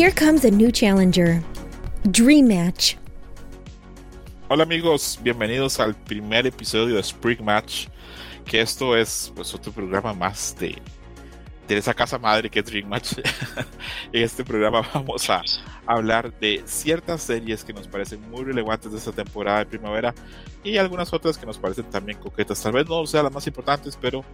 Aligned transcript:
Here 0.00 0.10
comes 0.10 0.46
a 0.46 0.50
new 0.50 0.72
challenger. 0.72 1.42
Dream 2.10 2.48
Match. 2.48 2.96
Hola 4.48 4.62
amigos, 4.62 5.18
bienvenidos 5.22 5.78
al 5.78 5.94
primer 5.94 6.46
episodio 6.46 6.94
de 6.94 7.02
Spring 7.02 7.44
Match, 7.44 7.88
que 8.46 8.62
esto 8.62 8.96
es 8.96 9.30
pues 9.36 9.52
otro 9.52 9.72
programa 9.72 10.14
más 10.14 10.56
de, 10.58 10.80
de 11.68 11.76
esa 11.76 11.92
casa 11.92 12.16
madre 12.18 12.48
que 12.48 12.60
es 12.60 12.64
Dream 12.64 12.88
Match. 12.88 13.18
en 14.14 14.22
este 14.22 14.42
programa 14.42 14.88
vamos 14.94 15.28
a 15.28 15.42
hablar 15.84 16.32
de 16.40 16.62
ciertas 16.64 17.22
series 17.22 17.62
que 17.62 17.74
nos 17.74 17.86
parecen 17.86 18.22
muy 18.30 18.44
relevantes 18.44 18.90
de 18.92 18.96
esta 18.96 19.12
temporada 19.12 19.58
de 19.58 19.66
primavera 19.66 20.14
y 20.64 20.78
algunas 20.78 21.12
otras 21.12 21.36
que 21.36 21.44
nos 21.44 21.58
parecen 21.58 21.84
también 21.90 22.16
coquetas. 22.16 22.62
Tal 22.62 22.72
vez 22.72 22.88
no 22.88 23.04
sean 23.06 23.24
las 23.24 23.34
más 23.34 23.46
importantes, 23.46 23.98
pero 24.00 24.24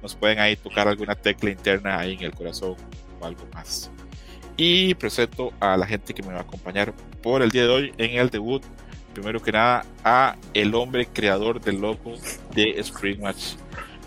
nos 0.00 0.14
pueden 0.14 0.38
ahí 0.38 0.54
tocar 0.54 0.86
alguna 0.86 1.16
tecla 1.16 1.50
interna 1.50 1.98
ahí 1.98 2.12
en 2.12 2.22
el 2.22 2.32
corazón 2.32 2.76
o 3.18 3.26
algo 3.26 3.44
más. 3.52 3.90
Y 4.56 4.94
presento 4.94 5.52
a 5.60 5.76
la 5.76 5.86
gente 5.86 6.14
que 6.14 6.22
me 6.22 6.32
va 6.32 6.38
a 6.38 6.42
acompañar 6.42 6.94
por 7.22 7.42
el 7.42 7.50
día 7.50 7.62
de 7.62 7.68
hoy 7.68 7.94
en 7.98 8.18
el 8.18 8.30
debut. 8.30 8.62
Primero 9.12 9.40
que 9.40 9.52
nada, 9.52 9.84
a 10.04 10.36
el 10.54 10.74
hombre 10.74 11.06
creador 11.06 11.60
del 11.60 11.80
logo 11.80 12.14
de 12.54 12.78
Spring 12.80 13.20
Match, 13.20 13.54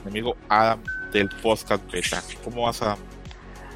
mi 0.04 0.12
amigo 0.12 0.36
Adam 0.50 0.82
del 1.12 1.30
podcast 1.42 1.84
Beta. 1.92 2.22
¿Cómo 2.44 2.64
vas, 2.64 2.82
Adam? 2.82 2.98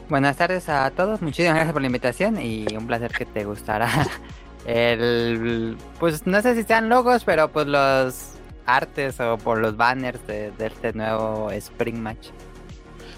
Buenas 0.09 0.37
tardes 0.37 0.69
a 0.69 0.89
todos, 0.91 1.21
muchísimas 1.21 1.55
gracias 1.55 1.73
por 1.73 1.81
la 1.81 1.87
invitación 1.87 2.39
y 2.39 2.65
un 2.75 2.85
placer 2.85 3.11
que 3.11 3.25
te 3.25 3.45
gustará 3.45 3.89
el 4.67 5.77
pues 5.99 6.27
no 6.27 6.41
sé 6.41 6.55
si 6.55 6.63
sean 6.63 6.89
logos, 6.89 7.23
pero 7.23 7.51
pues 7.51 7.67
los 7.67 8.33
artes 8.65 9.19
o 9.19 9.37
por 9.37 9.59
los 9.59 9.75
banners 9.75 10.25
de, 10.27 10.51
de 10.51 10.67
este 10.67 10.93
nuevo 10.93 11.49
Spring 11.51 11.97
Match. 11.97 12.29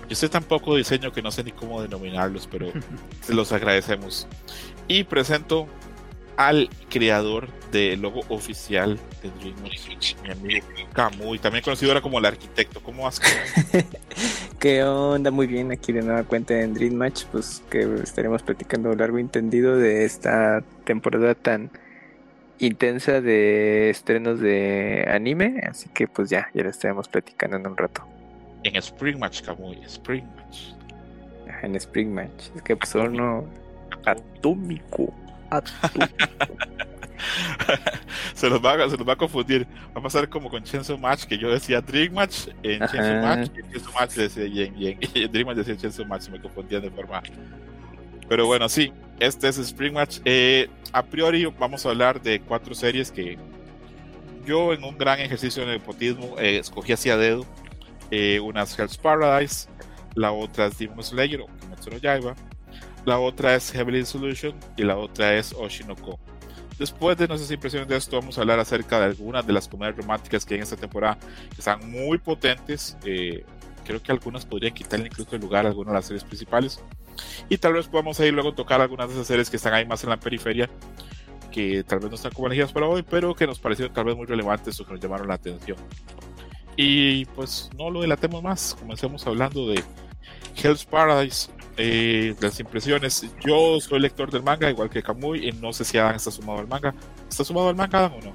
Yo 0.09 0.15
sé 0.15 0.29
tan 0.29 0.43
poco 0.43 0.75
diseño 0.75 1.11
que 1.11 1.21
no 1.21 1.31
sé 1.31 1.43
ni 1.43 1.51
cómo 1.51 1.81
denominarlos, 1.81 2.47
pero 2.47 2.71
se 3.21 3.33
los 3.33 3.51
agradecemos. 3.51 4.27
Y 4.87 5.03
presento 5.03 5.67
al 6.37 6.69
creador 6.89 7.47
del 7.71 8.01
logo 8.01 8.21
oficial 8.29 8.99
de 9.21 9.31
DreamWorks, 9.39 10.17
mi 10.23 10.31
amigo 10.31 10.67
Camuy, 10.93 11.39
también 11.39 11.63
conocido 11.63 11.91
ahora 11.91 12.01
como 12.01 12.19
el 12.19 12.25
arquitecto. 12.25 12.81
¿Cómo 12.81 13.03
vas? 13.03 13.21
¿Qué 14.59 14.83
onda? 14.83 15.31
Muy 15.31 15.47
bien, 15.47 15.71
aquí 15.71 15.91
de 15.91 16.01
nueva 16.01 16.23
cuenta 16.23 16.59
en 16.59 16.73
Dream 16.73 16.93
Match, 16.93 17.23
pues 17.31 17.63
que 17.69 17.81
estaremos 18.03 18.43
platicando 18.43 18.93
largo 18.95 19.17
y 19.17 19.21
entendido 19.21 19.77
de 19.77 20.05
esta 20.05 20.63
temporada 20.83 21.35
tan 21.35 21.71
intensa 22.59 23.21
de 23.21 23.89
estrenos 23.89 24.39
de 24.39 25.05
anime, 25.09 25.61
así 25.69 25.89
que 25.93 26.07
pues 26.07 26.29
ya, 26.29 26.49
ya 26.53 26.63
lo 26.63 26.69
estaremos 26.69 27.07
platicando 27.07 27.57
en 27.57 27.67
un 27.67 27.77
rato. 27.77 28.14
En 28.65 28.75
Spring 28.77 29.19
Match, 29.19 29.41
Camuy, 29.43 29.77
Spring 29.85 30.25
Match. 30.35 30.73
En 31.61 31.75
Spring 31.75 32.11
Match, 32.11 32.49
es 32.55 32.61
que 32.63 32.75
pues 32.75 32.95
atómico. 34.05 35.13
se, 38.33 38.49
los 38.49 38.59
va, 38.65 38.89
se 38.89 38.97
los 38.97 39.07
va 39.07 39.13
a 39.13 39.15
confundir. 39.15 39.67
Va 39.95 39.99
a 39.99 40.01
pasar 40.01 40.27
como 40.27 40.49
con 40.49 40.63
Chenso 40.63 40.97
Match, 40.97 41.25
que 41.25 41.37
yo 41.37 41.51
decía 41.51 41.79
Dream 41.79 42.13
Match 42.13 42.47
en 42.63 42.79
Chenso 42.87 43.21
Match, 43.21 43.51
y 43.55 43.59
en 43.59 43.71
Chenso 43.71 43.91
Match 43.91 44.13
decía 44.13 44.47
Yen 44.47 44.75
Yen. 44.75 44.97
Y 45.13 45.23
en 45.25 45.31
Dream 45.31 45.45
Match 45.45 45.57
decía 45.57 45.77
Chenso 45.77 46.03
Match, 46.05 46.29
me 46.29 46.41
confundían 46.41 46.81
de 46.81 46.89
forma. 46.89 47.21
Pero 48.27 48.47
bueno, 48.47 48.67
sí, 48.67 48.91
este 49.19 49.47
es 49.47 49.59
Spring 49.59 49.93
Match. 49.93 50.21
Eh, 50.25 50.67
a 50.91 51.03
priori, 51.03 51.45
vamos 51.45 51.85
a 51.85 51.89
hablar 51.89 52.19
de 52.19 52.41
cuatro 52.41 52.73
series 52.73 53.11
que 53.11 53.37
yo, 54.43 54.73
en 54.73 54.83
un 54.83 54.97
gran 54.97 55.19
ejercicio 55.19 55.63
de 55.63 55.73
nepotismo, 55.73 56.39
eh, 56.39 56.57
escogí 56.57 56.93
hacia 56.93 57.15
dedo. 57.15 57.45
Eh, 58.11 58.39
una 58.39 58.63
es 58.63 58.77
Hell's 58.77 58.97
Paradise, 58.97 59.67
la 60.15 60.31
otra 60.31 60.67
es 60.67 60.77
Demon 60.77 61.03
Slayer 61.03 61.41
o 61.41 61.47
Kimetsu 61.59 61.89
no 61.89 61.97
Yaiba, 61.97 62.35
la 63.05 63.19
otra 63.19 63.55
es 63.55 63.71
Heavenly 63.71 64.05
Solution 64.05 64.55
y 64.77 64.83
la 64.83 64.97
otra 64.97 65.35
es 65.35 65.53
Oshinoko. 65.53 66.19
Después 66.77 67.17
de 67.17 67.27
nuestras 67.27 67.51
impresiones 67.51 67.87
de 67.87 67.95
esto, 67.95 68.19
vamos 68.19 68.37
a 68.37 68.41
hablar 68.41 68.59
acerca 68.59 68.99
de 68.99 69.05
algunas 69.05 69.47
de 69.47 69.53
las 69.53 69.67
comedias 69.67 69.95
románticas 69.95 70.45
que 70.45 70.55
hay 70.55 70.57
en 70.57 70.63
esta 70.63 70.75
temporada, 70.75 71.17
que 71.49 71.59
están 71.59 71.89
muy 71.89 72.17
potentes. 72.17 72.97
Eh, 73.05 73.45
creo 73.85 74.01
que 74.01 74.11
algunas 74.11 74.45
podrían 74.45 74.73
quitarle 74.73 75.07
incluso 75.07 75.35
el 75.35 75.41
lugar 75.41 75.65
a 75.65 75.69
algunas 75.69 75.93
de 75.93 75.99
las 75.99 76.05
series 76.05 76.23
principales. 76.25 76.81
Y 77.47 77.57
tal 77.57 77.73
vez 77.73 77.87
podamos 77.87 78.19
ahí 78.19 78.31
luego 78.31 78.53
tocar 78.53 78.81
algunas 78.81 79.07
de 79.07 79.13
esas 79.13 79.27
series 79.27 79.49
que 79.49 79.55
están 79.55 79.73
ahí 79.73 79.85
más 79.85 80.03
en 80.03 80.09
la 80.09 80.17
periferia, 80.17 80.69
que 81.49 81.85
tal 81.85 81.99
vez 81.99 82.09
no 82.09 82.15
están 82.15 82.33
como 82.33 82.47
elegidas 82.47 82.73
para 82.73 82.87
hoy, 82.87 83.03
pero 83.03 83.33
que 83.33 83.47
nos 83.47 83.59
parecieron 83.59 83.93
tal 83.93 84.05
vez 84.05 84.17
muy 84.17 84.25
relevantes 84.25 84.77
o 84.79 84.85
que 84.85 84.91
nos 84.91 85.01
llamaron 85.01 85.29
la 85.29 85.35
atención. 85.35 85.77
Y 86.75 87.25
pues 87.25 87.69
no 87.77 87.89
lo 87.89 88.01
delatemos 88.01 88.43
más, 88.43 88.75
comencemos 88.79 89.25
hablando 89.25 89.67
de 89.67 89.81
Hell's 90.61 90.85
Paradise, 90.85 91.49
eh, 91.77 92.35
las 92.39 92.59
impresiones. 92.59 93.25
Yo 93.45 93.79
soy 93.79 93.99
lector 93.99 94.31
del 94.31 94.43
manga, 94.43 94.69
igual 94.69 94.89
que 94.89 95.01
Kamui, 95.01 95.47
y 95.47 95.51
no 95.53 95.73
sé 95.73 95.85
si 95.85 95.97
Adam 95.97 96.15
está 96.15 96.31
sumado 96.31 96.59
al 96.59 96.67
manga. 96.67 96.93
¿Está 97.29 97.43
sumado 97.43 97.69
al 97.69 97.75
manga, 97.75 97.99
Adam, 97.99 98.13
o 98.13 98.21
no? 98.21 98.33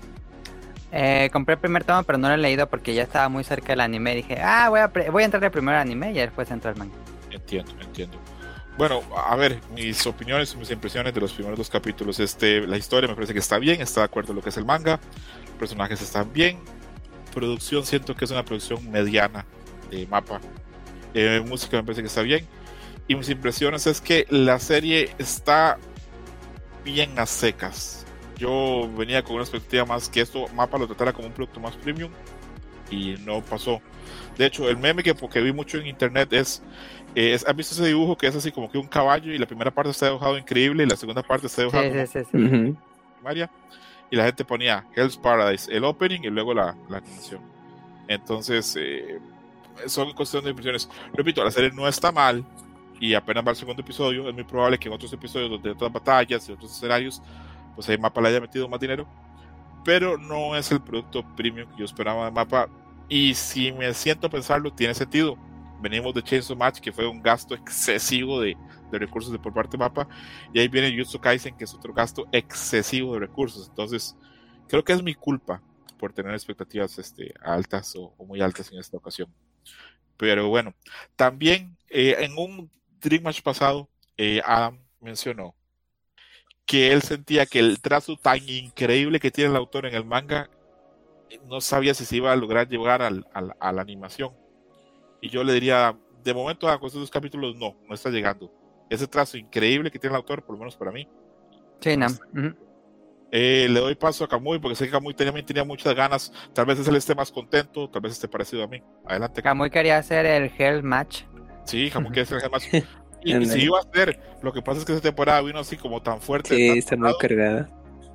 Eh, 0.93 1.31
compré 1.33 1.55
el 1.55 1.61
primer 1.61 1.85
tomo, 1.85 2.03
pero 2.03 2.19
no 2.19 2.29
lo 2.29 2.35
he 2.35 2.39
leído 2.39 2.69
porque 2.69 2.95
ya 2.95 3.03
estaba 3.03 3.29
muy 3.29 3.45
cerca 3.45 3.69
del 3.69 3.81
anime. 3.81 4.15
Dije, 4.15 4.41
ah, 4.43 4.69
voy 4.69 4.81
a, 4.81 4.89
voy 4.89 5.23
a 5.23 5.25
entrar 5.25 5.45
al 5.45 5.51
primer 5.51 5.77
anime 5.77 6.11
y 6.11 6.15
después 6.15 6.51
entro 6.51 6.71
al 6.71 6.77
manga. 6.77 6.95
Entiendo, 7.31 7.73
entiendo. 7.81 8.19
Bueno, 8.77 9.03
a 9.15 9.37
ver, 9.37 9.61
mis 9.75 10.07
opiniones, 10.07 10.57
mis 10.57 10.71
impresiones 10.71 11.13
de 11.13 11.21
los 11.21 11.33
primeros 11.33 11.59
dos 11.59 11.71
capítulos. 11.71 12.19
Este, 12.19 12.67
la 12.67 12.77
historia 12.77 13.09
me 13.09 13.15
parece 13.15 13.33
que 13.33 13.39
está 13.39 13.59
bien, 13.59 13.81
está 13.81 14.01
de 14.01 14.07
acuerdo 14.07 14.29
con 14.29 14.37
lo 14.37 14.43
que 14.43 14.49
es 14.49 14.57
el 14.57 14.65
manga. 14.65 14.99
Los 15.47 15.55
personajes 15.59 16.01
están 16.01 16.33
bien. 16.33 16.59
Producción, 17.35 17.85
siento 17.85 18.15
que 18.15 18.25
es 18.25 18.31
una 18.31 18.45
producción 18.45 18.91
mediana 18.91 19.47
de 19.91 20.07
mapa. 20.07 20.41
Eh, 21.15 21.43
música 21.47 21.77
me 21.77 21.83
parece 21.83 22.03
que 22.03 22.09
está 22.09 22.23
bien. 22.23 22.47
Y 23.09 23.15
mis 23.15 23.29
impresiones 23.29 23.87
es 23.87 24.01
que 24.01 24.27
la 24.31 24.59
serie 24.59 25.11
está 25.19 25.79
bien 26.85 27.19
a 27.19 27.27
secas. 27.27 28.07
Yo 28.37 28.89
venía 28.97 29.23
con 29.23 29.35
una 29.35 29.45
expectativa 29.45 29.85
más 29.85 30.09
que 30.09 30.21
esto 30.21 30.47
mapa 30.55 30.79
lo 30.79 30.87
tratara 30.87 31.13
como 31.13 31.29
un 31.29 31.35
producto 31.35 31.61
más 31.61 31.77
premium 31.77 32.11
y 32.91 33.17
no 33.25 33.43
pasó. 33.43 33.81
De 34.39 34.47
hecho, 34.47 34.69
el 34.69 34.77
meme 34.77 35.03
que, 35.03 35.15
que 35.15 35.41
vi 35.41 35.53
mucho 35.53 35.79
en 35.79 35.87
internet 35.87 36.33
es, 36.33 36.63
es 37.15 37.47
¿han 37.47 37.57
visto 37.57 37.75
ese 37.75 37.87
dibujo 37.87 38.17
que 38.17 38.27
es 38.27 38.35
así 38.35 38.51
como 38.51 38.71
que 38.71 38.79
un 38.79 38.87
caballo 38.87 39.33
y 39.33 39.39
la 39.39 39.47
primera 39.47 39.71
parte 39.71 39.91
está 39.91 40.07
dibujado 40.07 40.39
increíble 40.39 40.85
y 40.85 40.87
la 40.87 40.97
segunda 40.97 41.23
parte 41.23 41.47
está 41.47 41.63
dibujado 41.63 41.85
Sí, 41.85 42.07
sí, 42.07 42.21
sí, 42.33 42.49
sí. 42.49 42.77
Y 44.11 44.17
la 44.17 44.25
gente 44.25 44.45
ponía 44.45 44.87
Hell's 44.95 45.17
Paradise, 45.17 45.71
el 45.75 45.85
opening 45.85 46.21
y 46.25 46.31
luego 46.31 46.53
la, 46.53 46.77
la 46.89 46.99
animación. 46.99 47.41
Entonces, 48.09 48.77
eh, 48.77 49.21
son 49.87 50.13
cuestión 50.13 50.45
de 50.45 50.51
impresiones. 50.51 50.89
Repito, 51.15 51.45
la 51.45 51.51
serie 51.51 51.71
no 51.71 51.87
está 51.87 52.11
mal 52.11 52.45
y 52.99 53.15
apenas 53.15 53.47
va 53.47 53.51
el 53.51 53.57
segundo 53.57 53.83
episodio. 53.83 54.29
Es 54.29 54.35
muy 54.35 54.45
probable 54.45 54.79
que 54.79 54.89
en 54.89 54.95
otros 54.95 55.13
episodios, 55.13 55.51
donde 55.51 55.71
otras 55.71 55.93
batallas 55.93 56.49
y 56.49 56.53
otros 56.53 56.73
escenarios, 56.73 57.23
pues 57.75 57.89
ahí 57.89 57.99
Mapa 57.99 58.21
le 58.21 58.29
haya 58.29 58.41
metido 58.41 58.69
más 58.69 58.81
dinero. 58.81 59.07
Pero 59.85 60.19
no 60.19 60.55
es 60.57 60.71
el 60.71 60.81
producto 60.81 61.25
premium 61.37 61.69
que 61.71 61.79
yo 61.79 61.85
esperaba 61.85 62.27
de 62.27 62.31
Mapa. 62.31 62.69
Y 63.09 63.35
si 63.35 63.73
me 63.73 63.93
siento 63.95 64.27
a 64.27 64.31
pensarlo, 64.31 64.73
tiene 64.73 64.95
sentido. 64.95 65.37
Venimos 65.81 66.15
de 66.15 66.23
Chainsaw 66.23 66.57
Match, 66.57 66.81
que 66.81 66.93
fue 66.93 67.07
un 67.07 67.23
gasto 67.23 67.55
excesivo 67.55 68.41
de, 68.41 68.57
recursos 68.91 69.33
de 69.33 69.39
por 69.39 69.53
parte 69.53 69.73
de 69.73 69.79
Mapa. 69.79 70.09
Y 70.53 70.61
ahí 70.61 70.69
viene 70.69 70.97
Jutsu 70.97 71.19
Kaisen, 71.19 71.57
que 71.57 71.65
es 71.65 71.75
otro 71.75 71.93
gasto 71.93 72.27
excesivo 72.33 73.15
de 73.15 73.21
recursos. 73.21 73.69
Entonces, 73.69 74.17
creo 74.69 74.85
que 74.85 74.93
es 74.93 75.03
mi 75.03 75.15
culpa 75.15 75.63
por 75.99 76.13
tener 76.13 76.33
expectativas 76.33 76.99
este, 76.99 77.35
altas 77.43 77.95
o, 77.97 78.15
muy 78.27 78.41
altas 78.41 78.71
en 78.73 78.79
esta 78.79 78.97
ocasión. 78.97 79.33
Pero 80.17 80.49
bueno, 80.49 80.75
también 81.17 81.77
eh, 81.89 82.17
en 82.21 82.37
un 82.37 82.71
Dream 83.01 83.23
Match 83.23 83.43
pasado, 83.43 83.89
eh, 84.17 84.43
Adam 84.45 84.79
mencionó 85.01 85.55
que 86.67 86.93
él 86.93 87.03
sentía 87.03 87.47
que 87.47 87.59
el 87.59 87.81
trazo 87.81 88.17
tan 88.17 88.39
increíble 88.49 89.19
que 89.19 89.31
tiene 89.31 89.51
el 89.51 89.57
autor 89.57 89.87
en 89.87 89.95
el 89.95 90.05
manga 90.05 90.51
no 91.47 91.61
sabía 91.61 91.95
si 91.95 92.05
se 92.05 92.17
iba 92.17 92.33
a 92.33 92.37
lograr 92.37 92.69
llegar 92.69 93.03
al, 93.03 93.27
al, 93.33 93.55
a 93.59 93.73
la 93.73 93.83
animación. 93.83 94.33
Y 95.21 95.29
yo 95.29 95.45
le 95.45 95.53
diría, 95.55 95.97
de 96.25 96.35
momento, 96.35 96.69
a 96.69 96.75
estos 96.75 96.95
dos 96.95 97.11
capítulos, 97.11 97.57
no, 97.57 97.77
no 97.89 97.95
está 97.95 98.11
llegando. 98.11 98.53
Ese 98.89 99.07
trazo 99.07 99.37
increíble 99.37 99.91
que 99.91 99.99
tiene 99.99 100.15
el 100.15 100.19
autor, 100.19 100.43
por 100.45 100.55
lo 100.55 100.61
menos 100.61 100.77
para 100.77 100.91
mí. 100.91 101.09
Sí, 101.81 101.97
no. 101.97 102.07
Ujú. 102.07 102.55
Eh, 103.33 103.69
le 103.71 103.79
doy 103.79 103.95
paso 103.95 104.25
a 104.25 104.29
Kamui 104.29 104.59
porque 104.59 104.75
sé 104.75 104.87
que 104.87 104.91
Kamui 104.91 105.15
también 105.15 105.47
tenía 105.47 105.65
muchas 105.65 105.95
ganas. 105.95 106.33
Tal 106.53 106.67
vez 106.67 106.87
él 106.87 106.97
esté 106.97 107.15
más 107.15 107.31
contento, 107.31 107.89
tal 107.89 108.03
vez 108.03 108.13
esté 108.13 108.27
parecido 108.27 108.65
a 108.65 108.67
mí. 108.67 108.83
Adelante. 109.07 109.43
Kamui 109.43 109.71
quería 109.71 109.99
hacer 109.99 110.27
el 110.27 110.51
Hell 110.59 110.83
Match. 110.83 111.23
Sí, 111.65 111.91
Kamui 111.91 112.11
quiere 112.11 112.27
ser 112.27 112.43
el 112.45 112.51
más. 112.51 112.67
Y, 113.23 113.37
y 113.37 113.45
si 113.45 113.65
iba 113.65 113.79
a 113.79 113.83
ser, 113.83 114.19
lo 114.41 114.51
que 114.51 114.63
pasa 114.63 114.81
es 114.81 114.87
que 114.87 114.93
esta 114.95 115.09
temporada 115.09 115.43
vino 115.43 115.59
así 115.59 115.77
como 115.77 116.01
tan 116.01 116.23
fuerte. 116.23 116.57
Sí, 116.57 116.69
tan 116.69 116.79
está 116.79 116.97
muy 116.97 117.13
cargada. 117.19 117.69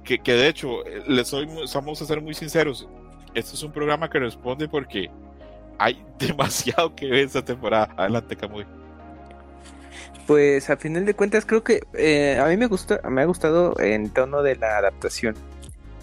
que, 0.03 0.17
que 0.17 0.33
de 0.33 0.47
hecho, 0.47 0.83
eh, 0.83 1.03
le 1.07 1.23
soy, 1.23 1.47
vamos 1.75 2.01
a 2.01 2.05
ser 2.05 2.21
muy 2.21 2.33
sinceros. 2.33 2.89
Este 3.35 3.53
es 3.53 3.61
un 3.61 3.71
programa 3.71 4.09
que 4.09 4.17
responde 4.17 4.67
porque 4.67 5.11
hay 5.77 6.03
demasiado 6.19 6.95
que 6.95 7.07
ver 7.07 7.25
esta 7.25 7.43
temporada. 7.43 7.93
Adelante, 7.97 8.35
Kamui. 8.35 8.65
Pues 10.27 10.69
a 10.69 10.77
final 10.77 11.05
de 11.05 11.13
cuentas 11.13 11.45
creo 11.45 11.63
que 11.63 11.81
eh, 11.93 12.39
a 12.39 12.47
mí 12.47 12.57
me 12.57 12.65
gusta, 12.65 12.99
me 13.09 13.21
ha 13.21 13.25
gustado 13.25 13.79
en 13.79 14.09
tono 14.09 14.41
de 14.41 14.55
la 14.55 14.77
adaptación, 14.79 15.35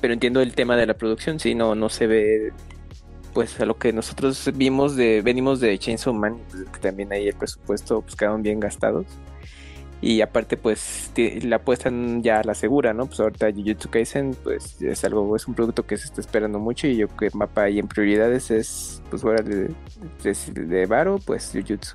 pero 0.01 0.15
entiendo 0.15 0.41
el 0.41 0.55
tema 0.55 0.77
de 0.77 0.87
la 0.87 0.95
producción, 0.95 1.41
sí, 1.41 1.57
no, 1.57 1.75
no 1.75 1.89
se 1.89 2.07
ve 2.07 2.53
pues 3.33 3.59
a 3.61 3.65
lo 3.65 3.79
que 3.79 3.93
nosotros 3.93 4.51
vimos 4.55 4.95
de, 4.95 5.23
venimos 5.23 5.59
de 5.59 5.77
Chainsaw 5.79 6.13
Man, 6.13 6.39
pues, 6.51 6.65
que 6.65 6.81
también 6.81 7.13
ahí 7.13 7.29
el 7.29 7.35
presupuesto 7.35 8.03
pues 8.03 8.15
quedaron 8.15 8.43
bien 8.43 8.61
gastados. 8.61 9.07
Y 10.05 10.21
aparte, 10.21 10.57
pues 10.57 11.13
la 11.43 11.57
apuestan 11.57 12.25
ya 12.25 12.41
a 12.41 12.45
la 12.45 12.55
segura, 12.55 12.93
¿no? 12.93 13.07
Pues 13.07 13.21
ahorita 13.21 13.53
Jujutsu 13.53 13.89
Kaisen, 13.89 14.37
pues 14.43 14.83
es 14.83 15.05
algo, 15.05 15.37
es 15.37 15.47
un 15.47 15.55
producto 15.55 15.87
que 15.87 15.97
se 15.97 16.07
está 16.07 16.21
esperando 16.21 16.59
mucho. 16.59 16.89
Y 16.89 16.97
yo 16.97 17.07
que 17.07 17.31
mapa 17.35 17.63
ahí 17.63 17.79
en 17.79 17.87
prioridades 17.87 18.51
es, 18.51 19.01
pues 19.11 19.23
fuera 19.23 19.45
de, 19.45 19.71
de, 20.25 20.63
de 20.67 20.87
Varo, 20.87 21.21
pues 21.25 21.53
Jujutsu. 21.55 21.95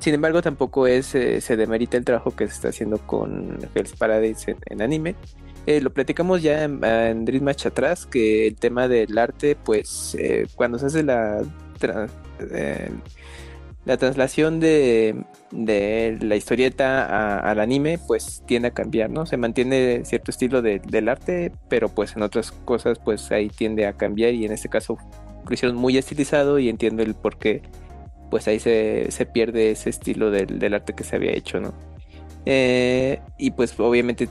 Sin 0.00 0.12
embargo, 0.12 0.42
tampoco 0.42 0.86
es, 0.86 1.14
eh, 1.14 1.40
se 1.40 1.56
demerita 1.56 1.96
el 1.96 2.04
trabajo 2.04 2.36
que 2.36 2.46
se 2.46 2.52
está 2.52 2.68
haciendo 2.68 2.98
con 2.98 3.58
Hell's 3.74 3.94
Paradise 3.94 4.54
en, 4.66 4.82
anime. 4.82 5.14
Eh, 5.64 5.80
lo 5.80 5.94
platicamos 5.94 6.42
ya 6.42 6.64
en, 6.64 6.84
en, 6.84 7.24
Dream 7.24 7.44
Match 7.44 7.64
atrás, 7.64 8.04
que 8.04 8.48
el 8.48 8.56
tema 8.56 8.86
del 8.86 9.16
arte, 9.16 9.56
pues 9.56 10.14
eh, 10.20 10.46
cuando 10.54 10.78
se 10.78 10.86
hace 10.86 11.02
la, 11.02 11.42
la 13.86 13.96
traslación 13.96 14.60
de, 14.60 15.24
la 15.64 16.36
historieta 16.36 17.38
al 17.38 17.60
anime 17.60 17.98
pues 18.06 18.42
tiende 18.46 18.68
a 18.68 18.70
cambiar, 18.72 19.10
¿no? 19.10 19.26
Se 19.26 19.36
mantiene 19.36 20.04
cierto 20.04 20.30
estilo 20.30 20.62
del 20.62 21.08
arte, 21.08 21.52
pero 21.68 21.88
pues 21.88 22.16
en 22.16 22.22
otras 22.22 22.52
cosas 22.52 22.98
pues 22.98 23.30
ahí 23.32 23.48
tiende 23.48 23.86
a 23.86 23.94
cambiar 23.94 24.34
y 24.34 24.44
en 24.44 24.52
este 24.52 24.68
caso 24.68 24.98
lo 25.46 25.54
hicieron 25.54 25.76
muy 25.76 25.96
estilizado 25.96 26.58
y 26.58 26.68
entiendo 26.68 27.02
el 27.02 27.14
por 27.14 27.38
qué 27.38 27.62
pues 28.30 28.48
ahí 28.48 28.58
se, 28.58 29.28
pierde 29.32 29.70
ese 29.70 29.90
estilo 29.90 30.30
del, 30.30 30.74
arte 30.74 30.94
que 30.94 31.04
se 31.04 31.16
había 31.16 31.32
hecho, 31.32 31.60
¿no? 31.60 31.72
Eh, 32.44 33.20
y 33.38 33.52
pues 33.52 33.78
obviamente 33.78 34.28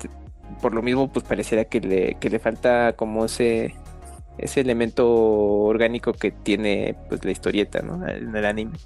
por 0.61 0.73
lo 0.73 0.81
mismo 0.81 1.11
pues 1.11 1.25
pareciera 1.25 1.65
que 1.65 1.81
le, 1.81 2.15
que 2.19 2.29
le 2.29 2.39
falta 2.39 2.93
como 2.93 3.25
ese, 3.25 3.73
ese 4.37 4.61
elemento 4.61 5.11
orgánico 5.11 6.13
que 6.13 6.31
tiene 6.31 6.95
pues 7.09 7.23
la 7.25 7.31
historieta, 7.31 7.81
¿no? 7.81 8.07
En 8.07 8.35
el 8.35 8.45
anime. 8.45 8.77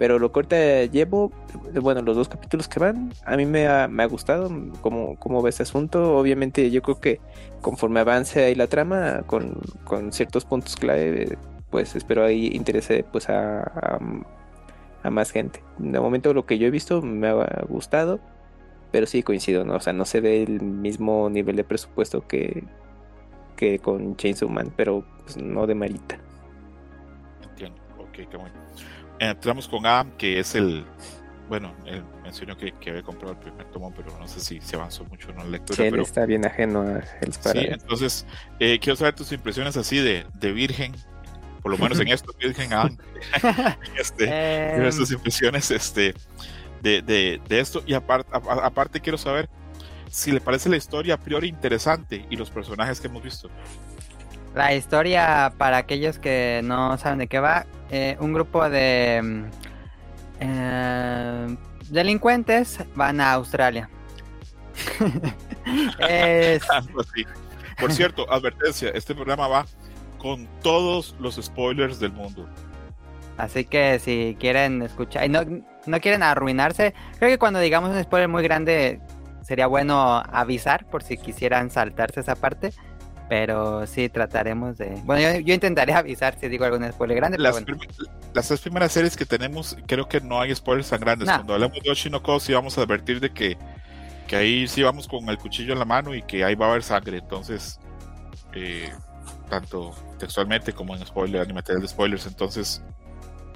Pero 0.00 0.18
lo 0.18 0.32
corta 0.32 0.86
llevo, 0.86 1.30
bueno, 1.74 2.00
los 2.00 2.16
dos 2.16 2.26
capítulos 2.30 2.68
que 2.68 2.80
van, 2.80 3.12
a 3.26 3.36
mí 3.36 3.44
me 3.44 3.68
ha, 3.68 3.86
me 3.86 4.02
ha 4.02 4.06
gustado 4.06 4.50
cómo, 4.80 5.16
cómo 5.16 5.42
va 5.42 5.50
este 5.50 5.64
asunto. 5.64 6.16
Obviamente 6.16 6.70
yo 6.70 6.80
creo 6.80 6.98
que 6.98 7.20
conforme 7.60 8.00
avance 8.00 8.42
ahí 8.42 8.54
la 8.54 8.66
trama, 8.66 9.24
con, 9.26 9.60
ciertos 10.10 10.46
puntos 10.46 10.76
clave, 10.76 11.36
pues 11.68 11.96
espero 11.96 12.24
ahí 12.24 12.46
interese 12.46 13.04
pues 13.12 13.28
a, 13.28 13.98
a, 15.02 15.10
más 15.10 15.32
gente. 15.32 15.62
De 15.76 16.00
momento 16.00 16.32
lo 16.32 16.46
que 16.46 16.56
yo 16.56 16.66
he 16.66 16.70
visto 16.70 17.02
me 17.02 17.28
ha 17.28 17.66
gustado, 17.68 18.20
pero 18.92 19.04
sí 19.04 19.22
coincido, 19.22 19.66
¿no? 19.66 19.74
O 19.74 19.80
sea, 19.80 19.92
no 19.92 20.06
se 20.06 20.22
ve 20.22 20.42
el 20.42 20.62
mismo 20.62 21.28
nivel 21.28 21.56
de 21.56 21.64
presupuesto 21.64 22.26
que, 22.26 22.64
que 23.54 23.78
con 23.80 24.16
Chainsaw 24.16 24.48
Man, 24.48 24.72
pero 24.74 25.04
pues, 25.24 25.36
no 25.36 25.66
de 25.66 25.74
Marita. 25.74 26.18
Entiendo, 27.42 27.78
ok, 27.98 28.12
qué 28.30 28.36
bueno 28.38 28.54
entramos 29.20 29.68
con 29.68 29.86
Adam, 29.86 30.10
que 30.16 30.38
es 30.38 30.54
el. 30.54 30.84
Bueno, 31.48 31.74
él 31.84 32.04
mencionó 32.22 32.56
que, 32.56 32.72
que, 32.72 32.90
había 32.90 33.02
comprado 33.02 33.32
el 33.32 33.38
primer 33.38 33.66
tomo, 33.70 33.92
pero 33.94 34.16
no 34.18 34.28
sé 34.28 34.38
si 34.40 34.60
se 34.60 34.76
avanzó 34.76 35.04
mucho 35.04 35.30
en 35.30 35.36
la 35.38 35.44
lectura. 35.44 35.76
Sí, 35.76 35.82
él 35.82 35.90
pero... 35.90 36.02
está 36.04 36.24
bien 36.24 36.46
ajeno 36.46 36.82
a 36.82 37.02
el 37.20 37.32
Sí, 37.32 37.58
entonces, 37.68 38.26
eh, 38.60 38.78
quiero 38.78 38.96
saber 38.96 39.14
tus 39.14 39.32
impresiones 39.32 39.76
así 39.76 39.98
de, 39.98 40.24
de 40.34 40.52
virgen, 40.52 40.94
por 41.60 41.72
lo 41.72 41.78
menos 41.78 41.98
en 41.98 42.08
esto, 42.12 42.32
virgen 42.38 42.72
Adam. 42.72 42.96
este, 43.98 44.26
eh... 44.28 44.90
tus 44.96 45.10
impresiones 45.10 45.72
este, 45.72 46.14
de, 46.82 47.02
de, 47.02 47.40
de 47.48 47.60
esto. 47.60 47.82
Y 47.84 47.94
aparte, 47.94 48.30
aparte, 48.32 49.00
quiero 49.00 49.18
saber 49.18 49.48
si 50.08 50.32
le 50.32 50.40
parece 50.40 50.68
la 50.68 50.76
historia 50.76 51.14
a 51.14 51.18
priori 51.18 51.48
interesante 51.48 52.26
y 52.30 52.36
los 52.36 52.50
personajes 52.50 53.00
que 53.00 53.08
hemos 53.08 53.22
visto. 53.22 53.48
La 54.54 54.74
historia, 54.74 55.52
para 55.58 55.78
aquellos 55.78 56.18
que 56.18 56.60
no 56.64 56.98
saben 56.98 57.18
de 57.18 57.28
qué 57.28 57.38
va, 57.38 57.66
eh, 57.90 58.16
un 58.20 58.32
grupo 58.32 58.68
de 58.68 59.20
mm, 59.22 59.44
eh, 60.40 61.56
delincuentes 61.88 62.78
van 62.94 63.20
a 63.20 63.32
Australia. 63.32 63.88
Ah, 66.02 66.80
pues 66.92 67.06
Por 67.78 67.92
cierto, 67.92 68.30
advertencia, 68.32 68.90
este 68.90 69.14
programa 69.14 69.46
va 69.46 69.66
con 70.18 70.48
todos 70.62 71.14
los 71.20 71.36
spoilers 71.36 72.00
del 72.00 72.12
mundo. 72.12 72.48
Así 73.36 73.64
que 73.64 73.98
si 73.98 74.36
quieren 74.40 74.82
escuchar 74.82 75.26
y 75.26 75.28
no, 75.28 75.42
no 75.86 76.00
quieren 76.00 76.22
arruinarse, 76.22 76.94
creo 77.18 77.30
que 77.30 77.38
cuando 77.38 77.60
digamos 77.60 77.90
un 77.90 78.02
spoiler 78.02 78.28
muy 78.28 78.42
grande 78.42 79.00
sería 79.42 79.66
bueno 79.66 80.22
avisar 80.32 80.86
por 80.86 81.02
si 81.02 81.16
quisieran 81.16 81.70
saltarse 81.70 82.20
esa 82.20 82.36
parte. 82.36 82.72
Pero 83.30 83.86
sí 83.86 84.08
trataremos 84.08 84.76
de. 84.76 85.00
Bueno, 85.04 85.38
yo, 85.38 85.54
intentaré 85.54 85.92
avisar 85.94 86.36
si 86.40 86.48
digo 86.48 86.64
algún 86.64 86.90
spoiler 86.90 87.16
grande. 87.16 87.38
Las, 87.38 87.64
las 88.34 88.48
tres 88.48 88.60
primeras 88.60 88.90
series 88.90 89.16
que 89.16 89.24
tenemos, 89.24 89.76
creo 89.86 90.08
que 90.08 90.20
no 90.20 90.40
hay 90.40 90.52
spoilers 90.52 90.90
tan 90.90 90.98
grandes. 90.98 91.28
Cuando 91.28 91.54
hablamos 91.54 91.78
de 91.80 91.92
Oshinoko, 91.92 92.40
sí 92.40 92.52
vamos 92.52 92.76
a 92.76 92.82
advertir 92.82 93.20
de 93.20 93.30
que, 93.30 93.56
que 94.26 94.34
ahí 94.34 94.66
sí 94.66 94.82
vamos 94.82 95.06
con 95.06 95.28
el 95.28 95.38
cuchillo 95.38 95.74
en 95.74 95.78
la 95.78 95.84
mano 95.84 96.12
y 96.12 96.22
que 96.22 96.42
ahí 96.42 96.56
va 96.56 96.66
a 96.66 96.70
haber 96.70 96.82
sangre. 96.82 97.18
Entonces, 97.18 97.78
eh, 98.52 98.90
tanto 99.48 99.94
textualmente 100.18 100.72
como 100.72 100.96
en 100.96 101.06
spoiler, 101.06 101.48
en 101.48 101.54
material 101.54 101.82
de 101.82 101.86
spoilers. 101.86 102.26
Entonces, 102.26 102.82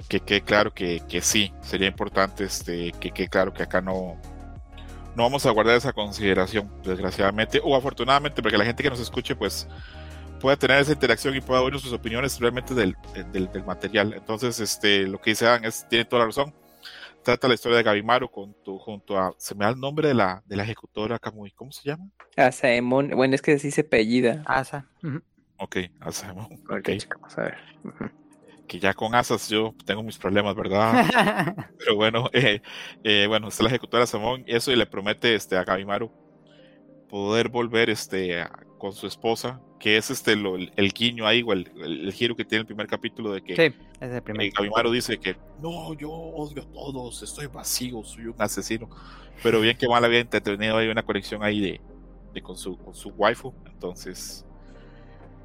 que 0.07 0.21
quede 0.21 0.39
claro 0.39 0.73
que, 0.73 1.01
que 1.01 1.19
sí, 1.19 1.51
sería 1.59 1.89
importante 1.89 2.45
este, 2.45 2.93
que 2.93 3.11
quede 3.11 3.27
claro 3.27 3.53
que 3.53 3.63
acá 3.63 3.81
no 3.81 4.15
no 5.15 5.23
vamos 5.23 5.45
a 5.45 5.51
guardar 5.51 5.77
esa 5.77 5.93
consideración, 5.93 6.69
desgraciadamente, 6.83 7.61
o 7.63 7.75
afortunadamente, 7.75 8.41
porque 8.41 8.57
la 8.57 8.65
gente 8.65 8.83
que 8.83 8.89
nos 8.89 8.99
escuche, 8.99 9.35
pues 9.35 9.67
pueda 10.39 10.57
tener 10.57 10.79
esa 10.79 10.91
interacción 10.91 11.35
y 11.35 11.41
pueda 11.41 11.61
oír 11.61 11.79
sus 11.79 11.93
opiniones 11.93 12.39
realmente 12.39 12.73
del, 12.73 12.95
del, 13.31 13.63
material. 13.63 14.13
Entonces, 14.13 14.59
este, 14.59 15.07
lo 15.07 15.19
que 15.19 15.31
dice 15.31 15.47
Adam 15.47 15.65
es, 15.65 15.87
tiene 15.87 16.05
toda 16.05 16.21
la 16.21 16.25
razón. 16.27 16.53
Trata 17.23 17.47
la 17.47 17.55
historia 17.55 17.77
de 17.77 17.83
Gabimaru 17.83 18.29
con 18.29 18.53
tu, 18.63 18.77
junto 18.77 19.17
a, 19.17 19.33
se 19.37 19.55
me 19.55 19.65
da 19.65 19.71
el 19.71 19.79
nombre 19.79 20.09
de 20.09 20.13
la, 20.13 20.43
de 20.45 20.55
la 20.55 20.63
ejecutora 20.63 21.17
Kamui, 21.17 21.51
¿cómo 21.51 21.71
se 21.71 21.89
llama? 21.89 22.07
Asaemon, 22.35 23.09
bueno, 23.15 23.33
es 23.33 23.41
que 23.41 23.53
así 23.53 23.71
se 23.71 23.81
apellida. 23.81 24.43
Asa. 24.45 24.87
Ok, 25.57 25.77
Asaemon. 26.01 26.61
Okay. 26.69 26.99
Vamos 27.09 27.37
a 27.37 27.43
ver 27.43 27.57
que 28.67 28.79
ya 28.79 28.93
con 28.93 29.15
asas 29.15 29.49
yo 29.49 29.73
tengo 29.85 30.03
mis 30.03 30.17
problemas, 30.17 30.55
¿verdad? 30.55 31.05
Pero 31.79 31.95
bueno, 31.95 32.29
eh, 32.33 32.61
eh, 33.03 33.25
bueno, 33.27 33.47
está 33.47 33.63
la 33.63 33.69
ejecutora 33.69 34.05
Samón, 34.05 34.43
eso 34.47 34.71
y 34.71 34.75
le 34.75 34.85
promete 34.85 35.35
este, 35.35 35.57
a 35.57 35.63
Gabimaru 35.63 36.11
poder 37.09 37.49
volver 37.49 37.89
este, 37.89 38.43
con 38.77 38.93
su 38.93 39.07
esposa, 39.07 39.61
que 39.79 39.97
es 39.97 40.09
este 40.09 40.33
el, 40.33 40.93
guiño 40.93 41.27
ahí, 41.27 41.43
o 41.43 41.53
el, 41.53 42.11
giro 42.13 42.35
que 42.35 42.43
tiene 42.43 42.61
el 42.61 42.65
primer 42.65 42.87
capítulo 42.87 43.31
de 43.31 43.41
que 43.41 43.55
sí, 43.55 43.77
es 44.01 44.11
el 44.11 44.21
primer. 44.21 44.47
Eh, 44.47 44.51
Gabimaru 44.55 44.91
dice 44.91 45.17
que 45.19 45.37
no, 45.61 45.93
yo 45.93 46.11
odio 46.11 46.63
a 46.63 46.71
todos, 46.73 47.21
estoy 47.21 47.47
vacío, 47.47 48.03
soy 48.03 48.25
un 48.25 48.35
asesino. 48.39 48.89
Pero 49.43 49.59
bien 49.61 49.77
que 49.77 49.87
mal 49.87 50.03
había 50.03 50.19
entretenido 50.19 50.77
hay 50.77 50.87
una 50.87 51.03
conexión 51.03 51.43
ahí 51.43 51.59
de, 51.59 51.81
de 52.33 52.41
con, 52.41 52.57
su, 52.57 52.77
con 52.77 52.95
su 52.95 53.09
waifu, 53.09 53.53
entonces 53.65 54.45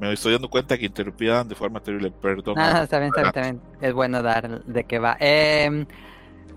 me 0.01 0.13
estoy 0.13 0.33
dando 0.33 0.49
cuenta 0.49 0.77
que 0.79 0.87
interrumpían 0.87 1.47
de 1.47 1.55
forma 1.55 1.81
terrible, 1.81 2.11
perdón. 2.11 2.57
Ah, 2.59 2.83
está 2.83 2.99
bien, 2.99 3.13
está 3.17 3.41
bien, 3.41 3.61
Es 3.81 3.93
bueno 3.93 4.23
dar 4.23 4.65
de 4.65 4.85
qué 4.85 4.99
va. 4.99 5.17
Eh, 5.21 5.87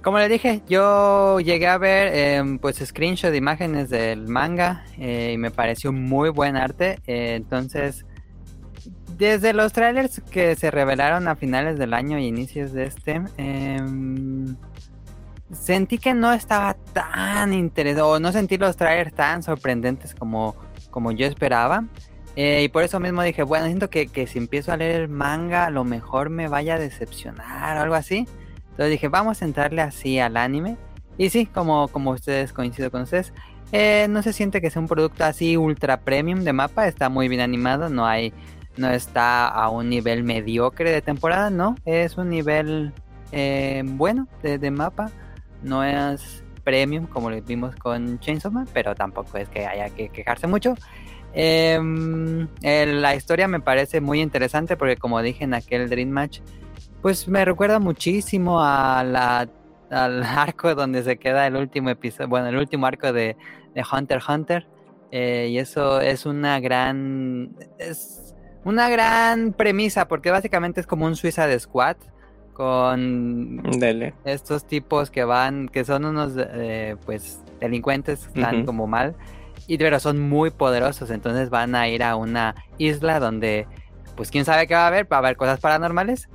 como 0.04 0.18
le 0.18 0.28
dije, 0.28 0.62
yo 0.68 1.40
llegué 1.40 1.66
a 1.68 1.78
ver 1.78 2.12
eh, 2.14 2.58
pues 2.62 2.76
screenshot 2.78 3.32
de 3.32 3.38
imágenes 3.38 3.90
del 3.90 4.28
manga 4.28 4.84
eh, 4.98 5.32
y 5.34 5.38
me 5.38 5.50
pareció 5.50 5.94
muy 5.94 6.30
buen 6.30 6.58
arte. 6.58 7.00
Eh, 7.08 7.36
entonces, 7.36 8.06
desde 9.18 9.54
los 9.54 9.72
trailers 9.72 10.22
que 10.30 10.58
se 10.58 10.72
revelaron 10.72 11.30
a 11.30 11.38
finales 11.38 11.80
del 11.80 11.94
año 11.94 12.20
y 12.20 12.26
inicios 12.26 12.74
de 12.74 12.84
este, 12.84 13.22
em, 13.38 14.58
sentí 15.54 15.98
que 15.98 16.14
no 16.14 16.34
estaba 16.34 16.74
tan 16.92 17.54
interesado, 17.54 18.20
no 18.20 18.34
sentí 18.34 18.58
los 18.58 18.76
trailers 18.76 19.14
tan 19.14 19.42
sorprendentes 19.42 20.14
como, 20.14 20.58
como 20.92 21.14
yo 21.14 21.26
esperaba. 21.26 21.86
Eh, 22.36 22.64
y 22.64 22.68
por 22.68 22.84
eso 22.84 23.00
mismo 23.00 23.22
dije, 23.22 23.44
bueno, 23.44 23.68
siento 23.68 23.90
que, 23.90 24.08
que, 24.08 24.26
si 24.28 24.40
empiezo 24.40 24.72
a 24.72 24.78
leer 24.78 25.02
el 25.02 25.10
manga, 25.10 25.66
a 25.66 25.70
lo 25.70 25.84
mejor 25.84 26.30
me 26.30 26.48
vaya 26.48 26.76
a 26.76 26.80
decepcionar 26.80 27.78
o 27.78 27.82
algo 27.82 27.96
así. 27.96 28.28
Entonces 28.72 28.90
dije, 28.90 29.08
vamos 29.08 29.42
a 29.42 29.46
entrarle 29.46 29.82
así 29.82 30.20
al 30.20 30.38
anime. 30.38 30.78
Y 31.18 31.30
sí, 31.30 31.46
como, 31.46 31.88
como 31.90 32.12
ustedes 32.12 32.54
coincido 32.54 32.90
con 32.90 33.04
ustedes, 33.04 33.34
eh, 33.72 34.08
no 34.10 34.22
se 34.24 34.34
siente 34.34 34.62
que 34.62 34.70
sea 34.70 34.82
un 34.82 34.88
producto 34.88 35.24
así 35.26 35.58
ultra 35.58 36.02
premium 36.02 36.44
de 36.44 36.54
mapa, 36.54 36.88
está 36.88 37.10
muy 37.10 37.28
bien 37.28 37.42
animado, 37.42 37.90
no 37.90 38.06
hay, 38.06 38.34
no 38.78 38.90
está 38.90 39.48
a 39.48 39.70
un 39.70 39.90
nivel 39.90 40.24
mediocre 40.24 40.92
de 40.92 41.02
temporada, 41.02 41.50
no, 41.50 41.76
es 41.86 42.18
un 42.18 42.30
nivel 42.30 42.94
eh, 43.32 43.84
bueno 43.84 44.28
de, 44.42 44.58
de, 44.58 44.72
mapa, 44.72 45.12
no 45.64 45.84
es 45.84 46.44
premium 46.64 47.08
como 47.08 47.30
lo 47.30 47.42
vimos 47.42 47.76
con 47.76 48.20
Chainsaw 48.20 48.52
Man, 48.52 48.68
pero 48.74 48.96
tampoco 48.96 49.38
es 49.38 49.50
que 49.50 49.66
haya 49.66 49.90
que 49.90 50.10
quejarse 50.10 50.48
mucho. 50.48 50.76
Em, 51.34 52.48
la 52.62 53.16
historia 53.16 53.48
me 53.48 53.60
parece 53.60 54.02
muy 54.02 54.22
interesante 54.22 54.78
porque 54.78 54.98
como 54.98 55.22
dije 55.22 55.44
en 55.44 55.54
aquel 55.54 55.90
Dream 55.90 56.10
Match, 56.10 56.42
pues 57.02 57.28
me 57.28 57.44
recuerda 57.44 57.80
muchísimo 57.80 58.62
a 58.62 59.04
la, 59.04 59.50
al 59.90 60.24
arco 60.24 60.76
donde 60.76 61.04
se 61.04 61.18
queda 61.18 61.48
el 61.48 61.56
último 61.56 61.90
episodio, 61.90 62.30
bueno, 62.30 62.48
el 62.48 62.58
último 62.58 62.86
arco 62.86 63.12
de, 63.12 63.36
de 63.74 63.84
Hunter 63.92 64.22
Hunter. 64.28 64.68
Eh, 65.12 65.50
y 65.52 65.60
eso 65.60 66.02
es 66.02 66.26
una 66.26 66.60
gran, 66.60 67.56
es 67.78 68.34
una 68.64 68.90
gran 68.90 69.54
premisa 69.54 70.08
porque 70.08 70.32
básicamente 70.32 70.82
es 70.82 70.88
como 70.88 71.06
un 71.06 71.16
Suiza 71.16 71.46
de 71.46 71.60
Squad 71.60 71.98
con 72.54 73.62
estos 74.26 74.66
tipos 74.66 75.12
que 75.12 75.24
van, 75.24 75.68
que 75.70 75.84
son 75.84 76.06
unos, 76.06 76.34
eh, 76.38 76.96
pues, 77.06 77.44
delincuentes, 77.60 78.28
están 78.28 78.66
como 78.66 78.88
mal, 78.88 79.16
y 79.68 79.78
pero 79.78 80.00
son 80.00 80.20
muy 80.20 80.50
poderosos, 80.50 81.10
entonces 81.10 81.50
van 81.50 81.76
a 81.76 81.88
ir 81.88 82.04
a 82.04 82.16
una 82.16 82.56
isla 82.78 83.20
donde, 83.20 83.68
pues 84.16 84.32
quién 84.32 84.46
sabe 84.46 84.68
qué 84.68 84.74
va 84.74 84.86
a 84.86 84.88
haber, 84.88 85.12
va 85.12 85.18
a 85.18 85.20
haber 85.20 85.38
cosas 85.38 85.60
paranormales, 85.60 86.30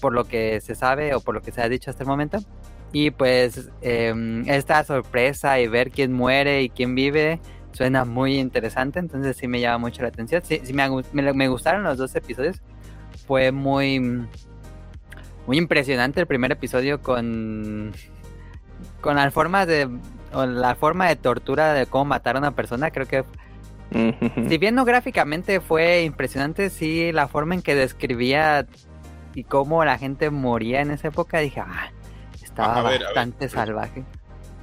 por 0.00 0.12
lo 0.12 0.24
que 0.24 0.60
se 0.60 0.74
sabe 0.74 1.14
o 1.14 1.20
por 1.20 1.34
lo 1.34 1.42
que 1.42 1.52
se 1.52 1.60
ha 1.62 1.68
dicho 1.68 1.90
hasta 1.90 2.04
el 2.04 2.08
momento. 2.08 2.38
Y 2.92 3.10
pues 3.10 3.70
em, 3.82 4.48
esta 4.48 4.82
sorpresa 4.84 5.60
y 5.60 5.68
ver 5.68 5.90
quién 5.90 6.12
muere 6.12 6.62
y 6.62 6.70
quién 6.70 6.94
vive 6.94 7.40
suena 7.72 8.04
muy 8.04 8.38
interesante, 8.38 8.98
entonces 8.98 9.36
sí 9.36 9.46
me 9.46 9.60
llama 9.60 9.78
mucho 9.78 10.02
la 10.02 10.08
atención. 10.08 10.42
Sí, 10.44 10.60
sí 10.64 10.72
me, 10.72 10.88
me, 11.12 11.32
me 11.32 11.48
gustaron 11.48 11.84
los 11.84 11.98
dos 11.98 12.14
episodios. 12.16 12.60
Fue 13.26 13.52
muy, 13.52 14.00
muy 15.46 15.58
impresionante 15.58 16.20
el 16.20 16.26
primer 16.26 16.52
episodio 16.52 17.00
con, 17.00 17.92
con 19.00 19.16
la 19.16 19.30
forma 19.30 19.66
de 19.66 19.88
o 20.32 20.46
la 20.46 20.74
forma 20.76 21.08
de 21.08 21.16
tortura 21.16 21.72
de 21.74 21.86
cómo 21.86 22.06
matar 22.06 22.36
a 22.36 22.38
una 22.40 22.54
persona. 22.54 22.90
Creo 22.90 23.06
que 23.06 23.24
si 24.46 24.58
bien 24.58 24.74
no 24.74 24.84
gráficamente 24.84 25.60
fue 25.60 26.02
impresionante, 26.04 26.70
sí 26.70 27.12
la 27.12 27.28
forma 27.28 27.54
en 27.54 27.62
que 27.62 27.74
describía 27.74 28.66
y 29.34 29.44
cómo 29.44 29.84
la 29.84 29.98
gente 29.98 30.30
moría 30.30 30.80
en 30.82 30.90
esa 30.92 31.08
época, 31.08 31.38
dije, 31.40 31.60
ah, 31.60 31.92
estaba 32.42 32.78
A 32.78 32.82
ver, 32.82 33.02
a 33.04 33.12
ver, 33.12 33.24
bastante 33.24 33.48
salvaje. 33.48 34.08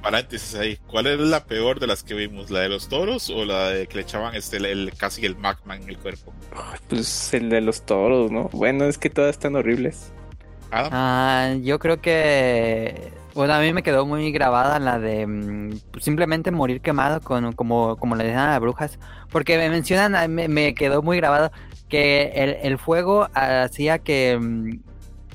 Paréntesis 0.00 0.54
ahí. 0.56 0.76
¿Cuál 0.86 1.06
es 1.08 1.18
la 1.20 1.46
peor 1.46 1.80
de 1.80 1.86
las 1.86 2.02
que 2.04 2.14
vimos? 2.14 2.50
¿La 2.50 2.60
de 2.60 2.68
los 2.68 2.88
toros 2.88 3.30
o 3.30 3.44
la 3.44 3.70
de 3.70 3.86
que 3.88 3.96
le 3.96 4.02
echaban 4.02 4.34
este, 4.34 4.56
el, 4.58 4.66
el- 4.66 4.96
casi 4.96 5.24
el 5.26 5.36
magma 5.36 5.76
en 5.76 5.88
el 5.88 5.98
cuerpo? 5.98 6.36
Pues 6.88 7.32
el 7.34 7.48
de 7.50 7.60
los 7.60 7.84
toros, 7.84 8.30
¿no? 8.30 8.48
Bueno, 8.52 8.84
es 8.84 8.98
que 8.98 9.10
todas 9.10 9.30
están 9.30 9.56
horribles. 9.56 10.14
Adam, 10.70 10.90
Ah, 10.90 11.54
yo 11.60 11.78
creo 11.78 12.00
que 12.00 13.22
bueno, 13.38 13.54
a 13.54 13.60
mí 13.60 13.72
me 13.72 13.84
quedó 13.84 14.04
muy 14.04 14.32
grabada 14.32 14.80
la 14.80 14.98
de 14.98 15.24
mm, 15.24 15.78
pues, 15.92 16.04
simplemente 16.04 16.50
morir 16.50 16.80
quemado 16.80 17.20
con 17.20 17.52
como 17.52 17.96
como 17.96 18.16
le 18.16 18.24
decían 18.24 18.48
a 18.48 18.50
las 18.50 18.60
brujas, 18.60 18.98
porque 19.30 19.56
me 19.56 19.70
mencionan 19.70 20.34
me, 20.34 20.48
me 20.48 20.74
quedó 20.74 21.02
muy 21.02 21.18
grabado 21.18 21.52
que 21.88 22.32
el, 22.34 22.56
el 22.62 22.78
fuego 22.78 23.28
hacía 23.34 24.00
que 24.00 24.36
mm, 24.40 24.80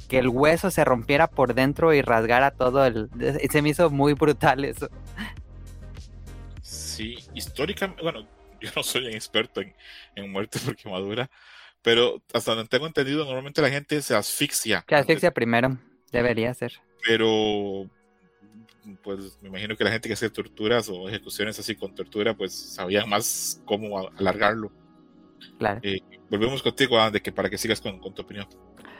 que 0.09 0.19
el 0.19 0.27
hueso 0.27 0.69
se 0.69 0.83
rompiera 0.83 1.29
por 1.29 1.53
dentro 1.53 1.93
y 1.93 2.01
rasgara 2.01 2.51
todo 2.51 2.85
el 2.85 3.09
se 3.49 3.61
me 3.61 3.69
hizo 3.69 3.89
muy 3.89 4.11
brutal 4.15 4.65
eso. 4.65 4.89
sí, 6.61 7.19
históricamente, 7.33 8.03
bueno, 8.03 8.27
yo 8.59 8.69
no 8.75 8.83
soy 8.83 9.05
un 9.05 9.13
experto 9.13 9.61
en, 9.61 9.73
en 10.15 10.29
muerte 10.29 10.59
por 10.59 10.75
quemadura, 10.75 11.29
pero 11.81 12.21
hasta 12.33 12.53
donde 12.53 12.67
tengo 12.67 12.85
entendido, 12.85 13.23
normalmente 13.23 13.61
la 13.61 13.69
gente 13.69 14.01
se 14.01 14.13
asfixia. 14.13 14.79
Antes, 14.79 14.99
asfixia 14.99 15.31
primero 15.31 15.77
debería 16.11 16.53
ser. 16.53 16.81
Pero 17.05 17.89
pues 19.01 19.37
me 19.41 19.49
imagino 19.49 19.75
que 19.77 19.83
la 19.83 19.91
gente 19.91 20.09
que 20.09 20.13
hace 20.13 20.29
torturas 20.29 20.89
o 20.89 21.07
ejecuciones 21.07 21.57
así 21.59 21.75
con 21.75 21.95
tortura, 21.95 22.33
pues 22.35 22.53
sabían 22.53 23.07
más 23.09 23.61
cómo 23.65 23.97
alargarlo. 24.17 24.71
Claro. 25.57 25.79
Eh, 25.83 25.99
volvemos 26.29 26.61
contigo, 26.61 26.97
Adam, 26.99 27.13
de 27.13 27.21
que 27.21 27.31
para 27.31 27.49
que 27.49 27.57
sigas 27.57 27.79
con, 27.81 27.99
con 27.99 28.13
tu 28.13 28.21
opinión. 28.21 28.47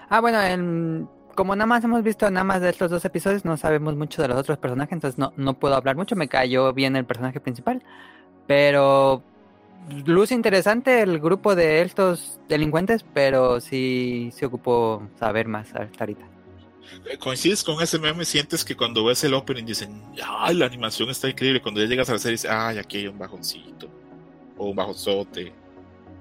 Ah, 0.10 0.22
bueno, 0.22 0.42
en- 0.42 1.10
como 1.36 1.56
nada 1.56 1.66
más 1.66 1.84
hemos 1.84 2.04
visto 2.04 2.30
nada 2.30 2.44
más 2.44 2.62
de 2.62 2.70
estos 2.70 2.92
dos 2.92 3.04
episodios, 3.06 3.44
no 3.44 3.58
sabemos 3.58 3.96
mucho 3.96 4.22
de 4.22 4.28
los 4.28 4.38
otros 4.38 4.58
personajes, 4.60 4.94
entonces 4.94 5.18
no, 5.18 5.34
no 5.36 5.56
puedo 5.60 5.76
hablar 5.76 5.96
mucho. 5.96 6.16
Me 6.16 6.28
cayó 6.28 6.72
bien 6.74 6.96
el 6.96 7.06
personaje 7.06 7.40
principal, 7.40 7.82
pero 8.48 9.24
luce 10.06 10.34
interesante 10.36 11.02
el 11.02 11.20
grupo 11.20 11.56
de 11.56 11.82
estos 11.82 12.40
delincuentes, 12.48 13.04
pero 13.14 13.60
sí 13.60 14.30
se 14.34 14.46
ocupó 14.46 15.08
saber 15.20 15.48
más 15.48 15.74
hasta 15.74 16.04
ahorita. 16.04 16.26
Eh, 17.10 17.18
¿Coincides 17.18 17.64
con 17.64 17.82
ese 17.82 18.00
meme? 18.00 18.26
¿Sientes 18.26 18.64
que 18.64 18.76
cuando 18.76 19.06
ves 19.06 19.24
el 19.24 19.34
opening 19.34 19.66
dicen, 19.66 20.02
ay, 20.24 20.56
la 20.56 20.66
animación 20.66 21.10
está 21.10 21.30
increíble? 21.30 21.62
Cuando 21.62 21.82
ya 21.82 21.88
llegas 21.88 22.10
a 22.10 22.14
la 22.14 22.20
serie 22.20 22.34
dices, 22.34 22.52
ay, 22.52 22.78
aquí 22.78 22.98
hay 22.98 23.08
un 23.08 23.18
bajoncito. 23.18 23.90
O 24.58 24.70
un 24.70 24.76
bajonzote. 24.76 25.54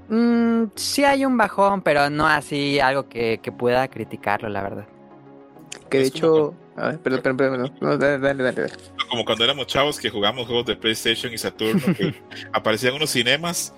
Mm, 0.08 0.64
sí 0.74 1.04
hay 1.04 1.24
un 1.24 1.36
bajón, 1.36 1.82
pero 1.82 2.10
no 2.10 2.26
así 2.26 2.80
algo 2.80 3.08
que, 3.08 3.40
que 3.42 3.52
pueda 3.52 3.88
criticarlo, 3.88 4.48
la 4.48 4.62
verdad. 4.62 4.86
Que 5.90 5.98
de 5.98 6.06
hecho. 6.06 6.54
A 6.76 6.88
ver, 6.88 6.98
perdón, 7.00 7.20
perdón, 7.22 7.36
perdón. 7.36 7.72
No, 7.80 7.98
dale, 7.98 8.18
dale, 8.18 8.42
dale. 8.42 8.60
dale. 8.62 8.74
Como 9.10 9.24
cuando 9.24 9.44
éramos 9.44 9.66
chavos 9.66 9.98
que 9.98 10.08
jugamos 10.08 10.46
juegos 10.46 10.66
de 10.66 10.76
PlayStation 10.76 11.32
y 11.32 11.38
Saturno, 11.38 11.94
que 11.94 12.14
aparecían 12.52 12.94
unos 12.94 13.10
cinemas 13.10 13.74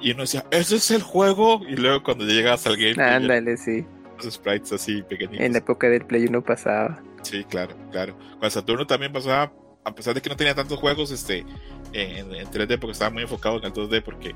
y 0.00 0.12
uno 0.12 0.22
decía, 0.22 0.44
ese 0.50 0.76
es 0.76 0.90
el 0.90 1.02
juego. 1.02 1.60
Y 1.68 1.76
luego 1.76 2.02
cuando 2.02 2.24
ya 2.24 2.34
llegabas 2.34 2.66
al 2.66 2.76
game, 2.76 2.94
ya 2.94 3.16
Ándale, 3.16 3.56
sí. 3.56 3.84
Los 4.16 4.34
sprites 4.34 4.72
así 4.72 5.02
pequeñitos. 5.02 5.44
En 5.44 5.52
la 5.52 5.58
época 5.58 5.88
del 5.88 6.04
Play 6.04 6.26
1 6.26 6.42
pasaba. 6.42 7.02
Sí, 7.22 7.44
claro, 7.44 7.74
claro. 7.90 8.16
Con 8.38 8.50
Saturno 8.50 8.86
también 8.86 9.12
pasaba, 9.12 9.52
a 9.84 9.94
pesar 9.94 10.14
de 10.14 10.22
que 10.22 10.28
no 10.28 10.36
tenía 10.36 10.54
tantos 10.54 10.78
juegos 10.78 11.10
este, 11.10 11.44
en, 11.92 12.34
en 12.34 12.46
3D, 12.46 12.78
porque 12.78 12.92
estaba 12.92 13.10
muy 13.10 13.22
enfocado 13.22 13.58
en 13.58 13.64
el 13.64 13.72
2D, 13.72 14.02
porque 14.02 14.34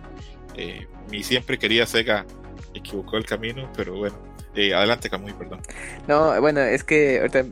eh, 0.56 0.87
mi 1.10 1.22
siempre 1.22 1.58
quería 1.58 1.87
Sega 1.87 2.26
equivocó 2.75 3.16
el 3.16 3.25
camino, 3.25 3.70
pero 3.76 3.96
bueno. 3.96 4.16
Eh, 4.54 4.75
adelante, 4.75 5.08
Camuy, 5.08 5.32
perdón. 5.32 5.60
No, 6.08 6.38
bueno, 6.40 6.60
es 6.60 6.82
que 6.82 7.20
ahorita 7.20 7.44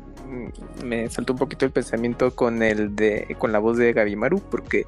me 0.85 1.09
saltó 1.09 1.33
un 1.33 1.39
poquito 1.39 1.65
el 1.65 1.71
pensamiento 1.71 2.35
con 2.35 2.63
el 2.63 2.95
de 2.95 3.35
con 3.39 3.53
la 3.53 3.59
voz 3.59 3.79
de 3.79 3.93
Gabimaru 3.93 4.41
porque 4.51 4.85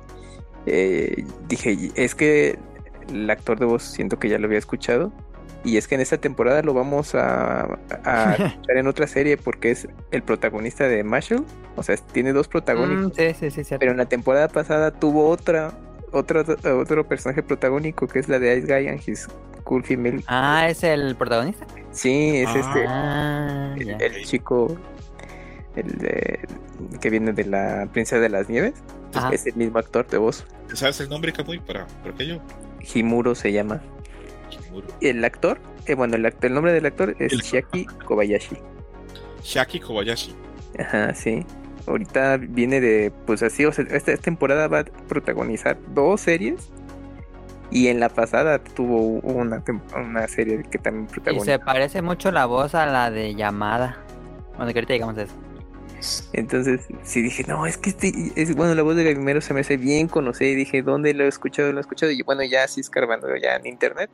eh, 0.67 1.25
dije, 1.49 1.91
es 1.95 2.15
que 2.15 2.59
el 3.09 3.31
actor 3.31 3.59
de 3.59 3.67
voz 3.67 3.83
siento 3.83 4.19
que 4.19 4.29
ya 4.29 4.39
lo 4.39 4.47
había 4.47 4.59
escuchado 4.59 5.13
y 5.65 5.77
es 5.77 5.87
que 5.89 5.95
en 5.95 6.01
esta 6.01 6.19
temporada 6.19 6.63
lo 6.63 6.73
vamos 6.75 7.15
a, 7.15 7.79
a 8.05 8.35
escuchar 8.39 8.77
en 8.77 8.87
otra 8.87 9.07
serie 9.07 9.37
porque 9.37 9.71
es 9.71 9.89
el 10.11 10.23
protagonista 10.23 10.89
de 10.89 11.05
Marshall, 11.05 11.45
o 11.77 11.83
sea, 11.83 11.97
tiene 11.97 12.33
dos 12.33 12.49
protagónicos, 12.49 13.13
Mm, 13.13 13.35
sí, 13.35 13.51
sí, 13.51 13.65
sí, 13.65 13.75
pero 13.79 13.93
en 13.93 13.99
la 13.99 14.07
temporada 14.07 14.49
pasada 14.49 14.91
tuvo 14.91 15.29
otra 15.29 15.73
otro, 16.13 16.43
otro 16.81 17.07
personaje 17.07 17.43
protagónico 17.43 18.09
que 18.09 18.19
es 18.19 18.29
la 18.29 18.39
de 18.39 18.57
Ice 18.59 18.67
Guy 18.67 18.89
and 18.89 19.01
His 19.07 19.29
Cool 19.65 19.85
Female. 19.85 20.25
Ah, 20.27 20.67
¿es 20.69 20.83
el 20.83 21.15
protagonista? 21.15 21.67
Sí, 21.93 22.39
es 22.39 22.49
Ah. 22.49 22.59
este 22.59 22.85
Ah, 22.89 23.75
el, 23.79 24.25
chico 24.25 24.77
el 25.77 25.87
de, 25.99 26.41
que 27.01 27.11
viene 27.11 27.33
de 27.33 27.45
la 27.45 27.87
princesa 27.93 28.19
de 28.19 28.29
las 28.29 28.49
nieves 28.49 28.75
Ajá. 29.15 29.31
es 29.33 29.47
el 29.47 29.55
mismo 29.55 29.79
actor 29.79 30.07
de 30.09 30.19
voz 30.19 30.45
¿Te 30.69 30.75
sabes 30.77 30.99
el 31.01 31.09
nombre, 31.09 31.33
Camuy, 31.33 31.59
para, 31.61 31.87
para 32.03 32.13
aquello? 32.15 32.41
Himuro 32.95 33.35
se 33.37 33.53
llama. 33.53 33.81
El 35.01 35.25
actor 35.25 35.59
eh, 35.87 35.95
bueno 35.95 36.17
el, 36.17 36.25
act- 36.25 36.45
el 36.45 36.55
nombre 36.55 36.73
del 36.73 36.87
actor 36.87 37.15
es 37.19 37.33
El- 37.33 37.41
Shiaki 37.41 37.85
Kobayashi 37.87 38.57
Shaki 39.43 39.81
Kobayashi. 39.81 40.35
ajá 40.79 41.15
sí 41.15 41.45
ahorita 41.87 42.37
viene 42.37 42.81
de 42.81 43.13
pues 43.27 43.43
así 43.43 43.65
o 43.65 43.73
sea 43.73 43.85
esta, 43.89 44.13
esta 44.13 44.23
temporada 44.25 44.69
va 44.69 44.81
a 44.81 44.85
protagonizar 44.85 45.79
dos 45.95 46.21
series 46.21 46.71
y 47.73 47.87
en 47.89 48.01
la 48.01 48.09
pasada 48.09 48.59
tuvo 48.63 48.99
una 49.21 49.63
una 49.97 50.27
serie 50.29 50.63
que 50.71 50.79
también 50.79 51.07
Y 51.07 51.13
protagonizó 51.13 51.45
se 51.47 51.59
parece 51.61 52.03
mucho 52.03 52.33
la 52.33 52.47
voz 52.47 52.75
a 52.75 52.85
la 52.87 53.13
de 53.13 53.37
llamada. 53.37 54.05
Bueno, 54.57 54.73
que 54.73 54.81
ahorita 54.81 54.93
llegamos 54.93 55.17
a 55.19 55.23
eso. 55.23 55.35
Entonces, 56.33 56.81
sí 57.05 57.23
dije, 57.23 57.45
no, 57.47 57.67
es 57.67 57.77
que 57.79 57.91
este, 57.91 58.13
es 58.35 58.57
bueno, 58.57 58.75
la 58.75 58.83
voz 58.83 58.97
de 58.97 59.05
Gabimero 59.05 59.41
se 59.41 59.55
me 59.55 59.61
hace 59.61 59.77
bien 59.77 60.09
conocida 60.09 60.49
y 60.49 60.55
dije, 60.57 60.83
¿dónde 60.83 61.15
lo 61.15 61.25
he 61.25 61.29
escuchado? 61.29 61.71
Lo 61.73 61.79
he 61.79 61.81
escuchado 61.83 62.11
y 62.11 62.21
bueno, 62.23 62.43
ya 62.43 62.65
así 62.65 62.81
escarbando 62.81 63.29
ya 63.37 63.55
en 63.55 63.67
internet. 63.67 64.11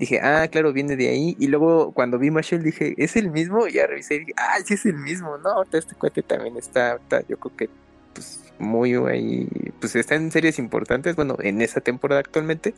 Dije, 0.00 0.18
ah, 0.22 0.48
claro, 0.50 0.72
viene 0.72 0.96
de 0.96 1.10
ahí. 1.10 1.36
Y 1.38 1.48
luego 1.48 1.92
cuando 1.92 2.18
vi 2.18 2.30
Marshall 2.30 2.62
dije, 2.62 2.94
¿es 2.96 3.16
el 3.16 3.30
mismo? 3.30 3.66
Y 3.66 3.74
ya 3.74 3.86
revisé 3.86 4.14
y 4.14 4.18
dije, 4.20 4.32
ah, 4.38 4.56
sí 4.64 4.72
es 4.72 4.86
el 4.86 4.96
mismo. 4.96 5.36
No, 5.36 5.50
ahorita 5.50 5.76
este 5.76 5.94
cuate 5.94 6.22
también 6.22 6.56
está, 6.56 6.94
está, 6.96 7.20
yo 7.28 7.38
creo 7.38 7.54
que, 7.54 7.68
pues, 8.14 8.42
muy 8.58 8.94
ahí, 8.94 9.46
pues 9.78 9.94
está 9.96 10.14
en 10.14 10.30
series 10.30 10.58
importantes, 10.58 11.16
bueno, 11.16 11.36
en 11.40 11.60
esa 11.60 11.82
temporada 11.82 12.20
actualmente. 12.20 12.72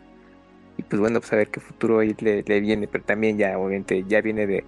Y 0.77 0.83
pues 0.83 0.99
bueno, 0.99 1.21
pues 1.21 1.33
a 1.33 1.37
ver 1.37 1.49
qué 1.49 1.61
futuro 1.61 2.01
ahí 2.01 2.17
le, 2.19 2.43
le 2.43 2.61
viene, 2.61 2.89
pero 2.89 3.05
también 3.05 3.39
ya, 3.39 3.57
obviamente, 3.57 4.05
ya 4.09 4.21
viene 4.21 4.49
de, 4.49 4.65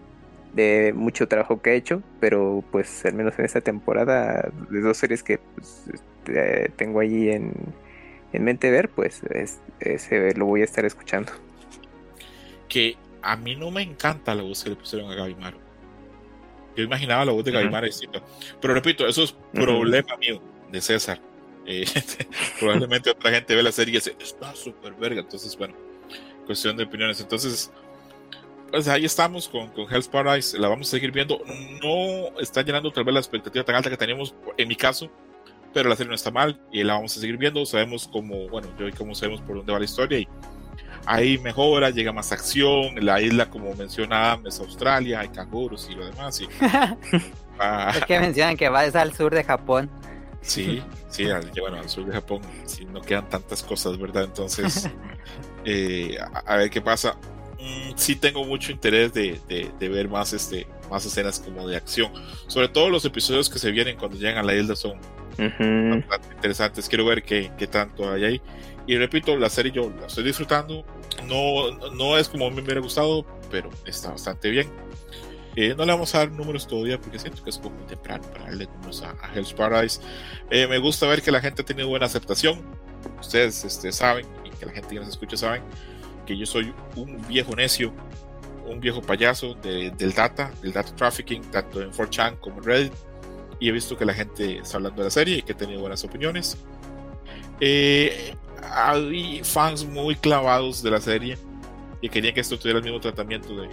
de 0.55 0.93
mucho 0.95 1.27
trabajo 1.27 1.61
que 1.61 1.71
ha 1.71 1.75
hecho, 1.75 2.03
pero 2.21 2.63
pues 2.71 3.05
al 3.05 3.15
menos 3.15 3.37
en 3.39 3.47
esta 3.47 3.63
temporada 3.63 4.49
de 4.71 4.81
dos 4.81 4.97
series 4.99 5.25
que 5.25 5.39
pues, 5.39 5.85
este, 5.93 6.71
tengo 6.77 7.01
ahí 7.01 7.31
en, 7.31 7.53
en 8.33 8.45
mente 8.45 8.71
ver, 8.71 8.91
pues 8.91 9.23
es, 9.31 9.59
ese 9.81 10.35
lo 10.35 10.47
voy 10.47 10.61
a 10.61 10.65
estar 10.65 10.85
escuchando. 10.85 11.33
Que 12.69 12.97
a 13.23 13.37
mí 13.37 13.57
no 13.57 13.71
me 13.71 13.83
encanta 13.83 14.35
la 14.35 14.43
voz 14.43 14.63
que 14.65 14.71
le 14.71 14.77
pusieron 14.77 15.11
a 15.11 15.15
Gabimaru. 15.15 15.59
Yo 16.77 16.83
imaginaba 16.83 17.25
la 17.25 17.33
voz 17.33 17.45
de 17.45 17.51
Ujú. 17.51 17.61
Gabimaru 17.61 17.87
distinta. 17.87 18.23
Pero 18.61 18.75
repito, 18.75 19.07
eso 19.07 19.23
es 19.23 19.35
problema 19.53 20.17
mío, 20.17 20.41
de 20.71 20.81
César. 20.81 21.21
Eh, 21.67 21.85
probablemente 22.61 23.11
otra 23.11 23.31
gente 23.31 23.55
ve 23.55 23.63
la 23.63 23.73
serie 23.73 23.93
y 23.93 23.97
dice, 23.97 24.17
está 24.21 24.55
súper 24.55 24.93
verga. 24.95 25.21
Entonces, 25.21 25.57
bueno, 25.57 25.75
cuestión 26.47 26.77
de 26.77 26.85
opiniones. 26.85 27.21
Entonces, 27.21 27.71
pues 28.71 28.89
ahí 28.89 29.05
estamos 29.05 29.49
con, 29.49 29.69
con 29.69 29.93
Hell's 29.93 30.09
Paradise. 30.09 30.59
La 30.59 30.69
vamos 30.69 30.89
a 30.89 30.91
seguir 30.91 31.13
viendo. 31.13 31.41
No 31.83 32.39
está 32.41 32.63
llenando 32.63 32.91
tal 32.91 33.05
vez 33.05 33.15
la 33.15 33.21
expectativa 33.21 33.65
tan 33.65 33.77
alta 33.77 33.89
que 33.89 33.97
teníamos, 33.97 34.35
en 34.57 34.69
mi 34.69 34.75
caso, 34.77 35.09
pero 35.73 35.89
la 35.89 35.97
serie 35.97 36.09
no 36.09 36.17
está 36.17 36.31
mal 36.31 36.61
y 36.73 36.83
la 36.83 36.95
vamos 36.95 37.17
a 37.17 37.21
seguir 37.21 37.37
viendo. 37.37 37.65
Sabemos 37.65 38.09
cómo, 38.09 38.49
bueno, 38.49 38.69
yo 38.79 38.89
y 38.89 38.93
cómo 38.93 39.15
sabemos 39.15 39.41
por 39.41 39.57
dónde 39.57 39.73
va 39.73 39.79
la 39.79 39.85
historia 39.85 40.19
y 40.19 40.29
ahí 41.07 41.39
mejora, 41.39 41.91
llega 41.91 42.13
más 42.13 42.33
acción. 42.33 42.95
La 43.05 43.21
isla, 43.21 43.51
como 43.51 43.75
menciona 43.75 44.33
Adam, 44.33 44.47
es 44.47 44.59
Australia, 44.61 45.21
hay 45.21 45.29
canguros 45.29 45.89
y 45.91 45.95
lo 45.95 46.07
demás. 46.07 46.41
Y, 46.41 46.49
ah, 47.59 47.93
Es 47.97 48.05
que 48.05 48.19
mencionan 48.21 48.57
que 48.57 48.69
va 48.69 48.85
es 48.85 48.95
al 48.95 49.15
sur 49.15 49.35
de 49.35 49.45
Japón. 49.45 49.91
Sí, 50.41 50.83
sí, 51.09 51.27
bueno, 51.59 51.79
al 51.79 51.89
sur 51.89 52.05
de 52.05 52.13
Japón 52.13 52.43
si 52.67 52.85
no 52.85 53.01
quedan 53.01 53.29
tantas 53.31 53.63
cosas, 53.63 53.99
¿verdad? 53.99 54.25
Entonces, 54.25 54.91
eh, 55.65 56.19
a, 56.47 56.57
ver 56.57 56.71
qué 56.71 56.83
pasa. 56.83 57.17
Mm, 57.59 57.93
sí 57.97 58.17
tengo 58.17 58.45
mucho 58.45 58.71
interés 58.71 59.15
de, 59.15 59.41
de, 59.49 59.89
ver 59.89 60.09
más, 60.09 60.35
este, 60.35 60.67
más 60.91 61.07
escenas 61.07 61.41
como 61.41 61.67
de 61.67 61.77
acción. 61.77 62.13
Sobre 62.47 62.69
todo 62.69 62.91
los 62.91 63.05
episodios 63.07 63.49
que 63.49 63.59
se 63.59 63.71
vienen 63.71 63.97
cuando 63.97 64.19
llegan 64.19 64.37
a 64.37 64.43
la 64.43 64.55
isla 64.55 64.77
son 64.77 65.01
bastante 65.39 66.35
interesantes. 66.35 66.89
Quiero 66.91 67.07
ver 67.07 67.23
qué, 67.23 67.51
qué 67.57 67.67
tanto 67.67 68.13
hay 68.13 68.25
ahí. 68.25 68.43
Y 68.87 68.99
repito, 68.99 69.37
la 69.37 69.49
serie 69.49 69.73
yo 69.73 69.91
la 69.99 70.07
estoy 70.07 70.25
disfrutando. 70.25 70.85
No, 71.27 71.71
no 71.91 72.19
es 72.19 72.29
como 72.29 72.47
a 72.47 72.51
me 72.51 72.61
hubiera 72.61 72.81
gustado, 72.81 73.25
pero 73.51 73.71
está 73.87 74.11
bastante 74.11 74.51
bien. 74.51 74.69
Eh, 75.57 75.75
no 75.77 75.85
le 75.85 75.93
vamos 75.93 76.13
a 76.15 76.19
dar 76.19 76.33
números 76.33 76.67
todavía 76.67 77.01
porque 77.01 77.19
siento 77.19 77.43
que 77.45 77.51
es 77.51 77.59
como 77.59 77.77
muy 77.77 77.87
temprano 77.87 78.25
para 78.33 78.47
darle 78.47 78.67
números 78.67 79.03
a, 79.03 79.15
Hell's 79.35 79.53
Paradise. 79.53 80.01
Eh, 80.51 80.67
me 80.67 80.79
gusta 80.79 81.07
ver 81.07 81.23
que 81.23 81.31
la 81.31 81.41
gente 81.41 81.63
ha 81.63 81.65
tenido 81.65 81.89
buena 81.89 82.07
aceptación. 82.07 82.61
Ustedes 83.21 83.65
este, 83.65 83.93
saben, 83.93 84.27
y 84.45 84.51
que 84.51 84.67
la 84.67 84.73
gente 84.73 84.89
que 84.89 85.01
nos 85.01 85.09
escucha 85.09 85.37
saben, 85.37 85.63
que 86.27 86.37
yo 86.37 86.47
soy 86.47 86.75
un 86.97 87.25
viejo 87.29 87.55
necio, 87.55 87.93
un 88.67 88.81
viejo 88.81 89.01
payaso 89.01 89.55
del 89.55 90.13
data, 90.15 90.51
del 90.63 90.73
data 90.73 90.95
trafficking, 90.97 91.43
tanto 91.51 91.83
en 91.83 91.93
4chan 91.93 92.41
como 92.41 92.59
en 92.59 92.65
Reddit. 92.65 92.93
Y 93.61 93.69
he 93.69 93.73
visto 93.73 93.97
que 93.97 94.05
la 94.05 94.15
gente 94.15 94.59
está 94.59 94.79
hablando 94.79 95.03
de 95.03 95.07
la 95.07 95.11
serie 95.11 95.39
y 95.39 95.43
que 95.43 95.53
ha 95.53 95.57
tenido 95.57 95.81
buenas 95.81 96.03
opiniones. 96.03 96.59
Eh, 97.61 98.35
hay 98.71 99.43
fans 99.45 99.85
muy 99.85 100.15
clavados 100.17 100.83
de 100.83 100.91
la 100.91 101.01
serie 101.01 101.39
y 102.01 102.09
querían 102.09 102.35
que 102.35 102.41
esto 102.41 102.59
tuviera 102.59 102.79
el 102.79 102.85
mismo 102.85 103.01
tratamiento 103.01 103.57
de 103.57 103.69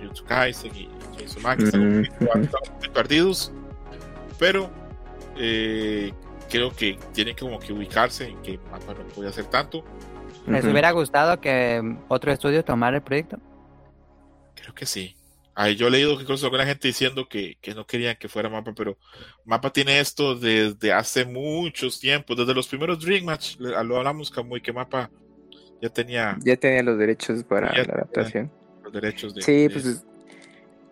Jujutsu 0.00 0.24
Kaisen 0.24 0.74
y 0.74 0.88
Chainsaw 1.16 1.42
Man, 1.42 1.58
que 1.58 1.64
están 1.64 2.50
muy 2.78 2.88
perdidos, 2.92 3.52
pero 4.38 4.70
eh, 5.36 6.12
creo 6.50 6.72
que 6.72 6.98
tienen 7.12 7.36
como 7.36 7.58
que 7.58 7.72
ubicarse 7.72 8.28
en 8.28 8.40
que 8.42 8.58
Mapa 8.70 8.94
no 8.94 9.04
puede 9.14 9.28
hacer 9.28 9.46
tanto. 9.46 9.84
¿Les 10.46 10.64
hubiera 10.64 10.90
gustado 10.90 11.40
que 11.40 11.96
otro 12.08 12.32
estudio 12.32 12.64
tomara 12.64 12.96
el 12.96 13.02
proyecto? 13.02 13.38
Creo 14.54 14.74
que 14.74 14.86
sí. 14.86 15.16
Ay, 15.54 15.76
yo 15.76 15.88
he 15.88 15.90
leído 15.90 16.16
que 16.16 16.22
incluso 16.22 16.46
alguna 16.46 16.64
gente 16.64 16.88
diciendo 16.88 17.28
que, 17.28 17.58
que, 17.60 17.74
no 17.74 17.86
querían 17.86 18.16
que 18.16 18.28
fuera 18.28 18.48
Mapa, 18.48 18.72
pero 18.74 18.96
Mapa 19.44 19.70
tiene 19.70 20.00
esto 20.00 20.34
desde 20.34 20.92
hace 20.92 21.24
muchos 21.26 22.00
tiempos, 22.00 22.36
desde 22.36 22.54
los 22.54 22.68
primeros 22.68 23.04
Dream 23.04 23.24
Match, 23.24 23.56
lo 23.58 23.96
hablamos 23.98 24.30
como 24.30 24.54
que 24.56 24.72
Mapa 24.72 25.10
ya 25.82 25.88
tenía... 25.90 26.38
Ya 26.42 26.56
tenía 26.56 26.82
los 26.82 26.96
derechos 26.98 27.44
para 27.44 27.72
la 27.74 27.82
adaptación. 27.82 28.50
Los 28.84 28.92
derechos 28.92 29.34
de... 29.34 29.42
Sí, 29.42 29.68
pues 29.68 30.04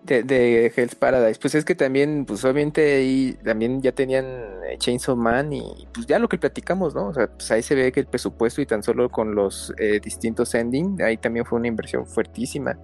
de, 0.02 0.22
de, 0.22 0.72
Hell's 0.74 0.94
Paradise. 0.94 1.38
Pues 1.40 1.54
es 1.54 1.64
que 1.64 1.74
también, 1.74 2.24
pues 2.24 2.44
obviamente 2.44 2.96
ahí 2.96 3.36
también 3.44 3.80
ya 3.82 3.92
tenían 3.92 4.24
eh, 4.68 4.76
Chainsaw 4.78 5.16
Man 5.16 5.52
y 5.52 5.88
pues 5.92 6.06
ya 6.06 6.18
lo 6.18 6.28
que 6.28 6.38
platicamos, 6.38 6.94
¿no? 6.94 7.08
O 7.08 7.14
sea, 7.14 7.28
pues 7.28 7.50
ahí 7.50 7.62
se 7.62 7.74
ve 7.74 7.92
que 7.92 8.00
el 8.00 8.06
presupuesto 8.06 8.60
y 8.60 8.66
tan 8.66 8.82
solo 8.82 9.10
con 9.10 9.34
los 9.34 9.72
eh, 9.78 10.00
distintos 10.02 10.54
ending, 10.54 11.00
ahí 11.02 11.16
también 11.16 11.44
fue 11.44 11.58
una 11.58 11.68
inversión 11.68 12.06
fuertísima. 12.06 12.78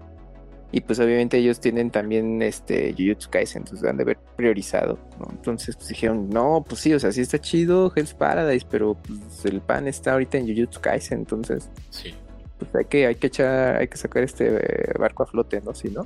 Y 0.72 0.80
pues 0.80 0.98
obviamente 0.98 1.38
ellos 1.38 1.60
tienen 1.60 1.90
también 1.90 2.42
este 2.42 2.92
Jujutsu 2.92 3.30
Kaisen, 3.30 3.62
entonces 3.62 3.88
han 3.88 3.96
de 3.96 4.02
haber 4.02 4.18
priorizado, 4.36 4.98
¿no? 5.18 5.28
Entonces 5.30 5.76
pues 5.76 5.88
dijeron, 5.88 6.28
no, 6.28 6.64
pues 6.68 6.80
sí, 6.80 6.92
o 6.92 6.98
sea, 6.98 7.12
sí 7.12 7.20
está 7.20 7.38
chido 7.40 7.92
Hell's 7.94 8.14
Paradise, 8.14 8.66
pero 8.68 8.94
pues 8.94 9.44
el 9.44 9.60
pan 9.60 9.86
está 9.86 10.12
ahorita 10.12 10.38
en 10.38 10.48
Jujutsu 10.48 10.80
Kaisen, 10.80 11.20
entonces 11.20 11.70
sí. 11.90 12.14
pues 12.58 12.74
hay 12.74 12.84
que, 12.86 13.06
hay 13.06 13.14
que 13.14 13.28
echar, 13.28 13.76
hay 13.76 13.88
que 13.88 13.96
sacar 13.96 14.24
este 14.24 14.56
eh, 14.56 14.92
barco 14.98 15.22
a 15.22 15.26
flote, 15.26 15.60
¿no? 15.60 15.72
Si 15.72 15.88
no, 15.88 16.04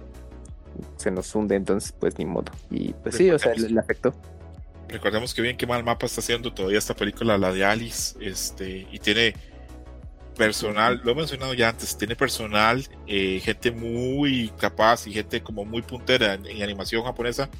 se 0.96 1.10
nos 1.10 1.34
hunde, 1.34 1.56
entonces 1.56 1.92
pues 1.98 2.18
ni 2.18 2.26
modo. 2.26 2.52
Y 2.70 2.92
pues 2.92 3.16
sí, 3.16 3.30
o 3.30 3.38
sea, 3.38 3.54
le, 3.54 3.80
afectó. 3.80 4.14
Recordemos 4.88 5.32
que 5.34 5.40
bien 5.40 5.56
que 5.56 5.66
mal 5.66 5.82
mapa 5.84 6.06
está 6.06 6.20
haciendo 6.20 6.52
todavía 6.52 6.78
esta 6.78 6.94
película, 6.94 7.38
la 7.38 7.52
de 7.52 7.64
Alice, 7.64 8.16
este, 8.20 8.86
y 8.90 8.98
tiene 8.98 9.34
personal, 10.40 11.02
lo 11.04 11.12
he 11.12 11.14
mencionado 11.14 11.52
ya 11.52 11.68
antes, 11.68 11.98
tiene 11.98 12.16
personal, 12.16 12.82
eh, 13.06 13.42
gente 13.44 13.70
muy 13.70 14.50
capaz 14.58 15.06
y 15.06 15.12
gente 15.12 15.42
como 15.42 15.66
muy 15.66 15.82
puntera 15.82 16.32
en, 16.32 16.62
animación 16.62 17.04
japonesa. 17.04 17.50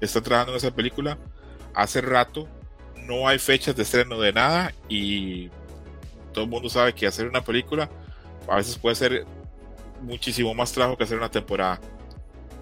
Está 0.00 0.22
trabajando 0.22 0.52
en 0.52 0.56
esa 0.56 0.74
película. 0.74 1.18
Hace 1.74 2.00
rato 2.00 2.48
no 2.96 3.28
hay 3.28 3.38
fechas 3.38 3.76
de 3.76 3.82
estreno 3.82 4.18
de 4.18 4.32
nada 4.32 4.72
y 4.88 5.50
todo 6.32 6.44
el 6.44 6.50
mundo 6.50 6.70
sabe 6.70 6.94
que 6.94 7.06
hacer 7.06 7.28
una 7.28 7.44
película 7.44 7.90
a 8.48 8.56
veces 8.56 8.78
puede 8.78 8.96
ser 8.96 9.26
muchísimo 10.00 10.54
más 10.54 10.72
trabajo 10.72 10.96
que 10.96 11.04
hacer 11.04 11.18
una 11.18 11.30
temporada 11.30 11.78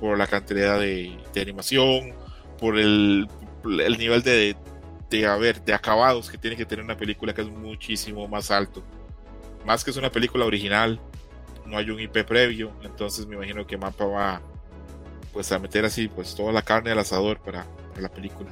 por 0.00 0.18
la 0.18 0.26
cantidad 0.26 0.80
de, 0.80 1.16
animación, 1.40 2.12
por 2.58 2.76
el, 2.76 3.28
el 3.64 3.96
nivel 3.96 4.22
de, 4.22 4.56
de, 5.08 5.26
a 5.26 5.36
de 5.36 5.72
acabados 5.72 6.28
que 6.28 6.36
tiene 6.36 6.56
que 6.56 6.66
tener 6.66 6.84
una 6.84 6.96
película 6.96 7.32
que 7.32 7.42
es 7.42 7.48
muchísimo 7.48 8.26
más 8.26 8.50
alto 8.50 8.82
más 9.66 9.84
que 9.84 9.90
es 9.90 9.96
una 9.96 10.10
película 10.10 10.44
original, 10.46 11.00
no 11.66 11.76
hay 11.76 11.90
un 11.90 12.00
IP 12.00 12.24
previo, 12.24 12.70
entonces 12.82 13.26
me 13.26 13.34
imagino 13.34 13.66
que 13.66 13.76
Mapa 13.76 14.04
va 14.06 14.40
pues 15.32 15.52
a 15.52 15.58
meter 15.58 15.84
así 15.84 16.08
pues 16.08 16.34
toda 16.34 16.52
la 16.52 16.62
carne 16.62 16.92
al 16.92 16.98
asador 16.98 17.38
para, 17.40 17.66
la 18.00 18.08
película. 18.08 18.50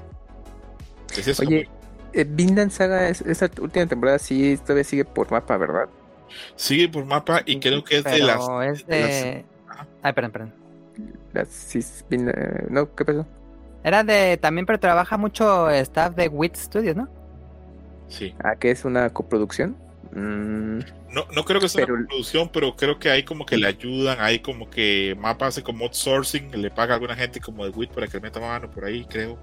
Oye, 1.40 1.68
eh, 2.12 2.26
Vinland 2.28 2.70
Saga, 2.70 3.08
esa 3.08 3.48
última 3.60 3.86
temporada 3.86 4.18
sí 4.18 4.58
todavía 4.58 4.84
sigue 4.84 5.04
por 5.04 5.30
mapa, 5.30 5.56
¿verdad? 5.56 5.88
Sigue 6.56 6.88
por 6.88 7.04
mapa 7.04 7.42
y 7.46 7.60
creo 7.60 7.84
que 7.84 7.98
es 7.98 8.04
de 8.04 8.18
las... 8.18 8.46
Es 8.66 8.86
de... 8.86 9.44
Ay, 10.02 10.12
perdón, 10.12 10.32
perdón. 10.32 10.52
no, 12.70 12.94
¿qué 12.94 13.04
pasó? 13.04 13.26
Era 13.84 14.02
de... 14.02 14.36
También, 14.38 14.66
pero 14.66 14.80
trabaja 14.80 15.16
mucho 15.16 15.70
staff 15.70 16.14
de 16.14 16.28
WIT 16.28 16.56
Studios, 16.56 16.96
¿no? 16.96 17.08
Sí. 18.08 18.34
Ah, 18.42 18.56
que 18.56 18.70
es 18.70 18.84
una 18.84 19.10
coproducción. 19.10 19.76
Mm, 20.14 20.78
no, 21.10 21.26
no 21.34 21.44
creo 21.44 21.60
que 21.60 21.68
sea 21.68 21.84
una 21.86 22.06
producción, 22.06 22.48
pero 22.52 22.76
creo 22.76 22.98
que 23.00 23.10
hay 23.10 23.24
como 23.24 23.44
que 23.44 23.56
le 23.56 23.66
ayudan, 23.66 24.18
hay 24.20 24.38
como 24.38 24.70
que 24.70 25.16
Mapa 25.18 25.48
hace 25.48 25.62
como 25.62 25.84
outsourcing, 25.84 26.52
le 26.52 26.70
paga 26.70 26.92
a 26.92 26.96
alguna 26.96 27.16
gente 27.16 27.40
como 27.40 27.64
de 27.64 27.70
WIT 27.70 27.90
para 27.90 28.06
que 28.06 28.18
le 28.18 28.20
meta 28.20 28.38
mano 28.38 28.70
por 28.70 28.84
ahí, 28.84 29.04
creo. 29.04 29.38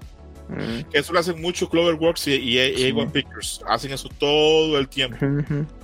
Mm. 0.48 0.86
Eso 0.92 1.12
lo 1.12 1.20
hacen 1.20 1.40
mucho 1.40 1.68
Cloverworks 1.68 2.26
y, 2.28 2.32
y, 2.34 2.56
A1 2.56 3.12
Pictures, 3.12 3.60
hacen 3.68 3.92
eso 3.92 4.08
todo 4.18 4.78
el 4.78 4.88
tiempo. 4.88 5.18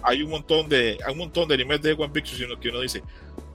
Hay 0.02 0.22
un 0.22 0.30
montón 0.30 0.68
de 0.68 0.98
hay 1.06 1.12
un 1.12 1.18
montón 1.18 1.48
de 1.48 1.54
animes 1.54 1.82
de 1.82 1.94
A1 1.94 2.10
Pictures 2.10 2.40
y 2.40 2.44
uno, 2.44 2.58
que 2.58 2.70
uno 2.70 2.80
dice, 2.80 3.02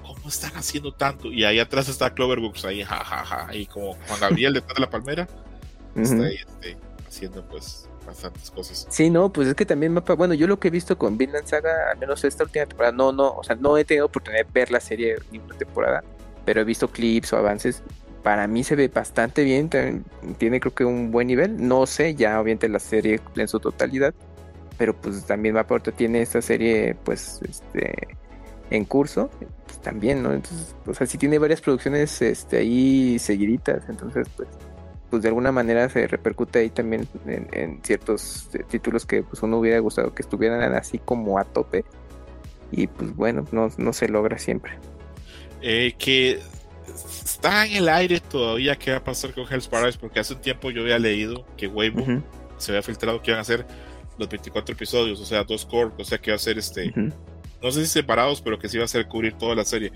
¿cómo 0.04 0.28
están 0.28 0.52
haciendo 0.56 0.94
tanto? 0.94 1.32
Y 1.32 1.44
ahí 1.46 1.58
atrás 1.58 1.90
está 1.90 2.14
Cloverworks, 2.14 2.64
ahí 2.66 2.84
jajaja, 2.84 3.26
ja, 3.26 3.56
y 3.56 3.66
como 3.66 3.94
Juan 3.94 4.20
Gabriel 4.20 4.54
detrás 4.54 4.76
de 4.76 4.82
la 4.82 4.90
palmera, 4.90 5.28
está 5.96 6.26
ahí 6.26 6.36
este, 6.36 6.78
haciendo 7.08 7.44
pues 7.48 7.90
bastantes 8.06 8.52
cosas. 8.52 8.88
Sí, 8.90 9.10
no, 9.10 9.32
pues 9.32 9.48
es 9.48 9.56
que 9.56 9.66
también 9.66 9.94
mapa, 9.94 10.14
bueno, 10.14 10.34
yo 10.34 10.48
lo 10.48 10.60
que 10.60 10.70
he 10.70 10.72
visto 10.72 10.98
con 10.98 11.18
Vinland 11.18 11.48
Saga, 11.48 11.92
al 11.92 11.98
menos 11.98 12.24
esta 12.24 12.44
última 12.44 12.66
temporada, 12.66 12.96
no, 12.96 13.12
no, 13.12 13.32
o 13.32 13.44
sea, 13.44 13.56
no 13.56 13.78
he 13.78 13.86
tenido 13.86 14.06
oportunidad 14.06 14.46
de 14.46 14.52
ver 14.52 14.72
la 14.72 14.80
serie 14.80 15.16
ni 15.32 15.40
una 15.40 15.58
temporada, 15.58 16.04
pero 16.46 16.62
he 16.62 16.64
visto 16.64 16.88
clips 16.88 17.34
o 17.34 17.38
avances. 17.38 17.84
Para 18.24 18.48
mí 18.48 18.64
se 18.64 18.76
ve 18.76 18.88
bastante 18.88 19.44
bien, 19.44 19.70
tiene 20.38 20.60
creo 20.62 20.74
que 20.74 20.86
un 20.86 21.12
buen 21.12 21.28
nivel. 21.28 21.68
No 21.68 21.86
sé, 21.86 22.16
ya 22.16 22.40
obviamente 22.40 22.70
la 22.70 22.80
serie 22.80 23.20
en 23.36 23.48
su 23.50 23.60
totalidad, 23.60 24.14
pero 24.78 24.96
pues 24.96 25.26
también 25.26 25.56
Mapa 25.56 25.74
ahorita 25.74 25.92
tiene 25.92 26.22
esta 26.22 26.42
serie, 26.42 26.96
pues, 27.04 27.42
este, 27.48 27.94
en 28.70 28.86
curso, 28.86 29.30
pues 29.66 29.80
también, 29.82 30.24
¿no? 30.24 30.34
Entonces, 30.34 30.74
o 30.86 30.94
sea, 30.94 31.06
sí 31.06 31.18
tiene 31.18 31.38
varias 31.38 31.62
producciones, 31.62 32.22
este, 32.22 32.58
ahí 32.58 33.20
seguiditas, 33.20 33.84
entonces, 33.90 34.28
pues, 34.38 34.48
pues 35.14 35.22
de 35.22 35.30
alguna 35.30 35.52
manera 35.52 35.88
se 35.90 36.08
repercute 36.08 36.58
ahí 36.58 36.72
también 36.72 37.08
en, 37.28 37.80
ciertos 37.84 38.50
eh, 38.56 38.64
títulos 38.68 39.06
que 39.06 39.22
pues 39.22 39.44
uno 39.44 39.60
hubiera 39.60 39.78
gustado 39.78 40.12
que 40.16 40.24
estuvieran 40.24 40.74
así 40.74 40.98
como 40.98 41.38
a 41.38 41.44
tope. 41.44 41.86
Y 42.72 42.88
pues 42.88 43.16
bueno, 43.16 43.46
no, 43.52 43.70
no 43.78 43.94
se 43.94 44.08
logra 44.08 44.40
siempre. 44.40 44.72
Eh, 45.62 45.94
que 46.00 46.40
está 47.24 47.68
en 47.68 47.76
el 47.76 47.90
aire 47.90 48.22
todavía 48.22 48.76
qué 48.76 48.90
va 48.90 48.98
a 48.98 49.04
pasar 49.04 49.36
con 49.36 49.46
Hell's 49.48 49.68
Paradise 49.68 50.00
porque 50.02 50.20
hace 50.20 50.34
un 50.34 50.42
tiempo 50.42 50.72
yo 50.72 50.82
había 50.82 50.98
leído 50.98 51.46
que 51.58 51.68
Weibo 51.68 52.24
se 52.58 52.72
había 52.72 52.82
filtrado 52.82 53.22
que 53.22 53.30
iban 53.30 53.38
a 53.38 53.42
hacer 53.42 53.68
los 54.18 54.28
24 54.28 54.74
episodios, 54.74 55.22
o 55.22 55.26
sea, 55.26 55.44
dos 55.44 55.64
core, 55.64 55.92
o 55.96 56.04
sea 56.04 56.18
que 56.18 56.32
va 56.32 56.38
a 56.38 56.40
ser 56.40 56.58
este, 56.58 56.92
no 57.62 57.72
sé 57.72 57.86
si 57.86 57.92
separados, 57.92 58.42
pero 58.42 58.58
que 58.58 58.68
sí 58.68 58.80
va 58.80 58.86
a 58.86 58.88
ser 58.88 59.08
cubrir 59.08 59.34
toda 59.34 59.54
la 59.54 59.64
serie 59.64 59.92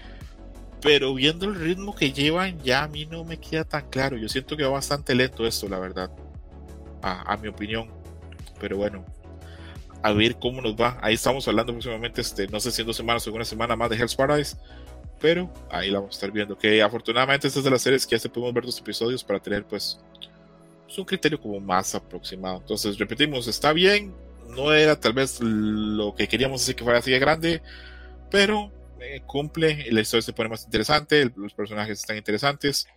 pero 0.88 1.13
viendo 1.13 1.45
el 1.47 1.56
ritmo 1.56 1.93
que 1.93 2.13
llevan, 2.13 2.58
ya 2.63 2.84
a 2.84 2.88
mí 2.88 3.06
no 3.06 3.26
me 3.26 3.38
queda 3.38 3.65
tan 3.65 3.89
claro. 3.89 4.15
Yo 4.15 4.30
siento 4.30 4.56
que 4.56 4.63
va 4.63 4.69
bastante 4.69 5.13
lento 5.13 5.45
esto, 5.45 5.67
la 5.67 5.80
verdad, 5.80 6.10
a, 7.02 7.36
mi 7.36 7.50
opinión. 7.50 7.89
Pero 8.62 8.78
bueno, 8.78 9.06
a 10.02 10.13
ver 10.13 10.39
cómo 10.39 10.62
nos 10.62 10.76
va. 10.76 10.97
Ahí 11.02 11.15
estamos 11.15 11.45
hablando 11.45 11.73
próximamente, 11.73 12.21
este, 12.21 12.47
no 12.47 12.62
sé 12.62 12.71
si 12.71 12.82
en 12.82 12.88
dos 12.88 12.95
semanas 12.95 13.28
o 13.28 13.34
una 13.34 13.43
semana 13.43 13.76
más 13.76 13.89
de 13.89 13.97
Hell's 13.97 14.15
Paradise, 14.15 14.56
pero 15.19 15.54
ahí 15.69 15.91
la 15.91 16.00
vamos 16.00 16.15
a 16.15 16.19
estar 16.19 16.32
viendo. 16.32 16.58
Que 16.58 16.82
afortunadamente 16.82 17.47
esta 17.47 17.60
es 17.60 17.65
de 17.65 17.71
las 17.71 17.82
series 17.82 18.08
que 18.08 18.15
ya 18.15 18.19
se 18.19 18.30
podemos 18.30 18.54
ver 18.54 18.63
dos 18.63 18.80
episodios 18.80 19.26
para 19.26 19.41
tener, 19.41 19.65
pues, 19.65 20.00
pues, 20.86 20.97
un 20.97 21.04
criterio 21.04 21.38
como 21.38 21.60
más 21.60 21.95
aproximado. 21.95 22.60
Entonces, 22.60 22.97
repetimos, 22.97 23.45
está 23.47 23.73
bien, 23.73 24.15
no 24.56 24.71
era 24.71 24.97
tal 24.97 25.12
vez 25.12 25.41
lo 25.41 26.15
que 26.15 26.30
queríamos 26.30 26.62
decir 26.62 26.78
que 26.78 26.86
fuera 26.86 27.00
así 27.00 27.12
de 27.12 27.19
grande, 27.19 27.62
pero 28.32 28.71
cumple, 29.25 29.86
la 29.91 30.01
historia 30.01 30.21
se 30.21 30.33
pone 30.33 30.49
más 30.49 30.65
interesante, 30.65 31.31
los 31.36 31.53
personajes 31.53 31.99
están 31.99 32.17
interesantes. 32.17 32.88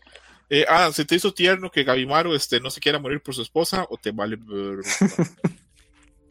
Eh, 0.49 0.65
ah, 0.69 0.91
¿se 0.93 1.05
te 1.05 1.15
hizo 1.15 1.33
tierno 1.33 1.71
que 1.71 1.85
Gabimaru 1.85 2.35
este, 2.35 2.59
no 2.61 2.71
se 2.71 2.81
quiera 2.81 2.99
morir 2.99 3.23
por 3.23 3.35
su 3.35 3.43
esposa 3.43 3.87
o 3.89 3.97
te 3.97 4.11
vale? 4.11 4.39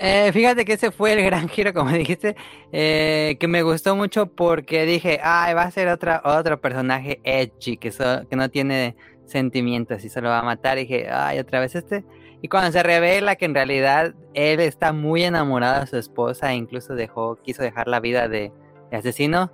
Eh, 0.01 0.31
fíjate 0.31 0.63
que 0.63 0.73
ese 0.73 0.91
fue 0.91 1.11
el 1.11 1.21
gran 1.25 1.49
giro, 1.49 1.73
como 1.73 1.91
dijiste, 1.97 2.35
eh, 2.71 3.35
que 3.37 3.47
me 3.49 3.63
gustó 3.63 3.97
mucho 3.97 4.27
porque 4.27 4.85
dije, 4.85 5.19
ay, 5.21 5.53
va 5.53 5.63
a 5.63 5.71
ser 5.71 5.89
otra, 5.89 6.21
otro 6.23 6.61
personaje 6.61 7.19
edgy 7.25 7.75
que, 7.75 7.91
so- 7.91 8.25
que 8.29 8.37
no 8.37 8.49
tiene 8.49 8.95
sentimientos 9.25 10.05
y 10.05 10.09
se 10.09 10.21
lo 10.21 10.29
va 10.29 10.39
a 10.39 10.43
matar. 10.43 10.77
Dije, 10.77 11.09
ay, 11.11 11.39
otra 11.39 11.59
vez 11.59 11.75
este. 11.75 12.05
Y 12.41 12.47
cuando 12.47 12.71
se 12.71 12.81
revela 12.81 13.35
que 13.35 13.43
en 13.43 13.53
realidad 13.53 14.15
él 14.33 14.61
está 14.61 14.93
muy 14.93 15.23
enamorado 15.23 15.81
de 15.81 15.87
su 15.87 15.97
esposa 15.97 16.53
e 16.53 16.55
incluso 16.55 16.95
dejó, 16.95 17.35
quiso 17.43 17.61
dejar 17.61 17.89
la 17.89 17.99
vida 17.99 18.29
de 18.29 18.53
asesino, 18.93 19.51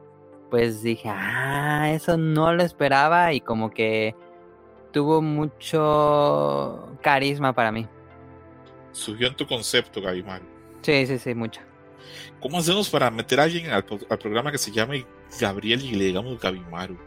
pues 0.56 0.82
dije, 0.82 1.10
ah, 1.10 1.92
eso 1.94 2.16
no 2.16 2.54
lo 2.54 2.64
esperaba 2.64 3.34
y 3.34 3.42
como 3.42 3.72
que 3.72 4.16
tuvo 4.94 5.22
mucho 5.22 6.98
carisma 7.02 7.52
para 7.52 7.74
mí. 7.74 7.86
Subió 8.94 9.28
en 9.28 9.36
tu 9.36 9.46
concepto, 9.46 10.00
Gabimaru. 10.00 10.46
Sí, 10.82 11.08
sí, 11.08 11.20
sí, 11.20 11.36
mucho. 11.36 11.60
¿Cómo 12.40 12.60
hacemos 12.60 12.90
para 12.90 13.12
meter 13.12 13.42
a 13.42 13.44
alguien 13.44 13.70
al, 13.70 13.84
al 14.10 14.18
programa 14.18 14.50
que 14.50 14.58
se 14.58 14.72
llame 14.72 15.06
Gabriel 15.42 15.84
y 15.84 15.92
le 15.92 16.06
digamos 16.06 16.40
Gabimaru? 16.40 16.98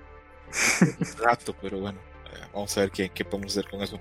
Rato, 1.18 1.56
pero 1.62 1.78
bueno, 1.78 2.00
eh, 2.26 2.46
vamos 2.52 2.76
a 2.76 2.82
ver 2.82 2.90
qué, 2.90 3.08
qué 3.08 3.24
podemos 3.24 3.56
hacer 3.56 3.70
con 3.70 3.80
eso. 3.80 3.98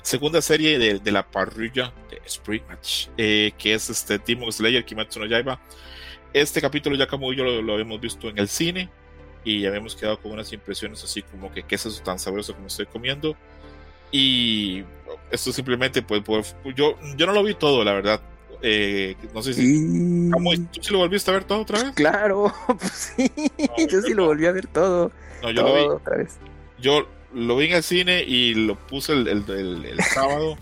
Segunda 0.00 0.40
serie 0.40 0.78
de, 0.78 1.00
de 1.00 1.10
la 1.10 1.28
parrilla 1.28 1.92
de 2.08 2.22
Spring 2.24 2.62
Match, 2.68 3.08
eh, 3.16 3.50
que 3.58 3.74
es 3.74 3.90
este 3.90 4.18
Demon 4.18 4.52
Slayer 4.52 4.84
Kimetsu 4.84 5.18
no 5.18 5.26
Yaiba. 5.26 5.60
Este 6.40 6.60
capítulo 6.60 6.96
ya 6.96 7.06
como 7.06 7.32
yo 7.32 7.44
lo, 7.44 7.62
lo 7.62 7.72
habíamos 7.74 8.00
visto 8.00 8.28
en 8.28 8.38
el 8.38 8.48
cine 8.48 8.90
y 9.44 9.60
ya 9.62 9.68
habíamos 9.68 9.94
quedado 9.96 10.18
con 10.20 10.32
unas 10.32 10.52
impresiones 10.52 11.02
así 11.02 11.22
como 11.22 11.50
que 11.52 11.62
qué 11.62 11.76
es 11.76 11.86
eso 11.86 12.02
tan 12.02 12.18
sabroso 12.18 12.54
como 12.54 12.66
estoy 12.66 12.86
comiendo. 12.86 13.36
Y 14.12 14.82
esto 15.30 15.52
simplemente, 15.52 16.02
pues, 16.02 16.22
pues, 16.24 16.54
yo, 16.74 16.96
yo 17.16 17.26
no 17.26 17.32
lo 17.32 17.42
vi 17.42 17.54
todo, 17.54 17.82
la 17.84 17.92
verdad. 17.92 18.20
Eh, 18.62 19.16
no 19.34 19.42
sé 19.42 19.54
si... 19.54 20.30
¿Cómo? 20.30 20.52
¿Tú 20.72 20.80
sí 20.82 20.92
lo 20.92 20.98
volviste 20.98 21.30
a 21.30 21.34
ver 21.34 21.44
todo 21.44 21.60
otra 21.62 21.82
vez? 21.82 21.92
Claro, 21.94 22.52
pues 22.78 23.14
sí, 23.16 23.30
No, 23.58 23.86
yo 23.86 24.00
sí 24.02 24.08
yo 24.10 24.14
lo 24.14 24.22
no. 24.22 24.26
volví 24.28 24.46
a 24.46 24.52
ver 24.52 24.66
todo. 24.66 25.12
No, 25.42 25.50
yo 25.50 25.62
todo 25.62 25.74
lo 25.76 25.82
vi. 25.82 25.94
otra 25.94 26.16
vez. 26.18 26.36
Yo 26.78 27.08
lo 27.34 27.56
vi 27.56 27.66
en 27.66 27.72
el 27.74 27.82
cine 27.82 28.22
y 28.22 28.54
lo 28.54 28.76
puse 28.76 29.12
el, 29.12 29.26
el, 29.28 29.44
el- 29.48 29.84
el 29.84 30.00
sábado. 30.02 30.56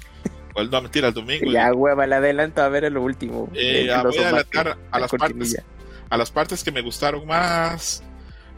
O 0.54 0.60
el, 0.60 0.70
no, 0.70 0.80
mentira, 0.82 1.08
el 1.08 1.14
domingo. 1.14 1.50
Ya, 1.50 1.72
hueva, 1.72 2.06
la 2.06 2.16
adelanto 2.16 2.62
a 2.62 2.68
ver 2.68 2.90
lo 2.90 3.02
último. 3.02 3.50
Eh, 3.54 3.80
El 3.82 3.86
ya 3.88 4.02
voy 4.02 4.18
a 4.18 4.28
adelantar 4.28 4.68
a 4.90 4.98
la 4.98 5.00
las 5.00 5.10
cortinilla. 5.10 5.62
partes, 5.62 6.06
a 6.10 6.16
las 6.16 6.30
partes 6.30 6.64
que 6.64 6.72
me 6.72 6.80
gustaron 6.80 7.26
más. 7.26 8.02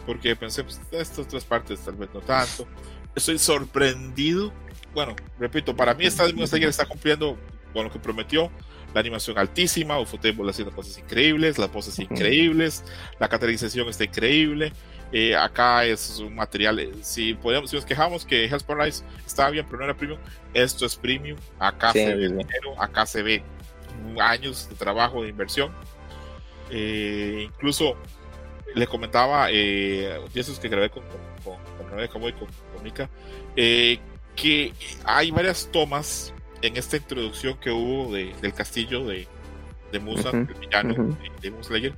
Porque 0.07 0.37
pensé, 0.37 0.63
pues, 0.63 0.81
estas 0.93 1.19
otras 1.19 1.45
partes 1.45 1.81
tal 1.81 1.97
vez 1.97 2.09
no 2.15 2.21
tanto. 2.21 2.67
Estoy 3.15 3.39
sorprendido. 3.39 4.53
Bueno, 4.95 5.17
repito, 5.39 5.75
para 5.75 5.95
mí 5.95 6.07
esta 6.07 6.27
Demon 6.27 6.47
Slayer 6.47 6.69
está 6.69 6.87
cumpliendo 6.87 7.37
con 7.73 7.85
lo 7.85 7.91
que 7.91 7.99
prometió. 7.99 8.51
La 8.95 9.01
animación 9.01 9.37
altísima, 9.37 9.99
Ufotable 9.99 10.49
haciendo 10.49 10.75
cosas 10.75 10.97
increíbles, 10.97 11.59
las 11.59 11.71
voces 11.71 11.99
increíbles, 11.99 12.83
la 13.19 13.29
caracterización 13.29 13.89
está 13.89 14.05
increíble. 14.05 14.73
Eh, 15.13 15.37
acá 15.37 15.85
es 15.85 16.19
un 16.19 16.35
material, 16.35 16.79
eh, 16.81 16.91
si 17.03 17.35
podemos, 17.35 17.71
si 17.71 17.77
nos 17.77 17.87
quejamos 17.87 18.25
que 18.25 18.45
Hell's 18.47 18.65
Paradise 18.65 19.05
estaba 19.25 19.51
bien, 19.51 19.65
pero 19.67 19.79
no 19.79 19.85
era 19.85 19.95
premium, 19.97 20.19
esto 20.53 20.85
es 20.85 20.97
premium. 20.97 21.39
Acá 21.59 21.93
Sí, 21.93 22.01
se 22.01 22.15
ve 22.15 22.29
dinero, 22.29 22.75
acá 22.83 23.07
se 23.07 23.23
ve 23.23 23.43
años 24.21 24.69
de 24.69 24.75
trabajo, 24.75 25.23
de 25.23 25.29
inversión. 25.29 25.73
Eh, 26.71 27.43
incluso 27.45 27.97
le 28.75 28.87
comentaba 28.87 29.49
eh, 29.51 30.21
de 30.35 30.41
esos 30.41 30.59
que 30.59 30.69
grabé 30.69 30.91
con, 30.91 31.05
con, 31.45 31.57
con, 31.79 32.09
con 32.09 32.21
con, 32.33 32.33
con 32.75 32.83
Mika, 32.83 33.09
eh, 33.55 33.99
que 34.35 34.73
hay 35.05 35.31
varias 35.31 35.69
tomas 35.73 36.35
en 36.63 36.77
esta 36.77 36.97
introducción 36.97 37.57
que 37.59 37.71
hubo 37.71 38.13
de- 38.13 38.35
del 38.43 38.53
castillo 38.53 39.05
de, 39.07 39.29
de 39.93 39.99
Musa, 40.01 40.29
Ujú, 40.31 40.39
el 40.39 40.55
villano 40.61 40.93
ujú. 40.95 41.03
de 41.23 41.31
Demon 41.43 41.65
Slayer, 41.65 41.95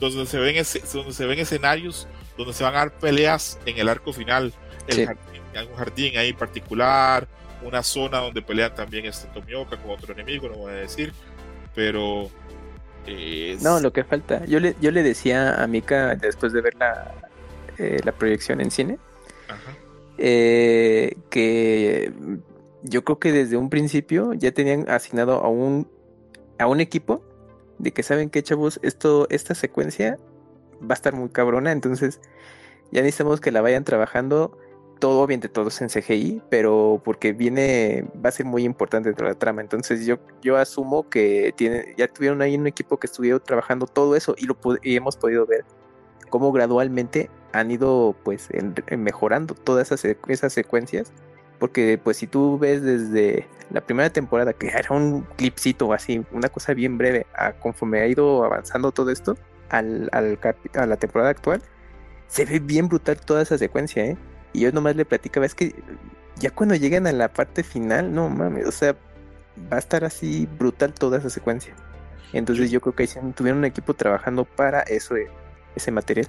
donde 0.00 0.26
se, 0.26 0.38
ven 0.38 0.56
ese- 0.56 0.82
donde 0.92 1.12
se 1.12 1.26
ven 1.26 1.38
escenarios 1.38 2.08
donde 2.36 2.52
se 2.52 2.64
van 2.64 2.74
a 2.74 2.78
dar 2.78 2.92
peleas 2.98 3.58
en 3.64 3.78
el 3.78 3.88
arco 3.88 4.12
final, 4.12 4.52
el 4.88 4.94
Sí. 4.94 5.06
jardín, 5.06 5.42
un 5.70 5.76
jardín 5.76 6.18
ahí 6.18 6.32
particular, 6.34 7.26
una 7.62 7.82
zona 7.82 8.18
donde 8.18 8.42
pelean 8.42 8.74
también 8.74 9.06
este 9.06 9.26
Tomioka 9.28 9.76
con 9.78 9.90
otro 9.92 10.12
enemigo, 10.12 10.48
no 10.48 10.56
voy 10.56 10.72
a 10.72 10.76
decir, 10.76 11.12
pero 11.74 12.28
eh, 13.06 13.56
No, 13.62 13.80
lo 13.80 13.92
que 13.92 14.04
falta. 14.04 14.44
Yo 14.46 14.60
le, 14.60 14.74
yo 14.80 14.90
le 14.90 15.02
decía 15.02 15.62
a 15.62 15.66
Mika 15.66 16.14
después 16.16 16.52
de 16.52 16.60
ver 16.60 16.74
la, 16.74 17.14
eh, 17.78 18.00
la 18.04 18.12
proyección 18.12 18.60
en 18.60 18.70
cine 18.70 18.98
ajá. 19.48 19.72
eh, 20.18 21.16
que 21.30 22.12
yo 22.82 23.04
creo 23.04 23.18
que 23.18 23.32
desde 23.32 23.56
un 23.56 23.70
principio 23.70 24.32
ya 24.34 24.52
tenían 24.52 24.88
asignado 24.90 25.42
a 25.42 25.48
un 25.48 25.88
a 26.58 26.66
un 26.66 26.80
equipo 26.80 27.22
de 27.78 27.92
que 27.92 28.02
saben 28.02 28.30
que 28.30 28.42
chavos 28.42 28.80
esto 28.82 29.26
esta 29.30 29.54
secuencia 29.54 30.18
va 30.82 30.90
a 30.90 30.94
estar 30.94 31.14
muy 31.14 31.28
cabrona 31.28 31.72
entonces 31.72 32.20
ya 32.92 33.02
necesitamos 33.02 33.40
que 33.40 33.50
la 33.50 33.60
vayan 33.60 33.84
trabajando 33.84 34.56
todo 34.98 35.20
obviamente 35.20 35.48
todo 35.48 35.68
es 35.68 35.80
en 35.82 35.90
CGI 35.90 36.42
pero 36.48 37.00
porque 37.04 37.32
viene 37.32 38.06
va 38.24 38.30
a 38.30 38.32
ser 38.32 38.46
muy 38.46 38.64
importante 38.64 39.08
dentro 39.10 39.26
de 39.26 39.34
la 39.34 39.38
trama. 39.38 39.60
Entonces 39.60 40.06
yo 40.06 40.16
yo 40.42 40.56
asumo 40.56 41.08
que 41.08 41.52
tiene 41.56 41.94
ya 41.96 42.08
tuvieron 42.08 42.40
ahí 42.42 42.56
un 42.56 42.66
equipo 42.66 42.96
que 42.98 43.06
estuvieron 43.06 43.42
trabajando 43.44 43.86
todo 43.86 44.16
eso 44.16 44.34
y 44.38 44.46
lo 44.46 44.56
y 44.82 44.96
hemos 44.96 45.16
podido 45.16 45.44
ver 45.46 45.64
cómo 46.30 46.50
gradualmente 46.52 47.28
han 47.52 47.70
ido 47.70 48.14
pues 48.24 48.48
en- 48.50 48.74
mejorando 49.02 49.54
todas 49.54 49.92
esas, 49.92 50.16
esas 50.28 50.52
secuencias 50.52 51.12
porque 51.58 51.98
pues 52.02 52.18
si 52.18 52.26
tú 52.26 52.58
ves 52.58 52.82
desde 52.82 53.46
la 53.70 53.80
primera 53.80 54.10
temporada 54.10 54.52
que 54.52 54.68
era 54.68 54.94
un 54.94 55.22
clipcito 55.36 55.92
así 55.92 56.24
una 56.32 56.48
cosa 56.48 56.74
bien 56.74 56.98
breve 56.98 57.26
a 57.34 57.52
conforme 57.52 58.00
ha 58.00 58.06
ido 58.06 58.44
avanzando 58.44 58.92
todo 58.92 59.10
esto 59.10 59.36
al, 59.70 60.08
al 60.12 60.38
a 60.74 60.86
la 60.86 60.96
temporada 60.96 61.30
actual 61.30 61.62
se 62.28 62.44
ve 62.44 62.58
bien 62.58 62.88
brutal 62.88 63.20
toda 63.20 63.42
esa 63.42 63.58
secuencia 63.58 64.04
¿eh? 64.04 64.16
y 64.52 64.60
yo 64.60 64.72
nomás 64.72 64.96
le 64.96 65.04
platicaba 65.04 65.46
es 65.46 65.54
que 65.54 65.74
ya 66.36 66.50
cuando 66.50 66.74
lleguen 66.74 67.06
a 67.06 67.12
la 67.12 67.28
parte 67.28 67.62
final 67.62 68.14
no 68.14 68.28
mames 68.28 68.66
o 68.66 68.72
sea 68.72 68.96
va 69.72 69.76
a 69.76 69.78
estar 69.78 70.04
así 70.04 70.48
brutal 70.58 70.92
toda 70.92 71.18
esa 71.18 71.30
secuencia. 71.30 71.74
Entonces 72.32 72.70
yo 72.70 72.80
creo 72.80 72.94
que 72.94 73.04
ahí 73.04 73.08
tuvieron 73.34 73.58
un 73.58 73.64
equipo 73.64 73.94
trabajando 73.94 74.44
para 74.44 74.80
eso 74.82 75.16
eh, 75.16 75.28
ese 75.74 75.90
material 75.90 76.26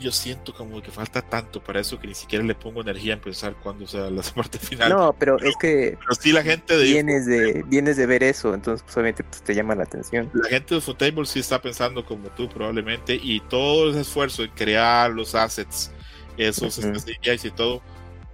Yo 0.00 0.10
siento 0.10 0.54
como 0.54 0.82
que 0.82 0.90
falta 0.90 1.22
tanto 1.22 1.62
para 1.62 1.80
eso 1.80 1.98
que 1.98 2.06
ni 2.08 2.14
siquiera 2.14 2.44
le 2.44 2.54
pongo 2.54 2.80
energía 2.80 3.12
en 3.12 3.20
pensar 3.20 3.54
cuándo 3.62 3.86
sea 3.86 4.10
la 4.10 4.22
parte 4.34 4.58
final. 4.58 4.88
no 4.88 5.14
pero 5.18 5.38
es 5.38 5.54
que 5.56 5.96
Pero 6.00 6.14
sí 6.14 6.32
la 6.32 6.42
gente 6.42 6.76
de 6.76 6.84
vienes 6.84 7.26
de 7.26 7.62
vienes 7.66 7.96
de 7.96 8.06
ver 8.06 8.22
eso 8.22 8.54
entonces 8.54 8.82
pues, 8.82 8.96
obviamente 8.96 9.24
pues, 9.24 9.42
te 9.42 9.54
llama 9.54 9.74
la 9.74 9.84
atención 9.84 10.30
la 10.32 10.48
gente 10.48 10.74
de 10.74 10.78
Ufotable 10.78 11.26
sí 11.26 11.40
está 11.40 11.60
pensando 11.60 12.04
como 12.04 12.28
tú 12.30 12.48
probablemente 12.48 13.14
y 13.14 13.40
todo 13.40 13.90
ese 13.90 14.00
esfuerzo 14.00 14.42
en 14.42 14.50
crear 14.50 15.10
los 15.10 15.34
assets, 15.34 15.92
esos 16.36 16.74
CGIs 16.76 17.44
y 17.44 17.50
todo, 17.50 17.82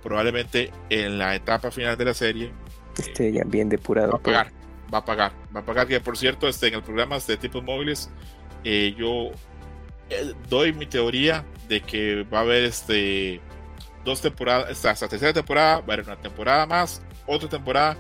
probablemente 0.03 0.73
en 0.89 1.19
la 1.19 1.35
etapa 1.35 1.71
final 1.71 1.97
de 1.97 2.05
la 2.05 2.15
serie 2.15 2.53
este 2.99 3.33
ya 3.33 3.45
bien 3.45 3.69
va 3.69 3.71
depurado 3.71 4.17
a 4.17 4.19
pagar, 4.19 4.53
va 4.93 4.99
a 4.99 5.05
pagar, 5.05 5.33
va 5.55 5.61
a 5.61 5.65
pagar. 5.65 5.87
Que 5.87 6.01
por 6.01 6.17
cierto, 6.17 6.49
este, 6.49 6.69
en 6.69 6.75
el 6.75 6.83
programa 6.83 7.19
de 7.19 7.37
tipos 7.37 7.63
móviles, 7.63 8.11
eh, 8.65 8.95
yo 8.97 9.31
eh, 10.11 10.35
doy 10.49 10.73
mi 10.73 10.87
teoría 10.87 11.45
de 11.69 11.81
que 11.81 12.25
va 12.25 12.39
a 12.39 12.43
haber 12.43 12.65
este 12.65 13.41
dos 14.05 14.21
temporadas, 14.21 14.85
hasta 14.85 15.07
la 15.07 15.11
tercera 15.11 15.33
temporada, 15.33 15.81
va 15.81 15.81
a 15.81 15.95
haber 15.95 16.07
una 16.07 16.17
temporada 16.17 16.65
más, 16.67 17.03
otra 17.27 17.49
temporada, 17.49 17.97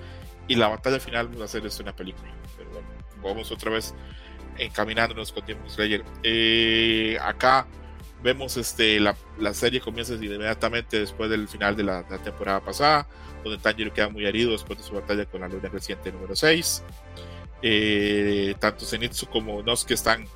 y 0.47 0.55
la 0.55 0.69
batalla 0.69 1.01
final 1.01 1.38
va 1.38 1.45
a 1.45 1.49
ser 1.49 1.66
este, 1.66 1.83
una 1.83 1.95
película. 1.95 2.33
Pero 2.57 2.71
bueno, 2.71 2.88
vamos 3.23 3.51
otra 3.51 3.73
vez 3.73 3.95
encaminándonos 4.57 5.33
con 5.33 5.45
Demon 5.45 5.69
Slayer. 5.69 6.05
Eh, 6.23 7.19
acá 7.21 7.66
vemos 8.23 8.57
este 8.57 8.99
la, 8.99 9.14
la 9.38 9.53
serie 9.53 9.81
comienza 9.81 10.14
inmediatamente 10.14 10.99
después 10.99 11.29
del 11.29 11.49
final 11.49 11.77
de 11.77 11.83
la, 11.83 12.05
la 12.09 12.19
temporada 12.19 12.61
pasada, 12.61 13.09
donde 13.42 13.59
Tanjiro 13.59 13.92
queda 13.92 14.09
muy 14.09 14.25
herido 14.27 14.53
después 14.53 14.79
de 14.79 14.85
su 14.85 14.95
batalla 14.95 15.27
con 15.27 15.40
la 15.40 15.49
luna 15.49 15.69
creciente 15.69 16.12
número 16.12 16.37
6. 16.37 16.83
Eh, 17.62 18.55
tanto 18.59 18.85
Zenitsu 18.85 19.27
como 19.27 19.62
Nosuke 19.62 19.95
están 19.95 20.27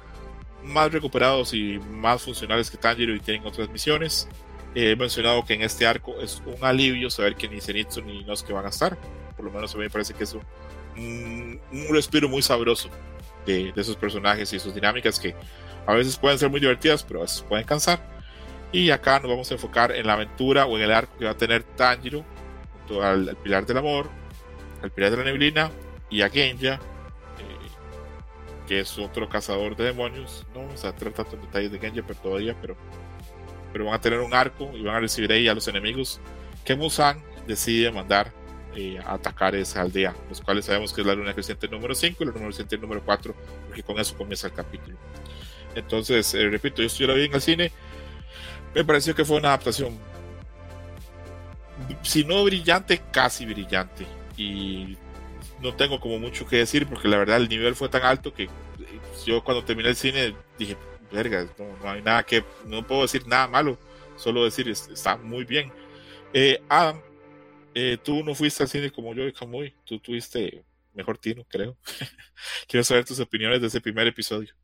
más 0.65 0.93
recuperados 0.93 1.55
y 1.55 1.79
más 1.79 2.23
funcionales 2.23 2.71
que 2.71 2.77
Tanjiro 2.77 3.15
y 3.15 3.21
tienen 3.21 3.47
otras 3.47 3.69
misiones. 3.71 4.29
Eh, 4.75 4.93
he 4.93 4.97
mencionado 4.97 5.45
que 5.45 5.55
en 5.55 5.63
este 5.63 5.87
arco 5.87 6.21
es 6.21 6.43
un 6.47 6.65
alivio 6.65 7.11
saber 7.11 7.35
que 7.35 7.49
ni 7.49 7.61
Zenitsu 7.61 8.03
ni 8.03 8.25
Nosuke 8.25 8.53
van 8.53 8.67
a 8.67 8.69
estar. 8.69 8.97
Por 9.37 9.45
lo 9.45 9.51
menos 9.51 9.75
a 9.75 9.79
mí 9.79 9.85
me 9.85 9.91
parece 9.91 10.15
que 10.15 10.25
es 10.25 10.35
un, 10.35 11.61
un, 11.73 11.89
respiro 11.91 12.29
muy 12.29 12.43
sabroso 12.43 12.89
de, 13.47 13.73
de 13.73 13.81
esos 13.81 13.97
personajes 13.97 14.53
y 14.53 14.61
sus 14.61 14.75
dinámicas 14.75 15.19
que 15.19 15.35
a 15.87 15.95
veces 15.95 16.17
pueden 16.17 16.39
ser 16.39 16.51
muy 16.51 16.61
divertidas, 16.61 17.03
pero 17.03 17.21
a 17.21 17.23
veces 17.23 17.43
pueden 17.43 17.67
cansar. 17.67 18.01
Y 18.73 18.91
acá 18.91 19.19
nos 19.19 19.31
vamos 19.31 19.51
a 19.51 19.55
enfocar 19.55 19.91
en 19.93 20.07
la 20.07 20.13
aventura 20.13 20.67
o 20.67 20.77
en 20.77 20.85
el 20.85 20.93
arco 20.93 21.17
que 21.19 21.25
va 21.25 21.33
a 21.33 21.37
tener 21.37 21.65
Tanjiro 21.65 22.25
junto 22.73 23.03
al, 23.03 23.29
al 23.29 23.37
Pilar 23.37 23.67
del 23.67 23.79
Amor, 23.79 24.09
al 24.83 24.91
Pilar 24.93 25.11
de 25.11 25.17
la 25.17 25.25
Neblina 25.25 25.71
y 26.09 26.23
a 26.23 26.31
Genja, 26.31 26.79
que 28.71 28.79
es 28.79 28.97
otro 29.01 29.29
cazador 29.29 29.75
de 29.75 29.83
demonios. 29.83 30.47
No 30.55 30.61
vamos 30.61 30.85
a 30.85 30.91
entrar 30.91 31.13
tanto 31.13 31.35
en 31.35 31.43
detalles 31.43 31.73
de 31.73 31.81
Genja 31.81 32.05
pero 32.07 32.21
todavía, 32.21 32.57
pero, 32.61 32.77
pero 33.73 33.87
van 33.87 33.95
a 33.95 34.01
tener 34.01 34.21
un 34.21 34.33
arco 34.33 34.71
y 34.73 34.83
van 34.85 34.95
a 34.95 35.01
recibir 35.01 35.33
ahí 35.33 35.49
a 35.49 35.55
los 35.55 35.67
enemigos 35.67 36.21
que 36.65 36.77
Musan 36.77 37.21
decide 37.49 37.91
mandar 37.91 38.33
eh, 38.77 39.01
a 39.05 39.15
atacar 39.15 39.57
esa 39.57 39.81
aldea, 39.81 40.15
los 40.29 40.41
cuales 40.41 40.67
sabemos 40.67 40.93
que 40.93 41.01
es 41.01 41.07
la 41.09 41.17
luna 41.17 41.35
creciente 41.35 41.67
número 41.67 41.97
5 41.97 42.23
y 42.23 42.27
la 42.27 42.33
luna 42.33 42.45
creciente 42.45 42.79
número 42.79 43.03
4, 43.05 43.35
porque 43.67 43.83
con 43.83 43.99
eso 43.99 44.17
comienza 44.17 44.47
el 44.47 44.53
capítulo. 44.53 44.97
Entonces, 45.75 46.33
eh, 46.35 46.49
repito, 46.49 46.81
yo 46.81 46.87
estoy 46.87 47.09
la 47.09 47.15
vi 47.15 47.25
en 47.25 47.35
el 47.35 47.41
cine, 47.41 47.73
me 48.73 48.85
pareció 48.85 49.17
que 49.17 49.25
fue 49.25 49.39
una 49.39 49.49
adaptación, 49.49 49.99
si 52.03 52.23
no 52.23 52.45
brillante, 52.45 53.03
casi 53.11 53.47
brillante. 53.47 54.07
Y 54.37 54.97
no 55.61 55.75
tengo 55.75 56.01
como 56.01 56.19
mucho 56.19 56.47
que 56.47 56.57
decir 56.57 56.87
porque 56.87 57.09
la 57.09 57.19
verdad 57.19 57.37
el 57.37 57.49
nivel 57.49 57.75
fue 57.75 57.89
tan 57.89 58.03
alto 58.03 58.33
que 58.33 58.49
yo 59.25 59.43
cuando 59.45 59.65
terminé 59.65 59.91
el 59.91 59.97
cine 59.97 60.35
dije, 60.59 60.77
verga, 61.11 61.47
no, 61.59 61.89
hay 61.89 62.03
nada 62.03 62.23
que, 62.23 62.45
no 62.67 62.87
puedo 62.87 63.03
decir 63.03 63.27
nada 63.27 63.47
malo, 63.47 63.79
solo 64.17 64.45
decir, 64.45 64.69
está 64.69 65.17
muy 65.17 65.45
bien. 65.45 65.73
Eh, 66.33 66.63
Adam, 66.69 67.01
eh, 67.75 67.99
tú 68.03 68.25
no 68.25 68.35
fuiste 68.35 68.63
al 68.63 68.69
cine 68.69 68.91
como 68.91 69.15
yo 69.15 69.27
y 69.27 69.33
Camuy, 69.33 69.75
tú 69.85 69.99
tuviste 69.99 70.65
mejor 70.95 71.19
tino, 71.19 71.45
creo. 71.49 71.77
Quiero 72.69 72.85
saber 72.85 73.05
tus 73.05 73.21
opiniones 73.21 73.61
de 73.61 73.67
ese 73.67 73.81
primer 73.81 74.07
episodio. 74.07 74.55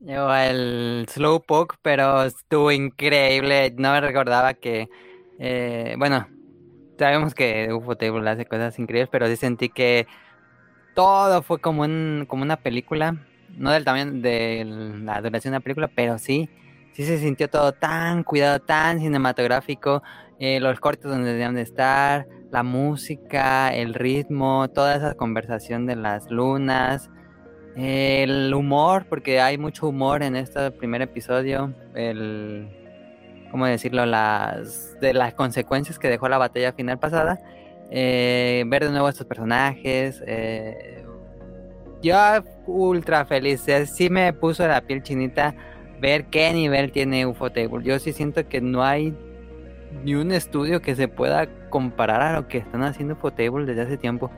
Yo 0.00 0.34
el 0.34 1.06
Slowpoke, 1.08 1.76
pero 1.80 2.24
estuvo 2.24 2.70
increíble. 2.70 3.72
No 3.78 3.92
me 3.92 4.00
recordaba 4.02 4.52
que, 4.52 4.88
eh, 5.38 5.94
bueno, 5.96 6.28
sabemos 6.98 7.34
que 7.34 7.72
Ufotable 7.72 8.28
hace 8.30 8.46
cosas 8.46 8.78
increíbles, 8.78 9.08
pero 9.10 9.26
sí 9.26 9.36
sentí 9.36 9.68
que 9.68 10.06
todo 10.94 11.42
fue 11.42 11.60
como, 11.60 11.82
un, 11.82 12.24
como 12.28 12.42
una 12.42 12.56
película. 12.56 13.16
No 13.56 13.70
del 13.70 13.84
tamaño 13.84 14.20
de 14.20 14.64
la 15.04 15.20
duración 15.20 15.52
de 15.52 15.58
la 15.58 15.60
película, 15.60 15.88
pero 15.94 16.18
sí, 16.18 16.48
sí 16.92 17.04
se 17.04 17.18
sintió 17.18 17.48
todo 17.48 17.72
tan 17.72 18.24
cuidado, 18.24 18.58
tan 18.60 18.98
cinematográfico. 19.00 20.02
Eh, 20.40 20.58
los 20.60 20.80
cortes 20.80 21.04
donde 21.04 21.30
debían 21.30 21.54
de 21.54 21.62
estar, 21.62 22.26
la 22.50 22.62
música, 22.62 23.72
el 23.72 23.94
ritmo, 23.94 24.68
toda 24.68 24.96
esa 24.96 25.14
conversación 25.14 25.86
de 25.86 25.96
las 25.96 26.30
lunas, 26.30 27.10
el 27.76 28.52
humor, 28.54 29.06
porque 29.08 29.40
hay 29.40 29.58
mucho 29.58 29.88
humor 29.88 30.22
en 30.22 30.36
este 30.36 30.70
primer 30.70 31.02
episodio, 31.02 31.72
el 31.94 32.83
¿cómo 33.54 33.66
decirlo? 33.66 34.04
Las, 34.04 34.98
de 34.98 35.14
las 35.14 35.32
consecuencias 35.32 36.00
que 36.00 36.08
dejó 36.08 36.28
la 36.28 36.38
batalla 36.38 36.72
final 36.72 36.98
pasada. 36.98 37.38
Eh, 37.88 38.64
ver 38.66 38.82
de 38.82 38.90
nuevo 38.90 39.06
a 39.06 39.10
estos 39.10 39.28
personajes. 39.28 40.20
Eh, 40.26 41.04
yo 42.02 42.16
ultra 42.66 43.24
feliz. 43.26 43.64
Sí 43.86 44.10
me 44.10 44.32
puso 44.32 44.66
la 44.66 44.80
piel 44.80 45.04
chinita 45.04 45.54
ver 46.00 46.24
qué 46.24 46.52
nivel 46.52 46.90
tiene 46.90 47.26
Ufotable. 47.26 47.84
Yo 47.84 47.96
sí 48.00 48.12
siento 48.12 48.48
que 48.48 48.60
no 48.60 48.82
hay 48.82 49.16
ni 50.02 50.16
un 50.16 50.32
estudio 50.32 50.82
que 50.82 50.96
se 50.96 51.06
pueda 51.06 51.46
comparar 51.70 52.22
a 52.22 52.32
lo 52.32 52.48
que 52.48 52.58
están 52.58 52.82
haciendo 52.82 53.14
Ufotable 53.14 53.66
desde 53.66 53.82
hace 53.82 53.96
tiempo. 53.96 54.32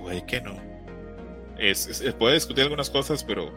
Puede 0.00 0.24
que 0.24 0.40
no. 0.40 0.54
Es, 1.58 2.02
puede 2.18 2.36
discutir 2.36 2.64
algunas 2.64 2.88
cosas, 2.88 3.22
pero, 3.22 3.52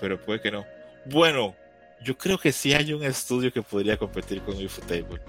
pero 0.00 0.20
puede 0.20 0.40
que 0.40 0.50
no. 0.50 0.64
Bueno, 1.04 1.54
yo 2.02 2.16
creo 2.16 2.38
que 2.38 2.52
sí 2.52 2.72
hay 2.72 2.92
un 2.92 3.02
estudio 3.02 3.52
que 3.52 3.62
podría 3.62 3.96
competir 3.96 4.42
con 4.42 4.54
Ufotable. 4.62 5.20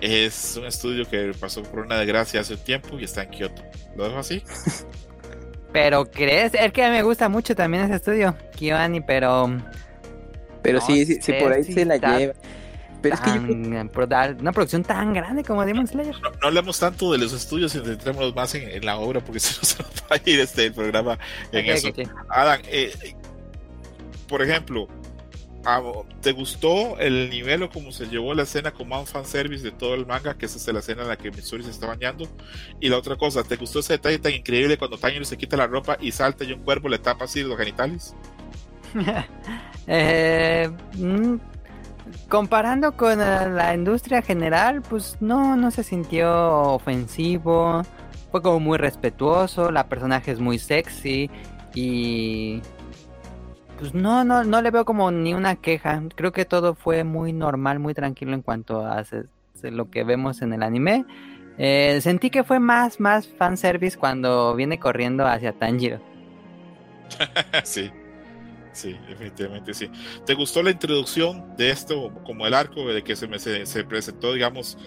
Es 0.00 0.56
un 0.56 0.66
estudio 0.66 1.08
que 1.08 1.32
pasó 1.38 1.62
por 1.62 1.80
una 1.80 1.96
desgracia 1.98 2.40
hace 2.40 2.54
un 2.54 2.60
tiempo 2.60 2.98
y 2.98 3.04
está 3.04 3.22
en 3.22 3.30
Kioto. 3.30 3.62
¿Lo 3.96 4.04
dejo 4.04 4.18
así? 4.18 4.42
Pero 5.72 6.10
crees, 6.10 6.52
es 6.54 6.72
que 6.72 6.90
me 6.90 7.02
gusta 7.02 7.28
mucho 7.28 7.54
también 7.54 7.84
ese 7.84 7.94
estudio, 7.94 8.36
Kiwani, 8.56 9.00
pero. 9.00 9.56
Pero 10.62 10.80
sí, 10.82 11.06
sí, 11.06 11.32
por 11.40 11.50
ahí 11.50 11.64
se 11.64 11.86
la 11.86 11.96
lleva. 11.96 12.34
Pero 13.00 13.14
es 13.14 13.20
que 13.20 13.30
una 13.30 14.52
producción 14.52 14.84
tan 14.84 15.12
grande 15.12 15.42
como 15.42 15.64
Demon 15.64 15.86
Slayer. 15.86 16.14
No, 16.20 16.30
hablamos 16.42 16.78
tanto 16.78 17.10
de 17.10 17.18
los 17.18 17.32
estudios 17.32 17.74
y 17.74 17.80
centrémonos 17.80 18.34
más 18.34 18.54
en, 18.54 18.84
la 18.84 18.98
obra 18.98 19.20
porque 19.20 19.40
si 19.40 19.56
no 19.58 19.64
se 19.64 19.82
nos 19.82 19.92
va 20.02 20.16
a 20.16 20.30
ir 20.30 20.40
este 20.40 20.66
el 20.66 20.74
programa 20.74 21.18
en 21.50 21.66
eso. 21.66 21.88
Adam, 22.28 22.60
eh, 22.66 22.92
por 24.28 24.42
ejemplo, 24.42 24.86
¿Te 26.20 26.32
gustó 26.32 26.98
el 26.98 27.30
nivel 27.30 27.62
o 27.62 27.70
cómo 27.70 27.92
se 27.92 28.06
llevó 28.06 28.34
la 28.34 28.42
escena 28.42 28.72
como 28.72 28.98
un 28.98 29.06
fanservice 29.06 29.62
de 29.62 29.70
todo 29.70 29.94
el 29.94 30.06
manga? 30.06 30.34
Que 30.34 30.46
esa 30.46 30.58
es 30.58 30.66
la 30.72 30.80
escena 30.80 31.02
en 31.02 31.08
la 31.08 31.16
que 31.16 31.30
Mitsuri 31.30 31.62
se 31.62 31.70
está 31.70 31.86
bañando. 31.86 32.26
Y 32.80 32.88
la 32.88 32.98
otra 32.98 33.16
cosa, 33.16 33.44
¿te 33.44 33.56
gustó 33.56 33.78
ese 33.78 33.94
detalle 33.94 34.18
tan 34.18 34.32
increíble 34.32 34.76
cuando 34.76 34.98
Tanjiro 34.98 35.24
se 35.24 35.36
quita 35.36 35.56
la 35.56 35.66
ropa 35.66 35.96
y 36.00 36.10
salta 36.10 36.44
y 36.44 36.52
un 36.52 36.60
cuerpo 36.60 36.88
le 36.88 36.98
tapa 36.98 37.24
así 37.24 37.42
los 37.42 37.58
genitales? 37.58 38.14
Eh, 39.88 40.70
mm, 40.94 41.38
comparando 42.28 42.92
con 42.96 43.18
la 43.18 43.74
industria 43.74 44.22
general, 44.22 44.80
pues 44.80 45.16
no, 45.18 45.56
no 45.56 45.72
se 45.72 45.82
sintió 45.82 46.30
ofensivo. 46.68 47.82
Fue 48.30 48.40
como 48.42 48.60
muy 48.60 48.78
respetuoso. 48.78 49.72
La 49.72 49.88
personaje 49.88 50.30
es 50.30 50.38
muy 50.38 50.60
sexy. 50.60 51.28
Y 51.74 52.62
pues 53.78 53.94
no, 53.94 54.24
no, 54.24 54.44
no 54.44 54.62
le 54.62 54.70
veo 54.70 54.84
como 54.84 55.10
ni 55.10 55.34
una 55.34 55.56
queja. 55.56 56.02
Creo 56.14 56.32
que 56.32 56.44
todo 56.44 56.74
fue 56.74 57.04
muy 57.04 57.32
normal, 57.32 57.78
muy 57.78 57.94
tranquilo 57.94 58.34
en 58.34 58.42
cuanto 58.42 58.86
a 58.86 59.04
lo 59.62 59.90
que 59.90 60.04
vemos 60.04 60.42
en 60.42 60.52
el 60.52 60.62
anime. 60.62 61.04
Eh, 61.58 62.00
sentí 62.00 62.30
que 62.30 62.44
fue 62.44 62.58
más, 62.58 63.00
más 63.00 63.28
fanservice 63.28 63.98
cuando 63.98 64.54
viene 64.54 64.78
corriendo 64.78 65.26
hacia 65.26 65.52
Tanjiro. 65.52 66.00
sí, 67.64 67.90
sí, 68.72 68.96
definitivamente 69.08 69.74
sí. 69.74 69.90
¿Te 70.24 70.34
gustó 70.34 70.62
la 70.62 70.70
introducción 70.70 71.56
de 71.56 71.70
esto, 71.70 72.12
como 72.24 72.46
el 72.46 72.54
arco 72.54 72.86
de 72.88 73.02
que 73.02 73.16
se, 73.16 73.66
se 73.66 73.84
presentó, 73.84 74.32
digamos, 74.32 74.78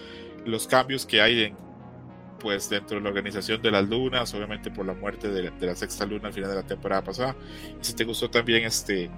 los 0.44 0.66
cambios 0.66 1.06
que 1.06 1.20
hay 1.20 1.42
en, 1.44 1.65
pues 2.38 2.68
dentro 2.68 2.96
de 2.96 3.02
la 3.02 3.08
organización 3.08 3.60
de 3.62 3.70
las 3.70 3.88
lunas, 3.88 4.32
obviamente 4.34 4.70
por 4.70 4.86
la 4.86 4.94
muerte 4.94 5.28
de, 5.28 5.52
la 5.60 5.74
sexta 5.74 6.06
luna 6.06 6.28
al 6.28 6.34
final 6.34 6.50
de 6.50 6.56
la 6.56 6.62
temporada 6.62 7.02
pasada. 7.02 7.36
Y 7.80 7.84
si 7.84 7.94
te 7.94 8.04
gustó 8.04 8.30
también 8.30 8.64
este 8.64 9.10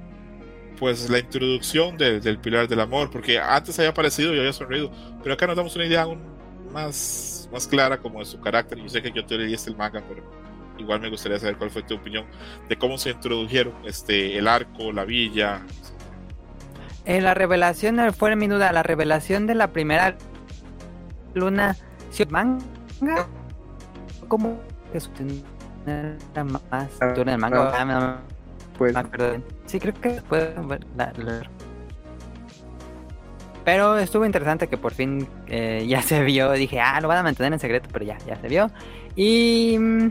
pues 0.79 1.11
la 1.11 1.19
introducción 1.19 1.99
del 1.99 2.39
pilar 2.39 2.69
del 2.69 2.79
amor, 2.79 3.11
porque 3.11 3.39
antes 3.39 3.77
había 3.81 3.91
aparecido 3.91 4.33
y 4.33 4.39
había 4.39 4.53
sonreído, 4.53 4.93
pero 5.25 5.35
acá 5.35 5.49
nos 5.49 5.57
damos 5.57 5.75
una 5.75 5.87
idea 5.87 6.03
aún 6.03 6.21
más, 6.73 7.49
más 7.53 7.67
clara 7.67 7.99
como 7.99 8.21
de 8.21 8.27
su 8.27 8.41
carácter. 8.41 8.79
Yo 8.79 8.89
sé 8.89 9.03
que 9.03 9.11
yo 9.11 9.27
te 9.27 9.37
leíste 9.37 9.71
el 9.71 9.77
manga, 9.77 10.01
pero 10.09 10.23
igual 10.79 11.01
me 11.01 11.11
gustaría 11.11 11.37
saber 11.41 11.57
cuál 11.57 11.71
fue 11.71 11.83
tu 11.83 11.97
opinión 11.97 12.27
de 12.69 12.77
cómo 12.77 12.97
se 12.97 13.11
introdujeron 13.11 13.75
este 13.87 14.39
el 14.39 14.47
arco, 14.47 14.93
la 14.93 15.05
villa. 15.05 15.63
En 17.05 17.25
la 17.25 17.35
revelación 17.35 17.99
fue 18.13 18.37
mi 18.37 18.47
duda, 18.47 18.71
la 18.71 18.85
revelación 18.85 19.49
de 19.49 19.57
la 19.57 19.73
primera 19.73 20.17
luna, 21.35 21.77
si 22.13 22.25
manga 22.27 22.65
¿Cómo 24.29 24.59
que 24.93 25.01
su 25.01 25.11
era 25.87 26.45
más 26.45 26.63
ah, 26.71 26.87
en 27.17 27.29
el 27.29 27.39
manga? 27.39 27.73
Ah, 27.75 28.19
pues. 28.77 28.95
Sí, 29.67 29.81
creo 29.81 29.95
que 29.95 30.23
puede 30.29 30.55
leer. 31.17 31.49
Pero 33.65 33.99
estuvo 33.99 34.25
interesante 34.25 34.67
que 34.69 34.79
por 34.79 34.95
fin 34.95 35.29
eh, 35.47 35.85
ya 35.87 36.01
se 36.03 36.23
vio. 36.23 36.53
Dije, 36.53 36.81
ah, 36.81 37.01
lo 37.01 37.09
van 37.09 37.19
a 37.19 37.23
mantener 37.23 37.53
en 37.53 37.59
secreto, 37.59 37.89
pero 37.93 38.05
ya, 38.05 38.17
ya 38.27 38.37
se 38.37 38.49
vio. 38.49 38.71
Y 39.15 39.77
mm, 39.79 40.09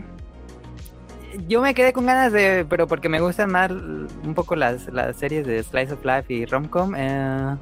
yo 1.47 1.61
me 1.61 1.73
quedé 1.73 1.93
con 1.93 2.05
ganas 2.05 2.31
de, 2.31 2.65
pero 2.69 2.87
porque 2.87 3.09
me 3.09 3.19
gustan 3.19 3.51
más 3.51 3.71
un 3.71 4.33
poco 4.35 4.55
las, 4.55 4.87
las 4.93 5.15
series 5.17 5.45
de 5.47 5.63
Slice 5.63 5.93
of 5.93 6.05
Life 6.05 6.33
y 6.33 6.45
Romcom. 6.45 6.93
Eh, 6.95 7.55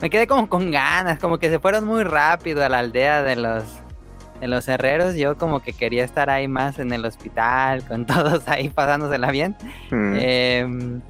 me 0.00 0.10
quedé 0.10 0.26
como 0.26 0.48
con 0.48 0.70
ganas, 0.70 1.18
como 1.18 1.38
que 1.38 1.50
se 1.50 1.58
fueron 1.58 1.84
muy 1.84 2.04
rápido 2.04 2.64
a 2.64 2.68
la 2.68 2.78
aldea 2.78 3.22
de 3.22 3.36
los 3.36 3.64
en 4.40 4.50
los 4.50 4.68
herreros 4.68 5.16
yo 5.16 5.36
como 5.36 5.60
que 5.60 5.72
quería 5.72 6.04
estar 6.04 6.30
ahí 6.30 6.48
más 6.48 6.78
en 6.78 6.92
el 6.92 7.04
hospital, 7.04 7.84
con 7.84 8.06
todos 8.06 8.46
ahí 8.48 8.68
pasándosela 8.68 9.30
bien. 9.30 9.56
Mm. 9.90 10.16
Em, 10.18 11.00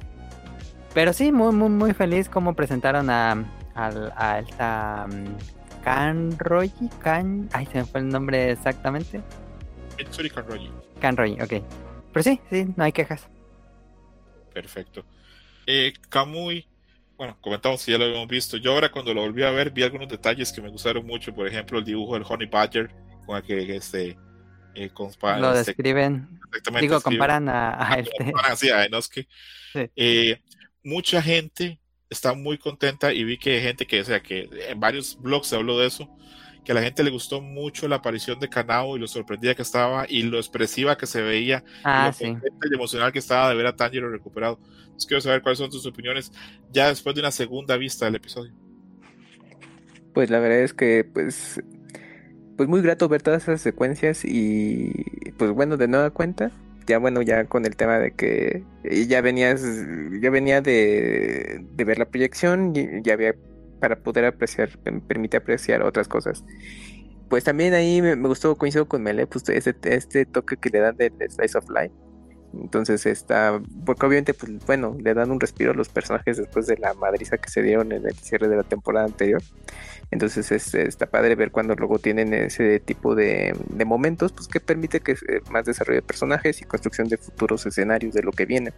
pero 0.93 1.13
sí, 1.13 1.31
muy, 1.31 1.53
muy, 1.53 1.69
muy 1.69 1.93
feliz 1.93 2.29
como 2.29 2.53
presentaron 2.53 3.09
a, 3.09 3.45
a, 3.75 4.39
esta 4.39 5.07
um, 5.09 5.35
Can... 5.83 7.49
Ay, 7.53 7.65
se 7.67 7.77
me 7.79 7.85
fue 7.85 8.01
el 8.01 8.09
nombre 8.09 8.51
exactamente. 8.51 9.21
Mitsuri 9.97 10.29
Kanroji. 10.29 10.71
Kanroji, 10.99 11.41
ok. 11.41 11.63
Pero 12.13 12.23
sí, 12.23 12.39
sí, 12.49 12.67
no 12.75 12.83
hay 12.83 12.91
quejas. 12.91 13.27
Perfecto. 14.53 15.05
Eh, 15.67 15.93
Kamui, 16.09 16.67
bueno, 17.17 17.37
comentamos 17.41 17.81
si 17.81 17.91
ya 17.91 17.97
lo 17.97 18.05
habíamos 18.05 18.27
visto. 18.27 18.57
Yo 18.57 18.73
ahora 18.73 18.91
cuando 18.91 19.13
lo 19.13 19.21
volví 19.21 19.43
a 19.43 19.51
ver 19.51 19.71
vi 19.71 19.83
algunos 19.83 20.09
detalles 20.09 20.51
que 20.51 20.61
me 20.61 20.69
gustaron 20.69 21.05
mucho. 21.05 21.33
Por 21.33 21.47
ejemplo, 21.47 21.79
el 21.79 21.85
dibujo 21.85 22.15
del 22.15 22.25
Honey 22.27 22.47
Badger 22.47 22.89
con 23.29 23.41
que 23.43 23.75
este 23.75 24.17
eh, 24.75 24.91
lo 24.97 25.53
este, 25.53 25.71
describen. 25.71 26.39
digo 26.79 26.99
comparan 27.01 27.47
a, 27.47 27.93
a 27.93 27.99
este. 27.99 28.71
a 28.73 28.85
Enoski 28.85 29.27
eh, 29.95 30.41
mucha 30.83 31.21
gente 31.21 31.79
está 32.09 32.33
muy 32.33 32.57
contenta 32.57 33.13
y 33.13 33.23
vi 33.23 33.37
que 33.37 33.55
hay 33.55 33.61
gente 33.61 33.85
que 33.85 34.01
o 34.01 34.05
sea 34.05 34.19
que 34.19 34.49
en 34.67 34.79
varios 34.79 35.15
blogs 35.19 35.47
se 35.47 35.55
habló 35.55 35.77
de 35.77 35.87
eso 35.87 36.09
que 36.65 36.71
a 36.71 36.75
la 36.75 36.81
gente 36.81 37.03
le 37.03 37.11
gustó 37.11 37.39
mucho 37.39 37.87
la 37.87 37.97
aparición 37.97 38.39
de 38.39 38.49
Kanao 38.49 38.97
y 38.97 38.99
lo 38.99 39.07
sorprendida 39.07 39.53
que 39.53 39.61
estaba 39.61 40.05
y 40.09 40.23
lo 40.23 40.37
expresiva 40.37 40.97
que 40.97 41.05
se 41.05 41.21
veía 41.21 41.63
ah, 41.83 42.11
y 42.19 42.25
lo 42.33 42.75
emocional 42.75 43.11
que 43.11 43.19
estaba 43.19 43.49
de 43.49 43.55
ver 43.55 43.67
a 43.67 43.75
Tanjiro 43.75 44.09
recuperado. 44.09 44.59
Entonces 44.81 45.05
quiero 45.07 45.21
saber 45.21 45.41
cuáles 45.41 45.59
son 45.59 45.69
tus 45.69 45.85
opiniones 45.85 46.31
ya 46.71 46.89
después 46.89 47.15
de 47.15 47.21
una 47.21 47.31
segunda 47.31 47.77
vista 47.77 48.05
del 48.05 48.15
episodio. 48.15 48.53
Pues 50.13 50.29
la 50.29 50.39
verdad 50.39 50.59
es 50.59 50.73
que 50.73 51.05
pues 51.05 51.61
pues 52.59 52.67
muy 52.67 52.81
grato 52.81 53.07
ver 53.07 53.21
todas 53.21 53.43
esas 53.43 53.61
secuencias 53.61 54.25
y 54.25 54.91
pues 55.37 55.51
bueno, 55.51 55.77
de 55.77 55.87
nueva 55.87 56.09
cuenta, 56.09 56.51
ya 56.87 56.97
bueno, 56.99 57.21
ya 57.21 57.45
con 57.45 57.65
el 57.65 57.77
tema 57.77 57.99
de 57.99 58.11
que 58.11 58.65
ya 59.07 59.21
venías, 59.21 59.63
ya 60.21 60.29
venía 60.29 60.59
de, 60.59 61.65
de 61.71 61.83
ver 61.85 61.99
la 61.99 62.09
proyección, 62.09 62.73
y 62.75 63.01
ya 63.01 63.13
había 63.13 63.33
para 63.79 63.95
poder 64.03 64.25
apreciar, 64.25 64.77
permite 65.07 65.37
apreciar 65.37 65.83
otras 65.83 66.09
cosas. 66.09 66.43
Pues 67.29 67.45
también 67.45 67.73
ahí 67.73 68.01
me, 68.01 68.13
gustó, 68.15 68.57
coincido 68.57 68.89
con 68.89 69.03
Mele, 69.03 69.25
pues 69.25 69.47
este, 69.47 69.95
este 69.95 70.25
toque 70.25 70.57
que 70.57 70.69
le 70.69 70.79
dan 70.79 70.97
del 70.97 71.13
Slice 71.29 71.57
of 71.57 71.69
Life. 71.69 71.93
Entonces 72.53 73.05
está, 73.05 73.61
porque 73.85 74.05
obviamente, 74.05 74.33
pues 74.33 74.51
bueno, 74.65 74.95
le 74.99 75.13
dan 75.13 75.31
un 75.31 75.39
respiro 75.39 75.71
a 75.71 75.73
los 75.75 75.89
personajes 75.89 76.37
después 76.37 76.65
de 76.67 76.77
la 76.77 76.93
madriza 76.93 77.37
que 77.37 77.49
se 77.49 77.61
dieron 77.61 77.91
en 77.91 78.05
el 78.05 78.15
cierre 78.15 78.47
de 78.47 78.55
la 78.55 78.63
temporada 78.63 79.05
anterior. 79.05 79.41
Entonces 80.11 80.51
es, 80.51 80.73
está 80.73 81.05
padre 81.05 81.35
ver 81.35 81.51
cuando 81.51 81.75
luego 81.75 81.99
tienen 81.99 82.33
ese 82.33 82.79
tipo 82.79 83.13
de, 83.13 83.55
momentos, 83.85 84.31
pues 84.31 84.47
que 84.47 84.59
permite 84.59 85.01
que 85.01 85.15
más 85.51 85.65
desarrollo 85.65 86.01
de 86.01 86.07
personajes 86.07 86.61
y 86.61 86.65
construcción 86.65 87.07
de 87.07 87.17
futuros 87.17 87.65
escenarios 87.65 88.13
de 88.13 88.23
lo 88.23 88.31
que 88.31 88.45
viene. 88.45 88.73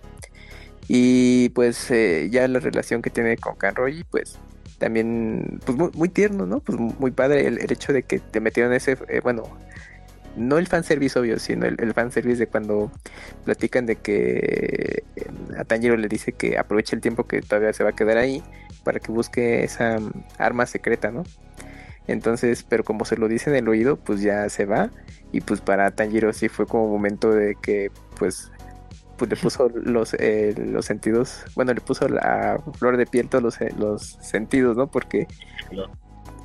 Y 0.87 1.49
pues 1.49 1.89
eh, 1.91 2.29
ya 2.31 2.47
la 2.47 2.59
relación 2.59 3.01
que 3.01 3.09
tiene 3.09 3.37
con 3.37 3.55
Canroy, 3.55 4.03
pues 4.09 4.37
también 4.77 5.59
pues 5.63 5.77
muy, 5.95 6.09
tierno, 6.09 6.45
¿no? 6.45 6.59
Pues 6.59 6.77
muy 6.77 7.11
padre 7.11 7.47
el, 7.47 7.71
hecho 7.71 7.93
de 7.93 8.03
que 8.03 8.19
te 8.19 8.39
metieron 8.41 8.73
ese, 8.73 8.97
eh, 9.07 9.21
bueno, 9.21 9.43
no 10.35 10.57
el 10.57 10.67
fanservice 10.67 11.19
obvio, 11.19 11.39
sino 11.39 11.65
el, 11.65 11.77
el 11.79 11.93
fanservice 11.93 12.39
de 12.39 12.47
cuando 12.47 12.91
platican 13.45 13.85
de 13.85 13.95
que 13.97 15.03
eh, 15.15 15.25
a 15.57 15.63
Tanjiro 15.63 15.97
le 15.97 16.07
dice 16.07 16.31
que 16.33 16.57
aproveche 16.57 16.95
el 16.95 17.01
tiempo 17.01 17.25
que 17.25 17.41
todavía 17.41 17.73
se 17.73 17.83
va 17.83 17.91
a 17.91 17.93
quedar 17.93 18.17
ahí 18.17 18.43
para 18.83 18.99
que 18.99 19.11
busque 19.11 19.63
esa 19.63 19.99
mm, 19.99 20.11
arma 20.37 20.65
secreta, 20.65 21.11
¿no? 21.11 21.23
Entonces, 22.07 22.63
pero 22.67 22.83
como 22.83 23.05
se 23.05 23.17
lo 23.17 23.27
dice 23.27 23.49
en 23.49 23.55
el 23.55 23.67
oído, 23.67 23.97
pues 23.97 24.21
ya 24.21 24.49
se 24.49 24.65
va. 24.65 24.89
Y 25.31 25.41
pues 25.41 25.61
para 25.61 25.91
Tanjiro 25.91 26.33
sí 26.33 26.49
fue 26.49 26.65
como 26.65 26.87
momento 26.87 27.31
de 27.31 27.55
que 27.61 27.91
pues 28.17 28.51
pues 29.21 29.29
le 29.29 29.37
puso 29.37 29.69
los, 29.75 30.15
eh, 30.15 30.55
los 30.57 30.85
sentidos, 30.85 31.45
bueno, 31.55 31.73
le 31.73 31.81
puso 31.81 32.07
la 32.09 32.59
flor 32.79 32.97
de 32.97 33.05
piel 33.05 33.29
todos 33.29 33.43
los, 33.43 33.61
eh, 33.61 33.71
los 33.77 34.17
sentidos, 34.19 34.75
¿no? 34.75 34.87
Porque, 34.87 35.27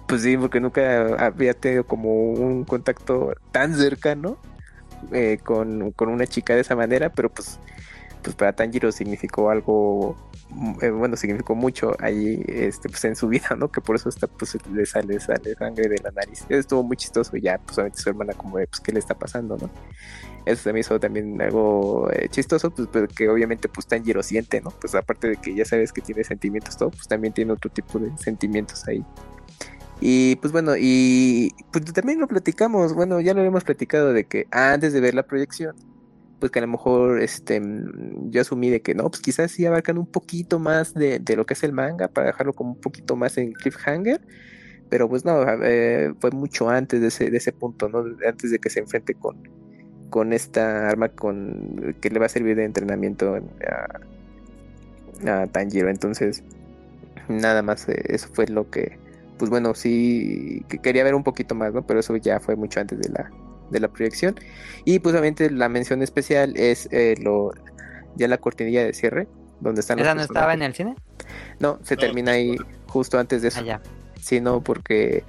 pues 0.07 0.23
sí, 0.23 0.37
porque 0.37 0.61
nunca 0.61 1.17
había 1.25 1.55
tenido 1.55 1.85
como 1.85 2.33
un 2.33 2.65
contacto 2.65 3.35
tan 3.53 3.75
cercano 3.75 4.39
eh, 5.13 5.39
con, 5.43 5.93
con, 5.93 6.09
una 6.09 6.27
chica 6.27 6.55
de 6.55 6.61
esa 6.61 6.77
manera, 6.77 7.11
pero 7.11 7.29
pues, 7.29 7.59
pues 8.23 8.35
para 8.37 8.53
Tanjiro 8.55 8.93
significó 8.93 9.51
algo, 9.51 10.17
bueno, 10.51 11.17
significó 11.17 11.55
mucho 11.55 11.97
ahí 12.01 12.43
este, 12.47 12.89
pues 12.89 13.05
en 13.05 13.17
su 13.17 13.29
vida, 13.29 13.57
¿no? 13.57 13.71
Que 13.71 13.81
por 13.81 13.97
eso 13.97 14.09
está, 14.09 14.27
pues 14.27 14.57
le 14.73 14.87
sale, 14.87 15.21
sale 15.21 15.55
sangre 15.55 15.89
de 15.89 15.99
la 15.99 16.11
nariz. 16.11 16.45
Estuvo 16.49 16.83
muy 16.83 16.97
chistoso 16.97 17.37
ya, 17.37 17.59
pues 17.59 17.79
obviamente 17.79 18.01
su 18.01 18.09
hermana 18.09 18.33
como 18.35 18.59
de, 18.59 18.67
pues, 18.67 18.81
¿qué 18.81 18.93
le 18.93 18.99
está 18.99 19.15
pasando, 19.15 19.57
no? 19.57 19.71
eso 20.47 20.63
se 20.63 20.73
me 20.73 20.79
hizo 20.81 20.99
también 21.01 21.43
algo 21.43 22.09
eh, 22.13 22.29
chistoso, 22.31 22.71
pues, 22.71 22.89
pues, 22.91 23.09
que 23.13 23.29
obviamente 23.29 23.69
pues 23.69 23.87
Tanjiro 23.87 24.23
siente, 24.23 24.61
¿no? 24.61 24.71
Pues 24.71 24.95
aparte 24.95 25.29
de 25.29 25.37
que 25.37 25.55
ya 25.55 25.65
sabes 25.65 25.93
que 25.93 26.01
tiene 26.01 26.23
sentimientos 26.23 26.77
todo, 26.77 26.91
pues 26.91 27.09
también 27.09 27.35
tiene 27.35 27.53
otro 27.53 27.69
tipo 27.69 27.99
de 27.99 28.17
sentimientos 28.17 28.87
ahí. 28.87 29.05
Y 30.01 30.37
pues 30.37 30.53
bueno, 30.53 30.73
y 30.79 31.53
pues 31.73 31.85
también 31.93 32.21
lo 32.21 32.29
platicamos, 32.29 32.95
bueno, 32.95 33.21
ya 33.21 33.33
lo 33.33 33.41
habíamos 33.41 33.65
platicado 33.65 34.13
de 34.13 34.25
que 34.25 34.47
antes 34.51 34.93
de 34.93 35.01
ver 35.01 35.15
la 35.15 35.23
proyección, 35.23 35.75
pues 36.39 36.53
que 36.53 36.59
a 36.59 36.63
lo 36.63 36.69
mejor 36.69 37.23
este 37.23 37.63
yo 38.31 38.43
asumí 38.43 38.69
de 38.69 38.83
que 38.83 38.95
no, 38.95 39.09
pues 39.09 39.23
quizás 39.23 39.51
sí 39.51 39.65
abarcan 39.65 39.97
un 39.97 40.07
poquito 40.07 40.59
más 40.59 40.93
de, 40.93 41.19
de 41.19 41.37
lo 41.37 41.47
que 41.47 41.55
es 41.55 41.63
el 41.65 41.73
manga 41.73 42.09
para 42.09 42.27
dejarlo 42.27 42.53
como 42.53 42.73
un 42.73 42.81
poquito 42.81 43.17
más 43.17 43.39
en 43.39 43.53
cliffhanger, 43.53 44.21
pero 44.91 45.09
pues 45.09 45.25
no, 45.25 45.45
fue 46.21 46.31
mucho 46.31 46.69
antes 46.69 47.01
de 47.01 47.09
ese, 47.09 47.31
de 47.31 47.39
ese 47.39 47.53
punto, 47.53 47.89
¿no? 47.89 48.05
Antes 48.27 48.51
de 48.51 48.59
que 48.59 48.71
se 48.71 48.81
enfrente 48.81 49.15
con, 49.15 49.49
con 50.11 50.33
esta 50.33 50.89
arma 50.89 51.09
con 51.09 51.97
que 52.01 52.11
le 52.11 52.19
va 52.19 52.27
a 52.27 52.29
servir 52.29 52.57
de 52.57 52.65
entrenamiento 52.65 53.39
a, 55.25 55.41
a 55.43 55.47
Tanjiro. 55.47 55.89
Entonces, 55.89 56.45
nada 57.29 57.63
más 57.63 57.89
eh, 57.89 58.03
eso 58.09 58.29
fue 58.33 58.47
lo 58.47 58.71
que, 58.71 58.99
pues 59.39 59.51
bueno, 59.51 59.75
sí 59.75 60.65
que 60.69 60.79
quería 60.79 61.05
ver 61.05 61.15
un 61.15 61.25
poquito 61.25 61.55
más, 61.55 61.73
¿no? 61.73 61.87
Pero 61.87 62.01
eso 62.01 62.17
ya 62.17 62.41
fue 62.41 62.57
mucho 62.57 62.81
antes 62.81 62.99
de 62.99 63.09
la, 63.11 63.31
de 63.71 63.81
la 63.81 63.89
proyección. 63.89 64.35
Y 64.85 64.99
pues 64.99 65.13
obviamente 65.15 65.51
la 65.51 65.69
mención 65.69 66.03
especial 66.03 66.57
es 66.57 66.89
eh, 66.93 67.15
lo 67.21 67.53
ya 68.17 68.29
la 68.29 68.39
cortinilla 68.39 68.85
de 68.85 68.95
cierre, 68.95 69.29
donde 69.61 69.81
están 69.81 69.99
¿Esa 69.99 70.15
no 70.15 70.23
estaba 70.23 70.55
en 70.55 70.63
el 70.63 70.75
cine? 70.75 70.97
No, 71.61 71.79
se 71.83 71.97
termina 71.97 72.33
ahí 72.33 72.57
justo 72.87 73.19
antes 73.19 73.43
de 73.43 73.49
eso. 73.49 73.63
Ah, 73.69 73.81
sino 74.21 74.61
porque, 74.61 75.23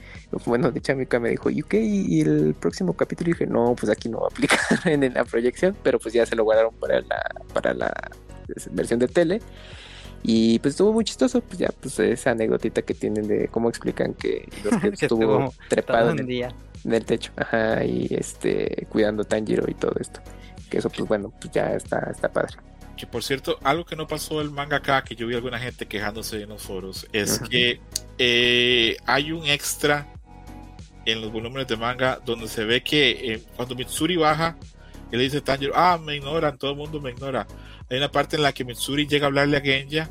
bueno, 0.45 0.71
de 0.71 0.81
Chamika 0.81 1.19
me 1.19 1.29
dijo, 1.29 1.49
¿y 1.49 1.61
qué? 1.61 1.81
¿Y 1.81 2.21
el 2.21 2.55
próximo 2.59 2.93
capítulo? 2.93 3.29
Y 3.29 3.33
dije, 3.33 3.45
no, 3.45 3.75
pues 3.75 3.91
aquí 3.91 4.09
no 4.09 4.21
va 4.21 4.27
a 4.27 4.29
aplicar 4.29 4.59
en 4.85 5.13
la 5.13 5.23
proyección, 5.23 5.75
pero 5.83 5.99
pues 5.99 6.13
ya 6.13 6.25
se 6.25 6.35
lo 6.35 6.43
guardaron 6.43 6.73
para 6.75 7.01
la, 7.01 7.21
para 7.53 7.73
la 7.73 7.93
versión 8.71 8.99
de 8.99 9.07
tele. 9.07 9.41
Y 10.23 10.59
pues 10.59 10.73
estuvo 10.73 10.93
muy 10.93 11.05
chistoso, 11.05 11.41
pues 11.41 11.59
ya, 11.59 11.69
pues 11.79 11.99
esa 11.99 12.31
anécdotita 12.31 12.81
que 12.81 12.93
tienen 12.93 13.27
de 13.27 13.47
cómo 13.47 13.69
explican 13.69 14.13
que, 14.13 14.49
estuvo, 14.99 15.53
trepado 15.69 16.11
en 16.11 16.19
el, 16.93 17.05
techo, 17.05 17.31
ajá, 17.35 17.83
y 17.83 18.07
este, 18.11 18.87
cuidando 18.89 19.23
Tanjiro 19.23 19.69
y 19.69 19.73
todo 19.73 19.93
esto. 19.99 20.19
Que 20.69 20.79
eso, 20.79 20.89
pues 20.89 21.07
bueno, 21.07 21.33
pues 21.39 21.53
ya 21.53 21.73
está, 21.73 22.09
está 22.11 22.29
padre. 22.29 22.57
Que 22.97 23.05
por 23.05 23.23
cierto, 23.23 23.59
algo 23.63 23.85
que 23.85 23.95
no 23.95 24.07
pasó 24.07 24.41
el 24.41 24.49
manga 24.49 24.77
acá, 24.77 25.03
que 25.03 25.15
yo 25.15 25.27
vi 25.27 25.35
alguna 25.35 25.59
gente 25.59 25.85
quejándose 25.85 26.41
en 26.41 26.49
los 26.49 26.63
foros, 26.63 27.07
es 27.13 27.39
que 27.39 27.79
eh, 28.17 28.97
hay 29.05 29.31
un 29.31 29.45
extra 29.45 30.07
en 31.05 31.21
los 31.21 31.31
volúmenes 31.31 31.67
de 31.67 31.77
manga 31.77 32.19
donde 32.25 32.47
se 32.47 32.65
ve 32.65 32.83
que 32.83 33.33
eh, 33.33 33.43
cuando 33.55 33.75
Mitsuri 33.75 34.17
baja, 34.17 34.57
él 35.11 35.19
dice 35.19 35.41
Tanjiro, 35.41 35.73
ah, 35.75 35.97
me 36.03 36.15
ignoran, 36.15 36.57
todo 36.57 36.71
el 36.71 36.77
mundo 36.77 36.99
me 36.99 37.11
ignora. 37.11 37.47
Hay 37.89 37.97
una 37.97 38.11
parte 38.11 38.35
en 38.35 38.43
la 38.43 38.53
que 38.53 38.65
Mitsuri 38.65 39.07
llega 39.07 39.25
a 39.25 39.27
hablarle 39.27 39.57
a 39.57 39.61
Genja 39.61 40.09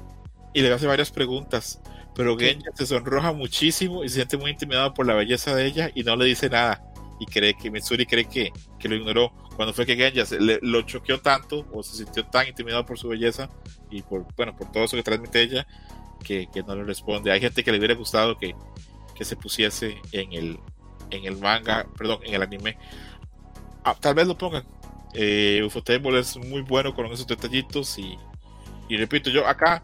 y 0.55 0.63
le 0.63 0.73
hace 0.73 0.87
varias 0.87 1.11
preguntas, 1.11 1.81
pero 2.15 2.37
Genja 2.39 2.71
se 2.75 2.87
sonroja 2.87 3.33
muchísimo 3.33 4.03
y 4.05 4.09
se 4.09 4.17
siente 4.17 4.37
muy 4.37 4.51
intimidado 4.51 4.95
por 4.95 5.07
la 5.07 5.15
belleza 5.15 5.55
de 5.55 5.67
ella 5.67 5.91
y 5.95 6.03
no 6.03 6.17
le 6.17 6.25
dice 6.25 6.49
nada. 6.49 6.83
Y 7.19 7.27
cree 7.27 7.55
que 7.55 7.71
Mitsuri 7.71 8.07
cree 8.07 8.27
que, 8.27 8.53
que 8.79 8.89
lo 8.89 8.97
ignoró 8.97 9.33
cuando 9.57 9.73
fue 9.73 9.87
que 9.87 9.97
Genja 9.97 10.25
le, 10.39 10.59
lo 10.63 10.83
choqueó 10.83 11.21
tanto 11.21 11.67
o 11.73 11.83
se 11.83 11.97
sintió 11.97 12.27
tan 12.27 12.47
intimidado 12.47 12.85
por 12.85 12.99
su 12.99 13.09
belleza 13.09 13.49
y 13.91 14.03
por, 14.03 14.27
bueno, 14.37 14.55
por 14.57 14.71
todo 14.71 14.85
eso 14.85 14.97
que 14.97 15.03
transmite 15.03 15.43
ella, 15.43 15.67
que, 16.23 16.49
que 16.53 16.63
no 16.63 16.77
le 16.77 16.85
responde. 16.85 17.33
Hay 17.33 17.41
gente 17.41 17.65
que 17.65 17.73
le 17.73 17.79
hubiera 17.79 17.95
gustado 17.95 18.39
que, 18.39 18.55
que 19.15 19.25
se 19.25 19.37
pusiese 19.37 19.97
en 20.13 20.33
el, 20.33 20.59
en 21.11 21.25
el 21.25 21.39
manga, 21.39 21.87
perdón, 21.97 22.21
en 22.25 22.35
el 22.35 22.43
anime. 22.43 22.77
Ah, 23.85 23.97
tal 23.99 24.15
vez 24.15 24.27
lo 24.27 24.37
pongan. 24.37 24.65
Eh, 25.19 25.63
Ufotable 25.65 26.19
es 26.19 26.37
muy 26.37 26.61
bueno 26.61 26.95
con 26.95 27.07
esos 27.07 27.27
detallitos 27.27 27.99
y, 27.99 28.19
y 28.87 28.99
repito, 28.99 29.31
yo 29.31 29.47
acá 29.47 29.83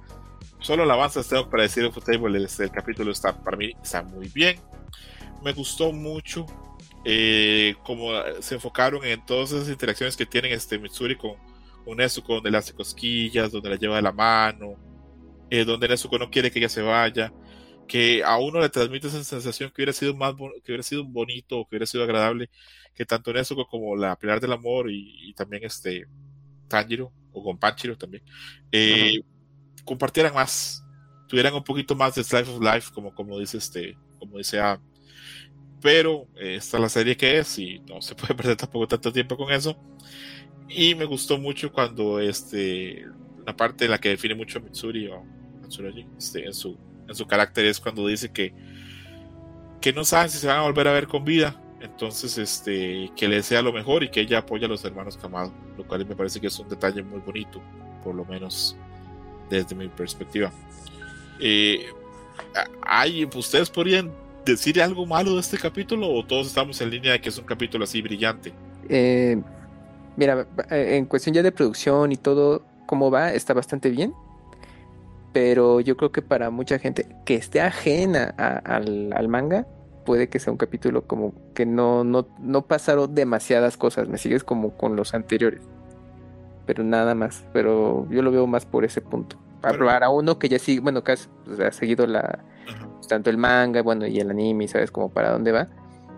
solo 0.61 0.83
alabanzas 0.83 1.27
tengo 1.27 1.49
para 1.49 1.63
decir 1.63 1.87
Ufotable, 1.87 2.39
el, 2.39 2.47
el 2.59 2.71
capítulo 2.71 3.11
está 3.11 3.43
para 3.43 3.57
mí 3.57 3.73
está 3.83 4.03
muy 4.03 4.29
bien. 4.29 4.61
Me 5.43 5.55
gustó 5.55 5.91
mucho 5.91 6.45
eh, 7.05 7.75
como 7.83 8.11
se 8.41 8.57
enfocaron 8.57 9.05
en 9.05 9.25
todas 9.25 9.53
esas 9.53 9.69
interacciones 9.69 10.17
que 10.17 10.27
tienen 10.27 10.53
este 10.53 10.79
Mitsuri 10.79 11.17
con, 11.17 11.33
con 11.85 11.97
Nezuko, 11.97 12.35
donde 12.35 12.51
le 12.51 12.59
hace 12.59 12.75
cosquillas, 12.75 13.51
donde 13.51 13.71
la 13.71 13.77
lleva 13.77 13.97
de 13.97 14.03
la 14.03 14.13
mano, 14.13 14.77
eh, 15.51 15.65
donde 15.65 15.89
Nezuko 15.89 16.19
no 16.19 16.31
quiere 16.31 16.51
que 16.51 16.59
ella 16.59 16.69
se 16.69 16.83
vaya, 16.83 17.33
que 17.89 18.23
a 18.23 18.37
uno 18.39 18.61
le 18.61 18.69
transmite 18.69 19.09
esa 19.09 19.25
sensación 19.25 19.71
que 19.71 19.83
hubiera 19.83 19.93
sido 19.93 20.15
más 20.15 20.35
que 20.37 20.73
hubiera 20.73 20.83
sido 20.83 21.05
bonito, 21.05 21.65
que 21.65 21.77
hubiera 21.77 21.87
sido 21.87 22.05
agradable, 22.05 22.51
que 22.95 23.05
tanto 23.07 23.33
Nezuko 23.33 23.67
como 23.67 23.97
la 23.97 24.17
Pilar 24.17 24.41
del 24.41 24.53
Amor 24.53 24.91
y, 24.91 25.33
también 25.35 25.65
este 25.65 26.07
Tanjiro 26.69 27.13
o 27.33 27.43
con 27.43 27.59
Panchiro 27.59 27.97
también 27.97 28.23
eh, 28.71 29.21
compartieran 29.85 30.35
más, 30.35 30.85
tuvieran 31.29 31.55
un 31.55 31.65
poquito 31.65 31.95
más 31.95 32.15
de 32.15 32.25
Slice 32.25 32.51
of 32.51 32.61
Life, 32.61 32.93
como, 32.93 33.15
como 33.15 33.39
dice 33.39 33.59
este, 33.59 33.97
como 34.19 34.39
dice 34.39 34.61
pero 35.83 36.29
eh, 36.37 36.55
esta 36.57 36.77
es 36.77 36.81
la 36.81 36.89
serie 36.89 37.17
que 37.17 37.39
es 37.39 37.59
y 37.59 37.81
no 37.81 38.01
se 38.01 38.15
puede 38.17 38.35
perder 38.35 38.57
tampoco 38.57 38.87
tanto 38.87 39.13
tiempo 39.13 39.37
con 39.37 39.53
eso. 39.53 39.77
Y 40.69 40.95
me 40.95 41.05
gustó 41.05 41.39
mucho 41.39 41.73
cuando 41.73 42.21
este, 42.21 43.05
la 43.45 43.55
parte 43.55 43.85
en 43.85 43.91
la 43.91 43.99
que 43.99 44.11
define 44.11 44.35
mucho 44.35 44.59
a 44.59 44.63
Mitsuri 44.63 45.09
o 45.09 45.25
este, 46.17 46.47
en, 46.47 46.55
su, 46.55 46.79
en 47.09 47.15
su 47.15 47.27
carácter 47.27 47.67
es 47.67 47.81
cuando 47.81 48.07
dice 48.07 48.33
que, 48.33 48.55
que 49.81 49.93
no 49.93 50.05
saben 50.05 50.31
si 50.31 50.39
se 50.39 50.47
van 50.47 50.59
a 50.59 50.63
volver 50.63 50.89
a 50.89 50.93
ver 50.93 51.09
con 51.09 51.25
vida. 51.25 51.61
Entonces, 51.83 52.39
este, 52.39 53.11
que 53.17 53.27
le 53.27 53.37
desea 53.37 53.61
lo 53.61 53.73
mejor 53.73 54.05
y 54.05 54.09
que 54.09 54.21
ella 54.21 54.39
apoya 54.39 54.67
a 54.67 54.69
los 54.69 54.85
hermanos 54.85 55.17
Kamado, 55.17 55.53
lo 55.77 55.85
cual 55.85 56.07
me 56.07 56.15
parece 56.15 56.41
que 56.41 56.47
es 56.47 56.59
un 56.59 56.69
detalle 56.69 57.03
muy 57.03 57.19
bonito, 57.21 57.61
por 58.05 58.15
lo 58.15 58.25
menos 58.25 58.77
desde 59.51 59.75
mi 59.75 59.89
perspectiva. 59.89 60.53
Eh, 61.41 61.87
hay, 62.83 63.25
ustedes 63.25 63.69
podrían 63.69 64.13
decir 64.45 64.81
algo 64.81 65.07
malo 65.07 65.35
de 65.35 65.41
este 65.41 65.59
capítulo 65.59 66.09
o 66.09 66.25
todos 66.25 66.47
estamos 66.47 66.81
en 66.81 66.91
línea 66.91 67.13
de 67.13 67.21
que 67.21 67.29
es 67.31 67.39
un 67.39 67.45
capítulo 67.45 67.85
así 67.85 68.01
brillante? 68.01 68.53
Eh, 68.89 69.41
mira, 70.17 70.47
en 70.71 71.07
cuestión 71.07 71.35
ya 71.35 71.43
de 71.43 71.51
producción 71.51 72.13
y 72.13 72.17
todo, 72.17 72.65
cómo 72.87 73.11
va, 73.11 73.33
está 73.33 73.55
bastante 73.55 73.91
bien. 73.91 74.15
pero 75.33 75.81
yo 75.81 75.97
creo 75.97 76.13
que 76.13 76.23
para 76.23 76.51
mucha 76.51 76.79
gente 76.79 77.07
que 77.25 77.35
esté 77.35 77.61
ajena 77.61 78.35
al 78.37 79.29
manga, 79.29 79.67
puede 80.05 80.29
que 80.29 80.39
sea 80.39 80.53
un 80.53 80.57
capítulo 80.59 81.03
como 81.07 81.33
que 81.55 81.67
no, 81.67 82.05
no, 82.05 82.27
no 82.41 82.63
pasaron 82.67 83.15
demasiadas 83.15 83.77
cosas, 83.77 84.09
me 84.09 84.19
sigues 84.19 84.45
como 84.45 84.77
con 84.77 84.97
los 84.97 85.15
anteriores. 85.15 85.61
Pero 86.67 86.85
nada 86.85 87.15
más, 87.15 87.45
pero 87.53 88.07
yo 88.11 88.23
lo 88.23 88.31
veo 88.31 88.47
más 88.47 88.67
por 88.67 88.85
ese 88.85 89.01
punto. 89.01 89.37
Para, 89.61 89.75
Pero- 89.75 89.87
para 89.87 90.09
uno 90.11 90.39
que 90.39 90.49
ya 90.49 90.59
sigue, 90.59 90.81
bueno, 90.81 91.03
que 91.05 91.13
has, 91.13 91.29
sea, 91.57 91.69
ha 91.69 91.73
seguido 91.73 92.07
la, 92.07 92.41
pues, 92.97 93.09
tanto 93.09 93.31
el 93.31 93.39
manga, 93.39 93.83
bueno, 93.83 94.07
y 94.07 94.19
el 94.21 94.31
anime, 94.31 94.67
sabes 94.69 94.91
como 94.91 95.09
para 95.11 95.31
dónde 95.33 95.53
va, 95.53 95.69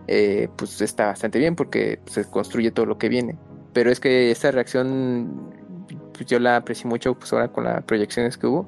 eh, 0.07 0.49
pues 0.57 0.81
está 0.81 1.07
bastante 1.07 1.39
bien 1.39 1.57
porque 1.57 1.99
se 2.07 2.25
construye 2.31 2.71
todo 2.71 2.87
lo 2.87 2.99
que 2.99 3.09
viene. 3.09 3.39
Pero 3.73 3.91
es 3.91 4.01
que 4.01 4.31
esta 4.31 4.51
reacción, 4.51 5.51
pues 6.13 6.27
yo 6.27 6.39
la 6.39 6.57
aprecié 6.57 6.89
mucho, 6.89 7.15
pues 7.15 7.33
ahora 7.33 7.49
con 7.49 7.65
las 7.65 7.83
proyecciones 7.85 8.37
que 8.39 8.47
hubo, 8.47 8.67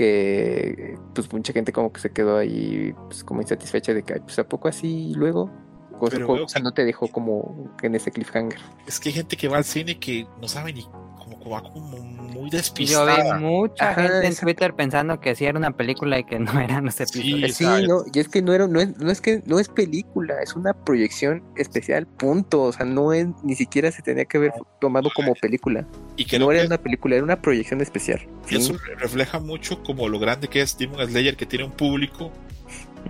que 0.00 0.98
pues 1.14 1.30
mucha 1.30 1.52
gente 1.52 1.72
como 1.74 1.92
que 1.92 2.00
se 2.00 2.10
quedó 2.10 2.38
ahí, 2.38 2.94
pues 3.08 3.22
como 3.22 3.42
insatisfecha 3.42 3.92
de 3.92 4.02
que, 4.02 4.14
pues 4.14 4.38
a 4.38 4.44
poco 4.44 4.68
así 4.68 5.12
luego, 5.14 5.50
o 5.98 6.08
sea, 6.08 6.20
Pero 6.20 6.46
o 6.46 6.60
no 6.62 6.72
te 6.72 6.86
dejó 6.86 7.08
como 7.08 7.70
en 7.82 7.94
ese 7.94 8.10
cliffhanger. 8.10 8.58
Es 8.86 8.98
que 8.98 9.10
hay 9.10 9.16
gente 9.16 9.36
que 9.36 9.48
va 9.48 9.58
al 9.58 9.64
cine 9.64 9.98
que 9.98 10.26
no 10.40 10.48
sabe 10.48 10.72
ni 10.72 10.86
va 11.48 11.62
como 11.62 11.98
muy 11.98 12.50
Yo 12.50 12.56
despistada. 12.56 13.38
vi 13.38 13.44
mucha 13.44 13.90
Ajá, 13.90 14.02
gente 14.02 14.26
en. 14.26 14.36
Twitter 14.36 14.74
pensando 14.74 15.20
que 15.20 15.34
sí 15.34 15.44
era 15.44 15.58
una 15.58 15.70
película 15.76 16.18
y 16.18 16.24
que 16.24 16.38
no 16.38 16.52
eran 16.60 16.84
los 16.86 16.94
Sí, 16.94 17.02
episodios. 17.04 17.56
Sí, 17.56 17.64
no, 17.86 18.02
y 18.12 18.18
es 18.18 18.28
que 18.28 18.42
no 18.42 18.52
era, 18.52 18.66
no 18.66 18.80
es, 18.80 18.96
no 18.98 19.10
es 19.10 19.20
que 19.20 19.42
no 19.46 19.58
es 19.58 19.68
película, 19.68 20.34
es 20.42 20.54
una 20.54 20.72
proyección 20.74 21.42
especial, 21.56 22.06
punto. 22.06 22.62
O 22.62 22.72
sea, 22.72 22.84
no 22.84 23.12
es, 23.12 23.28
ni 23.42 23.54
siquiera 23.54 23.90
se 23.92 24.02
tenía 24.02 24.24
que 24.24 24.38
haber 24.38 24.52
tomado 24.80 25.10
como 25.14 25.34
película. 25.34 25.86
y 26.16 26.24
que 26.24 26.38
no 26.38 26.50
era 26.52 26.64
una 26.66 26.78
película, 26.78 27.14
era 27.16 27.24
una 27.24 27.40
proyección 27.40 27.80
especial. 27.80 28.20
Sí. 28.46 28.56
eso 28.56 28.74
refleja 28.98 29.38
mucho 29.38 29.82
como 29.82 30.08
lo 30.08 30.18
grande 30.18 30.48
que 30.48 30.60
es 30.60 30.76
Demon 30.76 31.06
Slayer 31.06 31.36
que 31.36 31.46
tiene 31.46 31.64
un 31.64 31.72
público 31.72 32.30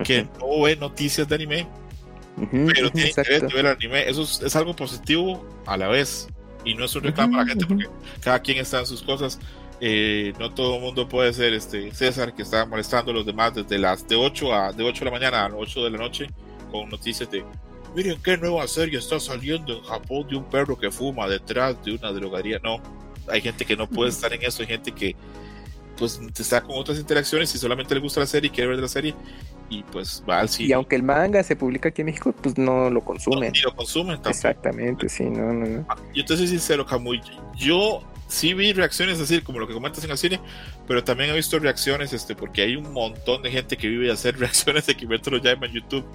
que 0.03 0.27
no 0.39 0.61
ve 0.63 0.75
noticias 0.75 1.27
de 1.27 1.35
anime 1.35 1.67
pero 2.49 2.89
tiene 2.91 3.09
exacto. 3.09 3.33
interés 3.33 3.41
de 3.41 3.61
ver 3.61 3.67
anime. 3.67 4.09
Eso 4.09 4.23
es, 4.23 4.41
es 4.41 4.55
algo 4.55 4.75
positivo 4.75 5.45
a 5.65 5.75
la 5.77 5.89
vez. 5.89 6.27
Y 6.63 6.75
no 6.75 6.85
es 6.85 6.95
un 6.95 7.03
reclamo 7.03 7.35
a 7.35 7.43
la 7.43 7.47
gente 7.47 7.65
porque 7.65 7.87
cada 8.21 8.39
quien 8.39 8.57
está 8.57 8.79
en 8.79 8.85
sus 8.85 9.01
cosas. 9.01 9.39
Eh, 9.83 10.33
no 10.39 10.53
todo 10.53 10.75
el 10.75 10.81
mundo 10.81 11.09
puede 11.09 11.33
ser 11.33 11.53
este 11.53 11.91
César 11.91 12.35
que 12.35 12.43
está 12.43 12.67
molestando 12.67 13.09
a 13.09 13.15
los 13.15 13.25
demás 13.25 13.55
desde 13.55 13.79
las 13.79 14.07
de 14.07 14.15
8 14.15 14.53
a 14.53 14.71
de 14.73 14.83
8 14.83 14.99
de 14.99 15.05
la 15.05 15.11
mañana 15.11 15.45
a 15.45 15.49
las 15.49 15.57
8 15.57 15.85
de 15.85 15.89
la 15.89 15.97
noche 15.97 16.27
con 16.71 16.87
noticias 16.87 17.31
de 17.31 17.43
miren 17.95 18.21
qué 18.21 18.37
nueva 18.37 18.67
serie 18.67 18.99
está 18.99 19.19
saliendo 19.19 19.73
en 19.73 19.83
Japón 19.83 20.27
de 20.29 20.35
un 20.35 20.43
perro 20.43 20.77
que 20.77 20.91
fuma 20.91 21.27
detrás 21.27 21.83
de 21.83 21.95
una 21.95 22.11
drogaría. 22.11 22.59
No, 22.63 22.79
hay 23.27 23.41
gente 23.41 23.65
que 23.65 23.75
no 23.75 23.87
puede 23.89 24.11
estar 24.11 24.31
en 24.33 24.43
eso, 24.43 24.61
hay 24.61 24.67
gente 24.67 24.91
que 24.91 25.15
pues 25.97 26.19
está 26.37 26.61
con 26.61 26.77
otras 26.77 26.97
interacciones 26.99 27.53
y 27.53 27.57
solamente 27.57 27.93
le 27.93 28.01
gusta 28.01 28.19
la 28.19 28.25
serie 28.25 28.47
y 28.47 28.51
quiere 28.51 28.69
ver 28.69 28.79
la 28.79 28.87
serie 28.87 29.15
y 29.69 29.83
pues 29.83 30.23
va 30.29 30.39
al 30.39 30.49
cine. 30.49 30.69
Y 30.69 30.73
aunque 30.73 30.95
el 30.95 31.03
manga 31.03 31.41
se 31.43 31.55
publica 31.55 31.89
aquí 31.89 32.01
en 32.01 32.07
México, 32.07 32.33
pues 32.33 32.57
no 32.57 32.89
lo 32.89 32.89
no, 32.89 33.01
consumen. 33.01 33.51
ni 33.53 33.61
lo 33.61 33.75
consumen 33.75 34.15
tampoco. 34.15 34.29
Exactamente, 34.31 35.09
sí, 35.09 35.23
no, 35.23 35.53
no, 35.53 35.65
no. 35.65 35.85
Yo 36.13 36.25
te 36.25 36.35
soy 36.35 36.47
sincero, 36.47 36.85
Camuy. 36.85 37.21
Yo 37.55 38.03
sí 38.27 38.53
vi 38.53 38.73
reacciones 38.73 39.19
así, 39.19 39.41
como 39.41 39.59
lo 39.59 39.67
que 39.67 39.73
comentas 39.73 40.03
en 40.03 40.11
el 40.11 40.17
cine, 40.17 40.39
pero 40.87 41.03
también 41.03 41.29
he 41.29 41.35
visto 41.35 41.57
reacciones, 41.59 42.13
este, 42.13 42.35
porque 42.35 42.63
hay 42.63 42.75
un 42.75 42.91
montón 42.91 43.43
de 43.43 43.51
gente 43.51 43.77
que 43.77 43.87
vive 43.87 44.07
de 44.07 44.13
hacer 44.13 44.37
reacciones 44.39 44.85
de 44.85 44.95
Kimetsu 44.95 45.31
no 45.31 45.37
Yaiba 45.37 45.67
en 45.67 45.73
YouTube. 45.73 46.05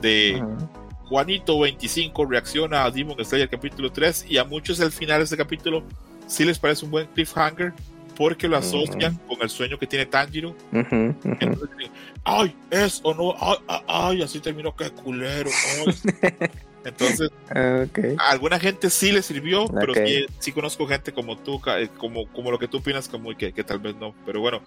De 0.00 0.36
Ajá. 0.36 0.68
Juanito25 1.08 2.28
reacciona 2.28 2.84
a 2.84 2.90
Demon 2.90 3.24
Slayer 3.24 3.48
capítulo 3.48 3.90
3 3.90 4.26
y 4.28 4.38
a 4.38 4.44
muchos 4.44 4.78
el 4.80 4.92
final 4.92 5.18
de 5.18 5.24
este 5.24 5.36
capítulo 5.36 5.82
sí 6.26 6.44
les 6.44 6.58
parece 6.58 6.84
un 6.84 6.90
buen 6.90 7.06
cliffhanger 7.06 7.72
porque 8.18 8.48
lo 8.48 8.56
asocian 8.56 9.16
con 9.28 9.38
el 9.40 9.48
sueño 9.48 9.78
que 9.78 9.86
tiene 9.86 10.04
Tanjiro. 10.04 10.50
Ujú, 10.72 10.80
ujú. 10.80 11.36
Entonces, 11.38 11.68
dicen, 11.78 11.92
ay, 12.24 12.54
es 12.68 13.00
o 13.04 13.14
no, 13.14 13.32
ay, 13.38 13.56
ay, 13.68 13.80
ay, 13.86 14.22
así 14.22 14.40
terminó, 14.40 14.74
qué 14.74 14.90
culero. 14.90 15.48
ay". 15.78 15.94
Entonces, 16.84 17.30
a 17.50 18.30
alguna 18.30 18.58
gente 18.58 18.90
sí 18.90 19.12
le 19.12 19.22
sirvió, 19.22 19.66
pero 19.66 19.94
sí, 19.94 20.26
sí 20.38 20.52
conozco 20.52 20.86
gente 20.86 21.12
como 21.12 21.36
tú, 21.36 21.60
eh, 21.76 21.88
como, 21.96 22.26
como 22.32 22.50
lo 22.50 22.58
que 22.58 22.66
tú 22.66 22.78
opinas, 22.78 23.08
como 23.08 23.36
que, 23.36 23.52
que 23.52 23.62
tal 23.62 23.78
vez 23.78 23.94
no. 23.96 24.14
Pero 24.26 24.40
bueno, 24.40 24.62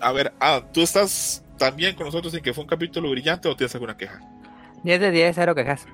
a 0.00 0.10
ver, 0.10 0.32
ah, 0.40 0.64
¿tú 0.72 0.80
estás 0.80 1.44
también 1.58 1.94
con 1.94 2.06
nosotros 2.06 2.34
en 2.34 2.42
que 2.42 2.54
fue 2.54 2.64
un 2.64 2.68
capítulo 2.68 3.10
brillante 3.10 3.48
o 3.48 3.54
tienes 3.54 3.74
alguna 3.74 3.96
queja? 3.96 4.20
10 4.82 5.00
de 5.00 5.10
10, 5.10 5.36
cero 5.36 5.54
quejas. 5.54 5.86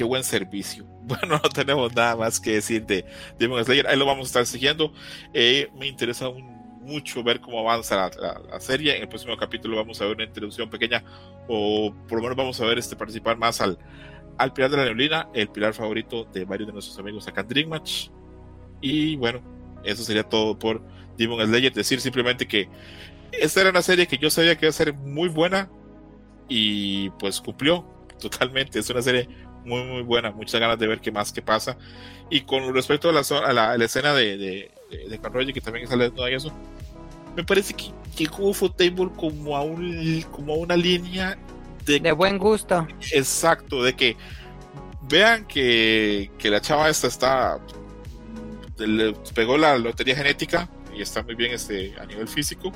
Qué 0.00 0.04
buen 0.04 0.24
servicio. 0.24 0.86
Bueno, 1.10 1.40
no 1.42 1.48
tenemos 1.50 1.94
nada 1.94 2.16
más 2.16 2.40
que 2.40 2.52
decir 2.52 2.86
de 2.86 3.04
Demon 3.38 3.62
Slayer. 3.62 3.86
Ahí 3.86 3.98
lo 3.98 4.06
vamos 4.06 4.24
a 4.24 4.28
estar 4.28 4.46
siguiendo. 4.46 4.94
Eh, 5.34 5.68
me 5.78 5.88
interesa 5.88 6.28
un- 6.30 6.58
mucho 6.80 7.22
ver 7.22 7.38
cómo 7.40 7.58
avanza 7.60 7.96
la, 7.96 8.10
la- 8.18 8.38
la 8.48 8.60
serie. 8.60 8.96
En 8.96 9.02
el 9.02 9.08
próximo 9.10 9.36
capítulo 9.36 9.76
vamos 9.76 10.00
a 10.00 10.06
ver 10.06 10.14
una 10.14 10.24
introducción 10.24 10.70
pequeña, 10.70 11.04
o 11.48 11.92
por 12.08 12.16
lo 12.16 12.22
menos 12.22 12.36
vamos 12.38 12.60
a 12.62 12.64
ver 12.64 12.78
este 12.78 12.96
participar 12.96 13.36
más 13.36 13.60
al, 13.60 13.76
al 14.38 14.52
Pilar 14.54 14.70
de 14.70 14.76
la 14.78 14.84
Neblina, 14.86 15.28
el 15.34 15.48
pilar 15.48 15.74
favorito 15.74 16.24
de 16.32 16.44
varios 16.46 16.68
de 16.68 16.72
nuestros 16.72 16.98
amigos 16.98 17.28
acá 17.28 17.42
en 17.42 17.48
Dream 17.48 17.68
Match. 17.68 18.08
Y 18.80 19.16
bueno, 19.16 19.42
eso 19.84 20.02
sería 20.04 20.22
todo 20.22 20.58
por 20.58 20.82
Demon 21.18 21.44
Slayer. 21.46 21.74
Decir 21.74 22.00
simplemente 22.00 22.46
que 22.48 22.70
esta 23.32 23.60
era 23.60 23.68
una 23.70 23.82
serie 23.82 24.06
que 24.06 24.16
yo 24.16 24.30
sabía 24.30 24.56
que 24.56 24.64
iba 24.64 24.70
a 24.70 24.72
ser 24.72 24.94
muy 24.94 25.28
buena 25.28 25.68
y 26.48 27.10
pues 27.18 27.40
cumplió 27.40 27.84
totalmente. 28.20 28.78
Es 28.78 28.88
una 28.90 29.02
serie 29.02 29.28
muy 29.64 29.82
muy 29.84 30.02
buena, 30.02 30.30
muchas 30.30 30.60
ganas 30.60 30.78
de 30.78 30.86
ver 30.86 31.00
qué 31.00 31.10
más 31.12 31.32
que 31.32 31.42
pasa. 31.42 31.76
Y 32.30 32.42
con 32.42 32.72
respecto 32.74 33.08
a 33.08 33.12
la, 33.12 33.20
a 33.20 33.52
la, 33.52 33.70
a 33.72 33.78
la 33.78 33.84
escena 33.84 34.14
de, 34.14 34.36
de, 34.36 34.70
de, 34.90 35.08
de 35.08 35.18
Conroy, 35.18 35.52
que 35.52 35.60
también 35.60 35.88
sale 35.88 36.12
y 36.16 36.34
eso, 36.34 36.52
me 37.36 37.44
parece 37.44 37.74
que 37.74 37.92
llegó 38.16 38.52
Table 38.70 39.10
como 39.16 39.56
a, 39.56 39.62
un, 39.62 40.22
como 40.30 40.54
a 40.54 40.56
una 40.58 40.76
línea 40.76 41.38
de, 41.84 42.00
De 42.00 42.12
buen 42.12 42.38
gusto. 42.38 42.86
exacto, 43.12 43.82
de 43.82 43.94
que 43.94 44.16
vean 45.02 45.46
que, 45.46 46.30
que 46.38 46.50
la 46.50 46.60
chava 46.60 46.88
esta 46.88 47.06
está 47.08 47.60
le 48.78 49.12
pegó 49.34 49.58
la 49.58 49.76
lotería 49.78 50.16
genética 50.16 50.68
y 50.96 51.02
está 51.02 51.22
muy 51.22 51.34
bien 51.34 51.52
este, 51.52 51.94
a 52.00 52.06
nivel 52.06 52.26
físico, 52.28 52.72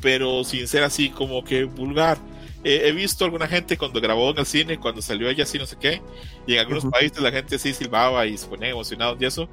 pero 0.00 0.44
sin 0.44 0.66
ser 0.66 0.84
así 0.84 1.10
como 1.10 1.44
que 1.44 1.64
vulgar. 1.64 2.18
Eh, 2.64 2.82
he 2.88 2.92
visto 2.92 3.24
alguna 3.24 3.46
gente 3.48 3.76
cuando 3.78 4.00
grabó 4.00 4.30
en 4.30 4.38
el 4.38 4.46
cine, 4.46 4.78
cuando 4.78 5.00
salió 5.02 5.28
ella 5.30 5.44
así 5.44 5.58
no 5.58 5.66
sé 5.66 5.76
qué, 5.78 6.02
y 6.46 6.54
en 6.54 6.60
algunos 6.60 6.84
Ujú. 6.84 6.90
países 6.90 7.20
la 7.20 7.30
gente 7.30 7.58
sí 7.58 7.72
silbaba 7.72 8.26
y 8.26 8.36
se 8.36 8.46
ponía 8.48 8.70
emocionados 8.70 9.16
y 9.20 9.26
eso. 9.26 9.48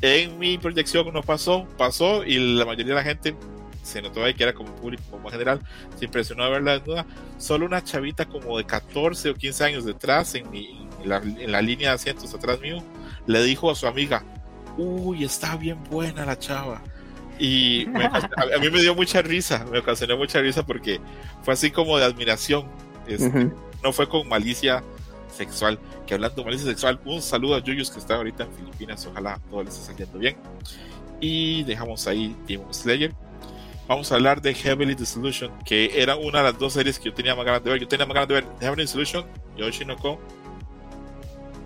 En 0.00 0.38
mi 0.38 0.58
proyección 0.58 1.12
no 1.12 1.22
pasó, 1.22 1.66
pasó 1.76 2.24
y 2.24 2.38
la 2.56 2.64
mayoría 2.64 2.94
de 2.94 3.00
la 3.00 3.04
gente 3.04 3.36
se 3.82 4.02
notó 4.02 4.22
ahí 4.24 4.34
que 4.34 4.42
era 4.42 4.52
como 4.52 4.74
público, 4.76 5.02
como 5.10 5.28
en 5.28 5.32
general, 5.32 5.60
se 5.96 6.04
impresionó 6.04 6.44
de 6.44 6.50
verla 6.50 6.72
desnuda. 6.78 7.06
Solo 7.38 7.66
una 7.66 7.82
chavita 7.82 8.26
como 8.26 8.58
de 8.58 8.64
14 8.66 9.30
o 9.30 9.34
15 9.34 9.64
años 9.64 9.84
detrás, 9.84 10.34
en, 10.34 10.50
mi- 10.50 10.88
en 11.02 11.08
la, 11.08 11.16
en 11.18 11.52
la 11.52 11.62
línea 11.62 11.90
de 11.90 11.94
asientos 11.96 12.34
atrás 12.34 12.60
mío, 12.60 12.84
le 13.26 13.42
dijo 13.42 13.70
a 13.70 13.74
su 13.74 13.86
amiga, 13.86 14.26
uy, 14.76 15.24
está 15.24 15.56
bien 15.56 15.82
buena 15.84 16.24
la 16.26 16.38
chava. 16.38 16.82
Y 17.38 17.86
me- 17.88 18.04
a, 18.06 18.30
a 18.56 18.58
mí 18.60 18.70
me 18.70 18.80
dio 18.80 18.94
mucha 18.94 19.22
risa, 19.22 19.64
me 19.70 19.78
ocasionó 19.78 20.16
mucha 20.16 20.40
risa 20.40 20.64
porque 20.66 21.00
fue 21.42 21.54
así 21.54 21.70
como 21.70 21.96
de 21.98 22.04
admiración. 22.04 22.66
Este, 23.06 23.26
Ujú. 23.28 23.52
no 23.82 23.92
fue 23.92 24.08
con 24.08 24.28
malicia 24.28 24.82
sexual. 25.34 25.78
Que 26.06 26.14
hablando 26.14 26.36
de 26.36 26.44
malicia 26.44 26.66
sexual, 26.66 27.00
un 27.04 27.20
saludo 27.22 27.54
a 27.56 27.58
Yuyos 27.62 27.90
que 27.90 27.98
está 27.98 28.16
ahorita 28.16 28.44
en 28.44 28.52
Filipinas. 28.52 29.06
Ojalá 29.06 29.38
todo 29.50 29.62
le 29.62 29.68
esté 29.70 29.82
saliendo 29.84 30.18
bien. 30.18 30.36
Y 31.20 31.62
dejamos 31.64 32.06
ahí 32.06 32.34
Demon 32.46 32.72
Slayer. 32.72 33.12
Vamos 33.86 34.12
a 34.12 34.16
hablar 34.16 34.42
de 34.42 34.52
Heavenly 34.54 34.94
Dissolution, 34.94 35.50
que 35.64 36.00
era 36.02 36.14
una 36.16 36.38
de 36.38 36.44
las 36.44 36.58
dos 36.58 36.74
series 36.74 36.98
que 36.98 37.06
yo 37.06 37.14
tenía 37.14 37.34
más 37.34 37.44
ganas 37.46 37.64
de 37.64 37.70
ver. 37.70 37.80
Yo 37.80 37.88
tenía 37.88 38.04
más 38.04 38.14
ganas 38.14 38.28
de 38.28 38.34
ver 38.34 38.44
Heavenly 38.60 38.82
Dissolution, 38.84 39.24
Yoshinoko. 39.56 40.20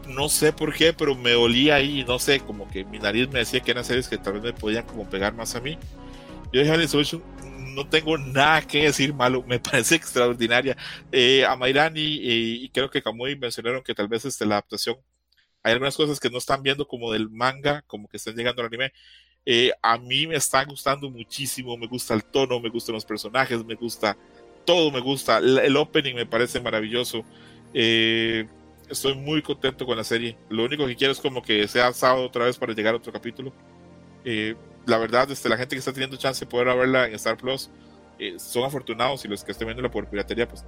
No 0.08 0.28
sé 0.28 0.52
por 0.52 0.74
qué, 0.74 0.92
pero 0.92 1.14
me 1.14 1.34
olía 1.34 1.76
ahí, 1.76 2.04
no 2.04 2.18
sé, 2.18 2.40
como 2.40 2.68
que 2.68 2.84
mi 2.84 2.98
nariz 2.98 3.28
me 3.28 3.40
decía 3.40 3.60
que 3.60 3.70
eran 3.70 3.84
series 3.84 4.08
que 4.08 4.18
tal 4.18 4.34
vez 4.34 4.42
me 4.42 4.52
podían 4.52 4.84
como 4.84 5.08
pegar 5.08 5.34
más 5.34 5.54
a 5.54 5.60
mí. 5.60 5.78
Yo 6.52 6.60
de 6.60 6.64
Heavenly 6.66 6.84
Dissolution 6.84 7.22
no 7.74 7.88
tengo 7.88 8.18
nada 8.18 8.62
que 8.62 8.84
decir 8.84 9.14
malo, 9.14 9.42
me 9.46 9.58
parece 9.60 9.94
extraordinaria. 9.94 10.76
Eh, 11.10 11.44
a 11.46 11.56
Mairani 11.56 12.00
y, 12.00 12.64
y 12.64 12.68
creo 12.70 12.90
que 12.90 13.02
Kamui 13.02 13.36
mencionaron 13.36 13.82
que 13.82 13.94
tal 13.94 14.08
vez 14.08 14.24
este, 14.24 14.46
la 14.46 14.56
adaptación, 14.56 14.96
hay 15.62 15.72
algunas 15.72 15.96
cosas 15.96 16.18
que 16.20 16.30
no 16.30 16.38
están 16.38 16.62
viendo 16.62 16.86
como 16.86 17.12
del 17.12 17.30
manga, 17.30 17.82
como 17.86 18.08
que 18.08 18.16
están 18.16 18.34
llegando 18.34 18.62
al 18.62 18.68
anime. 18.68 18.92
Eh, 19.46 19.72
a 19.82 19.98
mí 19.98 20.26
me 20.26 20.36
está 20.36 20.64
gustando 20.64 21.10
muchísimo, 21.10 21.76
me 21.76 21.86
gusta 21.86 22.14
el 22.14 22.24
tono, 22.24 22.60
me 22.60 22.68
gustan 22.68 22.94
los 22.94 23.04
personajes, 23.04 23.64
me 23.64 23.74
gusta 23.74 24.16
todo, 24.64 24.90
me 24.90 25.00
gusta. 25.00 25.38
El, 25.38 25.58
el 25.58 25.76
opening 25.76 26.14
me 26.14 26.26
parece 26.26 26.60
maravilloso. 26.60 27.24
Eh, 27.74 28.46
estoy 28.92 29.14
muy 29.14 29.42
contento 29.42 29.84
con 29.86 29.96
la 29.96 30.04
serie. 30.04 30.36
Lo 30.48 30.64
único 30.64 30.86
que 30.86 30.94
quiero 30.94 31.12
es 31.12 31.20
como 31.20 31.42
que 31.42 31.66
sea 31.66 31.92
sábado 31.92 32.26
otra 32.26 32.44
vez 32.44 32.56
para 32.56 32.72
llegar 32.72 32.94
a 32.94 32.98
otro 32.98 33.12
capítulo. 33.12 33.52
Eh, 34.24 34.54
la 34.86 34.98
verdad, 34.98 35.30
este, 35.30 35.48
la 35.48 35.56
gente 35.56 35.74
que 35.74 35.80
está 35.80 35.92
teniendo 35.92 36.16
chance 36.16 36.44
de 36.44 36.50
poder 36.50 36.66
verla 36.76 37.06
en 37.06 37.14
Star 37.14 37.36
Plus 37.36 37.70
eh, 38.18 38.34
son 38.38 38.64
afortunados 38.64 39.24
y 39.24 39.28
los 39.28 39.42
que 39.42 39.52
estén 39.52 39.66
viéndola 39.66 39.90
por 39.90 40.06
piratería, 40.06 40.48
pues 40.48 40.64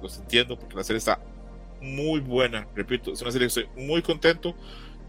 los 0.00 0.18
entiendo 0.18 0.58
porque 0.58 0.76
la 0.76 0.84
serie 0.84 0.98
está 0.98 1.18
muy 1.80 2.20
buena. 2.20 2.66
Repito, 2.74 3.12
es 3.12 3.22
una 3.22 3.32
serie 3.32 3.48
que 3.48 3.60
estoy 3.60 3.84
muy 3.84 4.02
contento. 4.02 4.54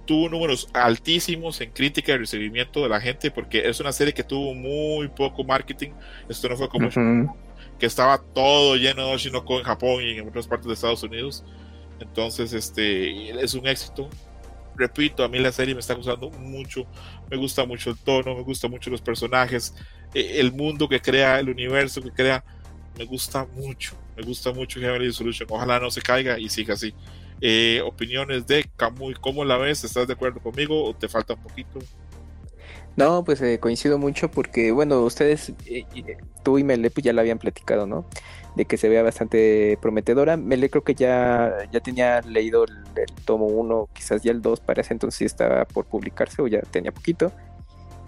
tuvo 0.05 0.27
números 0.27 0.67
altísimos 0.73 1.61
en 1.61 1.71
crítica 1.71 2.13
y 2.13 2.17
recibimiento 2.17 2.83
de 2.83 2.89
la 2.89 2.99
gente 2.99 3.31
porque 3.31 3.67
es 3.67 3.79
una 3.79 3.91
serie 3.91 4.13
que 4.13 4.23
tuvo 4.23 4.53
muy 4.53 5.07
poco 5.07 5.43
marketing. 5.43 5.91
Esto 6.27 6.49
no 6.49 6.57
fue 6.57 6.69
como 6.69 6.89
que 7.79 7.85
estaba 7.85 8.17
todo 8.17 8.75
lleno 8.75 9.07
de 9.07 9.13
Oshinoko 9.15 9.59
en 9.59 9.63
Japón 9.63 10.03
y 10.03 10.17
en 10.17 10.27
otras 10.27 10.47
partes 10.47 10.67
de 10.67 10.73
Estados 10.73 11.03
Unidos. 11.03 11.43
Entonces, 11.99 12.53
este 12.53 13.29
es 13.41 13.53
un 13.53 13.67
éxito. 13.67 14.09
Repito, 14.75 15.23
a 15.23 15.29
mí 15.29 15.39
la 15.39 15.51
serie 15.51 15.75
me 15.75 15.81
está 15.81 15.93
gustando 15.93 16.29
mucho. 16.31 16.85
Me 17.29 17.37
gusta 17.37 17.65
mucho 17.65 17.91
el 17.91 17.97
tono, 17.97 18.35
me 18.35 18.41
gusta 18.41 18.67
mucho 18.67 18.89
los 18.89 19.01
personajes, 19.01 19.75
e, 20.13 20.39
el 20.39 20.51
mundo 20.51 20.89
que 20.89 20.99
crea, 20.99 21.39
el 21.39 21.49
universo 21.49 22.01
que 22.01 22.11
crea. 22.11 22.43
Me 22.97 23.05
gusta 23.05 23.45
mucho, 23.55 23.95
me 24.15 24.23
gusta 24.23 24.51
mucho 24.51 24.79
Heavenly 24.79 25.11
Solution. 25.11 25.47
Ojalá 25.51 25.79
no 25.79 25.89
se 25.91 26.01
caiga 26.01 26.39
y 26.39 26.49
siga 26.49 26.73
así. 26.73 26.93
Eh, 27.41 27.81
opiniones 27.85 28.47
de 28.47 28.69
Kamui, 28.77 29.15
¿cómo 29.15 29.43
la 29.43 29.57
ves? 29.57 29.83
¿Estás 29.83 30.07
de 30.07 30.13
acuerdo 30.13 30.39
conmigo 30.39 30.85
o 30.85 30.95
te 30.95 31.09
falta 31.09 31.33
un 31.33 31.41
poquito? 31.41 31.79
No, 32.95 33.23
pues 33.23 33.41
eh, 33.41 33.59
coincido 33.59 33.97
mucho 33.97 34.29
porque, 34.29 34.71
bueno, 34.71 35.01
ustedes, 35.01 35.51
eh, 35.65 35.85
tú 36.43 36.59
y 36.59 36.63
Mele, 36.63 36.91
ya 36.95 37.11
la 37.11 37.21
habían 37.21 37.39
platicado, 37.39 37.87
¿no? 37.87 38.05
De 38.55 38.65
que 38.65 38.77
se 38.77 38.89
vea 38.89 39.01
bastante 39.03 39.77
prometedora. 39.81 40.37
Mele 40.37 40.69
creo 40.69 40.83
que 40.83 40.95
ya, 40.95 41.67
ya 41.71 41.79
tenía 41.79 42.21
leído 42.21 42.65
el, 42.65 42.83
tomo 43.25 43.47
1, 43.47 43.89
quizás 43.93 44.21
ya 44.21 44.31
el 44.31 44.41
2, 44.41 44.59
para 44.59 44.81
ese 44.81 44.93
entonces 44.93 45.21
estaba 45.21 45.65
por 45.65 45.85
publicarse 45.85 46.41
o 46.41 46.47
ya 46.47 46.61
tenía 46.61 46.91
poquito. 46.91 47.31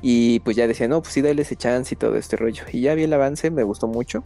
Y 0.01 0.39
pues 0.41 0.55
ya 0.55 0.67
decía, 0.67 0.87
no, 0.87 1.01
pues 1.01 1.13
sí, 1.13 1.21
dale 1.21 1.41
ese 1.41 1.55
chance 1.55 1.95
y 1.95 1.97
todo 1.97 2.15
este 2.15 2.35
rollo. 2.37 2.63
Y 2.71 2.81
ya 2.81 2.93
vi 2.93 3.03
el 3.03 3.13
avance, 3.13 3.49
me 3.49 3.63
gustó 3.63 3.87
mucho. 3.87 4.23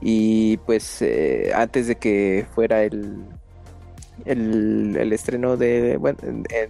Y 0.00 0.56
pues 0.58 1.02
eh, 1.02 1.52
antes 1.54 1.86
de 1.88 1.96
que 1.96 2.46
fuera 2.54 2.84
el, 2.84 3.24
el, 4.24 5.12
estreno 5.12 5.56
de, 5.56 5.96
bueno, 5.96 6.18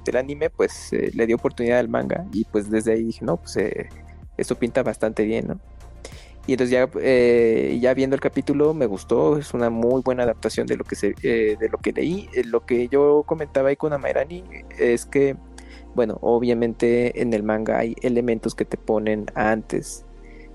del 0.05 0.17
anime, 0.17 0.51
pues 0.51 0.93
eh, 0.93 1.11
le 1.15 1.27
dio 1.27 1.37
oportunidad 1.37 1.79
al 1.79 1.89
manga 1.89 2.27
y 2.33 2.45
pues 2.45 2.71
desde 2.71 2.93
ahí 2.93 3.05
dije, 3.05 3.25
no, 3.25 3.37
pues 3.37 3.57
eh, 3.57 3.89
esto 4.37 4.57
pinta 4.57 4.83
bastante 4.83 5.25
bien, 5.25 5.47
¿no? 5.49 5.61
Y 6.47 6.53
entonces 6.53 6.71
ya, 6.71 6.89
eh, 7.01 7.79
ya 7.81 7.95
viendo 7.95 8.15
el 8.15 8.21
capítulo 8.21 8.75
me 8.75 8.87
gustó, 8.87 9.39
es 9.39 9.55
una 9.55 9.71
muy 9.71 10.03
buena 10.03 10.25
adaptación 10.25 10.67
de 10.67 10.77
lo 10.77 10.85
que, 10.85 10.95
se, 10.95 11.15
de 11.15 11.69
lo 11.71 11.79
que 11.79 11.93
leí. 11.93 12.29
lo 12.45 12.67
que 12.67 12.89
yo 12.89 13.25
comentaba 13.27 13.71
ahí 13.71 13.77
con 13.77 13.95
Amairani 13.95 14.45
es 14.79 15.07
que, 15.07 15.37
bueno, 15.95 16.19
obviamente 16.21 17.23
en 17.23 17.33
el 17.33 17.43
manga 17.43 17.79
hay 17.79 17.97
elementos 18.03 18.55
que 18.55 18.67
te 18.67 18.77
ponen 18.77 19.27
antes, 19.35 20.05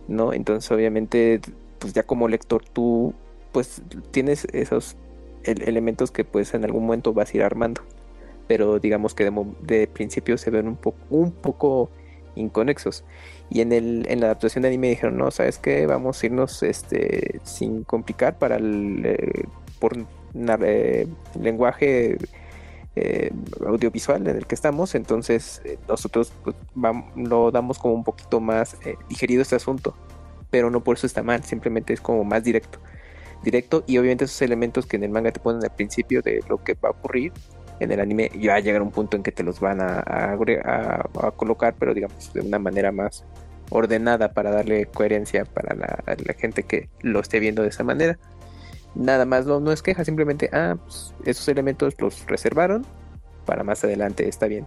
¿no? 0.08 0.32
Entonces 0.34 0.70
obviamente, 0.72 1.42
pues 1.80 1.94
ya 1.94 2.04
como 2.04 2.28
lector 2.28 2.64
tú, 2.72 3.16
pues 3.52 3.82
tienes 4.12 4.46
esos 4.54 4.96
elementos 5.44 6.12
que 6.12 6.24
pues 6.24 6.54
en 6.54 6.66
algún 6.66 6.84
momento 6.84 7.14
vas 7.14 7.34
a 7.34 7.38
ir 7.38 7.44
armando. 7.44 7.82
Pero 8.48 8.80
digamos 8.80 9.16
que 9.16 9.32
de, 9.62 9.88
principio 9.88 10.38
se 10.38 10.52
ven 10.52 10.68
un, 10.68 10.80
un 11.10 11.32
poco 11.32 11.90
inconexos. 12.36 13.04
Y 13.50 13.62
en, 13.62 13.72
el, 13.72 14.06
en 14.10 14.20
la 14.20 14.28
adaptación 14.28 14.62
de 14.62 14.68
anime 14.68 14.90
dijeron, 14.90 15.18
no, 15.18 15.32
¿sabes 15.32 15.58
qué? 15.58 15.88
Vamos 15.88 16.22
a 16.22 16.26
irnos 16.26 16.62
este, 16.62 17.40
sin 17.44 17.84
complicar 17.84 18.38
para 18.38 18.58
el 18.58 19.02
eh, 19.06 19.44
por 19.80 19.98
eh, 20.64 21.08
lenguaje 21.40 22.18
eh, 22.96 23.32
audiovisual 23.66 24.28
en 24.28 24.36
el 24.38 24.46
que 24.46 24.56
estamos. 24.56 24.94
Entonces 24.94 25.62
nosotros 25.88 26.32
pues, 26.44 26.56
lo 27.16 27.50
damos 27.52 27.80
como 27.80 27.96
un 27.96 28.04
poquito 28.04 28.40
más 28.40 28.78
digerido 29.10 29.42
este 29.42 29.56
asunto. 29.56 29.96
Pero 30.52 30.70
no 30.70 30.84
por 30.84 30.98
eso 30.98 31.08
está 31.08 31.24
mal, 31.24 31.44
simplemente 31.44 31.94
es 31.94 32.02
como 32.02 32.24
más 32.24 32.44
directo 32.44 32.80
directo 33.44 33.84
y 33.88 33.98
obviamente 33.98 34.26
esos 34.26 34.42
elementos 34.42 34.86
que 34.86 34.98
en 34.98 35.04
el 35.04 35.12
manga 35.12 35.32
te 35.32 35.40
ponen 35.40 35.64
al 35.64 35.74
principio 35.74 36.22
de 36.22 36.44
lo 36.50 36.64
que 36.64 36.74
va 36.74 36.90
a 36.90 36.92
ocurrir 36.92 37.32
en 37.80 37.92
el 37.92 38.00
anime 38.00 38.30
ya 38.38 38.52
va 38.52 38.58
a 38.58 38.60
llegar 38.60 38.82
un 38.82 38.92
punto 38.92 39.16
en 39.16 39.24
que 39.24 39.32
te 39.32 39.44
los 39.44 39.60
van 39.60 39.82
a, 39.82 40.04
a, 40.06 41.32
colocar 41.36 41.76
pero 41.80 41.94
digamos 41.94 42.34
de 42.34 42.42
una 42.42 42.60
manera 42.60 42.92
más 42.92 43.24
ordenada 43.70 44.34
para 44.34 44.52
darle 44.52 44.86
coherencia 44.86 45.46
para 45.46 45.76
la, 45.76 46.34
gente 46.34 46.64
que 46.64 46.90
lo 47.02 47.20
esté 47.20 47.40
viendo 47.40 47.62
de 47.62 47.70
esa 47.70 47.84
manera 47.84 48.18
nada 48.96 49.26
más 49.26 49.46
no, 49.46 49.60
no 49.60 49.72
es 49.72 49.82
queja 49.82 50.04
simplemente 50.04 50.50
ah 50.54 50.76
pues, 50.84 51.14
esos 51.26 51.48
elementos 51.48 51.94
los 52.00 52.26
reservaron 52.28 52.86
para 53.46 53.64
más 53.64 53.84
adelante 53.84 54.28
está 54.28 54.48
bien 54.48 54.66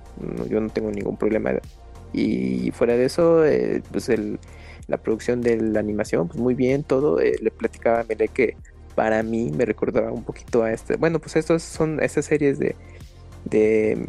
yo 0.48 0.60
no 0.60 0.68
tengo 0.70 0.90
ningún 0.90 1.16
problema 1.16 1.52
y 2.12 2.70
fuera 2.72 2.94
de 2.94 3.04
eso 3.04 3.44
eh, 3.44 3.82
pues 3.90 4.08
el 4.08 4.38
la 4.88 4.98
producción 4.98 5.40
de 5.40 5.56
la 5.56 5.80
animación, 5.80 6.28
pues 6.28 6.40
muy 6.40 6.54
bien, 6.54 6.84
todo. 6.84 7.20
Eh, 7.20 7.38
le 7.40 7.50
platicaba 7.50 8.00
a 8.00 8.04
Mele 8.04 8.28
que 8.28 8.56
para 8.94 9.22
mí 9.22 9.50
me 9.50 9.64
recordaba 9.64 10.12
un 10.12 10.24
poquito 10.24 10.62
a 10.62 10.72
este. 10.72 10.96
Bueno, 10.96 11.18
pues 11.18 11.36
estos 11.36 11.62
son 11.62 12.02
estas 12.02 12.26
series 12.26 12.58
de. 12.58 12.76
de 13.44 14.08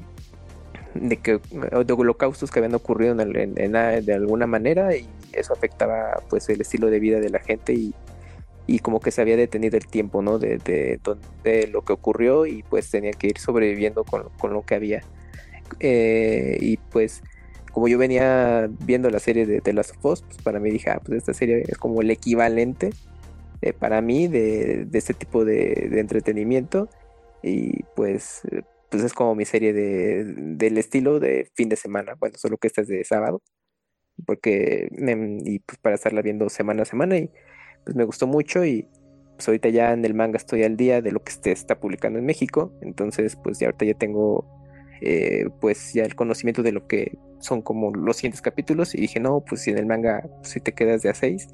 de 0.94 1.18
que 1.18 1.40
de 1.40 1.94
holocaustos 1.94 2.52
que 2.52 2.60
habían 2.60 2.76
ocurrido 2.76 3.20
en, 3.20 3.72
de 4.06 4.14
alguna 4.14 4.48
manera 4.48 4.96
y 4.96 5.08
eso 5.32 5.54
afectaba 5.54 6.22
pues 6.30 6.48
el 6.50 6.62
estilo 6.62 6.90
de 6.90 7.00
vida 7.00 7.20
de 7.20 7.30
la 7.30 7.40
gente 7.40 7.74
y, 7.74 7.94
y 8.68 8.80
como 8.80 9.00
que 9.00 9.12
se 9.12 9.22
había 9.22 9.36
detenido 9.36 9.78
el 9.78 9.88
tiempo 9.88 10.22
no 10.22 10.40
de, 10.40 10.58
de, 11.44 11.68
lo 11.68 11.84
que 11.84 11.94
ocurrió 11.94 12.46
y 12.46 12.64
pues 12.64 12.90
tenían 12.90 13.14
que 13.14 13.28
ir 13.28 13.38
sobreviviendo 13.38 14.04
con, 14.04 14.30
con 14.38 14.54
lo 14.54 14.64
que 14.64 14.76
había. 14.76 15.04
Eh, 15.80 16.58
y 16.62 16.78
pues 16.78 17.24
como 17.74 17.88
yo 17.88 17.98
venía 17.98 18.70
viendo 18.86 19.10
la 19.10 19.20
serie 19.20 19.48
de 19.48 19.60
The 19.60 19.74
Last 19.74 19.96
of 19.98 20.06
Us, 20.06 20.22
pues 20.22 20.38
para 20.38 20.60
mí 20.60 20.70
dije, 20.70 20.92
ah, 20.92 21.02
pues 21.04 21.18
esta 21.18 21.34
serie 21.34 21.64
es 21.68 21.78
como 21.78 22.02
el 22.02 22.12
equivalente 22.12 22.92
eh, 23.64 23.74
para 23.74 24.00
mí 24.02 24.28
de, 24.28 24.88
este 24.94 25.16
tipo 25.16 25.44
de, 25.44 25.90
entretenimiento 26.00 26.88
y 27.42 27.84
pues, 27.96 28.42
pues 28.94 29.04
es 29.04 29.14
como 29.14 29.34
mi 29.34 29.44
serie 29.44 29.74
de, 29.74 30.24
del 30.24 30.78
estilo 30.78 31.20
de 31.20 31.50
fin 31.56 31.68
de 31.68 31.76
semana, 31.76 32.14
bueno, 32.20 32.36
solo 32.38 32.58
que 32.60 32.68
esta 32.68 32.82
es 32.82 32.88
de 32.88 33.04
sábado, 33.04 33.42
porque, 34.28 34.88
em, 34.92 35.40
y 35.44 35.58
pues 35.60 35.80
para 35.80 35.96
estarla 35.96 36.22
viendo 36.22 36.48
semana 36.48 36.84
a 36.84 36.86
semana 36.86 37.18
y 37.18 37.32
pues 37.84 37.96
me 37.96 38.04
gustó 38.04 38.28
mucho 38.28 38.64
y 38.64 38.88
pues 39.36 39.48
ahorita 39.48 39.70
ya 39.70 39.94
en 39.94 40.06
el 40.06 40.14
manga 40.14 40.38
estoy 40.38 40.62
al 40.62 40.78
día 40.78 41.02
de 41.02 41.12
lo 41.12 41.24
que 41.24 41.32
se 41.32 41.52
está 41.52 41.80
publicando 41.80 42.20
en 42.20 42.26
México, 42.28 42.72
entonces 42.82 43.36
pues 43.36 43.58
ya 43.58 43.66
ahorita 43.66 43.86
ya 43.86 43.96
tengo 43.96 44.46
eh, 45.02 45.48
pues 45.60 45.94
ya 45.94 46.04
el 46.04 46.14
conocimiento 46.14 46.62
de 46.62 46.72
lo 46.72 46.86
que 46.86 47.18
son 47.40 47.64
como 47.64 47.92
los 47.96 48.18
siguientes 48.18 48.44
capítulos 48.44 48.94
y 48.94 49.02
dije, 49.02 49.20
no, 49.20 49.44
pues 49.44 49.62
si 49.62 49.72
en 49.72 49.80
el 49.80 49.88
manga 49.88 50.22
si 50.44 50.60
te 50.60 50.74
quedas 50.74 51.02
de 51.02 51.10
a 51.10 51.16
seis, 51.16 51.48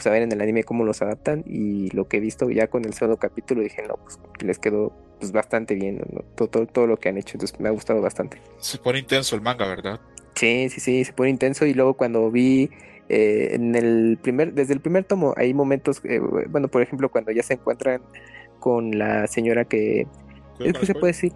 pues 0.00 0.06
a 0.06 0.10
ver 0.10 0.22
en 0.22 0.32
el 0.32 0.40
anime 0.40 0.64
cómo 0.64 0.84
los 0.84 1.02
adaptan 1.02 1.44
y 1.46 1.90
lo 1.90 2.08
que 2.08 2.16
he 2.16 2.20
visto 2.20 2.48
ya 2.48 2.68
con 2.68 2.86
el 2.86 2.94
segundo 2.94 3.18
capítulo 3.18 3.60
dije, 3.60 3.82
no, 3.86 3.96
pues 3.96 4.18
les 4.42 4.58
quedó 4.58 4.92
pues 5.18 5.30
bastante 5.30 5.74
bien 5.74 6.00
todo, 6.34 6.66
todo, 6.66 6.86
lo 6.86 6.96
que 6.96 7.10
han 7.10 7.18
hecho, 7.18 7.34
entonces 7.34 7.60
me 7.60 7.68
ha 7.68 7.72
gustado 7.72 8.00
bastante. 8.00 8.40
Se 8.58 8.78
pone 8.78 9.00
intenso 9.00 9.36
el 9.36 9.42
manga, 9.42 9.68
¿verdad? 9.68 10.00
Sí, 10.36 10.70
sí, 10.70 10.80
sí, 10.80 11.04
se 11.04 11.12
pone 11.12 11.28
intenso 11.28 11.66
y 11.66 11.74
luego 11.74 11.94
cuando 11.94 12.30
vi 12.30 12.70
eh, 13.10 13.50
en 13.52 13.74
el 13.74 14.18
primer, 14.22 14.54
desde 14.54 14.72
el 14.72 14.80
primer 14.80 15.04
tomo 15.04 15.34
hay 15.36 15.52
momentos, 15.52 16.00
eh, 16.04 16.18
bueno, 16.18 16.68
por 16.68 16.80
ejemplo, 16.80 17.10
cuando 17.10 17.30
ya 17.30 17.42
se 17.42 17.54
encuentran 17.54 18.00
con 18.58 18.98
la 18.98 19.26
señora 19.26 19.66
que... 19.66 20.06
Es 20.60 20.72
que 20.78 20.86
se 20.86 20.94
puede 20.94 21.12
decir, 21.12 21.32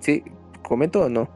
sí, 0.00 0.22
¿Comento 0.62 1.00
o 1.00 1.08
no? 1.08 1.28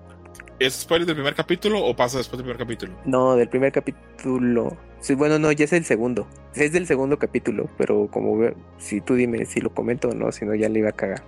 ¿Es 0.59 0.75
spoiler 0.75 1.07
del 1.07 1.17
primer 1.17 1.35
capítulo 1.35 1.83
o 1.83 1.97
pasa 1.97 2.19
después 2.19 2.37
del 2.37 2.45
primer 2.45 2.59
capítulo? 2.59 2.93
No, 3.07 3.35
del 3.35 3.49
primer 3.49 3.73
capítulo. 3.73 4.77
Sí, 5.03 5.15
bueno, 5.15 5.41
no, 5.41 5.51
ya 5.51 5.65
es 5.65 5.73
el 5.73 5.85
segundo. 5.85 6.29
Es 6.55 6.73
del 6.73 6.87
segundo 6.87 7.19
capítulo, 7.19 7.69
pero 7.77 8.09
como 8.11 8.39
si 8.79 9.01
tú 9.01 9.17
dime 9.17 9.45
si 9.47 9.61
lo 9.61 9.75
comento 9.75 10.11
o 10.11 10.15
no, 10.15 10.31
si 10.31 10.45
no 10.45 10.55
ya 10.55 10.69
le 10.69 10.79
iba 10.79 10.91
a 10.91 10.93
cagar. 10.93 11.25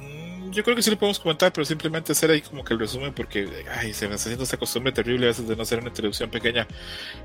Mm, 0.00 0.50
yo 0.50 0.64
creo 0.64 0.74
que 0.74 0.82
sí 0.82 0.90
lo 0.90 0.98
podemos 0.98 1.20
comentar, 1.20 1.52
pero 1.52 1.64
simplemente 1.64 2.10
hacer 2.10 2.32
ahí 2.32 2.40
como 2.40 2.64
que 2.64 2.74
el 2.74 2.80
resumen 2.80 3.14
porque 3.14 3.48
ay, 3.78 3.94
se 3.94 4.08
me 4.08 4.16
está 4.16 4.26
haciendo 4.26 4.42
esta 4.42 4.56
costumbre 4.56 4.90
terrible 4.90 5.26
a 5.26 5.28
veces 5.28 5.46
de 5.46 5.54
no 5.54 5.62
hacer 5.62 5.78
una 5.78 5.88
introducción 5.88 6.28
pequeña. 6.28 6.66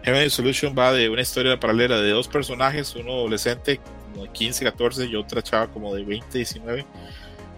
Heaven 0.03 0.29
Solution 0.29 0.75
va 0.77 0.93
de 0.93 1.09
una 1.09 1.21
historia 1.21 1.59
paralela 1.59 1.99
de 1.99 2.11
dos 2.11 2.27
personajes, 2.27 2.95
uno 2.95 3.13
adolescente 3.13 3.79
como 4.11 4.25
de 4.25 4.31
15, 4.31 4.63
14 4.65 5.05
y 5.07 5.15
otra 5.15 5.41
chava 5.41 5.67
como 5.71 5.95
de 5.95 6.03
20, 6.03 6.37
19 6.37 6.85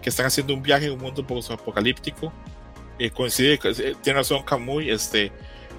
que 0.02 0.10
están 0.10 0.26
haciendo 0.26 0.52
un 0.52 0.62
viaje 0.62 0.86
en 0.86 0.92
un 0.92 0.98
mundo 0.98 1.26
post 1.26 1.50
apocalíptico. 1.50 2.32
Eh, 2.98 3.10
coincide, 3.10 3.58
eh, 3.62 3.94
tiene 4.02 4.18
razón 4.18 4.42
Camuy, 4.42 4.90
este, 4.90 5.32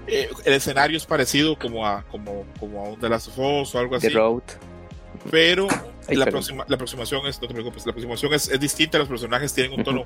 eh, 0.07 0.29
el 0.45 0.53
escenario 0.53 0.97
es 0.97 1.05
parecido 1.05 1.57
como 1.57 1.85
a, 1.85 2.03
como, 2.03 2.45
como 2.59 2.85
a 2.85 2.89
un 2.89 2.99
The 2.99 3.09
Last 3.09 3.29
of 3.29 3.39
Us 3.39 3.75
o 3.75 3.79
algo 3.79 3.95
así. 3.95 4.07
The 4.07 4.13
Road. 4.13 4.43
Pero 5.31 5.67
la, 6.09 6.25
próxima, 6.25 6.65
la 6.67 6.75
aproximación 6.75 7.25
es, 7.27 7.41
no 7.41 7.47
te 7.47 7.53
preocupes, 7.53 7.85
la 7.85 7.91
aproximación 7.91 8.33
es, 8.33 8.49
es, 8.49 8.59
distinta, 8.59 8.97
los 8.97 9.07
personajes 9.07 9.53
tienen 9.53 9.77
un 9.77 9.83
tono 9.83 10.03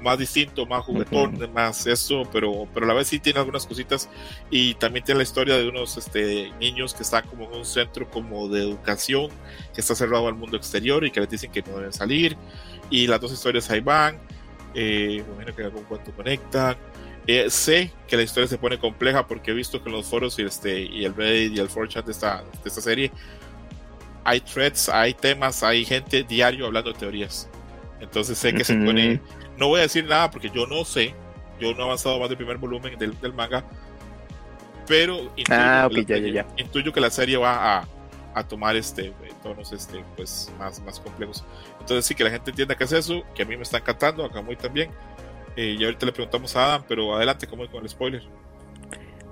más 0.00 0.18
distinto, 0.18 0.66
más 0.66 0.84
juguetón, 0.84 1.38
más 1.52 1.86
eso, 1.86 2.22
pero, 2.32 2.68
pero 2.72 2.86
a 2.86 2.88
la 2.88 2.94
vez 2.94 3.08
sí 3.08 3.18
tiene 3.18 3.40
algunas 3.40 3.66
cositas 3.66 4.08
y 4.50 4.74
también 4.74 5.04
tiene 5.04 5.18
la 5.18 5.24
historia 5.24 5.56
de 5.56 5.68
unos 5.68 5.96
este, 5.96 6.52
niños 6.60 6.94
que 6.94 7.02
están 7.02 7.26
como 7.26 7.44
en 7.44 7.58
un 7.58 7.64
centro 7.64 8.08
como 8.10 8.48
de 8.48 8.62
educación 8.62 9.30
que 9.74 9.80
está 9.80 9.94
cerrado 9.94 10.28
al 10.28 10.34
mundo 10.34 10.56
exterior 10.56 11.04
y 11.04 11.10
que 11.10 11.20
les 11.20 11.30
dicen 11.30 11.50
que 11.50 11.62
no 11.62 11.76
deben 11.76 11.92
salir 11.92 12.36
y 12.90 13.06
las 13.06 13.20
dos 13.20 13.32
historias 13.32 13.68
ahí 13.70 13.80
van. 13.80 14.18
Eh, 14.74 15.24
imagino 15.26 15.54
que 15.54 15.62
en 15.62 15.66
algún 15.68 15.84
punto 15.84 16.12
conectan. 16.12 16.76
Eh, 17.26 17.50
sé 17.50 17.92
que 18.08 18.16
la 18.16 18.22
historia 18.22 18.48
se 18.48 18.58
pone 18.58 18.78
compleja 18.78 19.26
porque 19.26 19.52
he 19.52 19.54
visto 19.54 19.82
que 19.82 19.88
en 19.88 19.94
los 19.94 20.06
foros 20.06 20.38
y, 20.38 20.42
este, 20.42 20.80
y 20.80 21.04
el 21.04 21.14
Reddit 21.14 21.56
y 21.56 21.60
el 21.60 21.68
4chan 21.68 22.04
de 22.04 22.12
esta, 22.12 22.42
de 22.42 22.68
esta 22.68 22.80
serie 22.80 23.12
hay 24.24 24.40
threads, 24.40 24.88
hay 24.88 25.14
temas, 25.14 25.62
hay 25.62 25.84
gente 25.84 26.22
diario 26.22 26.66
hablando 26.66 26.92
de 26.92 26.98
teorías. 26.98 27.48
Entonces 28.00 28.38
sé 28.38 28.52
que 28.52 28.64
se 28.64 28.74
pone. 28.74 29.20
No 29.56 29.68
voy 29.68 29.80
a 29.80 29.82
decir 29.82 30.04
nada 30.04 30.30
porque 30.30 30.50
yo 30.50 30.66
no 30.66 30.84
sé. 30.84 31.14
Yo 31.60 31.72
no 31.74 31.80
he 31.80 31.84
avanzado 31.84 32.18
más 32.18 32.28
del 32.28 32.36
primer 32.36 32.56
volumen 32.56 32.98
del, 32.98 33.18
del 33.20 33.32
manga, 33.32 33.64
pero 34.88 35.30
intuyo, 35.36 35.44
Ah, 35.50 35.88
que 35.88 36.00
ok, 36.00 36.08
la, 36.08 36.18
ya, 36.18 36.28
ya, 36.28 36.46
intuyo 36.56 36.92
que 36.92 37.00
la 37.00 37.10
serie 37.10 37.36
va 37.36 37.78
a, 37.78 37.88
a 38.34 38.48
tomar 38.48 38.74
este 38.74 39.12
tonos 39.44 39.72
este 39.72 40.04
pues 40.16 40.50
más, 40.58 40.80
más 40.80 40.98
complejos. 40.98 41.44
Entonces 41.80 42.04
sí 42.04 42.14
que 42.14 42.24
la 42.24 42.30
gente 42.30 42.50
entienda 42.50 42.74
que 42.74 42.84
es 42.84 42.92
eso, 42.92 43.22
que 43.34 43.42
a 43.42 43.46
mí 43.46 43.56
me 43.56 43.62
está 43.62 43.78
encantando, 43.78 44.24
acá 44.24 44.42
muy 44.42 44.56
también. 44.56 44.90
Eh, 45.56 45.76
y 45.78 45.84
ahorita 45.84 46.06
le 46.06 46.12
preguntamos 46.12 46.56
a 46.56 46.66
Adam, 46.66 46.84
pero 46.88 47.14
adelante, 47.14 47.46
¿cómo 47.46 47.64
es 47.64 47.70
con 47.70 47.82
el 47.82 47.88
spoiler? 47.88 48.22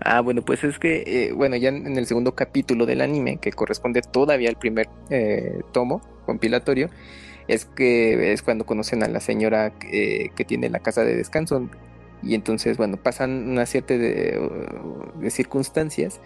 Ah, 0.02 0.20
bueno, 0.20 0.42
pues 0.42 0.64
es 0.64 0.78
que, 0.78 1.02
eh, 1.06 1.32
bueno, 1.32 1.56
ya 1.56 1.68
en 1.68 1.96
el 1.96 2.06
segundo 2.06 2.34
capítulo 2.34 2.86
del 2.86 3.00
anime, 3.02 3.36
que 3.38 3.52
corresponde 3.52 4.00
todavía 4.02 4.48
al 4.48 4.56
primer 4.56 4.88
eh, 5.10 5.60
tomo 5.72 6.00
compilatorio, 6.24 6.88
es 7.48 7.64
que 7.66 8.32
es 8.32 8.42
cuando 8.42 8.64
conocen 8.64 9.02
a 9.02 9.08
la 9.08 9.20
señora 9.20 9.72
eh, 9.92 10.30
que 10.36 10.44
tiene 10.44 10.70
la 10.70 10.78
casa 10.78 11.04
de 11.04 11.16
descanso. 11.16 11.68
Y 12.22 12.34
entonces, 12.34 12.76
bueno, 12.76 12.96
pasan 12.98 13.48
una 13.48 13.66
serie 13.66 13.98
de, 13.98 15.30
circunstancias 15.30 16.20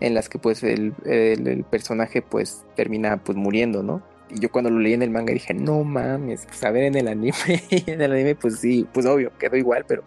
en 0.00 0.14
las 0.14 0.28
que 0.28 0.38
pues 0.38 0.62
el- 0.62 0.94
el 1.04 1.64
personaje 1.64 2.22
pues 2.22 2.64
termina 2.76 3.18
pues 3.22 3.36
muriendo, 3.36 3.82
¿no? 3.82 4.02
Y 4.30 4.40
yo 4.40 4.50
cuando 4.50 4.70
lo 4.70 4.78
leí 4.78 4.94
en 4.94 5.02
el 5.02 5.10
manga 5.10 5.32
dije, 5.32 5.54
no 5.54 5.84
mames, 5.84 6.46
pues 6.46 6.62
a 6.64 6.70
ver 6.70 6.84
en 6.84 6.96
el 6.96 7.08
anime, 7.08 7.34
en 7.70 8.00
el 8.00 8.12
anime 8.12 8.34
pues 8.34 8.58
sí, 8.60 8.86
pues 8.92 9.06
obvio, 9.06 9.32
quedó 9.38 9.56
igual, 9.56 9.84
pero 9.86 10.02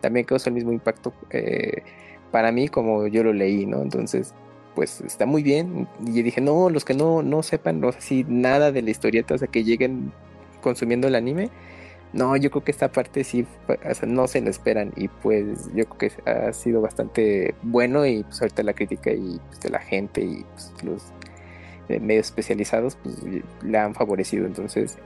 también 0.00 0.26
causó 0.26 0.50
el 0.50 0.54
mismo 0.54 0.72
impacto 0.72 1.12
eh, 1.30 1.82
para 2.30 2.52
mí 2.52 2.68
como 2.68 3.06
yo 3.06 3.24
lo 3.24 3.32
leí, 3.32 3.66
¿no? 3.66 3.82
Entonces, 3.82 4.34
pues 4.74 5.00
está 5.00 5.26
muy 5.26 5.42
bien. 5.42 5.88
Y 6.06 6.22
dije, 6.22 6.40
no, 6.40 6.70
los 6.70 6.84
que 6.84 6.94
no, 6.94 7.22
no 7.22 7.42
sepan, 7.42 7.80
no 7.80 7.92
sé 7.92 8.00
si 8.00 8.24
nada 8.28 8.72
de 8.72 8.82
la 8.82 8.90
historieta, 8.90 9.34
o 9.34 9.38
sea, 9.38 9.48
que 9.48 9.64
lleguen 9.64 10.12
consumiendo 10.60 11.08
el 11.08 11.14
anime, 11.14 11.50
no, 12.12 12.36
yo 12.36 12.50
creo 12.50 12.64
que 12.64 12.70
esta 12.70 12.90
parte 12.90 13.24
sí, 13.24 13.46
o 13.68 13.94
sea, 13.94 14.08
no 14.08 14.26
se 14.28 14.40
la 14.40 14.50
esperan. 14.50 14.92
Y 14.96 15.08
pues 15.08 15.68
yo 15.74 15.86
creo 15.86 15.98
que 15.98 16.30
ha 16.30 16.52
sido 16.52 16.80
bastante 16.80 17.54
bueno 17.62 18.06
y 18.06 18.22
pues 18.22 18.40
ahorita 18.40 18.62
la 18.62 18.74
crítica 18.74 19.12
y 19.12 19.40
pues, 19.48 19.60
de 19.60 19.70
la 19.70 19.80
gente 19.80 20.20
y 20.22 20.44
pues, 20.52 20.72
los 20.82 21.02
medios 22.00 22.26
especializados 22.26 22.96
pues 23.02 23.16
la 23.62 23.84
han 23.84 23.94
favorecido. 23.94 24.46
Entonces, 24.46 24.98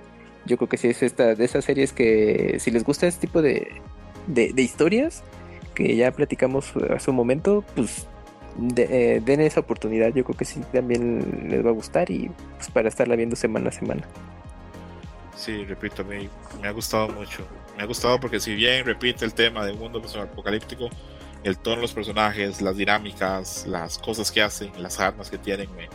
yo 0.46 0.56
creo 0.56 0.68
que 0.68 0.76
sí 0.76 0.88
es 0.88 1.02
esta 1.02 1.34
de 1.34 1.44
esas 1.44 1.64
series 1.64 1.92
que 1.92 2.56
si 2.60 2.70
les 2.70 2.84
gusta 2.84 3.06
este 3.06 3.26
tipo 3.26 3.42
de, 3.42 3.68
de, 4.26 4.52
de 4.52 4.62
historias, 4.62 5.22
que 5.74 5.96
ya 5.96 6.10
platicamos 6.12 6.72
hace 6.94 7.10
un 7.10 7.16
momento, 7.16 7.64
pues 7.76 8.06
de- 8.56 9.16
eh, 9.16 9.20
den 9.20 9.40
esa 9.40 9.60
oportunidad. 9.60 10.08
Yo 10.14 10.24
creo 10.24 10.36
que 10.36 10.44
sí 10.44 10.60
también 10.72 11.46
les 11.48 11.64
va 11.64 11.70
a 11.70 11.72
gustar 11.72 12.10
y 12.10 12.30
pues 12.56 12.70
para 12.70 12.88
estarla 12.88 13.16
viendo 13.16 13.36
semana 13.36 13.68
a 13.68 13.72
semana. 13.72 14.02
Sí, 15.36 15.64
repito, 15.64 16.04
me, 16.04 16.28
ha 16.66 16.70
gustado 16.72 17.08
mucho. 17.08 17.46
Me 17.76 17.82
ha 17.82 17.86
gustado 17.86 18.20
porque 18.20 18.40
si 18.40 18.54
bien 18.54 18.84
repite 18.84 19.24
el 19.24 19.32
tema 19.32 19.64
del 19.64 19.78
mundo 19.78 20.02
apocalíptico, 20.22 20.90
el 21.44 21.56
tono 21.56 21.76
de 21.76 21.82
los 21.82 21.92
personajes, 21.94 22.60
las 22.60 22.76
dinámicas, 22.76 23.66
las 23.66 23.96
cosas 23.96 24.30
que 24.30 24.42
hacen, 24.42 24.70
las 24.82 25.00
armas 25.00 25.30
que 25.30 25.38
tienen, 25.38 25.68
me, 25.76 25.88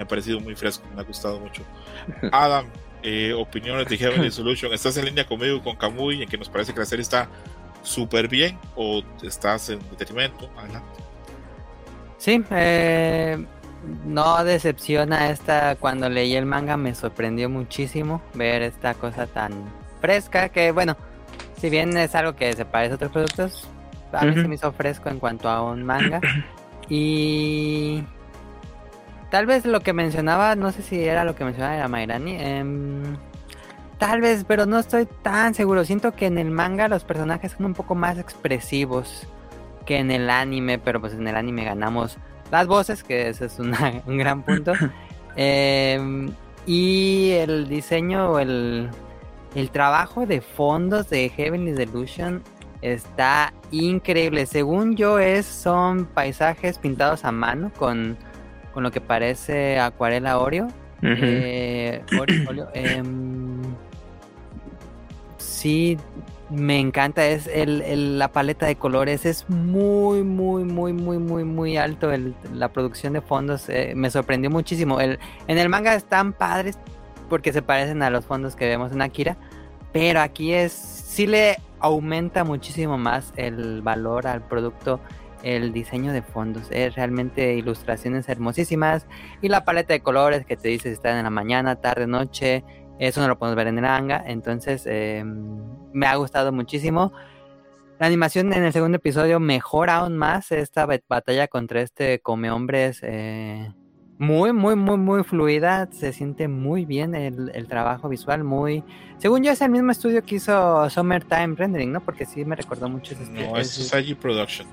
me 0.00 0.04
ha 0.04 0.08
parecido 0.08 0.40
muy 0.40 0.54
fresco, 0.54 0.82
me 0.94 1.02
ha 1.02 1.04
gustado 1.04 1.38
mucho. 1.38 1.62
Adam, 2.32 2.64
eh, 3.02 3.34
opiniones 3.34 3.86
de 3.86 3.98
Heavenly 3.98 4.30
Solution. 4.30 4.72
¿Estás 4.72 4.96
en 4.96 5.04
línea 5.04 5.26
conmigo 5.26 5.62
con 5.62 5.76
Kamui 5.76 6.22
en 6.22 6.28
que 6.28 6.38
nos 6.38 6.48
parece 6.48 6.72
que 6.72 6.80
la 6.80 6.86
serie 6.86 7.02
está 7.02 7.28
súper 7.82 8.26
bien 8.26 8.58
o 8.76 9.02
estás 9.22 9.68
en 9.68 9.78
detrimento? 9.98 10.48
Adelante. 10.56 10.88
Sí, 12.16 12.42
eh, 12.50 13.44
no 14.06 14.42
decepciona 14.42 15.28
esta. 15.30 15.76
Cuando 15.76 16.08
leí 16.08 16.34
el 16.34 16.46
manga 16.46 16.78
me 16.78 16.94
sorprendió 16.94 17.50
muchísimo 17.50 18.22
ver 18.32 18.62
esta 18.62 18.94
cosa 18.94 19.26
tan 19.26 19.52
fresca. 20.00 20.48
Que 20.48 20.72
bueno, 20.72 20.96
si 21.60 21.68
bien 21.68 21.94
es 21.98 22.14
algo 22.14 22.36
que 22.36 22.54
se 22.54 22.64
parece 22.64 22.92
a 22.92 22.96
otros 22.96 23.12
productos, 23.12 23.68
a 24.12 24.24
mí 24.24 24.30
Ujú. 24.30 24.40
se 24.40 24.48
me 24.48 24.54
hizo 24.54 24.72
fresco 24.72 25.10
en 25.10 25.18
cuanto 25.18 25.50
a 25.50 25.62
un 25.62 25.84
manga. 25.84 26.22
Y 26.92 28.02
tal 29.30 29.46
vez 29.46 29.64
lo 29.64 29.80
que 29.80 29.92
mencionaba, 29.92 30.54
no 30.56 30.72
sé 30.72 30.82
si 30.82 31.02
era 31.02 31.24
lo 31.24 31.34
que 31.34 31.44
mencionaba 31.44 31.76
era 31.76 31.88
Mairani. 31.88 32.36
em, 32.38 33.02
tal 33.98 34.20
vez, 34.20 34.44
pero 34.46 34.66
no 34.66 34.78
estoy 34.78 35.06
tan 35.22 35.54
seguro. 35.54 35.84
Siento 35.84 36.12
que 36.12 36.26
en 36.26 36.38
el 36.38 36.50
manga 36.50 36.88
los 36.88 37.04
personajes 37.04 37.52
son 37.52 37.66
un 37.66 37.74
poco 37.74 37.94
más 37.94 38.18
expresivos 38.18 39.26
que 39.86 39.98
en 39.98 40.10
el 40.10 40.30
anime, 40.30 40.78
pero 40.78 41.00
pues 41.00 41.14
en 41.14 41.26
el 41.28 41.36
anime 41.36 41.64
ganamos 41.64 42.16
las 42.50 42.66
voces, 42.66 43.02
que 43.04 43.28
ese 43.28 43.46
es 43.46 43.58
una- 43.58 44.02
un 44.06 44.18
gran 44.18 44.42
punto. 44.42 44.72
Em, 45.36 46.32
y 46.66 47.30
el 47.32 47.68
diseño 47.68 48.30
o 48.32 48.38
el, 48.40 48.90
el 49.54 49.70
trabajo 49.70 50.26
de 50.26 50.40
fondos 50.40 51.08
de 51.08 51.28
Heavenly 51.28 51.70
Delusion 51.72 52.42
está 52.82 53.52
increíble. 53.70 54.46
Según 54.46 54.96
yo, 54.96 55.18
es, 55.20 55.46
son 55.46 56.06
paisajes 56.06 56.78
pintados 56.78 57.24
a 57.24 57.30
mano 57.30 57.70
con, 57.78 58.18
con 58.72 58.82
lo 58.82 58.90
que 58.90 59.00
parece 59.00 59.78
acuarela 59.78 60.38
Oreo. 60.38 60.68
Eh, 61.02 62.02
em, 62.74 63.62
sí, 65.38 65.98
me 66.50 66.78
encanta. 66.78 67.24
Es 67.26 67.46
el, 67.46 67.82
el- 67.82 68.18
la 68.18 68.28
paleta 68.32 68.66
de 68.66 68.76
colores. 68.76 69.24
Es 69.26 69.48
muy, 69.48 70.22
muy, 70.22 70.64
muy, 70.64 70.92
muy, 70.92 71.18
muy, 71.18 71.44
muy 71.44 71.76
alto. 71.76 72.12
el- 72.12 72.34
la 72.54 72.68
producción 72.72 73.12
de 73.12 73.20
fondos 73.20 73.68
eh, 73.68 73.92
me 73.96 74.10
sorprendió 74.10 74.50
muchísimo. 74.50 75.00
El, 75.00 75.18
en 75.48 75.58
el 75.58 75.68
manga 75.68 75.94
están 75.94 76.32
padres 76.32 76.78
porque 77.28 77.52
se 77.52 77.62
parecen 77.62 78.02
a 78.02 78.10
los 78.10 78.24
fondos 78.26 78.56
que 78.56 78.66
vemos 78.66 78.92
en 78.92 79.02
Akira. 79.02 79.36
Pero 79.92 80.20
aquí 80.20 80.52
es. 80.52 80.72
Sí 80.72 81.26
le 81.26 81.56
aumenta 81.80 82.44
muchísimo 82.44 82.98
más 82.98 83.32
el 83.36 83.82
valor 83.82 84.26
al 84.26 84.42
producto. 84.42 85.00
El 85.42 85.72
diseño 85.72 86.12
de 86.12 86.22
fondos. 86.22 86.68
Es 86.70 86.94
realmente 86.94 87.54
ilustraciones 87.54 88.28
hermosísimas. 88.28 89.06
Y 89.40 89.48
la 89.48 89.64
paleta 89.64 89.92
de 89.94 90.00
colores 90.00 90.44
que 90.44 90.56
te 90.56 90.68
dice 90.68 90.88
si 90.88 90.94
están 90.94 91.16
en 91.16 91.24
la 91.24 91.30
mañana, 91.30 91.76
tarde, 91.76 92.06
noche. 92.06 92.64
Eso 92.98 93.20
no 93.22 93.28
lo 93.28 93.38
podemos 93.38 93.56
ver 93.56 93.68
en 93.68 93.78
el 93.78 93.82
manga. 93.82 94.22
Entonces 94.26 94.82
eh, 94.86 95.22
me 95.24 96.06
ha 96.06 96.16
gustado 96.16 96.52
muchísimo. 96.52 97.12
La 97.98 98.06
animación 98.06 98.52
en 98.52 98.64
el 98.64 98.72
segundo 98.72 98.96
episodio 98.96 99.40
mejora 99.40 99.96
aún 99.96 100.16
más 100.16 100.52
esta 100.52 100.86
bat- 100.86 101.02
batalla 101.08 101.48
contra 101.48 101.80
este 101.82 102.20
come 102.20 102.50
hombres. 102.50 103.00
eh, 103.02 103.72
muy, 104.18 104.52
muy, 104.52 104.76
muy, 104.76 104.98
muy 104.98 105.24
fluida. 105.24 105.88
Se 105.92 106.12
siente 106.12 106.46
muy 106.46 106.84
bien 106.84 107.14
el, 107.14 107.50
el 107.54 107.66
trabajo 107.66 108.06
visual. 108.10 108.44
Muy. 108.44 108.84
Según 109.16 109.42
yo, 109.42 109.50
es 109.50 109.62
el 109.62 109.70
mismo 109.70 109.90
estudio 109.92 110.22
que 110.22 110.34
hizo 110.34 110.90
Summertime 110.90 111.54
Rendering, 111.56 111.90
¿no? 111.90 112.00
Porque 112.02 112.26
sí 112.26 112.44
me 112.44 112.54
recordó 112.54 112.86
mucho 112.90 113.14
ese 113.14 113.22
estudio. 113.22 113.50
No, 113.50 113.56
es 113.56 113.70
Sagi 113.70 114.14
Production. 114.14 114.66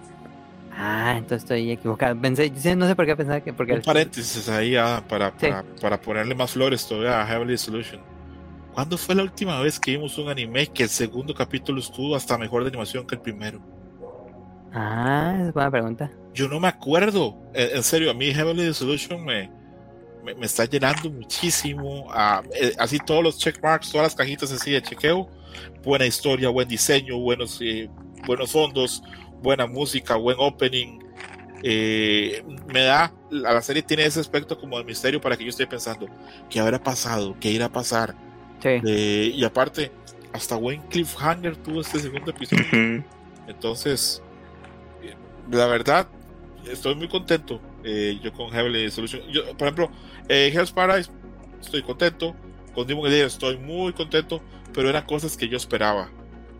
Ah, 0.80 1.16
entonces 1.18 1.44
estoy 1.44 1.72
equivocado. 1.72 2.20
Pensé, 2.22 2.52
sí, 2.56 2.76
no 2.76 2.88
sé 2.88 2.96
por 2.96 3.06
qué 3.08 3.16
pensaba 3.16 3.42
que. 3.42 3.52
Porque 3.52 3.74
Un 3.74 3.82
paréntesis 3.82 4.48
ahí 4.48 4.76
Adam, 4.76 5.04
para, 5.06 5.32
Sí. 5.32 5.48
para, 5.48 5.64
para 5.82 6.00
ponerle 6.02 6.36
más 6.36 6.52
flores 6.52 6.88
todavía 6.88 7.20
a 7.22 7.26
Heavenly 7.26 7.58
Solution. 7.58 8.00
¿Cuándo 8.74 8.96
fue 8.96 9.16
la 9.16 9.24
última 9.24 9.60
vez 9.60 9.80
que 9.80 9.92
vimos 9.92 10.18
un 10.20 10.30
anime 10.30 10.68
que 10.68 10.84
el 10.84 10.90
segundo 10.90 11.34
capítulo 11.34 11.80
estuvo 11.80 12.16
hasta 12.16 12.38
mejor 12.38 12.62
de 12.64 12.70
animación 12.70 13.08
que 13.08 13.16
el 13.16 13.22
primero? 13.22 13.60
Ah, 14.74 15.36
es 15.48 15.54
buena 15.54 15.72
pregunta. 15.72 16.12
Yo 16.34 16.48
no 16.48 16.60
me 16.60 16.68
acuerdo. 16.68 17.36
En, 17.56 17.78
en 17.78 17.84
serio, 17.84 18.12
a 18.12 18.14
mí 18.14 18.32
Heavenly 18.32 18.72
Solution 18.74 19.26
me, 19.26 19.50
me, 20.24 20.36
me 20.36 20.46
está 20.46 20.66
llenando 20.66 21.10
muchísimo. 21.10 22.06
Ah, 22.12 22.44
eh, 22.54 22.74
así 22.78 23.00
todos 23.00 23.24
los 23.24 23.40
checkmarks, 23.40 23.92
todas 23.92 24.06
las 24.08 24.16
cajitas 24.16 24.52
así 24.52 24.72
de 24.72 24.82
chequeo. 24.84 25.28
Buena 25.84 26.06
historia, 26.06 26.50
buen 26.50 26.68
diseño, 26.68 27.18
buenos, 27.18 27.58
eh, 27.62 27.90
buenos 28.28 28.52
fondos, 28.52 29.02
buena 29.42 29.68
música, 29.68 30.16
buen 30.16 30.38
opening. 30.40 31.00
Eh, 31.64 32.44
me 32.68 32.84
da, 32.84 33.06
a 33.32 33.54
la 33.54 33.62
serie 33.62 33.82
tiene 33.82 34.06
ese 34.06 34.20
aspecto 34.20 34.60
como 34.60 34.78
de 34.78 34.84
misterio 34.84 35.20
para 35.20 35.36
que 35.36 35.44
yo 35.44 35.50
esté 35.50 35.66
pensando, 35.66 36.08
¿qué 36.50 36.60
habrá 36.60 36.82
pasado? 36.82 37.36
¿Qué 37.40 37.50
irá 37.50 37.66
a 37.66 37.72
pasar? 37.72 38.16
Sí. 38.62 38.70
Eh, 38.86 39.32
y 39.34 39.44
aparte, 39.44 39.92
hasta 40.34 40.56
buen 40.56 40.82
cliffhanger 40.84 41.56
tuvo 41.58 41.82
este 41.82 42.00
segundo 42.00 42.32
episodio. 42.32 43.04
Entonces, 43.48 44.22
la 45.50 45.66
verdad, 45.68 46.08
estoy 46.70 46.96
muy 46.96 47.08
contento 47.08 47.62
eh, 47.84 48.20
yo 48.22 48.34
con 48.34 48.50
Heavenly 48.52 48.92
Solution. 48.92 49.22
Yo, 49.32 49.46
por 49.58 49.68
ejemplo, 49.68 49.90
eh, 50.28 50.52
Hell's 50.54 50.72
Paradise, 50.72 51.10
estoy 51.62 51.82
contento. 51.82 52.36
Con 52.74 52.86
Demon 52.86 53.08
Slayer 53.08 53.26
estoy 53.26 53.58
muy 53.58 53.94
contento, 53.94 54.42
pero 54.74 54.90
eran 54.90 55.06
cosas 55.06 55.38
que 55.38 55.48
yo 55.48 55.58
esperaba. 55.58 56.10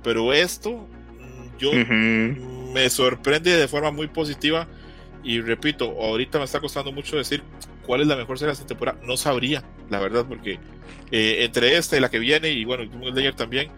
Pero 0.04 0.34
esto, 0.34 0.88
mm, 1.20 1.58
yo. 1.60 1.72
Me 2.78 2.90
sorprende 2.92 3.58
de 3.58 3.68
forma 3.68 3.92
muy 3.92 4.08
positiva. 4.08 4.68
Y 5.24 5.42
repito, 5.42 5.86
ahorita 6.00 6.38
me 6.38 6.46
está 6.46 6.60
costando 6.60 6.92
mucho 6.92 7.18
decir 7.18 7.44
cuál 7.86 8.02
es 8.02 8.08
la 8.08 8.16
mejor 8.16 8.38
serie 8.38 8.50
de 8.50 8.54
esta 8.54 8.68
temporada. 8.68 9.00
No 9.04 9.18
sabría, 9.18 9.64
la 9.90 10.00
verdad, 10.00 10.26
porque 10.28 10.60
eh, 11.12 11.44
entre 11.44 11.76
esta 11.76 11.98
y 11.98 12.00
la 12.00 12.10
que 12.10 12.20
viene, 12.20 12.50
y 12.50 12.66
bueno, 12.66 12.84
Demon 12.84 13.12
Slayer 13.12 13.34
también, 13.34 13.72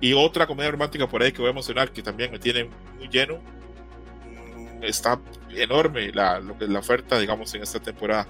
y 0.00 0.12
otra 0.14 0.46
comedia 0.46 0.70
romántica 0.72 1.08
por 1.08 1.22
ahí 1.22 1.30
que 1.30 1.40
voy 1.40 1.50
a 1.50 1.54
mencionar, 1.54 1.92
que 1.92 2.02
también 2.02 2.32
me 2.32 2.38
tiene 2.38 2.68
muy 2.98 3.08
lleno, 3.08 3.38
mm, 3.38 4.82
está 4.82 5.20
enorme 5.50 6.10
la, 6.12 6.40
lo 6.40 6.58
que 6.58 6.64
es 6.64 6.70
la 6.70 6.80
oferta, 6.80 7.18
digamos, 7.18 7.54
en 7.54 7.62
esta 7.62 7.80
temporada. 7.80 8.26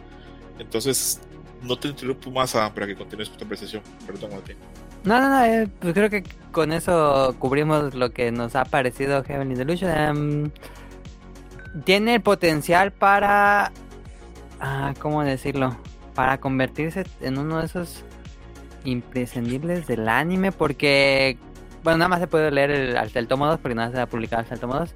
Entonces, 0.59 1.21
no 1.63 1.79
te 1.79 1.89
interrumpo 1.89 2.31
más, 2.31 2.55
Adam, 2.55 2.75
para 2.75 2.87
que 2.87 2.95
continúes 2.95 3.31
tu 3.31 3.39
conversación. 3.39 3.83
Perdón, 4.07 4.31
Martín. 4.33 4.57
No, 5.05 5.19
no, 5.19 5.31
no, 5.31 5.45
eh, 5.45 5.69
pues 5.81 5.95
creo 5.95 6.11
que 6.11 6.23
con 6.53 6.73
eso 6.73 7.35
cubrimos 7.39 7.95
lo 7.95 8.11
que 8.11 8.33
nos 8.33 8.55
ha 8.55 8.65
parecido 8.65 9.25
Heavenly 9.25 9.55
Delusion. 9.55 9.91
Em, 9.91 10.51
tiene 11.85 12.17
el 12.17 12.21
potencial 12.21 12.93
para... 12.93 13.73
Ah, 14.61 14.93
¿Cómo 14.99 15.23
decirlo? 15.25 15.77
Para 16.15 16.39
convertirse 16.39 17.05
en 17.23 17.39
uno 17.39 17.61
de 17.61 17.67
esos 17.67 18.05
imprescindibles 18.85 19.87
del 19.87 20.09
anime 20.09 20.53
porque... 20.53 21.39
Bueno, 21.83 21.99
nada 21.99 22.09
más 22.11 22.21
se 22.21 22.27
puede 22.27 22.51
leer 22.51 22.71
el, 22.71 22.97
hasta 22.99 23.19
el 23.19 23.27
tomo 23.27 23.47
2 23.47 23.59
porque 23.61 23.75
nada 23.75 23.91
se 23.91 23.97
va 23.97 24.03
a 24.03 24.07
publicar 24.07 24.41
hasta 24.41 24.55
el 24.55 24.61
tomo 24.61 24.75
2. 24.75 24.95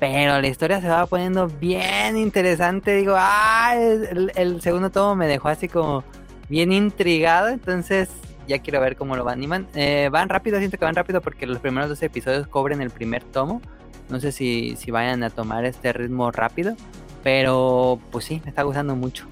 Pero 0.00 0.40
la 0.40 0.48
historia 0.48 0.80
se 0.80 0.88
va 0.88 1.06
poniendo 1.06 1.46
bien 1.46 2.16
interesante. 2.16 2.96
Digo, 2.96 3.14
ah, 3.16 3.74
el 3.76 4.60
segundo 4.62 4.90
tomo 4.90 5.14
me 5.14 5.28
dejó 5.28 5.48
así 5.48 5.68
como 5.68 6.02
bien 6.48 6.72
intrigado. 6.72 7.48
Entonces 7.48 8.08
ya 8.48 8.58
quiero 8.60 8.80
ver 8.80 8.96
cómo 8.96 9.14
lo 9.14 9.24
van 9.24 9.38
animan. 9.38 9.68
Eh, 9.74 10.08
van 10.10 10.28
rápido, 10.28 10.58
siento 10.58 10.78
que 10.78 10.84
van 10.84 10.96
rápido 10.96 11.20
porque 11.20 11.46
los 11.46 11.60
primeros 11.60 11.88
dos 11.88 12.02
episodios 12.02 12.48
cobren 12.48 12.80
el 12.80 12.90
primer 12.90 13.22
tomo. 13.22 13.62
No 14.08 14.18
sé 14.18 14.32
si, 14.32 14.74
si 14.76 14.90
vayan 14.90 15.22
a 15.22 15.30
tomar 15.30 15.64
este 15.64 15.92
ritmo 15.92 16.30
rápido. 16.32 16.74
Pero 17.22 18.00
pues 18.10 18.24
sí, 18.24 18.40
me 18.44 18.50
está 18.50 18.62
gustando 18.62 18.96
mucho. 18.96 19.26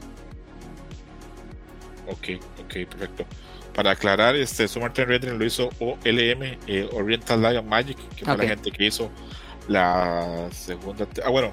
Ok, 2.07 2.41
ok, 2.63 2.89
perfecto. 2.89 3.25
Para 3.75 3.93
aclarar, 3.93 4.37
este 4.37 4.69
Summer 4.69 4.93
Time 4.93 5.07
Rendering 5.07 5.39
lo 5.39 5.45
hizo 5.45 5.69
OLM, 5.81 6.59
eh, 6.67 6.89
Oriental 6.93 7.43
Light 7.43 7.65
Magic, 7.65 7.99
que 8.17 8.25
fue 8.25 8.37
la 8.37 8.45
gente 8.45 8.71
que 8.71 8.87
hizo 8.87 9.11
la 9.69 10.49
segunda. 10.51 11.07
Ah, 11.25 11.31
bueno, 11.31 11.53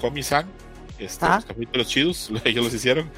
Komi-san, 0.00 0.46
este, 0.98 1.26
los 1.26 1.44
capítulos 1.44 1.88
chidos, 1.88 2.32
ellos 2.44 2.64
los 2.64 2.74
hicieron. 2.74 3.10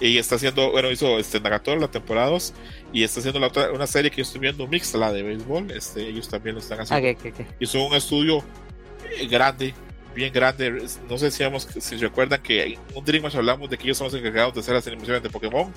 Y 0.00 0.18
está 0.18 0.36
haciendo, 0.36 0.70
bueno, 0.72 0.90
hizo 0.90 1.18
este 1.18 1.40
Nagatora 1.40 1.80
la 1.80 1.90
temporada 1.90 2.28
2 2.30 2.52
y 2.92 3.02
está 3.02 3.20
haciendo 3.20 3.40
la 3.40 3.46
otra, 3.48 3.70
una 3.72 3.86
serie 3.86 4.10
que 4.10 4.18
yo 4.18 4.22
estoy 4.22 4.40
viendo 4.40 4.66
mix, 4.66 4.92
la 4.94 5.12
de 5.12 5.22
béisbol. 5.22 5.70
Este, 5.70 6.06
ellos 6.08 6.28
también 6.28 6.56
lo 6.56 6.60
están 6.60 6.80
haciendo. 6.80 6.98
Okay, 6.98 7.30
okay, 7.30 7.44
okay. 7.44 7.54
Hizo 7.60 7.84
un 7.84 7.94
estudio 7.94 8.42
eh, 9.18 9.26
grande, 9.26 9.74
bien 10.14 10.32
grande. 10.32 10.86
No 11.08 11.18
sé 11.18 11.30
si, 11.30 11.44
si 11.80 11.96
recuerdan 11.96 12.42
que 12.42 12.64
en 12.64 12.78
un 12.94 13.04
Dreamwatch 13.04 13.36
hablamos 13.36 13.70
de 13.70 13.78
que 13.78 13.84
ellos 13.84 13.98
son 13.98 14.06
los 14.06 14.14
encargados 14.14 14.54
de 14.54 14.60
hacer 14.60 14.74
las 14.74 14.86
animaciones 14.86 15.22
de 15.22 15.30
Pokémon 15.30 15.72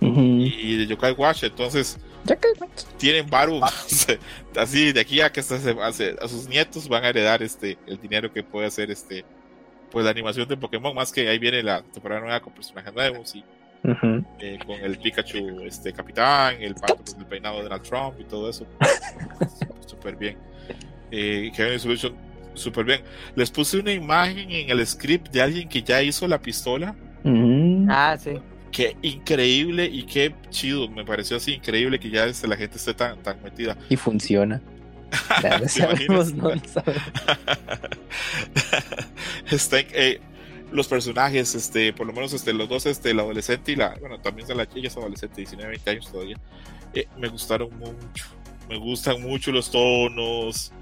uh 0.00 0.06
-huh. 0.06 0.54
y 0.58 0.76
de 0.76 0.86
Yokai 0.86 1.12
Watch. 1.12 1.44
Entonces, 1.44 1.98
Yokai 2.24 2.52
Watch. 2.58 2.84
tienen 2.96 3.28
Baru. 3.28 3.60
así, 4.56 4.92
de 4.92 5.00
aquí 5.00 5.20
a 5.20 5.30
que 5.30 5.42
se 5.42 5.54
hace, 5.54 6.16
a 6.20 6.28
sus 6.28 6.48
nietos 6.48 6.88
van 6.88 7.04
a 7.04 7.08
heredar 7.08 7.42
este 7.42 7.78
el 7.86 8.00
dinero 8.00 8.32
que 8.32 8.42
puede 8.42 8.66
hacer 8.66 8.90
este 8.90 9.24
pues 9.90 10.04
la 10.04 10.10
animación 10.10 10.48
de 10.48 10.56
Pokémon, 10.56 10.94
más 10.94 11.12
que 11.12 11.28
ahí 11.28 11.38
viene 11.38 11.62
la 11.62 11.82
temporada 11.82 12.20
nueva 12.20 12.40
con 12.40 12.52
personajes 12.52 12.92
nuevos 12.94 13.34
y 13.34 13.44
uh 13.84 13.88
-huh. 13.88 14.24
eh, 14.38 14.58
con 14.64 14.80
el 14.80 14.98
Pikachu 14.98 15.62
este 15.64 15.92
capitán, 15.92 16.56
el 16.60 16.74
pato 16.74 17.02
con 17.04 17.20
el 17.20 17.26
peinado 17.26 17.56
de 17.58 17.62
Donald 17.64 17.82
Trump 17.82 18.20
y 18.20 18.24
todo 18.24 18.48
eso. 18.48 18.66
Súper 19.86 20.16
bien. 20.16 20.36
Eh, 21.10 21.50
Kevin 21.54 21.78
Solution, 21.80 22.14
súper 22.54 22.84
bien. 22.84 23.00
Les 23.34 23.50
puse 23.50 23.78
una 23.78 23.92
imagen 23.92 24.50
en 24.50 24.70
el 24.70 24.86
script 24.86 25.30
de 25.32 25.42
alguien 25.42 25.68
que 25.68 25.82
ya 25.82 26.02
hizo 26.02 26.26
la 26.28 26.40
pistola. 26.40 26.94
Uh 27.24 27.28
-huh. 27.30 27.86
Ah, 27.90 28.16
sí. 28.18 28.38
Qué 28.70 28.96
increíble 29.02 29.86
y 29.86 30.04
qué 30.04 30.32
chido. 30.50 30.88
Me 30.88 31.04
pareció 31.04 31.36
así 31.36 31.54
increíble 31.54 31.98
que 31.98 32.08
ya 32.08 32.26
este, 32.26 32.46
la 32.46 32.56
gente 32.56 32.76
esté 32.76 32.94
tan, 32.94 33.20
tan 33.22 33.42
metida. 33.42 33.76
Y 33.88 33.96
funciona. 33.96 34.60
Claro, 35.40 35.68
sabemos, 35.68 36.32
no 36.34 36.50
sabemos. 36.66 37.02
Está, 39.50 39.80
eh, 39.80 40.20
los 40.72 40.88
personajes, 40.88 41.54
este, 41.54 41.92
por 41.92 42.06
lo 42.06 42.12
menos 42.12 42.32
este, 42.32 42.52
los 42.52 42.68
dos, 42.68 42.86
este, 42.86 43.10
el 43.10 43.20
adolescente 43.20 43.72
y 43.72 43.76
la, 43.76 43.96
bueno, 44.00 44.20
también 44.20 44.46
la 44.56 44.68
ella 44.74 44.88
es 44.88 44.96
adolescente, 44.96 45.36
19, 45.36 45.70
20 45.70 45.90
años 45.90 46.10
todavía, 46.10 46.36
eh, 46.94 47.06
me 47.18 47.28
gustaron 47.28 47.70
mucho, 47.78 48.26
me 48.68 48.76
gustan 48.76 49.20
mucho 49.20 49.50
los 49.52 49.70
tonos, 49.70 50.72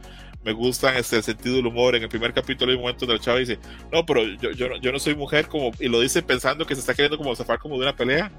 me 0.45 0.53
gustan 0.53 0.97
este, 0.97 1.16
el 1.16 1.22
sentido 1.22 1.57
del 1.57 1.66
humor, 1.66 1.97
en 1.97 2.03
el 2.03 2.09
primer 2.09 2.33
capítulo 2.33 2.70
hay 2.70 2.76
un 2.76 2.83
momento 2.83 3.07
donde 3.07 3.18
la 3.18 3.24
chava 3.24 3.39
dice, 3.39 3.59
no, 3.93 4.05
pero 4.05 4.24
yo, 4.24 4.51
yo, 4.53 4.76
yo 4.81 4.93
no 4.93 4.99
soy 4.99 5.14
mujer, 5.14 5.49
como, 5.49 5.70
y 5.81 5.89
lo 5.89 6.01
dice 6.01 6.22
pensando 6.22 6.66
que 6.66 6.74
se 6.74 6.81
está 6.81 6.95
queriendo 6.95 7.16
como 7.16 7.35
zafar 7.35 7.59
como 7.59 7.76
de 7.76 7.83
una 7.83 7.97
pelea, 7.97 8.31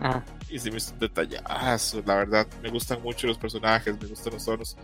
Ah. 0.00 0.22
y 0.50 0.58
se 0.58 0.70
me 0.70 0.76
hizo 0.76 0.92
un 0.92 0.98
detallazo, 0.98 2.02
la 2.04 2.16
verdad, 2.16 2.46
me 2.62 2.70
gustan 2.70 3.02
mucho 3.02 3.26
los 3.26 3.38
personajes, 3.38 3.98
me 3.98 4.06
gustan 4.06 4.34
los 4.34 4.44
tonos, 4.44 4.76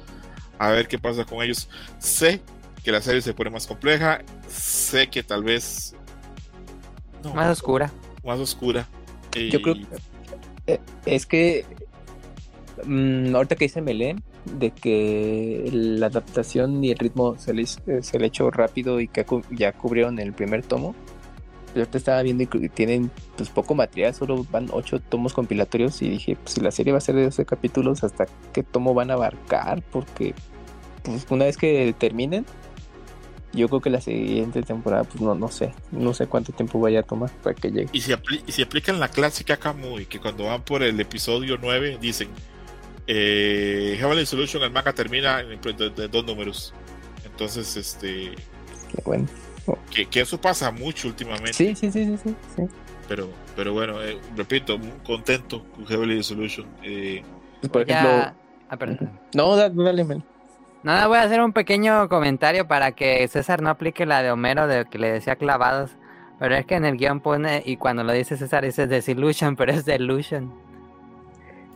a 0.58 0.70
ver 0.70 0.88
qué 0.88 0.98
pasa 0.98 1.24
con 1.24 1.42
ellos, 1.42 1.68
sé 1.98 2.40
que 2.82 2.90
la 2.90 3.02
serie 3.02 3.20
se 3.20 3.34
pone 3.34 3.50
más 3.50 3.66
compleja, 3.66 4.22
sé 4.48 5.08
que 5.08 5.22
tal 5.22 5.44
vez 5.44 5.94
no, 7.22 7.34
más 7.34 7.50
oscura. 7.50 7.92
Más 8.24 8.38
oscura. 8.38 8.88
Y... 9.34 9.50
Yo 9.50 9.62
creo 9.62 9.74
que 9.74 10.80
es 11.06 11.26
que 11.26 11.64
mmm, 12.84 13.34
ahorita 13.34 13.56
que 13.56 13.64
dice 13.64 13.80
Melén 13.80 14.22
de 14.44 14.70
que 14.70 15.68
la 15.72 16.06
adaptación 16.06 16.82
y 16.82 16.90
el 16.90 16.98
ritmo 16.98 17.36
se 17.38 17.54
le, 17.54 17.66
se 17.66 18.18
le 18.18 18.26
echó 18.26 18.50
rápido 18.50 19.00
y 19.00 19.08
que 19.08 19.24
ya 19.50 19.72
cubrieron 19.72 20.18
el 20.18 20.32
primer 20.32 20.62
tomo. 20.62 20.94
Yo 21.74 21.88
te 21.88 21.98
estaba 21.98 22.22
viendo 22.22 22.42
y 22.42 22.68
tienen 22.68 23.10
pues 23.36 23.48
poco 23.48 23.74
material, 23.74 24.14
solo 24.14 24.46
van 24.50 24.68
ocho 24.72 25.00
tomos 25.00 25.32
compilatorios 25.32 26.02
y 26.02 26.10
dije, 26.10 26.36
pues 26.36 26.54
si 26.54 26.60
la 26.60 26.70
serie 26.70 26.92
va 26.92 26.98
a 26.98 27.00
ser 27.00 27.14
de 27.14 27.24
12 27.24 27.44
capítulos, 27.46 28.04
¿hasta 28.04 28.26
qué 28.52 28.62
tomo 28.62 28.92
van 28.94 29.10
a 29.10 29.14
abarcar? 29.14 29.82
Porque 29.90 30.34
pues 31.02 31.26
una 31.30 31.46
vez 31.46 31.56
que 31.56 31.94
terminen, 31.98 32.44
yo 33.52 33.68
creo 33.68 33.80
que 33.80 33.90
la 33.90 34.00
siguiente 34.00 34.62
temporada, 34.62 35.04
pues 35.04 35.20
no, 35.20 35.34
no 35.34 35.48
sé, 35.48 35.72
no 35.90 36.14
sé 36.14 36.26
cuánto 36.26 36.52
tiempo 36.52 36.80
vaya 36.80 37.00
a 37.00 37.02
tomar 37.02 37.30
para 37.42 37.54
que 37.54 37.70
llegue. 37.70 37.90
Y 37.92 38.00
si, 38.00 38.12
apli 38.12 38.42
y 38.46 38.52
si 38.52 38.62
aplican 38.62 38.98
la 38.98 39.08
clásica 39.08 39.56
Kamui, 39.56 40.06
que 40.06 40.20
cuando 40.20 40.44
van 40.44 40.62
por 40.62 40.82
el 40.82 40.98
episodio 41.00 41.58
9 41.60 41.98
dicen, 42.00 42.28
eh, 43.06 43.96
Heavenly 43.98 44.26
Solution, 44.26 44.62
el 44.62 44.70
manga 44.70 44.92
termina 44.92 45.40
en, 45.40 45.60
dos 46.10 46.24
números. 46.24 46.72
Entonces, 47.24 47.76
este... 47.76 48.32
Qué 48.90 49.02
bueno. 49.04 49.26
Que, 49.90 50.06
que, 50.06 50.20
eso 50.20 50.40
pasa 50.40 50.70
mucho 50.70 51.08
últimamente. 51.08 51.52
Sí, 51.52 51.74
sí, 51.74 51.90
sí, 51.90 52.04
sí, 52.04 52.16
sí. 52.16 52.34
sí. 52.56 52.62
Pero, 53.08 53.28
pero 53.54 53.72
bueno, 53.72 54.02
eh, 54.02 54.18
repito, 54.36 54.78
muy 54.78 54.90
contento 55.04 55.64
con 55.74 55.86
Heavenly 55.86 56.22
Solution. 56.22 56.66
Eh, 56.82 57.22
pues 57.60 57.70
por 57.70 57.82
ejemplo... 57.82 58.10
Ya... 58.10 58.34
Ah, 58.68 58.76
perdón. 58.76 59.10
No, 59.34 59.54
dale, 59.54 59.74
dale. 59.74 60.22
Nada, 60.82 61.06
voy 61.06 61.18
a 61.18 61.22
hacer 61.22 61.40
un 61.40 61.52
pequeño 61.52 62.08
comentario 62.08 62.66
para 62.66 62.92
que 62.92 63.28
César 63.28 63.62
no 63.62 63.70
aplique 63.70 64.06
la 64.06 64.22
de 64.22 64.30
Homero 64.30 64.66
de 64.66 64.86
que 64.86 64.98
le 64.98 65.12
decía 65.12 65.36
clavados. 65.36 65.90
Pero 66.38 66.56
es 66.56 66.66
que 66.66 66.74
en 66.74 66.84
el 66.84 66.96
guion 66.96 67.20
pone, 67.20 67.62
y 67.64 67.76
cuando 67.76 68.02
lo 68.02 68.12
dice 68.12 68.36
César, 68.36 68.64
dice 68.64 68.86
Desillusion, 68.86 69.54
pero 69.58 69.72
es 69.72 69.84
Delusion. 69.84 70.52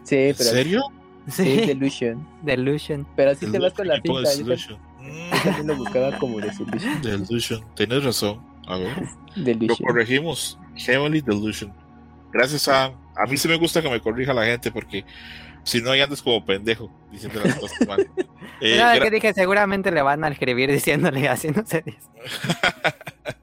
Sí, 0.03 0.34
pero. 0.37 0.51
¿En 0.51 0.57
serio? 0.57 0.82
Sí. 1.28 1.61
Es 1.61 1.66
Delusion. 1.68 2.26
Delusion. 2.43 3.07
Pero 3.14 3.32
así 3.32 3.51
te 3.51 3.59
vas 3.59 3.74
con 3.74 3.87
la 3.87 4.01
pinta. 4.01 4.30
También 5.42 5.66
lo 5.66 5.76
buscaba 5.76 6.18
como 6.18 6.40
Desillusion. 6.40 7.02
Delusion. 7.02 7.74
Tienes 7.74 8.04
razón. 8.04 8.40
A 8.66 8.78
ver. 8.78 8.96
Delusion. 9.36 9.68
Lo 9.68 9.76
corregimos. 9.76 10.59
Heavenly 10.76 11.20
Delusion. 11.20 11.72
Gracias 12.32 12.68
a. 12.68 12.86
A 12.86 13.26
mí 13.28 13.36
sí 13.36 13.48
me 13.48 13.57
gusta 13.57 13.80
que 13.80 13.88
me 13.88 14.00
corrija 14.00 14.34
la 14.34 14.44
gente 14.44 14.70
porque 14.70 15.04
si 15.66 15.82
no, 15.82 15.90
ahí 15.90 16.00
andas 16.00 16.22
como 16.22 16.44
pendejo 16.44 16.92
diciendo 17.11 17.40
las 17.44 17.57
cosas 17.57 17.86
mal. 17.86 18.09
Eh, 18.59 18.80
que 19.02 19.11
dije, 19.11 19.34
seguramente 19.34 19.90
le 19.90 20.00
van 20.00 20.24
a 20.24 20.28
escribir 20.28 20.72
diciéndole 20.72 21.28
así, 21.28 21.48
no 21.48 21.66
se 21.66 21.82
dice. 21.82 22.09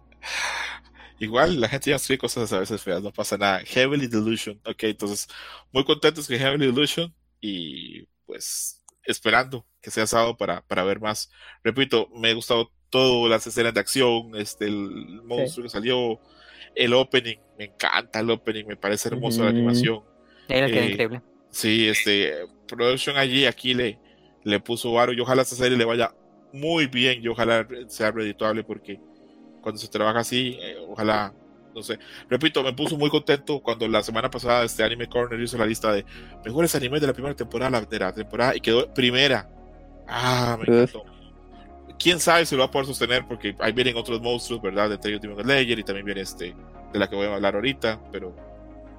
Igual 1.19 1.61
la 1.61 1.69
gente 1.69 1.91
ya 1.91 1.97
escribe 1.97 2.17
cosas 2.17 2.51
a 2.51 2.59
veces 2.59 2.81
feas, 2.81 3.03
no 3.03 3.11
pasa 3.11 3.37
nada. 3.37 3.61
Heavily 3.63 4.07
Delusion. 4.07 4.59
Ok, 4.65 4.85
entonces, 4.85 5.27
muy 5.71 5.85
contentos 5.85 6.27
que 6.27 6.39
Heavily 6.39 6.65
Delusion 6.65 7.13
y 7.39 8.07
pues 8.25 8.81
esperando 9.03 9.67
que 9.83 9.91
sea 9.91 10.07
sábado 10.07 10.37
para, 10.37 10.61
para 10.61 10.83
ver 10.83 11.01
más. 11.01 11.29
Repito, 11.63 12.09
me 12.15 12.29
ha 12.29 12.33
gustado 12.33 12.71
todo, 12.89 13.27
las 13.27 13.45
escenas 13.45 13.73
de 13.73 13.81
acción, 13.81 14.31
este, 14.35 14.65
el 14.65 15.21
monstruo 15.23 15.47
sí. 15.47 15.61
que 15.63 15.69
salió, 15.69 16.19
el 16.73 16.93
opening, 16.93 17.37
me 17.59 17.65
encanta 17.65 18.21
el 18.21 18.31
opening, 18.31 18.65
me 18.65 18.77
parece 18.77 19.09
hermoso 19.09 19.41
mm. 19.41 19.43
la 19.43 19.49
animación. 19.49 20.01
Era 20.47 20.67
eh, 20.67 20.89
increíble. 20.89 21.21
Sí, 21.49 21.87
este, 21.87 22.33
Production 22.67 23.17
allí, 23.17 23.45
aquí 23.45 23.73
le, 23.73 23.99
le 24.43 24.59
puso 24.59 24.93
varo 24.93 25.11
y 25.11 25.19
ojalá 25.19 25.41
esta 25.41 25.55
serie 25.55 25.77
le 25.77 25.85
vaya 25.85 26.15
muy 26.53 26.87
bien 26.87 27.21
y 27.21 27.27
ojalá 27.27 27.67
sea 27.87 28.11
redituable 28.11 28.63
porque 28.63 28.99
cuando 29.61 29.79
se 29.79 29.87
trabaja 29.89 30.19
así, 30.19 30.57
eh, 30.61 30.77
ojalá, 30.87 31.33
no 31.75 31.81
sé. 31.83 31.99
Repito, 32.29 32.63
me 32.63 32.73
puso 32.73 32.97
muy 32.97 33.09
contento 33.09 33.61
cuando 33.61 33.87
la 33.87 34.01
semana 34.01 34.29
pasada 34.29 34.63
este 34.63 34.83
Anime 34.83 35.07
Corner 35.07 35.39
hizo 35.41 35.57
la 35.57 35.65
lista 35.65 35.91
de 35.91 36.05
mejores 36.45 36.73
animes 36.75 37.01
de 37.01 37.07
la 37.07 37.13
primera 37.13 37.35
temporada 37.35 37.81
de 37.81 37.99
la 37.99 38.13
temporada 38.13 38.55
y 38.55 38.61
quedó 38.61 38.93
primera. 38.93 39.49
Ah, 40.07 40.57
me 40.59 40.73
encantó. 40.73 41.03
Quién 41.97 42.19
sabe 42.19 42.45
si 42.45 42.55
lo 42.55 42.59
va 42.59 42.65
a 42.65 42.71
poder 42.71 42.87
sostener 42.87 43.25
porque 43.27 43.55
ahí 43.59 43.71
vienen 43.71 43.95
otros 43.95 44.21
monstruos, 44.21 44.61
¿verdad? 44.61 44.89
De 44.89 44.97
Taylor 44.97 45.21
Demon 45.21 45.43
Slayer 45.43 45.79
y 45.79 45.83
también 45.83 46.05
viene 46.05 46.21
este 46.21 46.55
de 46.91 46.99
la 46.99 47.09
que 47.09 47.15
voy 47.15 47.27
a 47.27 47.35
hablar 47.35 47.55
ahorita, 47.55 47.99
pero 48.11 48.35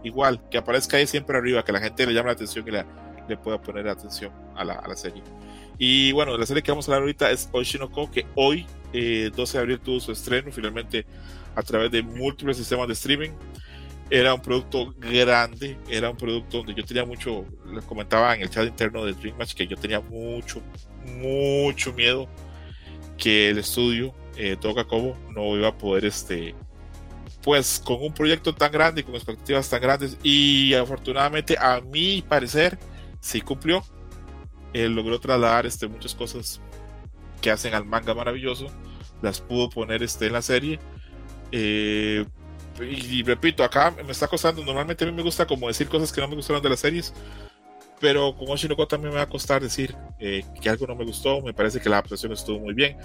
igual, 0.03 0.41
que 0.51 0.59
aparezca 0.59 0.97
ahí 0.97 1.07
siempre 1.07 1.37
arriba, 1.37 1.65
que 1.65 1.73
la 1.73 1.81
gente 1.81 2.07
le 2.07 2.13
llame 2.13 2.27
la 2.27 2.33
atención 2.33 2.67
y 2.67 2.71
la, 2.71 2.87
le 3.29 3.37
pueda 3.37 3.61
poner 3.61 3.89
atención 3.89 4.33
a 4.55 4.65
la, 4.65 4.75
a 4.75 4.89
la, 4.89 4.97
serie. 4.97 5.23
Y 5.79 6.13
bueno, 6.13 6.37
la 6.37 6.47
serie 6.47 6.63
que 6.63 6.71
vamos 6.71 6.89
a 6.89 6.93
hablar 6.93 7.03
ahorita 7.03 7.31
es 7.31 7.49
Oshinoko, 7.53 8.11
que 8.11 8.27
hoy, 8.35 8.67
eh, 8.93 9.31
12 9.35 9.59
de 9.59 9.63
abril, 9.63 9.81
tuvo 9.81 10.01
su 10.01 10.13
estreno 10.13 10.53
finalmente 10.53 11.07
a 11.55 11.63
través 11.63 11.91
de 11.91 12.03
múltiples 12.03 12.57
sistemas 12.57 12.87
de 12.87 12.95
streaming. 12.95 13.31
era 14.11 14.35
un 14.35 14.43
producto 14.43 14.95
grande, 14.99 15.79
era 15.89 16.11
un 16.11 16.17
producto 16.17 16.59
donde 16.59 16.75
yo 16.75 16.85
tenía 16.85 17.05
mucho, 17.05 17.47
les 17.73 17.85
comentaba 17.85 18.35
en 18.35 18.43
el 18.43 18.51
chat 18.51 18.67
interno 18.67 19.05
de 19.05 19.13
Dream 19.15 19.37
Match 19.39 19.55
que 19.55 19.67
yo 19.67 19.77
tenía 19.77 20.01
mucho, 20.01 20.61
mucho 21.05 21.93
miedo 21.93 22.29
que 23.17 23.51
el 23.51 23.59
estudio 23.59 24.15
eh, 24.37 24.57
Toca 24.61 24.85
como 24.85 25.17
no 25.31 25.57
iba 25.57 25.69
a 25.69 25.79
poder 25.79 26.05
este 26.05 26.55
pues 27.43 27.81
con 27.85 28.03
un 28.03 28.13
proyecto 28.13 28.55
tan 28.55 28.73
grande 28.73 29.03
y 29.03 29.05
con 29.05 29.15
expectativas 29.15 29.69
tan 29.69 29.83
grandes. 29.83 30.17
Y 30.23 30.73
afortunadamente 30.73 31.57
a 31.61 31.83
mi 31.83 32.23
parecer 32.23 32.79
sí 33.21 33.43
cumplió. 33.43 33.85
Él 34.73 34.95
logró 34.95 35.21
trasladar 35.21 35.67
este, 35.67 35.87
muchas 35.87 36.15
cosas 36.15 36.61
que 37.43 37.51
hacen 37.51 37.75
al 37.75 37.85
manga 37.85 38.15
maravilloso. 38.15 38.69
Las 39.21 39.43
pudo 39.43 39.69
poner 39.69 40.03
este, 40.03 40.27
en 40.27 40.33
la 40.33 40.41
serie. 40.41 40.81
Eh, 41.53 42.25
y, 42.81 43.23
repito 43.23 43.63
acá 43.63 43.95
me 44.05 44.13
está 44.13 44.27
costando. 44.27 44.65
Normalmente 44.65 45.05
a 45.05 45.07
mí 45.07 45.13
me 45.13 45.23
gusta 45.23 45.47
como 45.47 45.69
decir 45.69 45.87
cosas 45.87 46.11
que 46.11 46.23
no 46.23 46.29
me 46.29 46.37
gustaron 46.37 46.63
de 46.63 46.71
las 46.71 46.81
series 46.81 47.13
pero 48.05 48.37
con 48.37 48.51
Oshinoko 48.51 48.87
también 48.87 49.15
me 49.15 49.17
va 49.17 49.23
a 49.23 49.29
costar 49.31 49.63
decir 49.63 49.97
eh, 50.19 50.45
que 50.61 50.69
algo 50.69 50.87
no 50.87 50.95
me 50.95 51.07
gustó 51.07 51.41
me 51.41 51.55
parece 51.55 51.81
que 51.81 51.89
la 51.89 51.97
adaptación 51.97 52.33
estuvo 52.33 52.61
muy 52.61 52.75
bien. 52.75 52.99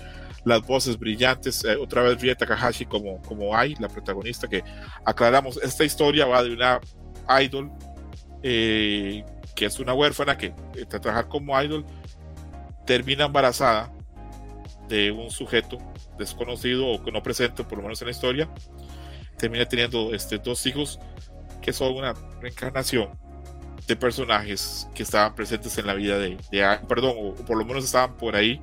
Las 0.44 0.62
voces 0.68 1.00
brillantes, 1.00 1.64
eh, 1.64 1.78
otra 1.78 2.02
vez 2.02 2.20
Rie 2.22 2.36
Takahashi 2.36 2.86
como, 2.86 3.22
como 3.22 3.56
Ai, 3.56 3.76
la 3.80 3.88
protagonista, 3.88 4.50
que 4.50 4.62
aclaramos, 5.06 5.56
esta 5.64 5.86
historia 5.86 6.26
va 6.26 6.44
de 6.44 6.52
una 6.52 6.82
idol 7.42 7.72
eh, 8.44 9.24
que 9.56 9.68
es 9.68 9.80
una 9.80 9.94
huérfana 9.94 10.38
que 10.38 10.48
eh, 10.76 10.86
trabajar 10.86 11.30
como 11.30 11.58
idol 11.62 11.86
termina 12.86 13.24
embarazada 13.24 13.94
de 14.90 15.12
un 15.12 15.32
sujeto 15.32 15.78
desconocido 16.18 16.86
o 16.88 17.02
que 17.02 17.10
no 17.14 17.24
presente, 17.24 17.64
por 17.64 17.78
lo 17.78 17.84
menos 17.84 18.02
en 18.02 18.08
la 18.08 18.12
historia, 18.12 18.50
termina 19.38 19.64
teniendo 19.64 20.14
este, 20.14 20.40
dos 20.40 20.66
hijos 20.66 21.00
que 21.62 21.72
son 21.72 21.96
una 21.96 22.14
reencarnación 22.42 23.29
de 23.90 23.96
personajes 23.96 24.88
que 24.94 25.02
estaban 25.02 25.34
presentes 25.34 25.76
en 25.80 25.88
la 25.88 25.96
vida 25.96 26.20
de, 26.20 26.38
de 26.52 26.80
perdón, 26.88 27.16
o 27.18 27.34
por 27.34 27.58
lo 27.58 27.66
menos 27.66 27.84
estaban 27.84 28.16
por 28.18 28.36
ahí 28.36 28.62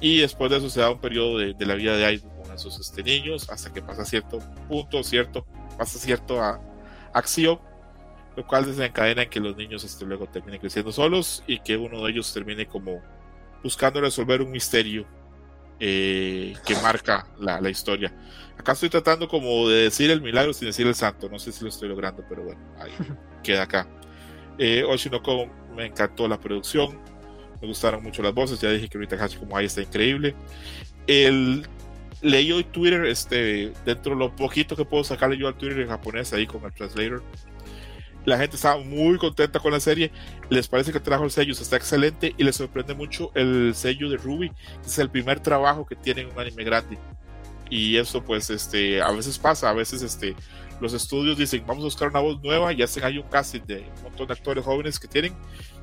y 0.00 0.20
después 0.20 0.50
de 0.50 0.56
eso 0.56 0.70
se 0.70 0.80
da 0.80 0.90
un 0.90 0.98
periodo 0.98 1.38
de, 1.38 1.66
la 1.66 1.74
vida 1.74 1.94
de 1.94 2.06
Aido 2.06 2.28
con 2.42 2.50
esos 2.52 2.80
este, 2.80 3.02
niños 3.02 3.50
hasta 3.50 3.70
que 3.70 3.82
pasa 3.82 4.04
cierto 4.06 4.38
punto, 4.66 5.04
cierto, 5.04 5.46
pasa 5.76 5.98
cierta 5.98 6.58
acción, 7.12 7.60
lo 8.34 8.46
cual 8.46 8.64
desencadena 8.64 9.24
en 9.24 9.28
que 9.28 9.40
los 9.40 9.56
niños 9.56 9.84
este, 9.84 10.06
luego 10.06 10.26
terminen 10.26 10.58
creciendo 10.58 10.90
solos 10.90 11.44
y 11.46 11.60
que 11.60 11.76
uno 11.76 12.02
de 12.02 12.12
ellos 12.12 12.32
termine 12.32 12.66
como 12.66 13.02
buscando 13.62 14.00
resolver 14.00 14.40
un 14.40 14.50
misterio 14.50 15.06
eh, 15.78 16.54
que 16.64 16.74
marca 16.76 17.26
la, 17.38 17.60
la, 17.60 17.68
historia. 17.68 18.10
Acá 18.58 18.72
estoy 18.72 18.88
tratando 18.88 19.28
como 19.28 19.68
de 19.68 19.84
decir 19.84 20.10
el 20.10 20.22
milagro 20.22 20.54
sin 20.54 20.68
decir 20.68 20.86
el 20.86 20.94
santo, 20.94 21.28
no 21.28 21.38
sé 21.38 21.52
si 21.52 21.62
lo 21.62 21.68
estoy 21.68 21.90
logrando, 21.90 22.24
pero 22.26 22.42
bueno, 22.42 22.60
ahí 22.78 22.92
queda 23.42 23.64
acá. 23.64 23.86
Eh, 24.62 24.84
Oshinoko 24.84 25.48
me 25.74 25.86
encantó 25.86 26.28
la 26.28 26.38
producción, 26.38 27.00
me 27.62 27.66
gustaron 27.66 28.02
mucho 28.02 28.22
las 28.22 28.34
voces, 28.34 28.60
ya 28.60 28.70
dije 28.70 28.88
que 28.88 28.98
ahorita 28.98 29.16
Hachi 29.16 29.38
como 29.38 29.56
ahí 29.56 29.64
está 29.64 29.80
increíble. 29.80 30.34
El, 31.06 31.66
leí 32.20 32.52
hoy 32.52 32.64
Twitter, 32.64 33.06
este, 33.06 33.72
dentro 33.86 34.12
de 34.12 34.18
lo 34.18 34.36
poquito 34.36 34.76
que 34.76 34.84
puedo 34.84 35.02
sacarle 35.02 35.38
yo 35.38 35.48
al 35.48 35.56
Twitter 35.56 35.80
en 35.80 35.88
japonés 35.88 36.34
ahí 36.34 36.46
con 36.46 36.62
el 36.62 36.74
translator. 36.74 37.22
La 38.26 38.36
gente 38.36 38.56
estaba 38.56 38.78
muy 38.82 39.16
contenta 39.16 39.60
con 39.60 39.72
la 39.72 39.80
serie. 39.80 40.12
Les 40.50 40.68
parece 40.68 40.92
que 40.92 41.00
trajo 41.00 41.24
el 41.24 41.30
sello, 41.30 41.52
está 41.52 41.76
excelente 41.76 42.34
y 42.36 42.44
les 42.44 42.56
sorprende 42.56 42.94
mucho 42.94 43.30
el 43.34 43.74
sello 43.74 44.10
de 44.10 44.18
Ruby, 44.18 44.50
que 44.50 44.86
es 44.86 44.98
el 44.98 45.08
primer 45.08 45.40
trabajo 45.40 45.86
que 45.86 45.96
tiene 45.96 46.26
un 46.26 46.38
anime 46.38 46.64
grande. 46.64 46.98
Y 47.70 47.96
eso, 47.96 48.22
pues, 48.22 48.50
este, 48.50 49.00
a 49.00 49.10
veces 49.12 49.38
pasa, 49.38 49.70
a 49.70 49.72
veces, 49.72 50.02
este, 50.02 50.34
los 50.80 50.92
estudios 50.92 51.38
dicen, 51.38 51.64
vamos 51.66 51.82
a 51.82 51.86
buscar 51.86 52.08
una 52.08 52.20
voz 52.20 52.42
nueva 52.42 52.72
y 52.72 52.82
hacen 52.82 53.04
ahí 53.04 53.18
un 53.18 53.28
casting 53.28 53.60
de 53.66 53.80
un 53.96 54.02
montón 54.04 54.26
de 54.26 54.32
actores 54.32 54.64
jóvenes 54.64 54.98
que 54.98 55.06
tienen 55.06 55.34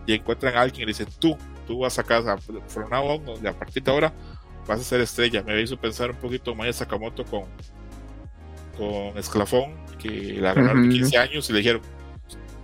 y 0.05 0.13
encuentran 0.13 0.55
a 0.55 0.61
alguien 0.61 0.81
y 0.83 0.85
le 0.85 0.91
dicen, 0.91 1.07
tú, 1.19 1.37
tú 1.65 1.79
vas 1.79 1.97
a 1.97 2.03
casa, 2.03 2.37
from 2.37 2.89
now 2.89 3.05
on, 3.05 3.47
a 3.47 3.53
partir 3.53 3.83
de 3.83 3.91
ahora 3.91 4.13
vas 4.67 4.79
a 4.79 4.83
ser 4.83 5.01
estrella. 5.01 5.43
Me 5.43 5.61
hizo 5.61 5.77
pensar 5.77 6.11
un 6.11 6.17
poquito 6.17 6.53
Maya 6.53 6.73
Sakamoto 6.73 7.23
con, 7.25 7.43
con 8.77 9.17
Esclafón, 9.17 9.75
que 9.97 10.37
la 10.41 10.53
ganaron 10.53 10.89
15 10.89 11.17
años 11.17 11.49
y 11.49 11.53
le 11.53 11.59
dijeron, 11.59 11.81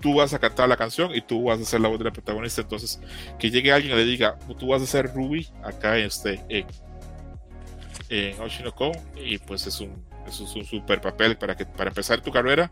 tú 0.01 0.15
vas 0.15 0.33
a 0.33 0.39
cantar 0.39 0.67
la 0.67 0.75
canción 0.75 1.15
y 1.15 1.21
tú 1.21 1.45
vas 1.45 1.61
a 1.61 1.65
ser 1.65 1.79
la 1.79 1.87
voz 1.87 1.97
de 1.97 2.05
la 2.05 2.11
protagonista. 2.11 2.61
Entonces, 2.61 2.99
que 3.39 3.49
llegue 3.49 3.71
alguien 3.71 3.93
y 3.93 3.97
le 3.97 4.05
diga, 4.05 4.37
tú 4.59 4.67
vas 4.67 4.81
a 4.81 4.85
ser 4.85 5.13
Ruby 5.13 5.47
acá 5.63 5.97
en, 5.97 6.05
este, 6.05 6.43
en, 6.49 6.65
en 8.13 8.39
Oshinoko, 8.39 8.91
y 9.15 9.37
pues 9.39 9.65
es 9.65 9.79
un, 9.79 10.05
es 10.27 10.39
un 10.39 10.65
super 10.65 11.01
papel 11.01 11.37
para, 11.37 11.55
que, 11.55 11.65
para 11.65 11.89
empezar 11.89 12.21
tu 12.21 12.31
carrera. 12.31 12.71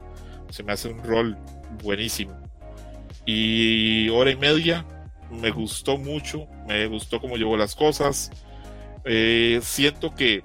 Se 0.49 0.63
me 0.63 0.73
hace 0.73 0.89
un 0.89 1.01
rol 1.03 1.37
buenísimo 1.81 2.37
y 3.25 4.09
hora 4.09 4.31
y 4.31 4.35
media. 4.35 4.85
Me 5.29 5.49
gustó 5.49 5.97
mucho, 5.97 6.47
me 6.67 6.87
gustó 6.87 7.19
cómo 7.21 7.37
llevó 7.37 7.55
las 7.55 7.75
cosas. 7.75 8.31
Eh, 9.05 9.59
siento 9.63 10.13
que 10.13 10.43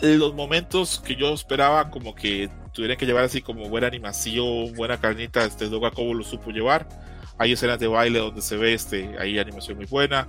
los 0.00 0.34
momentos 0.34 1.00
que 1.00 1.14
yo 1.14 1.34
esperaba 1.34 1.90
como 1.90 2.14
que 2.14 2.48
tuvieran 2.72 2.96
que 2.96 3.06
llevar 3.06 3.24
así 3.24 3.42
como 3.42 3.68
buena 3.68 3.88
animación, 3.88 4.72
buena 4.74 4.98
carnita, 4.98 5.44
este 5.44 5.68
Doga 5.68 5.90
Kobo 5.90 6.14
lo 6.14 6.24
supo 6.24 6.50
llevar. 6.50 6.88
Hay 7.36 7.52
escenas 7.52 7.78
de 7.78 7.86
baile 7.86 8.18
donde 8.18 8.40
se 8.40 8.56
ve 8.56 8.72
este, 8.72 9.16
hay 9.18 9.38
animación 9.38 9.76
muy 9.76 9.86
buena. 9.86 10.26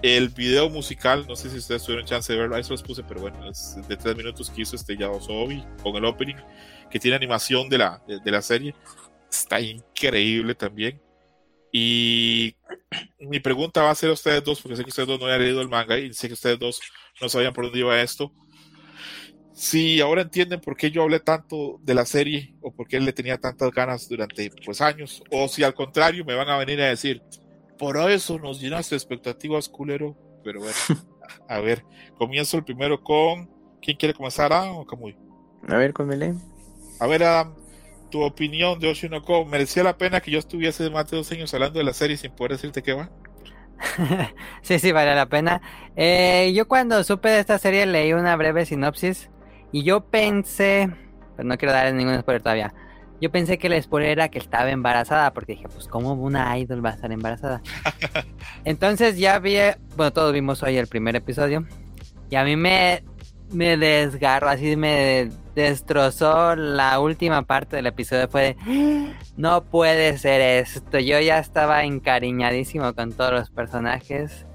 El 0.00 0.28
video 0.28 0.70
musical, 0.70 1.26
no 1.28 1.34
sé 1.34 1.50
si 1.50 1.58
ustedes 1.58 1.82
tuvieron 1.82 2.06
chance 2.06 2.32
de 2.32 2.38
verlo, 2.38 2.54
ahí 2.54 2.62
se 2.62 2.70
los 2.70 2.82
puse, 2.82 3.02
pero 3.02 3.20
bueno, 3.20 3.50
es 3.50 3.76
de 3.88 3.96
tres 3.96 4.16
minutos 4.16 4.48
que 4.48 4.62
hizo 4.62 4.76
este 4.76 4.96
Yaosobi 4.96 5.64
con 5.82 5.96
el 5.96 6.04
opening, 6.04 6.36
que 6.88 7.00
tiene 7.00 7.16
animación 7.16 7.68
de 7.68 7.78
la, 7.78 8.02
de 8.06 8.30
la 8.30 8.40
serie 8.40 8.74
está 9.30 9.60
increíble 9.60 10.54
también. 10.54 11.00
Y 11.72 12.56
mi 13.20 13.40
pregunta 13.40 13.82
va 13.82 13.90
a 13.90 13.94
ser 13.94 14.10
a 14.10 14.14
ustedes 14.14 14.42
dos, 14.44 14.60
porque 14.60 14.76
sé 14.76 14.84
que 14.84 14.90
ustedes 14.90 15.08
dos 15.08 15.20
no 15.20 15.26
habían 15.26 15.42
leído 15.42 15.60
el 15.60 15.68
manga 15.68 15.98
y 15.98 16.12
sé 16.12 16.28
que 16.28 16.34
ustedes 16.34 16.58
dos 16.58 16.80
no 17.20 17.28
sabían 17.28 17.52
por 17.52 17.64
dónde 17.64 17.80
iba 17.80 18.00
esto. 18.00 18.32
Si 19.52 20.00
ahora 20.00 20.22
entienden 20.22 20.60
por 20.60 20.76
qué 20.76 20.90
yo 20.90 21.02
hablé 21.02 21.18
tanto 21.18 21.80
de 21.82 21.94
la 21.94 22.06
serie 22.06 22.54
o 22.60 22.72
por 22.72 22.86
qué 22.86 23.00
le 23.00 23.12
tenía 23.12 23.38
tantas 23.38 23.72
ganas 23.72 24.08
durante 24.08 24.50
pues 24.64 24.80
años, 24.80 25.22
o 25.30 25.48
si 25.48 25.64
al 25.64 25.74
contrario 25.74 26.24
me 26.24 26.34
van 26.34 26.48
a 26.48 26.58
venir 26.58 26.80
a 26.80 26.88
decir, 26.88 27.22
por 27.78 27.96
eso 28.10 28.38
nos 28.38 28.60
llenaste 28.60 28.94
de 28.94 28.98
expectativas, 28.98 29.68
culero. 29.68 30.16
Pero 30.44 30.60
bueno, 30.60 30.76
a 31.48 31.60
ver, 31.60 31.84
comienzo 32.16 32.56
el 32.56 32.64
primero 32.64 33.02
con. 33.02 33.48
¿Quién 33.80 33.96
quiere 33.96 34.14
comenzar, 34.14 34.52
Adam 34.52 34.76
o 34.76 34.86
Camuy? 34.86 35.16
A 35.68 35.76
ver, 35.76 35.92
con 35.92 36.10
A 36.12 37.06
ver, 37.06 37.22
Adam, 37.22 37.54
tu 38.10 38.22
opinión 38.22 38.78
de 38.78 38.90
Oshinoko, 38.90 39.44
¿merecía 39.44 39.82
la 39.82 39.96
pena 39.96 40.20
que 40.20 40.30
yo 40.30 40.38
estuviese 40.38 40.90
más 40.90 41.10
de 41.10 41.16
dos 41.16 41.30
años 41.30 41.52
hablando 41.54 41.78
de 41.78 41.84
la 41.84 41.92
serie 41.92 42.16
sin 42.16 42.32
poder 42.32 42.52
decirte 42.52 42.82
qué 42.82 42.92
va? 42.92 43.10
sí, 44.62 44.78
sí, 44.78 44.92
vale 44.92 45.14
la 45.14 45.26
pena. 45.26 45.60
Eh, 45.96 46.52
yo 46.54 46.66
cuando 46.66 47.02
supe 47.04 47.28
de 47.28 47.40
esta 47.40 47.58
serie 47.58 47.86
leí 47.86 48.12
una 48.12 48.34
breve 48.36 48.66
sinopsis 48.66 49.30
y 49.70 49.84
yo 49.84 50.04
pensé, 50.04 50.90
pero 51.36 51.48
no 51.48 51.56
quiero 51.56 51.72
dar 51.72 51.92
ningún 51.94 52.18
spoiler 52.20 52.42
todavía, 52.42 52.74
yo 53.20 53.30
pensé 53.30 53.58
que 53.58 53.66
el 53.66 53.82
spoiler 53.82 54.10
era 54.10 54.28
que 54.28 54.38
estaba 54.38 54.70
embarazada, 54.70 55.32
porque 55.32 55.52
dije, 55.52 55.68
pues 55.68 55.88
¿cómo 55.88 56.12
una 56.12 56.56
idol 56.58 56.84
va 56.84 56.90
a 56.90 56.94
estar 56.94 57.10
embarazada? 57.10 57.62
Entonces 58.64 59.18
ya 59.18 59.38
vi, 59.38 59.56
bueno, 59.96 60.12
todos 60.12 60.32
vimos 60.32 60.62
hoy 60.62 60.76
el 60.76 60.86
primer 60.86 61.16
episodio 61.16 61.66
y 62.30 62.36
a 62.36 62.44
mí 62.44 62.56
me, 62.56 63.02
me 63.52 63.76
desgarro, 63.76 64.48
así 64.48 64.76
me 64.76 65.30
destrozó 65.54 66.54
la 66.54 67.00
última 67.00 67.42
parte 67.42 67.76
del 67.76 67.86
episodio. 67.86 68.28
Fue 68.28 68.56
no 69.36 69.64
puede 69.64 70.16
ser 70.18 70.40
esto. 70.40 70.98
Yo 70.98 71.20
ya 71.20 71.38
estaba 71.38 71.84
encariñadísimo 71.84 72.94
con 72.94 73.12
todos 73.12 73.32
los 73.32 73.50
personajes. 73.50 74.46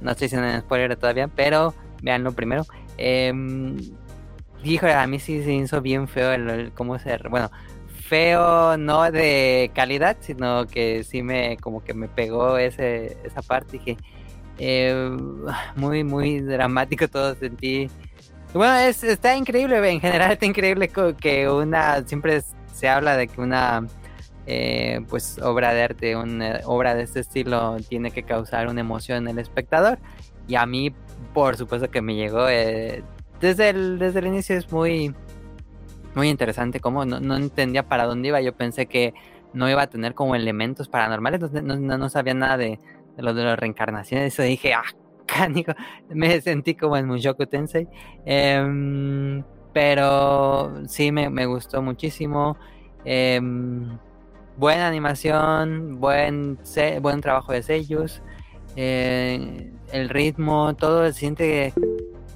No 0.00 0.12
estoy 0.12 0.26
haciendo 0.26 0.48
un 0.48 0.60
spoiler 0.60 0.96
todavía, 0.96 1.28
pero 1.28 1.74
veanlo 2.02 2.32
primero. 2.32 2.64
Eh, 2.98 3.32
a 4.94 5.06
mí 5.06 5.18
sí 5.20 5.42
se 5.44 5.52
hizo 5.52 5.80
bien 5.80 6.08
feo 6.08 6.32
el, 6.32 6.72
cómo 6.72 6.98
ser. 6.98 7.28
Bueno, 7.28 7.50
feo 8.08 8.76
no 8.76 9.10
de 9.10 9.70
calidad, 9.74 10.16
sino 10.20 10.66
que 10.66 11.04
sí 11.04 11.22
me 11.22 11.56
como 11.58 11.82
que 11.84 11.94
me 11.94 12.08
pegó 12.08 12.58
ese, 12.58 13.16
esa 13.24 13.42
parte. 13.42 13.78
Dije, 13.78 13.96
eh, 14.58 15.16
muy, 15.76 16.04
muy 16.04 16.40
dramático 16.40 17.08
todo 17.08 17.34
sentí 17.34 17.90
bueno, 18.56 18.74
es, 18.78 19.04
está 19.04 19.36
increíble, 19.36 19.76
en 19.90 20.00
general 20.00 20.32
está 20.32 20.46
increíble 20.46 20.90
que 21.18 21.50
una, 21.50 22.02
siempre 22.06 22.42
se 22.72 22.88
habla 22.88 23.16
de 23.16 23.28
que 23.28 23.40
una 23.40 23.86
eh, 24.46 25.00
pues 25.10 25.38
obra 25.42 25.74
de 25.74 25.82
arte, 25.82 26.16
una 26.16 26.60
obra 26.64 26.94
de 26.94 27.02
este 27.02 27.20
estilo 27.20 27.76
tiene 27.88 28.12
que 28.12 28.22
causar 28.22 28.68
una 28.68 28.80
emoción 28.80 29.18
en 29.24 29.28
el 29.28 29.38
espectador. 29.40 29.98
Y 30.48 30.54
a 30.54 30.64
mí, 30.64 30.94
por 31.34 31.56
supuesto 31.56 31.90
que 31.90 32.00
me 32.00 32.14
llegó, 32.14 32.48
eh, 32.48 33.02
desde, 33.40 33.70
el, 33.70 33.98
desde 33.98 34.20
el 34.20 34.28
inicio 34.28 34.56
es 34.56 34.72
muy, 34.72 35.14
muy 36.16 36.28
interesante, 36.28 36.80
como 36.80 37.04
no, 37.04 37.36
entendía 37.36 37.88
para 37.88 38.06
dónde 38.06 38.28
iba, 38.28 38.40
yo 38.40 38.56
pensé 38.56 38.86
que 38.86 39.14
no 39.52 39.70
iba 39.70 39.82
a 39.82 39.86
tener 39.86 40.14
como 40.14 40.34
elementos 40.34 40.88
paranormales, 40.88 41.40
no, 41.62 41.76
no, 41.76 42.08
sabía 42.08 42.34
nada 42.34 42.56
de, 42.56 42.80
de 43.16 43.22
lo 43.22 43.32
de 43.34 43.44
las 43.44 43.58
reencarnaciones, 43.58 44.32
eso 44.34 44.42
dije, 44.42 44.74
ah, 44.74 44.82
me 46.08 46.40
sentí 46.40 46.74
como 46.74 46.96
en 46.96 47.06
Mushoku 47.06 47.46
Tensei. 47.46 47.88
Em, 48.24 49.42
Pero 49.72 50.86
sí 50.88 51.12
me, 51.12 51.28
me 51.28 51.46
gustó 51.46 51.82
muchísimo. 51.82 52.56
Em, 53.04 53.98
buena 54.56 54.88
animación, 54.88 56.00
buen, 56.00 56.58
buen 57.02 57.20
trabajo 57.20 57.52
de 57.52 57.62
sellos. 57.62 58.22
Eh, 58.74 59.70
el 59.92 60.08
ritmo, 60.08 60.74
todo 60.74 61.06
se 61.06 61.12
siente... 61.12 61.72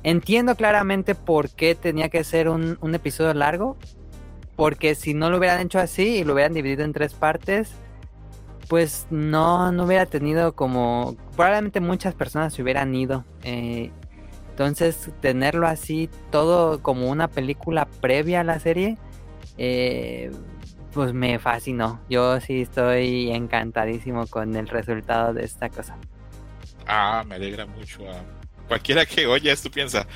Entiendo 0.02 0.54
claramente 0.56 1.14
por 1.14 1.50
qué 1.50 1.74
tenía 1.74 2.08
que 2.08 2.24
ser 2.24 2.48
un, 2.48 2.78
un 2.80 2.94
episodio 2.94 3.34
largo. 3.34 3.76
Porque 4.56 4.94
si 4.94 5.14
no 5.14 5.30
lo 5.30 5.38
hubieran 5.38 5.60
hecho 5.60 5.78
así 5.78 6.18
y 6.18 6.24
lo 6.24 6.34
hubieran 6.34 6.52
dividido 6.52 6.84
en 6.84 6.92
tres 6.92 7.14
partes, 7.14 7.72
pues 8.68 9.06
no, 9.10 9.72
no 9.72 9.84
hubiera 9.84 10.06
tenido 10.06 10.54
como... 10.54 11.16
Probablemente 11.34 11.80
muchas 11.80 12.14
personas 12.14 12.52
se 12.52 12.62
hubieran 12.62 12.94
ido. 12.94 13.24
Eh, 13.42 13.90
entonces, 14.50 15.10
tenerlo 15.20 15.66
así, 15.66 16.10
todo 16.30 16.82
como 16.82 17.08
una 17.08 17.28
película 17.28 17.88
previa 18.00 18.40
a 18.40 18.44
la 18.44 18.60
serie, 18.60 18.98
eh, 19.56 20.30
pues 20.92 21.14
me 21.14 21.38
fascinó. 21.38 22.00
Yo 22.10 22.38
sí 22.40 22.62
estoy 22.62 23.30
encantadísimo 23.32 24.26
con 24.26 24.54
el 24.54 24.68
resultado 24.68 25.32
de 25.32 25.44
esta 25.44 25.70
cosa. 25.70 25.96
Ah, 26.86 27.24
me 27.26 27.36
alegra 27.36 27.64
mucho. 27.64 28.02
Cualquiera 28.70 29.04
que 29.04 29.26
oye 29.26 29.50
esto 29.50 29.68
piensa, 29.68 30.06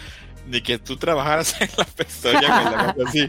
ni 0.47 0.63
que 0.63 0.79
tú 0.79 0.97
trabajaras 0.97 1.57
en 1.61 1.69
la 1.77 2.07
historia 2.07 2.95
así. 3.05 3.27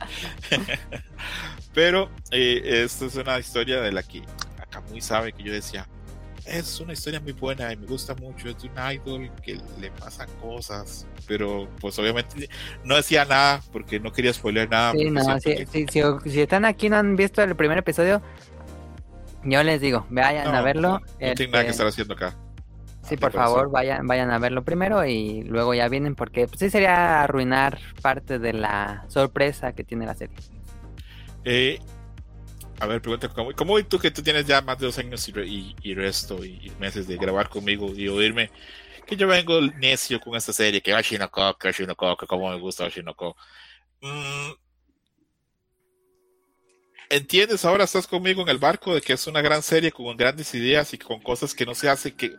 Pero 1.74 2.12
eh, 2.30 2.84
esto 2.86 3.08
es 3.08 3.16
una 3.16 3.40
historia 3.40 3.82
de 3.82 3.92
la 3.92 4.04
que 4.04 4.22
muy 4.92 5.02
sabe 5.02 5.32
que 5.32 5.42
yo 5.42 5.52
decía, 5.52 5.88
es 6.46 6.80
una 6.80 6.94
historia 6.94 7.20
muy 7.20 7.32
buena 7.32 7.74
y 7.74 7.78
me 7.78 7.88
gusta 7.88 8.14
mucho, 8.14 8.50
es 8.50 8.62
de 8.62 8.70
un 8.70 8.92
idol 8.94 9.32
que 9.42 9.60
le 9.80 9.90
pasan 9.90 10.30
cosas, 10.40 11.08
pero 11.28 11.68
pues 11.80 11.98
obviamente 11.98 12.50
no 12.84 12.96
decía 12.96 13.26
nada 13.26 13.62
porque 13.72 14.00
no 14.00 14.12
quería 14.12 14.32
spoiler 14.32 14.70
nada. 14.70 14.94
si, 15.40 16.40
están 16.40 16.66
aquí 16.66 16.86
y 16.86 16.90
no 16.90 16.98
han 16.98 17.16
visto 17.16 17.42
el 17.42 17.56
primer 17.56 17.80
episodio, 17.80 18.22
yo 19.44 19.64
les 19.64 19.82
digo, 19.82 20.06
vayan 20.10 20.54
a 20.54 20.62
verlo. 20.62 21.02
No, 21.20 21.34
tiene 21.34 21.52
nada 21.52 21.64
que 21.64 21.70
este, 21.70 21.72
estar 21.72 21.88
haciendo 21.88 22.14
acá. 22.14 22.38
Sí, 23.08 23.18
por 23.18 23.32
favor, 23.32 23.70
vayan, 23.70 24.08
vayan 24.08 24.32
a 24.32 24.40
verlo 24.40 24.64
primero 24.64 25.06
y 25.06 25.44
luego 25.44 25.76
ya 25.76 25.88
vienen 25.90 26.16
porque 26.16 26.48
pues, 26.48 26.60
sí 26.60 26.70
sería 26.72 27.22
arruinar 27.24 27.80
parte 28.02 28.40
de 28.40 28.54
la 28.54 29.06
sorpresa 29.10 29.74
que 29.74 29.84
tiene 29.84 30.08
la 30.08 30.16
serie. 30.16 30.36
Eh, 31.44 31.80
a 32.80 32.88
ver, 32.88 33.02
pregunta, 33.02 33.30
¿cómo, 33.30 33.52
¿cómo 33.54 33.84
tú 33.86 34.00
que 34.00 34.10
tú 34.10 34.24
tienes 34.24 34.48
ya 34.48 34.62
más 34.62 34.80
de 34.80 34.88
dos 34.88 34.98
años 34.98 35.28
y, 35.30 35.76
y, 35.84 35.94
resto 35.94 36.44
y, 36.44 36.72
meses 36.80 37.08
de 37.08 37.18
grabar 37.18 37.48
conmigo 37.48 37.94
y 37.96 38.08
oírme 38.08 38.50
que 39.06 39.16
yo 39.16 39.28
vengo 39.28 39.62
necio 39.62 40.20
con 40.20 40.36
esta 40.36 40.52
serie, 40.52 40.82
que 40.82 40.92
va 40.92 41.02
Shinoko, 41.02 41.58
que 41.60 41.72
Shinoko, 41.72 42.18
que 42.18 42.26
como 42.26 42.50
me 42.50 42.60
gusta 42.60 42.90
Shinoko? 42.90 43.38
Mm, 44.02 44.52
¿Entiendes? 47.10 47.64
Ahora 47.66 47.84
estás 47.84 48.08
conmigo 48.08 48.42
en 48.42 48.50
el 48.50 48.58
barco 48.58 48.96
de 48.96 49.02
que 49.02 49.14
es 49.14 49.28
una 49.28 49.42
gran 49.42 49.62
serie 49.62 49.92
con 49.92 50.18
grandes 50.18 50.56
ideas 50.56 50.92
y 50.94 50.98
con 50.98 51.22
cosas 51.22 51.54
que 51.54 51.68
no 51.68 51.76
se 51.76 51.88
hacen, 51.88 52.18
que, 52.18 52.36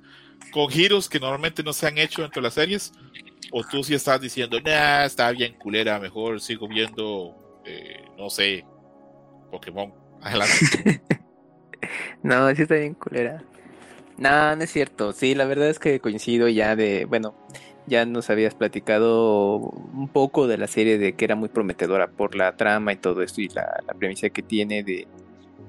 con 0.52 0.68
giros 0.68 1.08
que 1.08 1.20
normalmente 1.20 1.62
no 1.62 1.72
se 1.72 1.86
han 1.86 1.98
hecho 1.98 2.22
dentro 2.22 2.40
de 2.40 2.46
las 2.46 2.54
series. 2.54 2.92
O 3.52 3.62
tú 3.62 3.84
sí 3.84 3.94
estás 3.94 4.20
diciendo, 4.20 4.60
nah, 4.60 5.04
está 5.04 5.30
bien 5.30 5.54
culera, 5.54 6.00
mejor 6.00 6.40
sigo 6.40 6.66
viendo, 6.66 7.62
eh, 7.64 8.04
no 8.18 8.28
sé, 8.28 8.64
Pokémon. 9.50 9.92
no, 12.22 12.54
sí 12.54 12.62
está 12.62 12.74
bien 12.74 12.94
culera. 12.94 13.42
No, 14.18 14.56
no 14.56 14.62
es 14.62 14.70
cierto. 14.70 15.12
Sí, 15.12 15.34
la 15.34 15.44
verdad 15.44 15.68
es 15.68 15.78
que 15.78 16.00
coincido 16.00 16.48
ya 16.48 16.74
de, 16.74 17.04
bueno, 17.04 17.34
ya 17.86 18.04
nos 18.04 18.30
habías 18.30 18.54
platicado 18.54 19.58
un 19.58 20.08
poco 20.08 20.46
de 20.46 20.58
la 20.58 20.66
serie 20.66 20.98
de 20.98 21.14
que 21.14 21.24
era 21.24 21.36
muy 21.36 21.48
prometedora 21.48 22.08
por 22.08 22.34
la 22.34 22.56
trama 22.56 22.92
y 22.92 22.96
todo 22.96 23.22
esto 23.22 23.40
y 23.40 23.48
la, 23.48 23.82
premisa 23.98 24.30
que 24.30 24.42
tiene 24.42 24.82
de, 24.82 25.06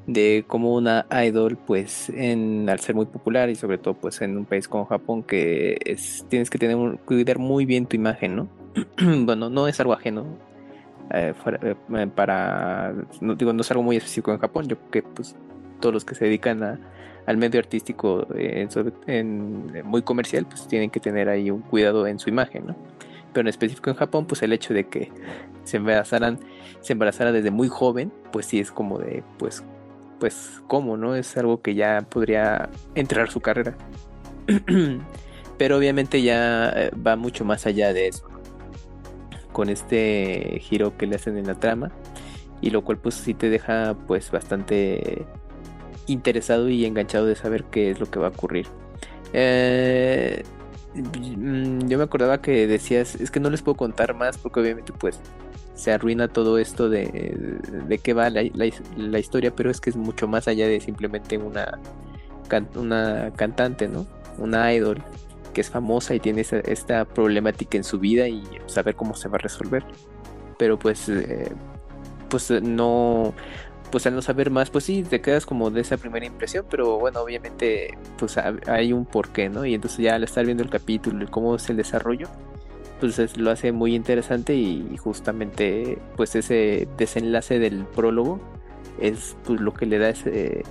de 0.08 0.45
como 0.47 0.74
una 0.74 1.05
idol 1.26 1.58
pues 1.58 2.10
en 2.10 2.70
al 2.70 2.80
ser 2.80 2.95
muy 2.95 3.05
popular 3.05 3.49
y 3.49 3.55
sobre 3.55 3.78
todo 3.78 3.93
pues 3.93 4.22
en 4.22 4.38
un 4.38 4.45
país 4.45 4.68
como 4.68 4.86
Japón 4.86 5.22
que 5.22 5.78
es 5.86 6.26
tienes 6.30 6.49
que 6.49 6.58
tener 6.58 6.78
cuidar 6.99 7.38
muy 7.38 7.66
bien 7.66 7.86
tu 7.86 7.95
imagen, 7.97 8.36
¿no? 8.36 8.47
bueno, 9.26 9.49
no 9.49 9.68
es 9.68 9.80
algo 9.80 9.93
ajeno 9.93 10.26
eh, 11.14 11.34
eh, 11.62 12.08
para, 12.16 12.93
no 13.22 13.36
digo, 13.36 13.53
no 13.53 13.62
es 13.62 13.72
algo 13.72 13.84
muy 13.84 13.97
específico 13.97 14.32
en 14.32 14.39
Japón, 14.39 14.68
yo 14.68 14.78
creo 14.78 14.91
que 14.91 15.03
pues 15.03 15.36
todos 15.80 15.93
los 15.93 16.05
que 16.05 16.16
se 16.16 16.26
dedican 16.26 16.64
a, 16.64 16.80
al 17.26 17.38
medio 17.38 17.60
artístico 17.60 18.28
eh, 18.36 18.68
muy 19.84 20.01
comercial, 20.01 20.45
pues 20.45 20.68
tienen 20.68 20.89
que 20.89 20.99
tener 20.99 21.30
ahí 21.30 21.51
un 21.51 21.62
cuidado 21.62 22.08
en 22.08 22.20
su 22.20 22.30
imagen, 22.30 22.68
¿no? 22.68 22.76
Pero 23.34 23.41
en 23.41 23.49
específico 23.49 23.89
en 23.89 23.97
Japón, 23.97 24.26
pues 24.26 24.41
el 24.41 24.53
hecho 24.53 24.74
de 24.74 24.88
que 24.88 25.12
se 25.64 25.78
embarazaran, 25.78 26.39
se 26.80 26.93
embarazara 26.93 27.32
desde 27.34 27.51
muy 27.51 27.68
joven, 27.68 28.12
pues 28.32 28.45
sí 28.45 28.60
es 28.60 28.72
como 28.72 28.97
de, 28.97 29.24
pues, 29.38 29.64
pues, 30.20 30.61
¿cómo, 30.68 30.97
no? 30.97 31.15
Es 31.15 31.38
algo 31.38 31.61
que 31.61 31.76
ya 31.76 32.05
podría 32.09 32.70
entrar 32.95 33.30
su 33.30 33.41
carrera. 33.41 33.76
Pero 35.57 35.78
obviamente 35.78 36.22
ya 36.22 36.91
va 37.05 37.15
mucho 37.15 37.43
más 37.43 37.65
allá 37.65 37.91
de 37.93 38.07
eso, 38.07 38.28
con 39.51 39.70
este 39.70 40.59
giro 40.61 40.95
que 40.97 41.07
le 41.07 41.15
hacen 41.15 41.38
en 41.38 41.47
la 41.47 41.55
trama 41.55 41.91
y 42.61 42.70
lo 42.70 42.84
cual 42.84 42.97
pues 42.97 43.15
sí 43.15 43.34
te 43.34 43.49
deja 43.49 43.95
pues 44.07 44.32
bastante 44.32 45.26
interesado 46.07 46.70
y 46.70 46.86
enganchado 46.86 47.26
de 47.26 47.36
saber 47.36 47.65
qué 47.65 47.91
es 47.91 47.99
lo 47.99 48.09
que 48.09 48.20
va 48.20 48.28
a 48.28 48.30
ocurrir. 48.30 48.68
Eh, 49.34 50.43
mm, 50.95 51.88
yo 51.88 51.97
me 51.97 52.03
acordaba 52.03 52.41
que 52.41 52.68
decías, 52.68 53.15
es 53.15 53.30
que 53.32 53.39
no 53.39 53.49
les 53.49 53.61
puedo 53.61 53.76
contar 53.76 54.13
más 54.13 54.38
porque 54.38 54.59
obviamente 54.59 54.93
pues 54.93 55.20
se 55.78 55.91
arruina 55.91 56.28
todo 56.28 56.57
esto 56.57 56.89
de, 56.89 57.59
de 57.88 57.97
qué 57.99 58.13
va 58.13 58.30
la, 58.32 58.43
la, 58.97 59.19
historia, 59.19 59.55
pero 59.55 59.69
es 59.69 59.80
que 59.80 59.91
es 59.91 59.95
mucho 59.95 60.28
más 60.28 60.47
allá 60.47 60.67
de 60.67 60.80
simplemente 60.82 61.38
una, 61.38 61.80
una 62.75 63.32
cantante, 63.36 63.88
¿no? 63.88 64.07
Una 64.39 64.73
idol 64.73 65.03
que 65.53 65.61
es 65.61 65.69
famosa 65.69 66.15
y 66.15 66.19
tiene 66.19 66.41
esta, 66.41 67.05
problemática 67.05 67.78
en 67.78 67.84
su 67.84 67.99
vida 67.99 68.28
y 68.28 68.43
saber 68.65 68.95
cómo 68.95 69.15
se 69.15 69.30
va 69.30 69.36
a 69.36 69.39
resolver. 69.39 69.84
Pero 70.57 70.80
pues, 70.80 71.09
eh, 71.09 71.51
pues 72.28 72.49
no, 72.49 73.36
pues 73.91 74.07
al 74.07 74.15
no 74.15 74.23
saber 74.23 74.49
más, 74.49 74.71
pues 74.71 74.86
sí, 74.86 75.03
te 75.03 75.21
quedas 75.21 75.45
como 75.45 75.69
de 75.69 75.82
esa 75.82 75.97
primera 75.97 76.25
impresión, 76.25 76.65
pero 76.67 76.97
bueno, 76.97 77.21
obviamente 77.21 77.95
pues 78.17 78.36
hay 78.38 78.93
un 78.93 79.05
porqué, 79.05 79.47
¿no? 79.47 79.63
Y 79.63 79.75
entonces 79.75 79.99
ya 79.99 80.15
al 80.15 80.23
estar 80.23 80.43
viendo 80.43 80.63
el 80.63 80.71
capítulo 80.71 81.23
y 81.23 81.28
cómo 81.28 81.55
es 81.55 81.69
el 81.69 81.78
desarrollo, 81.78 82.28
pues 83.00 83.38
lo 83.38 83.52
hace 83.52 83.72
muy 83.72 83.95
interesante 83.95 84.56
y 84.56 84.98
justamente 84.98 85.98
pues 86.16 86.36
ese 86.36 86.88
desenlace 86.98 87.60
del 87.60 87.86
prólogo 87.86 88.39
es 89.00 89.38
pues 89.45 89.60
lo 89.62 89.74
que 89.74 89.86
le 89.86 90.00
da 90.00 90.10
ese 90.10 90.64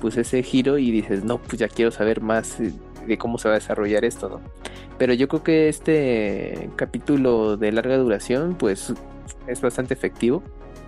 pues 0.00 0.16
ese 0.16 0.42
giro 0.42 0.78
y 0.78 0.90
dices, 0.90 1.24
no, 1.24 1.38
pues 1.38 1.58
ya 1.58 1.68
quiero 1.68 1.90
saber 1.90 2.20
más 2.20 2.58
de 2.58 3.18
cómo 3.18 3.38
se 3.38 3.48
va 3.48 3.54
a 3.54 3.58
desarrollar 3.58 4.04
esto, 4.04 4.28
¿no? 4.28 4.40
Pero 4.98 5.14
yo 5.14 5.28
creo 5.28 5.42
que 5.42 5.68
este 5.68 6.70
capítulo 6.76 7.56
de 7.56 7.72
larga 7.72 7.96
duración, 7.96 8.56
pues 8.56 8.92
es 9.46 9.60
bastante 9.60 9.94
efectivo. 9.94 10.42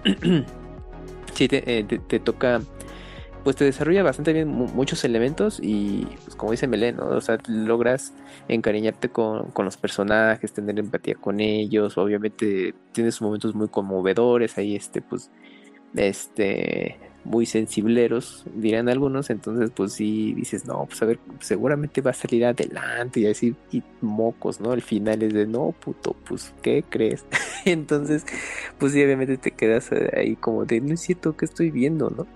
sí, 1.34 1.48
eh, 1.50 1.84
te, 2.08 2.20
toca, 2.20 2.60
pues 3.44 3.56
te 3.56 3.64
desarrolla 3.64 4.02
bastante 4.02 4.32
bien 4.32 4.48
muchos 4.48 5.04
elementos 5.04 5.60
y, 5.62 6.06
pues 6.24 6.36
como 6.36 6.52
dice 6.52 6.66
Melén, 6.66 6.96
¿no? 6.96 7.06
O 7.08 7.20
sea, 7.20 7.38
logras 7.46 8.12
encariñarte 8.48 9.08
con, 9.08 9.50
con, 9.50 9.64
los 9.64 9.76
personajes, 9.76 10.52
tener 10.52 10.78
empatía 10.78 11.14
con 11.14 11.40
ellos, 11.40 11.98
obviamente 11.98 12.74
tienes 12.92 13.20
momentos 13.22 13.54
muy 13.54 13.68
conmovedores, 13.68 14.58
ahí 14.58 14.76
este, 14.76 15.02
pues, 15.02 15.30
este 15.94 16.98
muy 17.24 17.46
sensibleros, 17.46 18.44
dirán 18.54 18.88
algunos, 18.88 19.30
entonces 19.30 19.70
pues 19.74 19.92
sí 19.92 20.32
dices, 20.34 20.64
no, 20.64 20.86
pues 20.86 21.02
a 21.02 21.06
ver, 21.06 21.18
seguramente 21.40 22.00
va 22.00 22.12
a 22.12 22.14
salir 22.14 22.46
adelante 22.46 23.20
y 23.20 23.24
decir, 23.24 23.56
y 23.70 23.82
mocos, 24.00 24.60
¿no? 24.60 24.72
Al 24.72 24.82
final 24.82 25.22
es 25.22 25.34
de, 25.34 25.46
no, 25.46 25.74
puto, 25.78 26.16
pues, 26.26 26.54
¿qué 26.62 26.82
crees? 26.88 27.24
entonces, 27.64 28.24
pues 28.78 28.92
sí, 28.92 29.04
obviamente 29.04 29.36
te 29.36 29.50
quedas 29.50 29.90
ahí 30.16 30.36
como 30.36 30.64
de, 30.64 30.80
no 30.80 30.94
es 30.94 31.00
cierto 31.00 31.36
que 31.36 31.44
estoy 31.44 31.70
viendo, 31.70 32.10
¿no? 32.10 32.26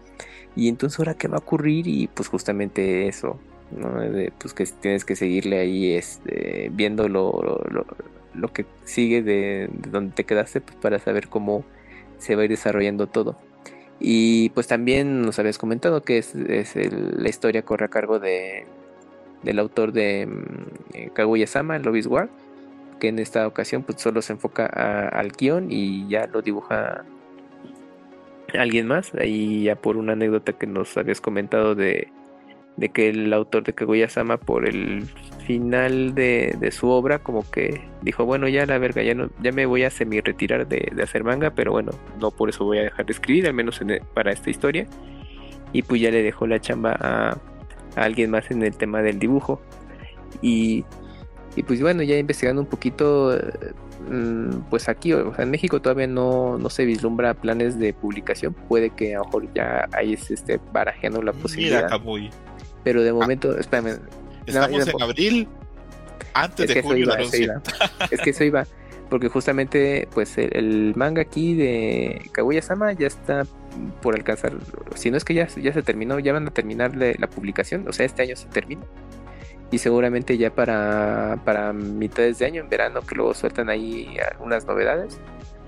Y 0.57 0.68
entonces 0.68 0.98
ahora 0.98 1.14
qué 1.14 1.28
va 1.28 1.36
a 1.36 1.40
ocurrir 1.40 1.86
y 1.86 2.07
pues 2.09 2.28
justamente 2.28 3.09
eso, 3.09 3.38
¿no? 3.76 4.00
pues 4.38 4.55
que 4.55 4.64
tienes 4.66 5.05
que 5.05 5.16
seguirle 5.16 5.59
ahí 5.59 5.92
este, 5.94 6.70
viendo 6.72 7.09
lo, 7.09 7.64
lo, 8.34 8.52
que 8.52 8.66
sigue 8.84 9.22
de, 9.22 9.68
de 9.72 9.90
donde 9.90 10.14
te 10.14 10.24
quedaste 10.24 10.61
pues, 10.61 10.76
para 10.76 10.98
saber 10.98 11.28
cómo 11.28 11.64
se 12.18 12.36
va 12.36 12.42
a 12.42 12.44
ir 12.44 12.50
desarrollando 12.50 13.09
todo. 13.09 13.36
Y 14.00 14.50
pues 14.50 14.66
también 14.66 15.22
nos 15.22 15.38
habías 15.38 15.59
comentado 15.59 16.02
que 16.02 16.18
es, 16.18 16.34
la 16.34 17.28
historia 17.28 17.62
corre 17.62 17.86
a 17.86 17.88
cargo 17.88 18.18
de, 18.18 18.66
del 19.42 19.59
autor 19.59 19.92
de 19.92 20.26
mm, 20.26 20.94
eh, 20.94 21.11
Kaguya-sama, 21.14 21.78
Lobby's 21.78 22.07
War, 22.07 22.28
que 23.00 23.09
en 23.09 23.18
esta 23.18 23.46
ocasión 23.46 23.82
pues 23.82 24.00
solo 24.00 24.22
se 24.22 24.32
enfoca 24.32 24.66
al 24.66 25.32
guion 25.32 25.70
y 25.70 26.09
ya 26.09 26.26
lo 26.26 26.42
dibuja 26.42 27.05
alguien 28.59 28.86
más. 28.86 29.14
Ahí 29.14 29.64
ya 29.64 29.76
por 29.76 29.96
una 29.96 30.12
anécdota 30.12 30.52
que 30.52 30.66
nos 30.66 30.96
habías 30.96 31.20
comentado 31.20 31.74
de, 31.74 32.09
de 32.76 32.88
que 32.88 33.09
el 33.09 33.32
autor 33.32 33.64
de 33.64 33.72
Kaguya-sama 33.72 34.36
por 34.36 34.66
el 34.68 35.05
final 35.46 36.14
de, 36.14 36.57
de, 36.59 36.70
su 36.70 36.88
obra 36.88 37.18
como 37.18 37.48
que 37.50 37.82
dijo 38.02 38.24
bueno 38.24 38.48
ya 38.48 38.64
la 38.66 38.78
verga 38.78 39.02
ya 39.02 39.14
no 39.14 39.28
ya 39.42 39.52
me 39.52 39.66
voy 39.66 39.84
a 39.84 39.90
semi 39.90 40.20
retirar 40.20 40.66
de, 40.66 40.90
de 40.94 41.02
hacer 41.02 41.22
manga 41.22 41.50
pero 41.50 41.72
bueno 41.72 41.92
no 42.18 42.30
por 42.30 42.48
eso 42.48 42.64
voy 42.64 42.78
a 42.78 42.84
dejar 42.84 43.05
de 43.05 43.12
escribir 43.12 43.46
al 43.46 43.52
menos 43.52 43.80
en, 43.82 44.00
para 44.14 44.32
esta 44.32 44.48
historia 44.48 44.86
y 45.72 45.82
pues 45.82 46.00
ya 46.00 46.11
le 46.11 46.22
dejó 46.22 46.46
la 46.46 46.61
chamba 46.61 46.96
a, 46.98 47.38
a 47.96 48.05
alguien 48.05 48.30
más 48.30 48.50
en 48.50 48.62
el 48.62 48.76
tema 48.76 49.02
del 49.02 49.18
dibujo 49.18 49.61
y, 50.40 50.84
y 51.57 51.62
pues 51.62 51.80
bueno 51.80 52.02
ya 52.02 52.16
investigando 52.16 52.62
un 52.62 52.68
poquito 52.68 53.36
mm, 53.36 53.84
pues 54.70 54.88
aquí 54.88 55.12
o 55.12 55.34
sea, 55.34 55.44
en 55.44 55.50
México 55.50 55.80
todavía 55.80 56.07
no, 56.07 56.59
no 56.59 56.70
se 56.70 56.84
vislumbra 56.84 57.34
planes 57.34 57.78
de 57.78 57.92
publicación 57.92 58.52
puede 58.52 58.90
que 58.90 59.14
a 59.14 59.18
lo 59.18 59.24
mejor 59.24 59.52
ya 59.55 59.88
hay 59.92 60.14
este 60.14 60.61
barajeando 60.72 61.22
la 61.22 61.32
posibilidad 61.32 62.00
Mira, 62.00 62.30
pero 62.82 63.02
de 63.02 63.12
momento 63.12 63.59
espérame 63.59 63.98
Estamos 64.46 64.88
en 64.88 65.02
abril, 65.02 65.48
antes 66.34 66.68
es 66.68 66.74
de 66.74 66.82
junio 66.82 67.05
iba, 67.05 67.16
de 67.16 67.22
eso 67.24 67.36
iba. 67.36 67.62
Es 68.11 68.20
que 68.20 68.30
eso 68.30 68.44
iba. 68.44 68.66
Porque 69.09 69.28
justamente, 69.28 70.09
pues 70.12 70.36
el, 70.38 70.57
el 70.57 70.92
manga 70.96 71.22
aquí 71.22 71.55
de 71.55 72.22
Kaguya-sama 72.32 72.92
ya 72.92 73.07
está 73.07 73.46
por 74.02 74.14
alcanzar. 74.14 74.52
Si 74.94 75.11
no 75.11 75.16
es 75.16 75.24
que 75.24 75.34
ya, 75.34 75.46
ya 75.46 75.72
se 75.72 75.82
terminó, 75.82 76.18
ya 76.18 76.32
van 76.32 76.46
a 76.46 76.50
terminar 76.50 76.96
la, 76.96 77.12
la 77.18 77.28
publicación. 77.28 77.86
O 77.86 77.92
sea, 77.92 78.07
este 78.07 78.22
año 78.22 78.36
se 78.36 78.48
termina. 78.48 78.82
Y 79.74 79.78
seguramente 79.78 80.38
ya 80.38 80.54
para, 80.54 81.40
para 81.44 81.72
mitades 81.72 82.38
de 82.38 82.46
año, 82.46 82.60
en 82.60 82.68
verano, 82.68 83.00
que 83.00 83.16
luego 83.16 83.34
sueltan 83.34 83.68
ahí 83.68 84.16
algunas 84.30 84.66
novedades, 84.66 85.18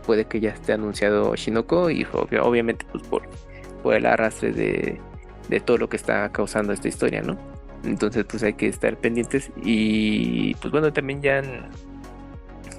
puede 0.07 0.27
que 0.27 0.39
ya 0.39 0.51
esté 0.51 0.75
anunciado 0.75 1.35
Shinoko. 1.35 1.91
Y 1.91 2.07
obviamente, 2.13 2.87
pues 2.93 3.03
por, 3.03 3.23
por 3.83 3.95
el 3.95 4.07
arrastre 4.07 4.53
de, 4.53 5.01
de 5.49 5.59
todo 5.59 5.79
lo 5.79 5.89
que 5.89 5.97
está 5.97 6.31
causando 6.31 6.73
esta 6.73 6.87
historia, 6.87 7.21
¿no? 7.21 7.37
Entonces 7.83 8.25
pues 8.25 8.45
hay 8.45 8.53
que 8.55 8.69
estar 8.69 8.97
pendientes 8.97 9.51
y 9.61 10.55
pues 10.55 10.71
bueno 10.71 10.93
también 10.93 11.21
ya 11.21 11.43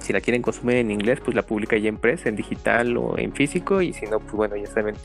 si 0.00 0.14
la 0.14 0.22
quieren 0.22 0.40
consumir 0.40 0.76
en 0.76 0.90
inglés 0.90 1.20
pues 1.22 1.34
la 1.36 1.42
publica 1.42 1.76
ya 1.76 1.90
en 1.90 1.98
press, 1.98 2.24
en 2.24 2.36
digital 2.36 2.96
o 2.96 3.18
en 3.18 3.34
físico 3.34 3.82
y 3.82 3.92
si 3.92 4.06
no 4.06 4.18
pues 4.18 4.32
bueno 4.32 4.56
ya 4.56 4.66
saben 4.66 4.96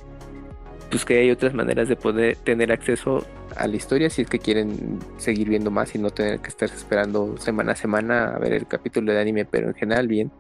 pues 0.94 1.06
que 1.06 1.18
hay 1.18 1.32
otras 1.32 1.56
maneras 1.56 1.90
de 1.90 1.96
poder 1.96 2.36
tener 2.36 2.72
acceso 2.72 3.26
a 3.56 3.68
la 3.68 3.76
historia 3.76 4.12
si 4.12 4.22
es 4.22 4.30
que 4.30 4.38
quieren 4.38 5.00
seguir 5.18 5.50
viendo 5.50 5.72
más 5.72 5.96
y 5.96 5.98
no 5.98 6.12
tener 6.12 6.40
que 6.40 6.50
estar 6.50 6.70
esperando 6.70 7.36
semana 7.38 7.72
a 7.72 7.76
semana 7.76 8.36
a 8.36 8.38
ver 8.38 8.54
el 8.54 8.68
capítulo 8.68 9.12
de 9.12 9.20
anime 9.20 9.46
pero 9.46 9.70
en 9.70 9.74
general 9.74 10.08
bien 10.08 10.32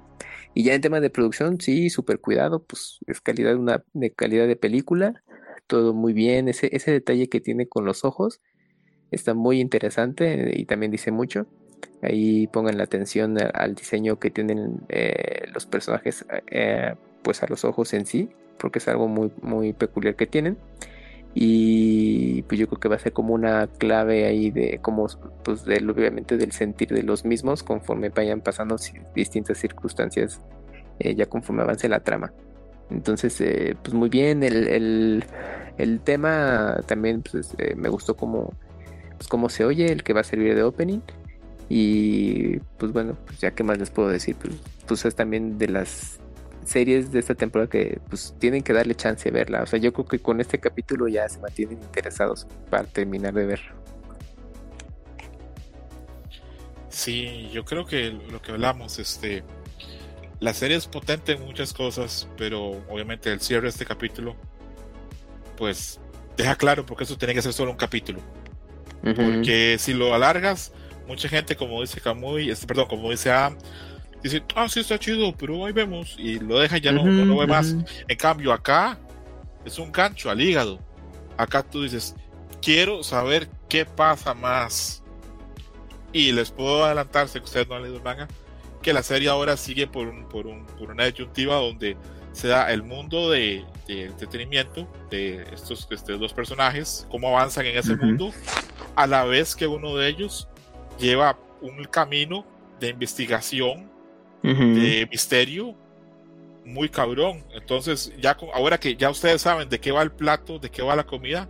y 0.54 0.64
ya 0.64 0.76
en 0.76 0.82
tema 0.82 1.00
de 1.00 1.10
producción 1.10 1.60
sí 1.60 1.90
súper 1.90 2.20
cuidado 2.20 2.62
pues 2.64 3.00
es 3.08 3.20
calidad 3.20 3.56
una 3.56 3.84
de 3.94 4.12
calidad 4.12 4.46
de 4.46 4.56
película 4.56 5.24
todo 5.66 5.96
muy 5.96 6.14
bien 6.14 6.48
ese 6.48 6.70
ese 6.72 6.92
detalle 6.92 7.30
que 7.30 7.42
tiene 7.42 7.68
con 7.68 7.86
los 7.86 8.06
ojos 8.06 8.40
está 9.16 9.34
muy 9.34 9.60
interesante 9.60 10.52
y 10.56 10.66
también 10.66 10.92
dice 10.92 11.12
mucho. 11.12 11.46
Ahí 12.02 12.48
pongan 12.48 12.78
la 12.78 12.84
atención 12.84 13.38
al 13.54 13.76
diseño 13.76 14.20
que 14.20 14.30
tienen 14.30 14.82
eh, 14.90 15.46
los 15.54 15.66
personajes, 15.66 16.26
eh, 16.48 16.96
pues 17.22 17.44
a 17.44 17.48
los 17.48 17.64
ojos 17.64 17.94
en 17.94 18.06
sí, 18.06 18.30
porque 18.64 18.80
es 18.80 18.88
algo 18.88 19.10
muy, 19.10 19.30
muy 19.42 19.74
peculiar 19.74 20.16
que 20.16 20.26
tienen. 20.26 20.58
Y 21.34 22.44
pues 22.44 22.58
yo 22.58 22.68
creo 22.68 22.80
que 22.80 22.88
va 22.88 22.96
a 22.96 23.00
ser 23.00 23.12
como 23.12 23.34
una 23.34 23.68
clave 23.68 24.26
ahí 24.26 24.52
de 24.52 24.80
cómo, 24.82 25.06
pues 25.44 25.66
del, 25.66 25.90
obviamente 25.90 26.38
del 26.38 26.54
sentir 26.54 26.88
de 26.88 27.04
los 27.04 27.26
mismos 27.26 27.62
conforme 27.62 28.08
vayan 28.08 28.40
pasando 28.40 28.78
distintas 29.14 29.58
circunstancias, 29.58 30.40
eh, 31.00 31.14
ya 31.14 31.26
conforme 31.26 31.64
avance 31.64 31.90
la 31.90 32.00
trama. 32.00 32.32
Entonces, 32.90 33.42
eh, 33.42 33.76
pues 33.84 33.94
muy 33.94 34.08
bien, 34.08 34.44
el, 34.44 34.70
el, 34.70 35.26
el 35.78 36.00
tema 36.00 36.80
también 36.86 37.22
pues, 37.22 37.54
eh, 37.58 37.76
me 37.76 37.90
gustó 37.90 38.16
como 38.16 38.54
pues, 39.18 39.28
cómo 39.28 39.50
se 39.50 39.66
oye, 39.66 39.92
el 39.92 40.04
que 40.04 40.14
va 40.14 40.22
a 40.22 40.24
servir 40.24 40.56
de 40.56 40.64
opening. 40.64 41.02
Y 41.68 42.60
pues 42.78 42.94
bueno, 42.94 43.18
pues 43.26 43.40
ya 43.40 43.52
que 43.52 43.64
más 43.64 43.78
les 43.78 43.90
puedo 43.90 44.08
decir, 44.08 44.38
pues, 44.42 44.54
pues 44.88 45.04
es 45.04 45.16
también 45.16 45.58
de 45.58 45.68
las 45.68 46.22
series 46.66 47.12
de 47.12 47.20
esta 47.20 47.36
temporada 47.36 47.70
que 47.70 48.00
pues 48.10 48.36
tienen 48.40 48.64
que 48.64 48.74
darle 48.74 48.96
chance 48.96 49.24
de 49.24 49.32
verla. 49.32 49.64
O 49.64 49.66
sea, 49.66 49.80
yo 49.80 49.94
creo 49.94 50.06
que 50.06 50.20
con 50.20 50.42
este 50.42 50.60
capítulo 50.60 51.08
ya 51.08 51.28
se 51.30 51.40
mantienen 51.40 51.82
interesados 51.82 52.48
para 52.70 52.86
terminar 52.86 53.34
de 53.34 53.46
ver. 53.46 53.62
Sí, 56.90 57.50
yo 57.52 57.66
creo 57.66 57.86
que 57.86 58.12
lo 58.32 58.42
que 58.42 58.52
hablamos, 58.52 59.00
este, 59.00 59.44
la 60.40 60.54
serie 60.54 60.78
es 60.78 60.88
potente 60.88 61.34
en 61.34 61.44
muchas 61.44 61.74
cosas, 61.74 62.28
pero 62.38 62.84
obviamente 62.90 63.32
el 63.32 63.42
cierre 63.42 63.64
de 63.64 63.70
este 63.70 63.86
capítulo, 63.86 64.36
pues 65.58 66.00
deja 66.38 66.56
claro 66.56 66.86
porque 66.86 67.04
eso 67.06 67.18
tiene 67.18 67.34
que 67.34 67.42
ser 67.42 67.54
solo 67.54 67.72
un 67.72 67.78
capítulo. 67.78 68.20
Uh 69.04 69.08
-huh. 69.08 69.16
Porque 69.16 69.78
si 69.80 69.94
lo 69.94 70.14
alargas, 70.14 70.72
mucha 71.08 71.28
gente, 71.28 71.56
como 71.56 71.82
dice 71.82 72.00
Camuy, 72.00 72.50
este, 72.50 72.68
perdón, 72.68 72.88
como 72.88 73.10
dice 73.10 73.32
Adam, 73.32 73.58
dice, 74.24 74.44
ah, 74.56 74.68
sí 74.70 74.80
está 74.80 74.98
chido, 74.98 75.36
pero 75.36 75.66
ahí 75.66 75.74
vemos, 75.74 76.16
y 76.18 76.40
lo 76.40 76.60
deja 76.60 76.78
ya 76.78 76.92
uh 76.92 76.96
-huh, 76.96 77.04
no, 77.04 77.26
no, 77.26 77.38
ve 77.38 77.46
uh 77.46 77.48
-huh. 77.48 77.50
más. 77.50 77.76
En 78.08 78.18
cambio, 78.18 78.54
acá 78.54 78.98
es 79.66 79.78
un 79.78 79.92
gancho 79.92 80.30
al 80.30 80.42
hígado. 80.42 80.80
Acá 81.38 81.62
tú 81.64 81.84
dices, 81.84 82.16
quiero 82.62 83.04
saber 83.04 83.50
qué 83.70 83.86
pasa 83.86 84.34
más. 84.34 85.04
Y 86.12 86.32
les 86.32 86.52
puedo 86.52 86.86
adelantar, 86.86 87.28
que 87.28 87.40
ustedes 87.40 87.68
no 87.68 87.76
han 87.76 87.84
leído 87.84 87.98
el 87.98 88.04
manga, 88.04 88.28
que 88.82 88.94
la 88.94 89.04
serie 89.04 89.30
ahora 89.30 89.58
sigue 89.58 89.88
por, 89.88 90.08
un, 90.08 90.28
por, 90.30 90.46
un, 90.48 90.66
por 90.66 90.92
una 90.92 91.06
disyuntiva 91.06 91.56
donde 91.56 91.98
se 92.34 92.48
da 92.48 92.72
el 92.72 92.84
mundo 92.84 93.30
de, 93.30 93.64
de 93.88 94.06
entretenimiento 94.06 94.88
de 95.10 95.44
estos 95.54 95.88
este, 95.92 96.14
dos 96.18 96.34
personajes, 96.34 97.08
cómo 97.10 97.30
avanzan 97.30 97.66
en 97.66 97.78
ese 97.78 97.94
uh 97.94 97.96
-huh. 97.96 98.06
mundo, 98.06 98.32
a 98.96 99.08
la 99.08 99.24
vez 99.24 99.56
que 99.56 99.68
uno 99.68 99.96
de 99.96 100.08
ellos 100.08 100.48
lleva 101.00 101.40
un 101.62 101.84
camino 101.86 102.46
de 102.80 102.90
investigación, 102.90 103.92
uh 104.44 104.48
-huh. 104.48 104.74
de 104.74 105.08
misterio, 105.10 105.76
muy 106.66 106.90
cabrón. 106.90 107.44
Entonces, 107.54 108.14
ya 108.20 108.38
ahora 108.54 108.80
que 108.80 108.96
ya 108.96 109.10
ustedes 109.10 109.42
saben 109.42 109.70
de 109.70 109.80
qué 109.80 109.92
va 109.92 110.02
el 110.02 110.12
plato, 110.12 110.60
de 110.60 110.70
qué 110.70 110.82
va 110.82 110.96
la 110.96 111.06
comida, 111.06 111.48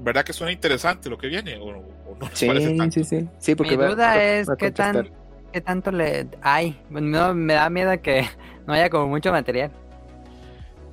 ¿verdad 0.00 0.24
que 0.24 0.32
suena 0.32 0.52
interesante 0.52 1.08
lo 1.10 1.18
que 1.18 1.28
viene? 1.28 1.56
¿O, 1.58 1.68
o 1.68 2.16
no 2.18 2.30
sí, 2.32 2.46
tanto? 2.46 2.92
sí, 2.92 3.04
sí, 3.04 3.28
sí. 3.38 3.54
porque 3.54 3.76
Mi 3.76 3.84
duda 3.84 4.08
va, 4.08 4.22
es 4.22 4.48
qué, 4.58 4.70
tan, 4.70 5.10
qué 5.52 5.60
tanto 5.60 5.90
le 5.90 6.28
hay. 6.42 6.80
No, 6.90 7.34
me 7.34 7.54
da 7.54 7.70
miedo 7.70 8.00
que 8.00 8.26
no 8.66 8.74
haya 8.74 8.90
como 8.90 9.08
mucho 9.08 9.32
material. 9.32 9.70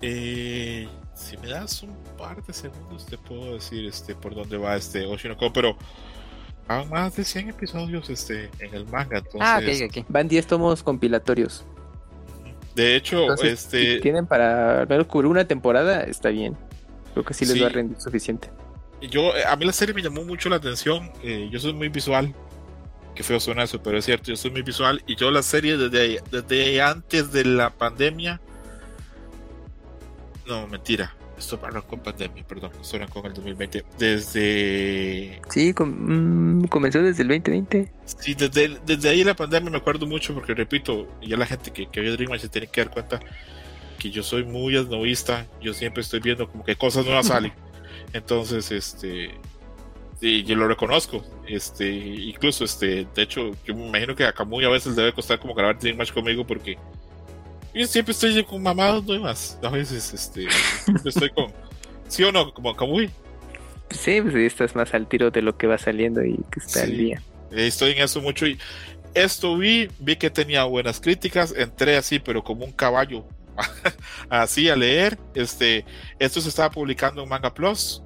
Eh, 0.02 0.88
si 1.14 1.38
me 1.38 1.48
das 1.48 1.84
un 1.84 1.96
par 2.18 2.44
de 2.44 2.52
segundos 2.52 3.06
te 3.06 3.18
puedo 3.18 3.54
decir 3.54 3.86
este 3.86 4.16
por 4.16 4.36
dónde 4.36 4.58
va 4.58 4.76
este 4.76 5.06
Oshinoko, 5.06 5.54
pero 5.54 5.78
van 6.68 6.90
más 6.90 7.16
de 7.16 7.24
100 7.24 7.50
episodios 7.50 8.10
este 8.10 8.50
en 8.60 8.74
el 8.74 8.86
manga, 8.86 9.18
entonces 9.18 9.42
ah, 9.42 9.60
okay, 9.62 9.84
okay. 9.84 10.06
van 10.08 10.28
10 10.28 10.48
tomos 10.48 10.84
compilatorios. 10.84 11.66
De 12.76 12.96
hecho, 12.96 13.22
entonces, 13.22 13.64
este 13.64 13.96
si 13.96 14.02
tienen 14.02 14.26
para 14.26 14.82
al 14.82 14.88
menos 14.88 15.06
cubrir 15.08 15.30
una 15.30 15.46
temporada, 15.48 16.04
está 16.04 16.30
bien. 16.30 16.58
Creo 17.14 17.24
que 17.24 17.34
sí 17.34 17.46
les 17.46 17.54
sí. 17.54 17.60
va 17.60 17.68
a 17.68 17.70
rendir 17.70 18.00
suficiente. 18.00 18.50
Yo 19.02 19.32
a 19.48 19.56
mí 19.56 19.66
la 19.66 19.74
serie 19.74 19.94
me 19.94 20.02
llamó 20.02 20.24
mucho 20.24 20.50
la 20.50 20.56
atención, 20.56 21.12
eh, 21.24 21.50
yo 21.52 21.60
soy 21.60 21.74
muy 21.74 21.90
visual. 21.90 22.34
Que 23.14 23.22
feo 23.22 23.40
suena 23.40 23.62
eso, 23.62 23.82
pero 23.84 24.00
es 24.00 24.06
cierto, 24.06 24.32
yo 24.32 24.36
soy 24.36 24.50
muy 24.50 24.64
visual 24.64 25.04
y 25.06 25.16
yo 25.16 25.30
la 25.30 25.44
serie 25.44 25.78
desde, 25.78 26.20
desde 26.32 26.82
antes 26.82 27.32
de 27.32 27.46
la 27.46 27.70
pandemia 27.70 28.42
no, 30.46 30.68
mentira. 30.68 31.16
Esto 31.38 31.60
arrancó 31.64 31.88
con 31.88 32.00
pandemia, 32.00 32.44
perdón. 32.48 32.72
Esto 32.82 32.98
arrancó 32.98 33.20
en 33.20 33.26
el 33.28 33.34
2020. 33.34 33.86
Desde. 33.98 35.42
Sí, 35.50 35.74
com 35.74 35.90
mm, 35.90 36.68
comenzó 36.68 37.02
desde 37.02 37.24
el 37.24 37.30
2020. 37.30 37.92
Sí, 38.06 38.34
desde, 38.34 38.80
desde 38.86 39.10
ahí 39.10 39.24
la 39.24 39.36
pandemia 39.36 39.72
me 39.72 39.78
acuerdo 39.78 40.06
mucho 40.06 40.34
porque, 40.34 40.54
repito, 40.54 41.08
ya 41.22 41.38
la 41.38 41.46
gente 41.46 41.72
que, 41.72 41.88
que 41.88 42.02
ve 42.02 42.12
Dream 42.12 42.38
se 42.40 42.50
tiene 42.50 42.68
que 42.68 42.82
dar 42.82 42.94
cuenta 42.94 43.20
que 44.00 44.12
yo 44.12 44.22
soy 44.22 44.44
muy 44.44 44.76
esnovista. 44.76 45.48
Yo 45.62 45.74
siempre 45.74 46.02
estoy 46.02 46.20
viendo 46.20 46.48
como 46.48 46.64
que 46.64 46.76
cosas 46.76 47.06
nuevas 47.06 47.28
salen. 47.28 47.54
Entonces, 48.14 48.72
este. 48.72 49.32
Y 50.22 50.44
yo 50.44 50.56
lo 50.56 50.68
reconozco. 50.68 51.26
Este, 51.48 51.90
incluso, 51.90 52.64
este, 52.64 53.06
de 53.14 53.22
hecho, 53.22 53.52
yo 53.66 53.76
me 53.76 53.88
imagino 53.88 54.16
que 54.16 54.24
a 54.24 54.32
Camuy 54.32 54.64
a 54.64 54.70
veces 54.70 54.96
debe 54.96 55.12
costar 55.14 55.40
como 55.40 55.54
grabar 55.54 55.78
Dream 55.78 55.98
Match 55.98 56.14
conmigo 56.14 56.46
porque 56.46 56.78
yo 57.74 57.88
siempre 57.88 58.12
estoy 58.12 58.44
con 58.44 58.62
mamados 58.62 59.04
nuevas. 59.06 59.58
A 59.64 59.70
veces, 59.70 60.14
este, 60.14 60.48
estoy 61.06 61.30
con. 61.30 61.52
¿Sí 62.08 62.24
o 62.24 62.32
no? 62.32 62.54
Como 62.54 62.76
Kamui. 62.76 63.10
Sí, 63.90 64.22
pues 64.22 64.36
estás 64.36 64.76
más 64.76 64.94
al 64.94 65.08
tiro 65.08 65.32
de 65.32 65.42
lo 65.42 65.58
que 65.58 65.68
va 65.68 65.78
saliendo 65.78 66.24
y 66.24 66.36
que 66.52 66.60
está 66.60 66.80
sí, 66.80 66.92
al 66.92 66.98
día. 66.98 67.22
Estoy 67.52 67.92
en 67.92 68.00
eso 68.00 68.22
mucho 68.22 68.48
y 68.48 68.58
esto 69.14 69.58
vi, 69.58 69.90
vi 70.00 70.16
que 70.16 70.30
tenía 70.30 70.64
buenas 70.64 71.00
críticas, 71.00 71.54
entré 71.56 71.98
así, 71.98 72.20
pero 72.20 72.44
como 72.44 72.66
un 72.66 72.72
caballo, 72.72 73.26
así 74.30 74.70
a 74.70 74.76
leer. 74.76 75.18
Este, 75.36 75.86
esto 76.20 76.42
se 76.42 76.50
estaba 76.50 76.72
publicando 76.72 77.24
en 77.24 77.30
Manga 77.30 77.54
Plus. 77.54 78.02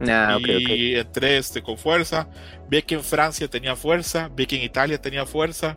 Ah, 0.00 0.36
y 0.40 0.42
okay, 0.42 0.64
okay. 0.64 0.94
entré 0.96 1.38
este, 1.38 1.62
con 1.62 1.78
fuerza. 1.78 2.28
Vi 2.68 2.82
que 2.82 2.96
en 2.96 3.04
Francia 3.04 3.48
tenía 3.48 3.76
fuerza, 3.76 4.28
vi 4.34 4.46
que 4.46 4.56
en 4.56 4.62
Italia 4.62 5.00
tenía 5.00 5.24
fuerza, 5.24 5.76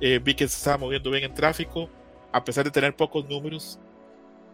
eh, 0.00 0.18
vi 0.22 0.34
que 0.34 0.48
se 0.48 0.56
estaba 0.56 0.78
moviendo 0.78 1.10
bien 1.10 1.24
en 1.24 1.34
tráfico 1.34 1.90
a 2.32 2.44
pesar 2.44 2.64
de 2.64 2.70
tener 2.70 2.94
pocos 2.94 3.28
números. 3.28 3.78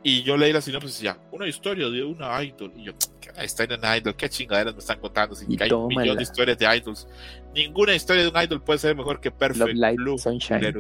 Y 0.03 0.23
yo 0.23 0.37
leí 0.37 0.53
la 0.53 0.61
sinopsis 0.61 1.01
y 1.01 1.05
decía, 1.05 1.21
una 1.33 1.49
historia 1.49 1.89
de 1.89 2.05
una 2.05 2.43
idol. 2.43 2.73
Y 2.77 2.85
yo, 2.85 2.93
está 3.39 3.65
en 3.65 3.73
una 3.73 3.97
idol, 3.97 4.15
qué 4.15 4.29
chingaderas 4.29 4.73
me 4.75 4.79
están 4.79 5.01
contando. 5.01 5.35
Si 5.35 5.47
hay 5.61 5.71
un 5.73 5.89
millón 5.89 6.17
de 6.17 6.23
historias 6.23 6.59
de 6.59 6.77
idols. 6.77 7.09
Ninguna 7.55 7.95
historia 7.95 8.23
de 8.23 8.29
un 8.29 8.41
idol 8.41 8.63
puede 8.63 8.79
ser 8.79 8.95
mejor 8.95 9.21
que 9.21 9.31
Perfect 9.31 9.75
Light, 9.75 9.97
Blue. 9.97 10.17
Sunshine. 10.17 10.73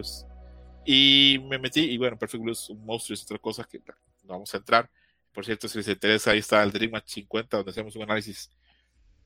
Y 0.84 1.40
me 1.48 1.58
metí, 1.58 1.80
y 1.80 1.98
bueno, 1.98 2.16
Perfect 2.16 2.42
Blue 2.42 2.52
es 2.52 2.70
un 2.70 2.84
monstruo, 2.84 3.14
es 3.14 3.24
otra 3.24 3.38
cosa 3.38 3.64
que 3.64 3.78
no 3.78 4.34
vamos 4.34 4.54
a 4.54 4.58
entrar. 4.58 4.88
Por 5.32 5.44
cierto, 5.44 5.66
si 5.66 5.78
les 5.78 5.88
interesa, 5.88 6.30
ahí 6.30 6.38
está 6.38 6.62
el 6.62 6.70
Dream 6.70 6.92
Match 6.92 7.08
50, 7.08 7.56
donde 7.56 7.70
hacemos 7.70 7.96
un 7.96 8.02
análisis 8.04 8.50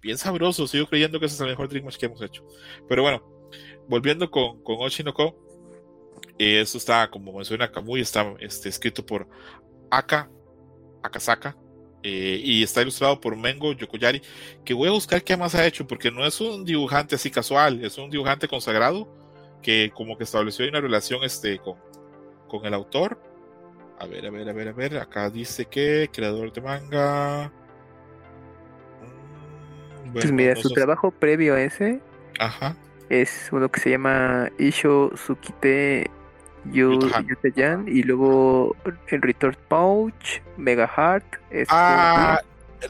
bien 0.01 0.17
sabroso. 0.17 0.67
Sigo 0.67 0.87
creyendo 0.87 1.21
que 1.21 1.27
ese 1.27 1.35
es 1.35 1.41
el 1.43 1.49
mejor 1.49 1.69
Dream 1.69 1.85
Match 1.85 1.99
que 1.99 2.07
hemos 2.07 2.23
hecho. 2.23 2.43
Pero 2.89 3.03
bueno, 3.03 3.23
volviendo 3.87 4.31
con, 4.31 4.63
con 4.63 4.77
Oshinoko, 4.81 5.50
eh, 6.41 6.63
esto 6.63 6.79
está, 6.79 7.11
como 7.11 7.35
menciona 7.35 7.71
Kamui, 7.71 8.01
está 8.01 8.35
este, 8.39 8.71
escrito 8.71 9.05
por 9.05 9.29
Aka 9.91 10.31
Akasaka. 11.03 11.55
Eh, 12.03 12.41
y 12.43 12.63
está 12.63 12.81
ilustrado 12.81 13.21
por 13.21 13.37
Mengo 13.37 13.75
Yokoyari, 13.75 14.23
que 14.65 14.73
voy 14.73 14.89
a 14.89 14.93
buscar 14.93 15.23
qué 15.23 15.37
más 15.37 15.55
ha 15.55 15.67
hecho, 15.67 15.87
porque 15.87 16.11
no 16.11 16.25
es 16.25 16.41
un 16.41 16.65
dibujante 16.65 17.15
así 17.15 17.31
casual, 17.31 17.85
es 17.85 17.99
un 17.99 18.09
dibujante 18.09 18.49
consagrado 18.49 19.07
que 19.63 19.93
como 19.95 20.17
que 20.17 20.25
estableció 20.25 20.67
una 20.67 20.81
relación 20.81 21.23
este, 21.25 21.59
con, 21.59 21.77
con 22.49 22.65
el 22.65 22.73
autor. 22.73 23.21
A 23.99 24.07
ver, 24.07 24.25
a 24.25 24.31
ver, 24.31 24.49
a 24.49 24.55
ver, 24.55 24.69
a 24.69 24.73
ver, 24.73 24.97
acá 24.97 25.29
dice 25.29 25.67
que 25.67 26.09
creador 26.11 26.55
de 26.55 26.63
manga. 26.63 27.53
Mm, 30.07 30.13
pues 30.15 30.33
mira, 30.33 30.57
su 30.57 30.71
trabajo 30.71 31.11
previo 31.11 31.55
a 31.55 31.61
ese 31.61 32.01
Ajá. 32.39 32.75
es 33.11 33.51
uno 33.53 33.71
que 33.71 33.79
se 33.79 33.91
llama 33.91 34.49
Isho 34.59 35.11
Tsukite 35.15 36.11
Yutayan 36.65 37.87
y 37.89 38.03
luego 38.03 38.77
el 39.09 39.23
Retort 39.23 39.59
Pouch, 39.69 40.43
Mega 40.57 40.87
Heart. 40.87 41.25
Ah, 41.69 42.41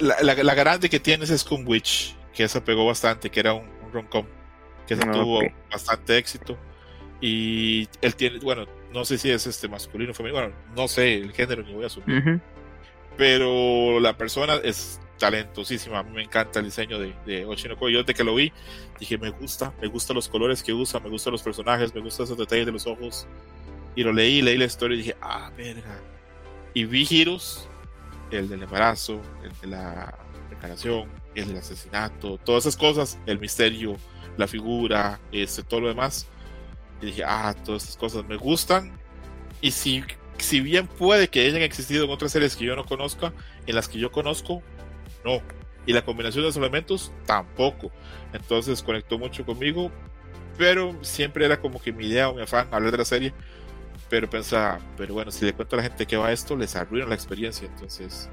la, 0.00 0.34
la, 0.34 0.54
grande 0.54 0.88
que 0.88 1.00
tienes 1.00 1.30
es 1.30 1.44
con 1.44 1.66
Witch, 1.66 2.16
que 2.34 2.48
se 2.48 2.60
pegó 2.60 2.86
bastante, 2.86 3.30
que 3.30 3.40
era 3.40 3.54
un, 3.54 3.66
un 3.84 3.92
rom-com 3.92 4.26
que 4.90 4.96
se 4.96 5.02
ah, 5.06 5.12
tuvo 5.12 5.40
bastante 5.70 6.18
éxito. 6.18 6.58
Y 7.20 7.88
él 8.00 8.16
tiene, 8.16 8.40
bueno, 8.40 8.66
no 8.92 9.04
sé 9.04 9.18
si 9.18 9.30
es 9.30 9.46
este 9.46 9.68
masculino 9.68 10.10
o 10.10 10.14
femenino, 10.14 10.40
bueno, 10.40 10.56
no 10.74 10.88
sé 10.88 11.14
el 11.14 11.32
género 11.32 11.62
ni 11.62 11.72
voy 11.72 11.84
a 11.84 11.86
asumir. 11.86 12.40
Pero 13.16 14.00
la 14.00 14.16
persona 14.16 14.54
es 14.64 15.00
talentosísima, 15.16 16.00
a 16.00 16.02
mí 16.02 16.10
me 16.12 16.22
encanta 16.24 16.58
el 16.58 16.64
diseño 16.64 16.98
de, 16.98 17.14
de 17.24 17.44
Oshinoko. 17.44 17.88
Yo 17.88 18.02
de 18.02 18.14
que 18.14 18.24
lo 18.24 18.34
vi, 18.34 18.52
dije, 18.98 19.16
me 19.16 19.30
gusta, 19.30 19.72
me 19.80 19.86
gustan 19.86 20.16
los 20.16 20.28
colores 20.28 20.62
que 20.62 20.72
usa, 20.72 20.98
me 20.98 21.08
gustan 21.08 21.32
los 21.32 21.42
personajes, 21.42 21.94
me 21.94 22.00
gustan 22.00 22.24
esos 22.24 22.38
detalles 22.38 22.66
de 22.66 22.72
los 22.72 22.86
ojos. 22.88 23.28
Y 23.94 24.02
lo 24.02 24.12
leí, 24.12 24.42
leí 24.42 24.56
la 24.56 24.64
historia 24.64 24.94
y 24.94 24.98
dije, 24.98 25.16
ah, 25.20 25.50
verga. 25.56 26.00
Y 26.74 26.84
vi 26.84 27.04
giros, 27.04 27.68
el 28.30 28.48
del 28.48 28.62
embarazo, 28.62 29.20
el 29.42 29.52
de 29.60 29.66
la 29.76 30.18
reencarnación, 30.48 31.08
el 31.34 31.48
del 31.48 31.56
asesinato, 31.58 32.38
todas 32.38 32.66
esas 32.66 32.76
cosas, 32.76 33.18
el 33.26 33.38
misterio, 33.38 33.96
la 34.36 34.46
figura, 34.46 35.20
este, 35.32 35.62
todo 35.62 35.80
lo 35.80 35.88
demás. 35.88 36.26
Y 37.00 37.06
dije, 37.06 37.22
ah, 37.24 37.54
todas 37.64 37.82
estas 37.82 37.96
cosas 37.96 38.24
me 38.26 38.36
gustan. 38.36 38.92
Y 39.60 39.70
si, 39.72 40.04
si 40.38 40.60
bien 40.60 40.86
puede 40.86 41.28
que 41.28 41.46
hayan 41.46 41.62
existido 41.62 42.04
en 42.04 42.10
otras 42.10 42.32
series 42.32 42.56
que 42.56 42.64
yo 42.64 42.76
no 42.76 42.84
conozca, 42.84 43.32
en 43.66 43.74
las 43.74 43.88
que 43.88 43.98
yo 43.98 44.10
conozco, 44.12 44.62
no. 45.24 45.40
Y 45.86 45.92
la 45.92 46.04
combinación 46.04 46.42
de 46.42 46.48
los 46.48 46.56
elementos, 46.56 47.12
tampoco. 47.26 47.90
Entonces 48.32 48.82
conectó 48.82 49.18
mucho 49.18 49.44
conmigo, 49.44 49.90
pero 50.56 50.96
siempre 51.02 51.44
era 51.44 51.60
como 51.60 51.80
que 51.80 51.92
mi 51.92 52.06
idea 52.06 52.28
o 52.28 52.34
mi 52.34 52.42
afán 52.42 52.68
hablar 52.70 52.92
de 52.92 52.98
la 52.98 53.04
serie. 53.04 53.32
Pero 54.10 54.28
pensaba, 54.28 54.80
pero 54.96 55.14
bueno, 55.14 55.30
si 55.30 55.46
le 55.46 55.54
cuento 55.54 55.76
a 55.76 55.78
la 55.78 55.82
gente 55.84 56.04
que 56.04 56.16
va 56.16 56.32
esto, 56.32 56.56
les 56.56 56.76
arruina 56.76 57.06
la 57.06 57.14
experiencia. 57.14 57.66
Entonces, 57.66 58.28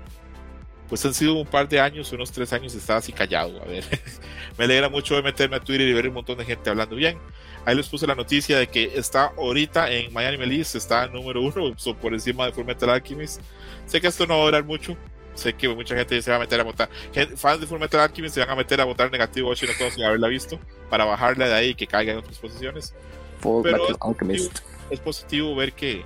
pues 0.90 1.06
han 1.06 1.14
sido 1.14 1.36
un 1.36 1.46
par 1.46 1.70
de 1.70 1.80
años, 1.80 2.12
unos 2.12 2.32
tres 2.32 2.52
años, 2.52 2.74
estaba 2.74 3.00
así 3.00 3.12
callado. 3.12 3.62
A 3.62 3.66
ver, 3.66 3.84
me 4.58 4.66
alegra 4.66 4.90
mucho 4.90 5.16
de 5.16 5.22
meterme 5.22 5.58
a 5.58 5.60
Twitter 5.60 5.88
y 5.88 5.94
ver 5.94 6.08
un 6.08 6.16
montón 6.16 6.38
de 6.38 6.46
gente 6.46 6.70
hablando 6.70 6.96
bien. 6.96 7.18
Ahí 7.66 7.76
les 7.76 7.88
puse 7.88 8.08
la 8.08 8.16
noticia 8.16 8.58
de 8.58 8.68
que 8.68 8.92
está 8.96 9.34
ahorita 9.38 9.92
en 9.92 10.12
Miami 10.14 10.38
Melis, 10.38 10.74
está 10.76 11.08
número 11.08 11.42
uno, 11.42 11.76
por 12.02 12.14
encima 12.14 12.46
de 12.46 12.54
Fullmetal 12.54 12.90
Alchemist. 12.90 13.42
Sé 13.86 14.02
que 14.02 14.08
esto 14.08 14.26
no 14.26 14.38
va 14.38 14.44
a 14.44 14.46
durar 14.46 14.64
mucho, 14.64 14.98
sé 15.36 15.54
que 15.54 15.68
mucha 15.70 15.96
gente 15.96 16.22
se 16.22 16.32
va 16.32 16.38
a 16.38 16.40
meter 16.40 16.60
a 16.60 16.64
votar. 16.64 16.90
Fans 17.36 17.62
de 17.62 17.68
Fullmetal 17.68 18.00
Alchemist 18.00 18.36
se 18.36 18.40
van 18.40 18.50
a 18.50 18.56
meter 18.56 18.82
a 18.82 18.86
votar 18.86 19.12
negativo 19.12 19.52
no 19.52 19.74
todos 19.78 19.94
sin 19.94 20.04
haberla 20.04 20.28
visto, 20.28 20.60
para 20.90 21.06
bajarla 21.06 21.48
de 21.48 21.54
ahí 21.54 21.70
y 21.70 21.76
que 21.76 21.86
caiga 21.86 22.14
en 22.14 22.20
otras 22.20 22.40
posiciones. 22.40 22.96
Pero 23.42 23.90
es 23.90 23.98
positivo, 23.98 24.50
es 24.90 25.00
positivo 25.00 25.56
ver 25.56 25.74
que, 25.74 26.04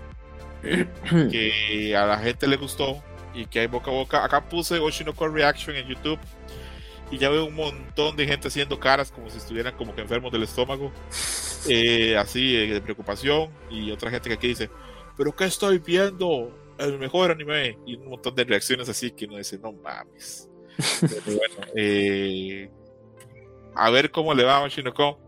que 1.32 1.95
a 1.95 2.06
la 2.06 2.18
gente 2.18 2.48
le 2.48 2.58
gustó 2.58 3.02
y 3.34 3.45
que 3.45 3.60
hay 3.60 3.68
boca 3.68 3.91
a 3.91 3.94
boca. 3.94 4.26
Acá 4.26 4.48
puse 4.48 4.80
Oshinoko 4.80 5.28
Reaction 5.28 5.76
en 5.76 5.88
YouTube 5.88 6.20
y 7.12 7.18
ya 7.18 7.30
veo 7.30 7.45
un 7.45 7.56
montón 7.56 8.16
de 8.16 8.26
gente 8.26 8.48
haciendo 8.48 8.80
caras 8.80 9.12
como 9.12 9.30
si 9.30 9.38
estuvieran 9.38 9.76
como 9.76 9.94
que 9.94 10.02
enfermos 10.02 10.32
del 10.32 10.44
estómago, 10.44 10.91
eh, 11.68 12.16
así 12.18 12.56
eh, 12.56 12.74
de 12.74 12.82
preocupación 12.82 13.52
y 13.70 13.91
otra 13.91 14.10
gente 14.10 14.30
que 14.30 14.36
aquí 14.36 14.48
dice, 14.48 14.70
pero 15.18 15.36
¿qué 15.36 15.45
estoy 15.45 15.80
viendo? 15.80 16.58
El 16.78 16.98
mejor 16.98 17.30
anime 17.30 17.78
y 17.86 17.95
un 17.95 18.10
montón 18.10 18.34
de 18.34 18.44
reacciones 18.44 18.90
así 18.90 19.12
que 19.12 19.26
uno 19.26 19.38
dice, 19.38 19.60
no 19.60 19.72
mames. 19.72 20.49
bueno, 21.26 21.72
eh, 21.76 22.72
a 23.76 23.90
ver 23.91 24.10
cómo 24.10 24.34
le 24.34 24.44
va 24.44 24.58
a 24.58 24.62
Oshinoko. 24.62 25.20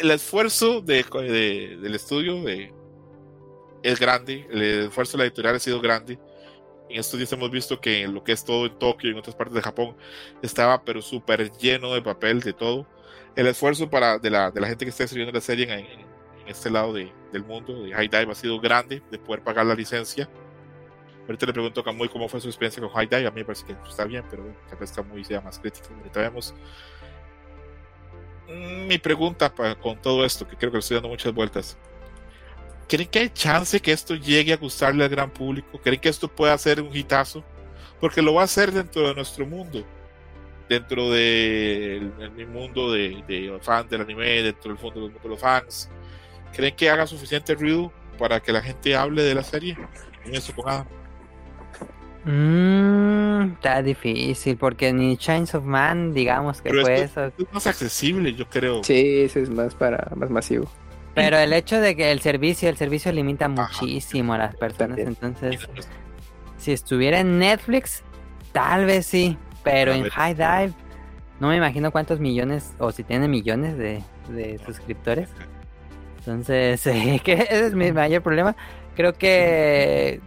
El 0.00 0.10
esfuerzo 0.10 0.80
de, 0.80 1.02
del 1.02 1.94
estudio 1.94 2.42
de, 2.42 2.72
es 3.82 3.98
grande, 3.98 4.46
el 4.50 4.62
esfuerzo 4.62 5.16
de 5.16 5.18
la 5.18 5.24
editorial 5.26 5.56
ha 5.56 5.58
sido 5.58 5.80
grande 5.80 6.18
en 6.90 6.98
estos 6.98 7.18
días 7.18 7.32
hemos 7.32 7.50
visto 7.50 7.80
que 7.80 8.06
lo 8.08 8.24
que 8.24 8.32
es 8.32 8.44
todo 8.44 8.66
en 8.66 8.78
Tokio 8.78 9.08
y 9.08 9.12
en 9.12 9.18
otras 9.18 9.36
partes 9.36 9.54
de 9.54 9.62
Japón 9.62 9.96
estaba 10.42 10.82
pero 10.84 11.00
súper 11.00 11.50
lleno 11.52 11.94
de 11.94 12.02
papel, 12.02 12.40
de 12.40 12.52
todo. 12.52 12.86
El 13.36 13.46
esfuerzo 13.46 13.88
para, 13.88 14.18
de, 14.18 14.28
la, 14.28 14.50
de 14.50 14.60
la 14.60 14.66
gente 14.66 14.84
que 14.84 14.90
está 14.90 15.04
escribiendo 15.04 15.32
la 15.32 15.40
serie 15.40 15.72
en, 15.72 15.86
en, 15.86 16.10
este 16.48 16.68
lado 16.68 16.92
de, 16.92 17.12
del 17.32 17.44
mundo, 17.44 17.84
de 17.84 17.92
High 17.92 18.08
Dive, 18.08 18.32
ha 18.32 18.34
sido 18.34 18.60
grande 18.60 19.02
de 19.08 19.18
poder 19.18 19.42
pagar 19.44 19.66
la 19.66 19.74
licencia. 19.74 20.28
Ahorita 21.26 21.46
le 21.46 21.52
pregunto 21.52 21.80
a 21.80 21.84
Kamui 21.84 22.08
cómo 22.08 22.28
fue 22.28 22.40
su 22.40 22.48
experiencia 22.48 22.82
con 22.82 22.90
High 22.90 23.06
Dive. 23.06 23.26
A 23.28 23.30
mí 23.30 23.40
me 23.40 23.44
parece 23.44 23.64
que 23.66 23.76
está 23.88 24.04
bien, 24.04 24.24
pero 24.28 24.44
tal 24.68 24.78
vez 24.78 24.90
Kamui 24.90 25.22
sea 25.22 25.40
más 25.40 25.60
crítico. 25.60 25.86
Ahorita 25.96 26.20
vemos. 26.20 26.52
Mm, 28.50 28.88
mi 28.88 28.98
pregunta 28.98 29.54
para, 29.54 29.76
con 29.76 30.00
todo 30.00 30.24
esto, 30.24 30.46
que 30.46 30.56
creo 30.56 30.72
que 30.72 30.78
estoy 30.78 30.96
dando 30.96 31.08
muchas 31.08 31.32
vueltas. 31.32 31.78
¿Creen 32.88 33.08
que 33.08 33.20
hay 33.20 33.28
chance 33.30 33.78
que 33.80 33.92
esto 33.92 34.16
llegue 34.16 34.52
a 34.52 34.56
gustarle 34.56 35.04
al 35.04 35.10
gran 35.10 35.30
público? 35.30 35.80
¿Creen 35.80 36.00
que 36.00 36.08
esto 36.08 36.26
pueda 36.26 36.58
ser 36.58 36.82
un 36.82 36.94
hitazo? 36.94 37.44
Porque 38.00 38.20
lo 38.20 38.34
va 38.34 38.42
a 38.42 38.44
hacer 38.46 38.72
dentro 38.72 39.06
de 39.06 39.14
nuestro 39.14 39.46
mundo, 39.46 39.84
dentro 40.68 41.10
del 41.10 42.12
de 42.36 42.46
mundo 42.46 42.90
de, 42.92 43.22
de 43.28 43.58
fans 43.62 43.88
del 43.88 44.00
anime, 44.00 44.42
dentro 44.42 44.74
del 44.74 44.82
mundo, 44.82 45.08
de 45.08 45.28
los 45.28 45.38
fans. 45.38 45.88
¿Creen 46.52 46.74
que 46.74 46.90
haga 46.90 47.06
suficiente 47.06 47.54
ruido 47.54 47.92
para 48.18 48.40
que 48.40 48.52
la 48.52 48.60
gente 48.60 48.96
hable 48.96 49.22
de 49.22 49.34
la 49.36 49.44
serie? 49.44 49.76
Mm, 52.24 53.52
está 53.54 53.82
difícil 53.82 54.56
porque 54.56 54.92
ni 54.92 55.16
Chains 55.16 55.54
of 55.54 55.64
Man, 55.64 56.12
digamos 56.12 56.60
que 56.60 56.70
fue 56.70 57.02
eso. 57.02 57.26
Es 57.26 57.52
más 57.52 57.66
accesible, 57.66 58.34
yo 58.34 58.46
creo. 58.46 58.84
Sí, 58.84 59.22
eso 59.22 59.38
es 59.38 59.48
más 59.48 59.74
para 59.74 60.10
más 60.16 60.30
masivo. 60.30 60.70
Pero 61.14 61.38
el 61.38 61.52
hecho 61.52 61.80
de 61.80 61.96
que 61.96 62.12
el 62.12 62.20
servicio, 62.20 62.68
el 62.68 62.76
servicio 62.76 63.10
limita 63.12 63.48
muchísimo 63.48 64.34
a 64.34 64.38
las 64.38 64.56
personas, 64.56 64.98
entonces 64.98 65.68
si 66.56 66.72
estuviera 66.72 67.20
en 67.20 67.38
Netflix, 67.38 68.04
tal 68.52 68.84
vez 68.84 69.06
sí, 69.06 69.36
pero 69.64 69.92
en 69.92 70.08
High 70.08 70.34
Dive 70.34 70.74
no 71.40 71.48
me 71.48 71.56
imagino 71.56 71.90
cuántos 71.90 72.20
millones 72.20 72.74
o 72.78 72.92
si 72.92 73.02
tiene 73.02 73.26
millones 73.26 73.76
de, 73.78 74.02
suscriptores. 74.64 75.30
Entonces, 76.18 76.82
que 77.24 77.32
ese 77.32 77.66
es 77.66 77.74
mi 77.74 77.90
mayor 77.92 78.22
problema. 78.22 78.54
Creo 78.94 79.14
que 79.14 80.20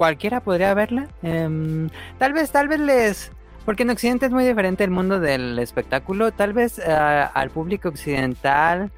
cualquiera 0.00 0.40
podría 0.40 0.72
verla. 0.72 1.08
Em, 1.22 1.90
tal 2.16 2.32
vez, 2.32 2.50
tal 2.50 2.68
vez 2.68 2.80
les... 2.80 3.32
Porque 3.66 3.82
en 3.82 3.90
Occidente 3.90 4.24
es 4.24 4.32
muy 4.32 4.46
diferente 4.46 4.82
el 4.82 4.90
mundo 4.90 5.20
del 5.20 5.58
espectáculo. 5.58 6.32
Tal 6.32 6.54
vez 6.54 6.78
eh, 6.78 6.84
al 6.90 7.50
público 7.50 7.90
occidental 7.90 8.90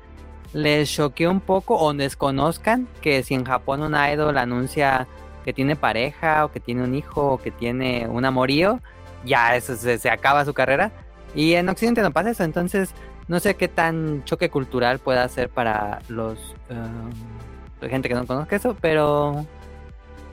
les 0.53 0.89
choqueó 0.89 1.33
un 1.33 1.41
poco 1.41 1.77
o 1.77 1.93
desconozcan 1.93 2.87
que 3.01 3.25
si 3.25 3.35
en 3.35 3.43
Japón 3.45 3.83
un 3.83 3.97
idol 3.97 4.39
anuncia 4.39 5.09
que 5.45 5.53
tiene 5.53 5.75
pareja 5.75 6.45
o 6.45 6.53
que 6.53 6.61
tiene 6.61 6.85
un 6.85 6.95
hijo 6.95 7.33
o 7.33 7.39
que 7.39 7.51
tiene 7.51 8.07
un 8.07 8.25
amorío, 8.25 8.79
ya 9.25 9.57
eso 9.57 9.75
se, 9.75 10.09
acaba 10.09 10.45
su 10.45 10.55
carrera. 10.55 10.93
Y 11.35 11.55
en 11.55 11.69
Occidente 11.69 12.01
no 12.01 12.13
pasa 12.13 12.31
eso, 12.31 12.45
entonces 12.45 12.95
no 13.27 13.41
sé 13.41 13.57
qué 13.57 13.67
tan 13.67 14.23
choque 14.23 14.51
cultural 14.51 15.01
pueda 15.01 15.29
ser 15.29 15.49
para 15.49 15.99
los 16.07 16.39
um, 16.71 17.89
gente 17.89 18.09
que 18.09 18.15
no 18.15 18.25
conozca 18.25 18.55
eso, 18.55 18.77
pero 18.81 19.45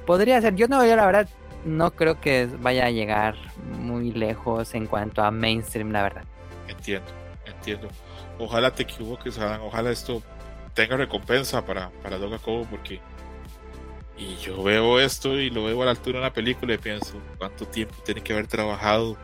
podría 0.10 0.42
ser. 0.42 0.56
Yo 0.56 0.68
no, 0.68 0.84
yo 0.84 0.96
la 0.96 1.06
verdad 1.06 1.30
no 1.66 1.92
creo 1.92 2.20
que 2.20 2.50
vaya 2.60 2.88
a 2.88 2.90
llegar 2.90 3.36
muy 3.78 4.12
lejos 4.12 4.74
en 4.74 4.88
cuanto 4.88 5.22
a 5.22 5.30
mainstream, 5.30 5.92
la 5.92 6.02
verdad. 6.02 6.24
Entiendo, 6.68 7.12
entiendo 7.46 7.88
ojalá 8.40 8.74
te 8.74 8.84
equivoques, 8.84 9.38
Adam, 9.38 9.62
ojalá 9.64 9.92
esto 9.92 10.24
tenga 10.74 10.98
recompensa 10.98 11.64
para, 11.66 11.92
para 12.02 12.18
Doga 12.18 12.40
Kobo, 12.40 12.66
porque 12.66 13.00
Y 14.18 14.36
yo 14.38 14.64
veo 14.64 15.00
esto 15.00 15.38
y 15.38 15.50
lo 15.50 15.66
veo 15.66 15.82
a 15.82 15.86
la 15.86 15.92
altura 15.92 16.20
de 16.20 16.26
una 16.26 16.34
película 16.34 16.74
y 16.74 16.78
pienso, 16.78 17.14
¿cuánto 17.38 17.66
tiempo 17.68 17.96
tiene 18.04 18.22
que 18.22 18.34
haber 18.34 18.48
trabajado? 18.48 19.18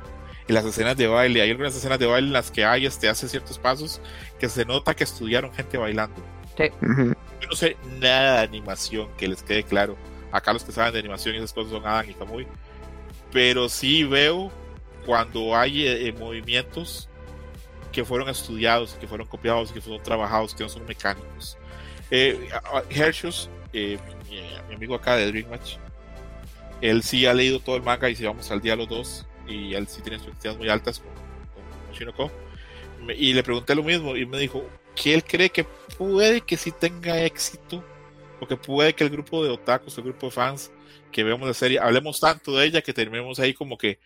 Y 0.48 0.54
las 0.54 0.66
escenas 0.66 0.96
de 0.96 1.08
baile, 1.08 1.42
hay 1.42 1.50
algunas 1.50 1.76
escenas 1.76 1.98
de 1.98 2.06
baile 2.06 2.28
en 2.28 2.34
las 2.34 2.52
que 2.52 2.64
hay, 2.64 2.86
este, 2.86 3.10
hace 3.10 3.28
ciertos 3.28 3.58
pasos 3.58 4.00
que 4.40 4.48
se 4.48 4.64
nota 4.64 4.94
que 4.94 5.04
estudiaron 5.04 5.52
gente 5.52 5.78
bailando. 5.78 6.22
Sí. 6.56 6.70
Yo 6.82 7.50
no 7.50 7.56
sé 7.56 7.78
nada 8.00 8.38
de 8.38 8.44
animación, 8.44 9.10
que 9.18 9.28
les 9.28 9.42
quede 9.42 9.64
claro. 9.64 9.98
Acá 10.36 10.52
los 10.52 10.66
que 10.66 10.74
saben 10.74 10.92
de 10.92 11.00
animación 11.00 11.34
y 11.36 11.38
esas 11.38 11.54
cosas 11.54 11.72
son 11.72 11.86
Adam 11.86 12.10
y 12.10 12.14
Kamui. 12.14 12.46
Pero 13.32 13.70
sí 13.70 14.04
veo 14.04 14.52
cuando 15.06 15.56
hay 15.56 15.88
eh, 15.88 16.14
movimientos 16.20 17.08
que 17.94 18.04
fueron 18.04 18.28
estudiados, 18.28 18.98
que 19.00 19.08
fueron 19.08 19.28
copiados, 19.28 19.72
que 19.72 19.80
fueron 19.80 20.04
trabajados, 20.04 20.54
que 20.54 20.64
no 20.64 20.70
son 20.70 20.86
mecánicos. 20.86 21.58
Eh, 22.12 22.50
Hershus, 22.90 23.50
eh, 23.72 23.98
mi, 24.30 24.76
amigo 24.76 24.96
acá 24.96 25.16
de 25.16 25.28
Dream 25.28 25.50
Match, 25.50 25.78
él 26.82 27.02
sí 27.02 27.26
ha 27.26 27.34
leído 27.34 27.62
todo 27.62 27.78
el 27.78 27.84
manga 27.84 28.10
y 28.10 28.16
si 28.18 28.26
vamos 28.26 28.52
al 28.52 28.60
día 28.60 28.76
los 28.76 28.90
dos, 28.90 29.26
y 29.48 29.74
él 29.74 29.88
sí 29.88 30.02
tiene 30.02 30.18
expectativas 30.18 30.58
muy 30.58 30.68
altas 30.68 31.00
con, 31.00 31.14
con 31.14 31.94
Shinoko. 31.98 32.32
Y 33.18 33.34
le 33.34 33.42
pregunté 33.42 33.74
lo 33.74 33.84
mismo 33.84 34.18
y 34.18 34.26
me 34.26 34.40
dijo 34.40 34.66
que 34.96 35.14
él 35.14 35.24
cree 35.24 35.50
que 35.50 35.64
puede 35.98 36.42
que 36.42 36.58
sí 36.58 36.72
tenga 36.74 37.22
éxito, 37.22 37.82
o 38.40 38.48
que 38.48 38.58
puede 38.58 38.94
que 38.94 39.04
el 39.04 39.10
grupo 39.10 39.44
de 39.44 39.52
otakus, 39.52 39.98
el 39.98 40.06
grupo 40.06 40.28
de 40.28 40.32
fans 40.32 40.72
que 41.12 41.24
vemos 41.24 41.48
la 41.48 41.54
serie, 41.54 41.80
hablemos 41.80 42.20
tanto 42.20 42.56
de 42.56 42.66
ella 42.66 42.82
que 42.82 42.94
terminemos 42.94 43.40
ahí 43.40 43.54
como 43.54 43.78
que 43.78 44.00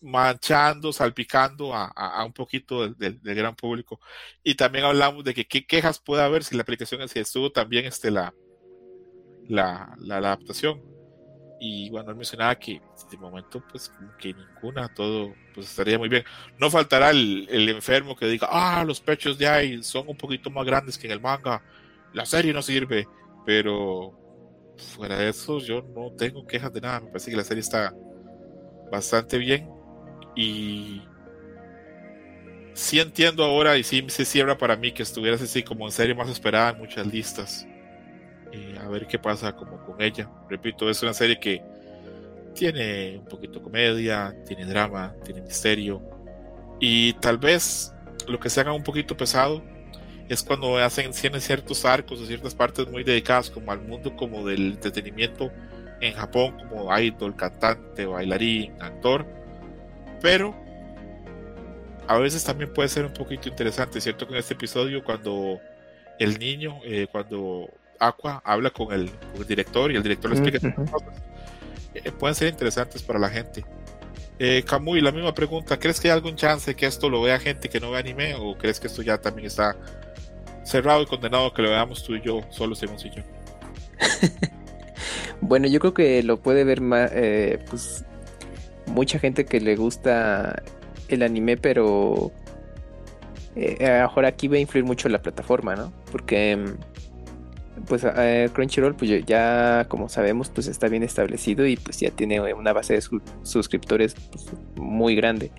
manchando, 0.00 0.92
salpicando 0.92 1.74
a, 1.74 1.86
a, 1.86 2.24
un 2.24 2.32
poquito 2.32 2.88
del, 2.88 3.20
del, 3.20 3.34
gran 3.34 3.56
público. 3.56 4.00
Y 4.42 4.54
también 4.54 4.84
hablamos 4.84 5.24
de 5.24 5.34
que 5.34 5.46
qué 5.46 5.66
quejas 5.66 5.98
puede 5.98 6.22
haber 6.22 6.44
si 6.44 6.54
la 6.54 6.62
aplicación 6.62 7.06
si 7.08 7.18
estuvo 7.18 7.50
también 7.50 7.86
este, 7.86 8.10
la, 8.10 8.32
la, 9.48 9.96
la, 9.98 10.18
adaptación. 10.18 10.80
Y 11.58 11.88
bueno, 11.90 12.10
él 12.10 12.16
mencionaba 12.16 12.54
que 12.56 12.80
de 13.10 13.16
momento, 13.16 13.62
pues 13.70 13.90
que 14.18 14.34
ninguna, 14.34 14.92
todo 14.92 15.34
pues 15.54 15.68
estaría 15.70 15.98
muy 15.98 16.08
bien. 16.08 16.24
No 16.58 16.70
faltará 16.70 17.10
el, 17.10 17.46
el 17.50 17.68
enfermo 17.68 18.14
que 18.14 18.26
diga, 18.26 18.48
ah, 18.50 18.84
los 18.84 19.00
pechos 19.00 19.38
de 19.38 19.48
ahí 19.48 19.82
son 19.82 20.08
un 20.08 20.16
poquito 20.16 20.50
más 20.50 20.66
grandes 20.66 20.98
que 20.98 21.06
en 21.06 21.14
el 21.14 21.20
manga, 21.20 21.62
la 22.16 22.24
serie 22.24 22.54
no 22.54 22.62
sirve, 22.62 23.06
pero 23.44 24.18
fuera 24.96 25.18
de 25.18 25.28
eso, 25.28 25.58
yo 25.58 25.82
no 25.82 26.12
tengo 26.12 26.46
quejas 26.46 26.72
de 26.72 26.80
nada. 26.80 27.00
Me 27.00 27.08
parece 27.08 27.30
que 27.30 27.36
la 27.36 27.44
serie 27.44 27.60
está 27.60 27.94
bastante 28.90 29.36
bien 29.36 29.68
y 30.34 31.02
sí 32.72 33.00
entiendo 33.00 33.44
ahora 33.44 33.76
y 33.76 33.82
sí 33.82 34.02
se 34.08 34.24
cierra 34.24 34.56
para 34.56 34.76
mí 34.76 34.92
que 34.92 35.02
estuvieras 35.02 35.42
así 35.42 35.62
como 35.62 35.84
en 35.84 35.92
serie 35.92 36.14
más 36.14 36.30
esperada 36.30 36.70
en 36.70 36.78
muchas 36.78 37.06
listas. 37.06 37.66
Eh, 38.50 38.78
a 38.80 38.88
ver 38.88 39.06
qué 39.06 39.18
pasa 39.18 39.54
como 39.54 39.84
con 39.84 40.00
ella. 40.00 40.30
Repito, 40.48 40.88
es 40.88 41.02
una 41.02 41.12
serie 41.12 41.38
que 41.38 41.62
tiene 42.54 43.18
un 43.18 43.26
poquito 43.26 43.62
comedia, 43.62 44.34
tiene 44.46 44.64
drama, 44.64 45.14
tiene 45.22 45.42
misterio. 45.42 46.00
Y 46.80 47.12
tal 47.14 47.36
vez 47.36 47.92
lo 48.26 48.40
que 48.40 48.48
se 48.48 48.62
haga 48.62 48.72
un 48.72 48.82
poquito 48.82 49.14
pesado 49.18 49.62
es 50.28 50.42
cuando 50.42 50.76
hacen 50.78 51.12
tienen 51.12 51.40
ciertos 51.40 51.84
arcos 51.84 52.20
o 52.20 52.26
ciertas 52.26 52.54
partes 52.54 52.88
muy 52.88 53.04
dedicadas 53.04 53.50
como 53.50 53.70
al 53.72 53.80
mundo 53.80 54.14
como 54.16 54.46
del 54.46 54.72
entretenimiento 54.72 55.52
en 56.00 56.14
Japón 56.14 56.56
como 56.58 56.96
idol, 56.98 57.34
cantante, 57.36 58.06
bailarín, 58.06 58.72
actor 58.80 59.26
pero 60.20 60.54
a 62.08 62.18
veces 62.18 62.44
también 62.44 62.72
puede 62.72 62.88
ser 62.88 63.04
un 63.04 63.12
poquito 63.12 63.48
interesante, 63.48 64.00
¿cierto? 64.00 64.26
Con 64.26 64.36
este 64.36 64.54
episodio, 64.54 65.02
cuando 65.02 65.60
el 66.18 66.38
niño, 66.38 66.80
eh, 66.84 67.06
cuando 67.10 67.68
Aqua 67.98 68.42
habla 68.44 68.70
con 68.70 68.92
el, 68.92 69.10
director 69.46 69.90
y 69.90 69.96
el 69.96 70.02
director 70.02 70.30
le 70.30 70.38
explica 70.38 70.74
cosas, 70.74 71.02
eh, 71.94 72.12
pueden 72.12 72.34
ser 72.34 72.48
interesantes 72.48 73.02
para 73.02 73.18
la 73.18 73.28
gente. 73.28 73.64
Eh, 74.38 74.62
Kamui, 74.66 75.00
la 75.00 75.12
misma 75.12 75.32
pregunta, 75.32 75.78
¿crees 75.78 75.98
que 75.98 76.08
hay 76.08 76.14
algún 76.14 76.36
chance 76.36 76.74
que 76.74 76.86
esto 76.86 77.08
lo 77.08 77.22
vea 77.22 77.38
gente 77.38 77.70
que 77.70 77.80
no 77.80 77.90
ve 77.90 77.98
anime 77.98 78.34
o 78.34 78.56
crees 78.56 78.78
que 78.78 78.86
esto 78.86 79.00
ya 79.00 79.18
también 79.18 79.46
está 79.46 79.76
cerrado 80.62 81.02
y 81.02 81.06
condenado 81.06 81.54
que 81.54 81.62
lo 81.62 81.70
veamos 81.70 82.04
tú 82.04 82.14
y 82.16 82.20
yo, 82.20 82.42
solo 82.50 82.74
Simón 82.74 82.96
y 83.02 83.10
yo? 83.10 83.22
bueno, 85.40 85.68
yo 85.68 85.80
creo 85.80 85.94
que 85.94 86.22
lo 86.22 86.38
puede 86.38 86.64
ver 86.64 86.82
más, 86.82 87.10
eh, 87.14 87.58
pues 87.70 88.04
mucha 88.86 89.18
gente 89.18 89.46
que 89.46 89.60
le 89.60 89.74
gusta 89.76 90.62
el 91.08 91.22
anime, 91.22 91.56
pero 91.56 92.30
eh, 93.54 93.86
ahora 93.88 94.28
aquí 94.28 94.48
va 94.48 94.56
a 94.56 94.60
influir 94.60 94.84
mucho 94.84 95.08
la 95.08 95.22
plataforma, 95.22 95.76
¿no? 95.76 95.92
Porque 96.12 96.58
pues 97.86 98.04
eh, 98.04 98.48
Crunchyroll 98.52 98.94
pues 98.94 99.24
ya 99.26 99.86
como 99.88 100.08
sabemos 100.08 100.48
pues 100.50 100.66
está 100.66 100.88
bien 100.88 101.02
establecido 101.02 101.66
y 101.66 101.76
pues 101.76 102.00
ya 102.00 102.10
tiene 102.10 102.40
una 102.54 102.72
base 102.72 102.94
de 102.94 103.02
suscriptores 103.42 104.14
pues, 104.14 104.46
muy 104.76 105.14
grande 105.14 105.50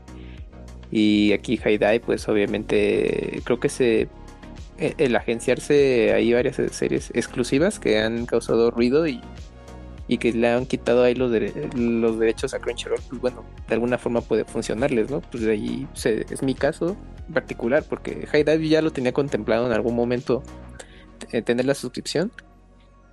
y 0.92 1.34
aquí 1.34 1.60
Haidai 1.64 2.00
pues 2.00 2.28
obviamente 2.28 3.42
creo 3.44 3.60
que 3.60 3.70
se 3.70 4.08
e, 4.78 4.94
el 4.98 5.16
agenciarse 5.16 6.14
hay 6.14 6.34
varias 6.34 6.60
series 6.72 7.12
exclusivas 7.14 7.80
que 7.80 8.00
han 8.00 8.26
causado 8.26 8.72
ruido 8.72 9.08
y 9.08 9.22
y 10.08 10.18
que 10.18 10.32
le 10.32 10.48
han 10.48 10.66
quitado 10.66 11.04
ahí 11.04 11.16
los, 11.16 11.32
los 11.76 12.20
derechos 12.20 12.54
a 12.54 12.60
Crunchyroll, 12.60 13.02
pues 13.10 13.22
bueno, 13.22 13.44
de 13.68 13.74
alguna 13.74 13.98
forma 13.98 14.22
puede 14.22 14.46
funcionarles, 14.46 15.12
¿no? 15.12 15.22
Pues 15.22 15.44
de 15.44 15.52
ahí 15.52 15.88
es 16.04 16.42
mi 16.44 16.54
caso 16.54 16.96
particular, 17.34 17.84
porque 17.88 18.26
High 18.28 18.70
ya 18.70 18.82
lo 18.82 18.92
tenía 18.92 19.12
contemplado 19.12 19.66
en 19.66 19.74
algún 19.74 19.96
momento 19.96 20.44
tener 21.18 21.66
la 21.66 21.76
suscripción, 21.76 22.32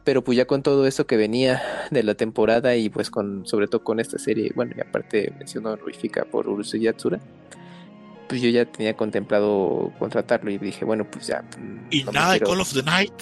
pero 0.05 0.23
pues 0.23 0.37
ya 0.37 0.47
con 0.47 0.63
todo 0.63 0.87
eso 0.87 1.07
que 1.07 1.17
venía 1.17 1.63
de 1.91 2.03
la 2.03 2.15
temporada 2.15 2.77
y 2.77 2.91
pues 2.91 3.11
con 3.11 3.47
sobre 3.47 3.69
todo 3.69 3.83
con 3.83 4.01
esta 4.01 4.19
serie, 4.19 4.53
bueno, 4.55 4.75
y 4.77 4.81
aparte 4.81 5.33
mencionó 5.39 5.71
honorífica 5.73 6.25
por 6.25 6.49
Urusei 6.49 6.81
Yatsura, 6.81 7.21
pues 8.29 8.41
yo 8.43 8.51
ya 8.51 8.67
tenía 8.67 8.97
contemplado 8.97 9.93
contratarlo 9.99 10.51
y 10.51 10.59
dije, 10.59 10.85
bueno, 10.85 11.07
pues 11.11 11.27
ya. 11.27 11.45
Y 11.91 12.05
nada 12.05 12.35
de 12.35 12.41
Call 12.41 12.61
of 12.61 12.73
the 12.73 12.83
Night. 12.83 13.13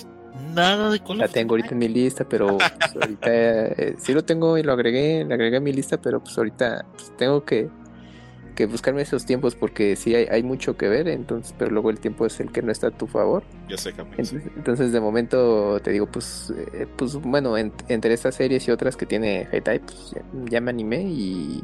Nada 0.54 0.90
de 0.90 1.00
Call 1.00 1.18
La 1.18 1.28
tengo 1.28 1.52
ahorita 1.54 1.70
en 1.70 1.78
mi 1.78 1.88
lista, 1.88 2.24
pero 2.28 2.58
pues, 2.58 2.96
ahorita 3.00 3.30
eh, 3.32 3.96
sí 3.98 4.12
lo 4.12 4.24
tengo 4.24 4.58
y 4.58 4.62
lo 4.62 4.72
agregué, 4.72 5.24
le 5.24 5.34
agregué 5.34 5.58
a 5.58 5.60
mi 5.60 5.72
lista, 5.72 6.00
pero 6.00 6.22
pues 6.22 6.36
ahorita 6.36 6.84
pues, 6.92 7.16
tengo 7.16 7.44
que, 7.44 7.68
que, 8.54 8.66
buscarme 8.66 9.02
esos 9.02 9.24
tiempos 9.24 9.54
porque 9.54 9.96
sí 9.96 10.14
hay, 10.14 10.26
hay, 10.30 10.42
mucho 10.42 10.76
que 10.76 10.88
ver, 10.88 11.08
entonces, 11.08 11.54
pero 11.58 11.70
luego 11.70 11.90
el 11.90 11.98
tiempo 12.00 12.26
es 12.26 12.40
el 12.40 12.50
que 12.50 12.62
no 12.62 12.72
está 12.72 12.88
a 12.88 12.90
tu 12.90 13.06
favor. 13.06 13.42
Ya 13.68 13.76
sé, 13.76 13.90
entonces, 13.90 14.42
entonces, 14.56 14.92
de 14.92 15.00
momento 15.00 15.80
te 15.80 15.90
digo, 15.90 16.06
pues, 16.06 16.52
eh, 16.72 16.86
pues 16.96 17.14
bueno, 17.14 17.56
entre 17.56 18.14
estas 18.14 18.34
series 18.34 18.66
y 18.68 18.70
otras 18.70 18.96
que 18.96 19.06
tiene 19.06 19.46
High 19.46 19.80
pues 19.80 20.14
ya 20.50 20.60
me 20.60 20.70
animé 20.70 21.02
y 21.02 21.62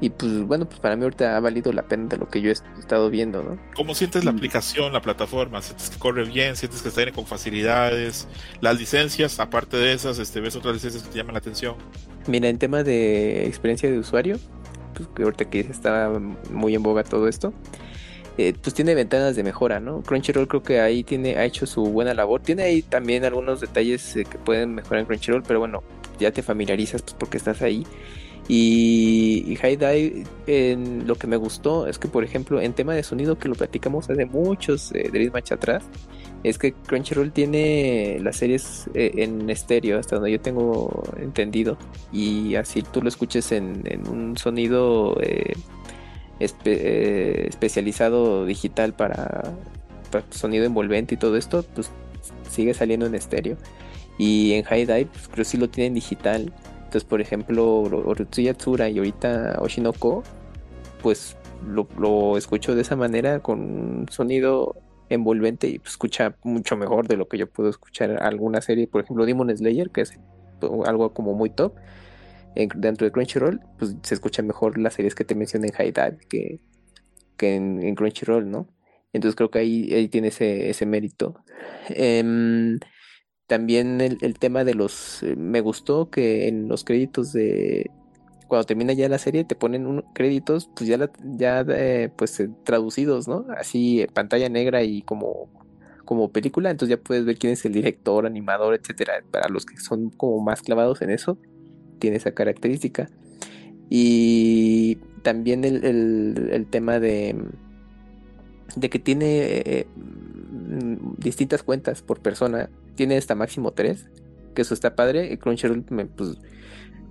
y 0.00 0.10
pues 0.10 0.42
bueno, 0.42 0.66
pues 0.66 0.80
para 0.80 0.96
mí 0.96 1.04
ahorita 1.04 1.36
ha 1.36 1.40
valido 1.40 1.72
la 1.72 1.82
pena 1.82 2.08
de 2.08 2.16
lo 2.16 2.28
que 2.28 2.40
yo 2.40 2.50
he 2.50 2.52
estado 2.52 3.10
viendo, 3.10 3.42
¿no? 3.42 3.58
¿Cómo 3.74 3.94
sientes 3.94 4.24
la 4.24 4.32
aplicación, 4.32 4.92
la 4.92 5.00
plataforma? 5.00 5.62
¿Sientes 5.62 5.88
que 5.88 5.98
corre 5.98 6.24
bien? 6.24 6.56
¿Sientes 6.56 6.82
que 6.82 6.88
está 6.88 7.02
bien 7.02 7.14
con 7.14 7.26
facilidades? 7.26 8.26
Las 8.60 8.78
licencias, 8.78 9.38
aparte 9.38 9.76
de 9.76 9.92
esas, 9.92 10.18
este, 10.18 10.40
¿ves 10.40 10.56
otras 10.56 10.74
licencias 10.74 11.04
que 11.04 11.10
te 11.10 11.18
llaman 11.18 11.34
la 11.34 11.38
atención? 11.38 11.76
Mira, 12.26 12.48
en 12.48 12.58
tema 12.58 12.82
de 12.82 13.46
experiencia 13.46 13.90
de 13.90 13.98
usuario, 13.98 14.38
pues 14.94 15.08
que 15.14 15.22
ahorita 15.22 15.44
que 15.46 15.60
está 15.60 16.12
muy 16.50 16.74
en 16.74 16.82
boga 16.82 17.04
todo 17.04 17.28
esto, 17.28 17.52
eh, 18.36 18.52
pues 18.60 18.74
tiene 18.74 18.94
ventanas 18.94 19.36
de 19.36 19.44
mejora, 19.44 19.78
¿no? 19.78 20.02
Crunchyroll 20.02 20.48
creo 20.48 20.62
que 20.62 20.80
ahí 20.80 21.04
tiene, 21.04 21.36
ha 21.36 21.44
hecho 21.44 21.66
su 21.66 21.84
buena 21.84 22.14
labor. 22.14 22.40
Tiene 22.40 22.64
ahí 22.64 22.82
también 22.82 23.24
algunos 23.24 23.60
detalles 23.60 24.16
eh, 24.16 24.24
que 24.24 24.38
pueden 24.38 24.74
mejorar 24.74 25.00
en 25.00 25.06
Crunchyroll, 25.06 25.42
pero 25.46 25.60
bueno, 25.60 25.82
ya 26.18 26.32
te 26.32 26.42
familiarizas 26.42 27.02
pues 27.02 27.14
porque 27.18 27.36
estás 27.36 27.62
ahí. 27.62 27.86
Y, 28.48 29.44
y 29.46 29.56
High 29.56 30.24
en 30.46 31.06
lo 31.06 31.14
que 31.14 31.26
me 31.26 31.36
gustó 31.36 31.86
es 31.86 31.98
que, 31.98 32.08
por 32.08 32.24
ejemplo, 32.24 32.60
en 32.60 32.72
tema 32.74 32.94
de 32.94 33.02
sonido, 33.02 33.38
que 33.38 33.48
lo 33.48 33.54
platicamos 33.54 34.10
hace 34.10 34.26
muchos 34.26 34.92
eh, 34.92 35.30
Match 35.32 35.52
atrás, 35.52 35.84
es 36.44 36.58
que 36.58 36.72
Crunchyroll 36.72 37.32
tiene 37.32 38.18
las 38.20 38.36
series 38.36 38.88
eh, 38.94 39.12
en 39.16 39.50
estéreo, 39.50 39.98
hasta 39.98 40.16
donde 40.16 40.30
yo 40.30 40.40
tengo 40.40 41.02
entendido, 41.20 41.76
y 42.12 42.54
así 42.54 42.82
tú 42.82 43.02
lo 43.02 43.08
escuches 43.08 43.50
en, 43.50 43.82
un 44.08 44.36
sonido 44.36 45.18
eh, 45.20 45.54
eh, 46.38 47.46
especializado 47.48 48.44
digital 48.46 48.94
para, 48.94 49.54
sonido 50.30 50.64
envolvente 50.64 51.14
y 51.14 51.18
todo 51.18 51.36
esto, 51.36 51.64
pues 51.74 51.90
sigue 52.48 52.74
saliendo 52.74 53.06
en 53.06 53.14
estéreo. 53.16 53.56
Y 54.16 54.52
en 54.52 54.62
High 54.62 54.86
Dive, 54.86 55.06
pues, 55.06 55.26
creo 55.26 55.36
que 55.38 55.44
sí 55.44 55.56
lo 55.56 55.68
tienen 55.68 55.94
digital 55.94 56.52
entonces, 56.94 57.10
por 57.10 57.20
ejemplo, 57.20 57.80
Orutsuya 57.80 58.52
Yatsura 58.52 58.88
y 58.88 58.98
ahorita 58.98 59.56
Oshinoko, 59.58 60.22
pues 61.02 61.36
lo, 61.66 62.38
escucho 62.38 62.76
de 62.76 62.82
esa 62.82 62.94
manera 62.94 63.40
con 63.40 63.58
un 63.58 64.06
sonido 64.12 64.76
envolvente 65.08 65.68
y 65.68 65.78
pues, 65.78 65.92
escucha 65.92 66.36
mucho 66.42 66.76
mejor 66.76 67.08
de 67.08 67.16
lo 67.16 67.28
que 67.28 67.38
yo 67.38 67.48
puedo 67.48 67.68
escuchar 67.70 68.22
alguna 68.22 68.60
serie, 68.60 68.86
por 68.86 69.02
ejemplo 69.02 69.26
Demon 69.26 69.54
Slayer, 69.56 69.90
que 69.90 70.02
es 70.02 70.18
algo 70.86 71.12
como 71.12 71.34
muy 71.34 71.50
top. 71.50 71.74
dentro 72.76 73.04
de 73.04 73.12
Crunchyroll, 73.12 73.60
pues 73.78 73.96
se 74.02 74.14
escucha 74.14 74.42
mejor 74.42 74.78
las 74.78 74.94
series 74.94 75.14
que 75.14 75.24
te 75.24 75.34
mencioné 75.34 75.68
en 75.68 75.74
High 75.74 75.92
Dive 75.92 76.18
que, 76.28 76.60
que 77.36 77.54
en, 77.56 77.94
Crunchyroll, 77.94 78.50
¿no? 78.50 78.68
Entonces 79.12 79.36
creo 79.36 79.50
que 79.50 79.60
ahí, 79.60 79.92
ahí 79.92 80.08
tiene 80.08 80.28
ese, 80.28 80.70
ese 80.70 80.86
mérito. 80.86 81.36
Em, 81.88 82.78
también 83.46 84.00
el, 84.00 84.18
el 84.22 84.38
tema 84.38 84.64
de 84.64 84.74
los... 84.74 85.22
eh, 85.22 85.36
me 85.36 85.60
gustó 85.60 86.10
que 86.10 86.48
en 86.48 86.68
los 86.68 86.84
créditos 86.84 87.32
de... 87.32 87.90
Cuando 88.54 88.66
termina 88.66 88.92
ya 88.92 89.08
la 89.08 89.18
serie 89.18 89.42
te 89.42 89.56
ponen 89.56 89.84
un, 89.84 90.04
créditos 90.14 90.70
pues 90.76 90.88
ya, 90.88 90.96
la- 90.96 91.10
ya 91.36 91.64
eh, 91.68 92.08
pues 92.14 92.38
eh, 92.38 92.48
traducidos, 92.62 93.26
¿no? 93.26 93.46
Así 93.58 94.00
eh, 94.02 94.06
pantalla 94.06 94.48
negra 94.48 94.84
y 94.84 95.02
como, 95.02 95.48
como 96.04 96.28
película, 96.30 96.70
entonces 96.70 96.96
ya 96.96 97.02
puedes 97.02 97.24
ver 97.24 97.36
quién 97.36 97.52
es 97.54 97.64
el 97.64 97.72
director, 97.72 98.26
animador, 98.26 98.74
etcétera. 98.74 99.14
Para 99.32 99.48
los 99.48 99.66
que 99.66 99.76
son 99.78 100.10
como 100.10 100.38
más 100.40 100.62
clavados 100.62 101.02
en 101.02 101.10
eso, 101.10 101.36
tiene 101.98 102.16
esa 102.18 102.30
característica. 102.30 103.10
Y 103.90 104.98
también 105.24 105.64
el, 105.64 105.84
el- 105.84 106.50
el 106.52 106.66
tema 106.70 107.00
de, 107.00 107.34
de 108.76 108.88
que 108.88 109.00
tiene 109.00 109.86
mm, 109.96 111.14
distintas 111.18 111.64
cuentas 111.64 112.02
por 112.02 112.20
persona. 112.20 112.70
Tiene 112.94 113.16
hasta 113.16 113.34
máximo 113.34 113.72
tres, 113.72 114.06
que 114.54 114.62
eso 114.62 114.74
está 114.74 114.94
padre. 114.94 115.32
Y 115.32 115.38
Crunchyroll, 115.38 115.82
pues, 116.16 116.38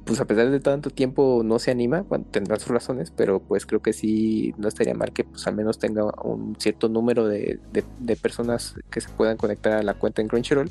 pues 0.06 0.20
a 0.20 0.26
pesar 0.26 0.50
de 0.50 0.60
tanto 0.60 0.90
tiempo 0.90 1.42
no 1.46 1.60
se 1.60 1.72
anima, 1.72 2.02
bueno, 2.02 2.26
tendrá 2.30 2.60
sus 2.60 2.70
razones, 2.70 3.12
pero 3.16 3.40
pues 3.40 3.66
creo 3.66 3.82
que 3.82 3.94
sí 3.94 4.54
no 4.58 4.68
estaría 4.68 4.94
mal 4.94 5.14
que 5.14 5.24
pues 5.24 5.48
al 5.48 5.56
menos 5.56 5.80
tenga 5.80 6.04
un 6.24 6.56
cierto 6.60 6.90
número 6.90 7.28
de, 7.28 7.60
personas 8.22 8.76
que 8.90 9.02
se 9.02 9.10
puedan 9.10 9.38
conectar 9.38 9.74
a 9.74 9.84
la 9.84 9.94
cuenta 9.94 10.22
en 10.22 10.28
Crunchyroll. 10.28 10.70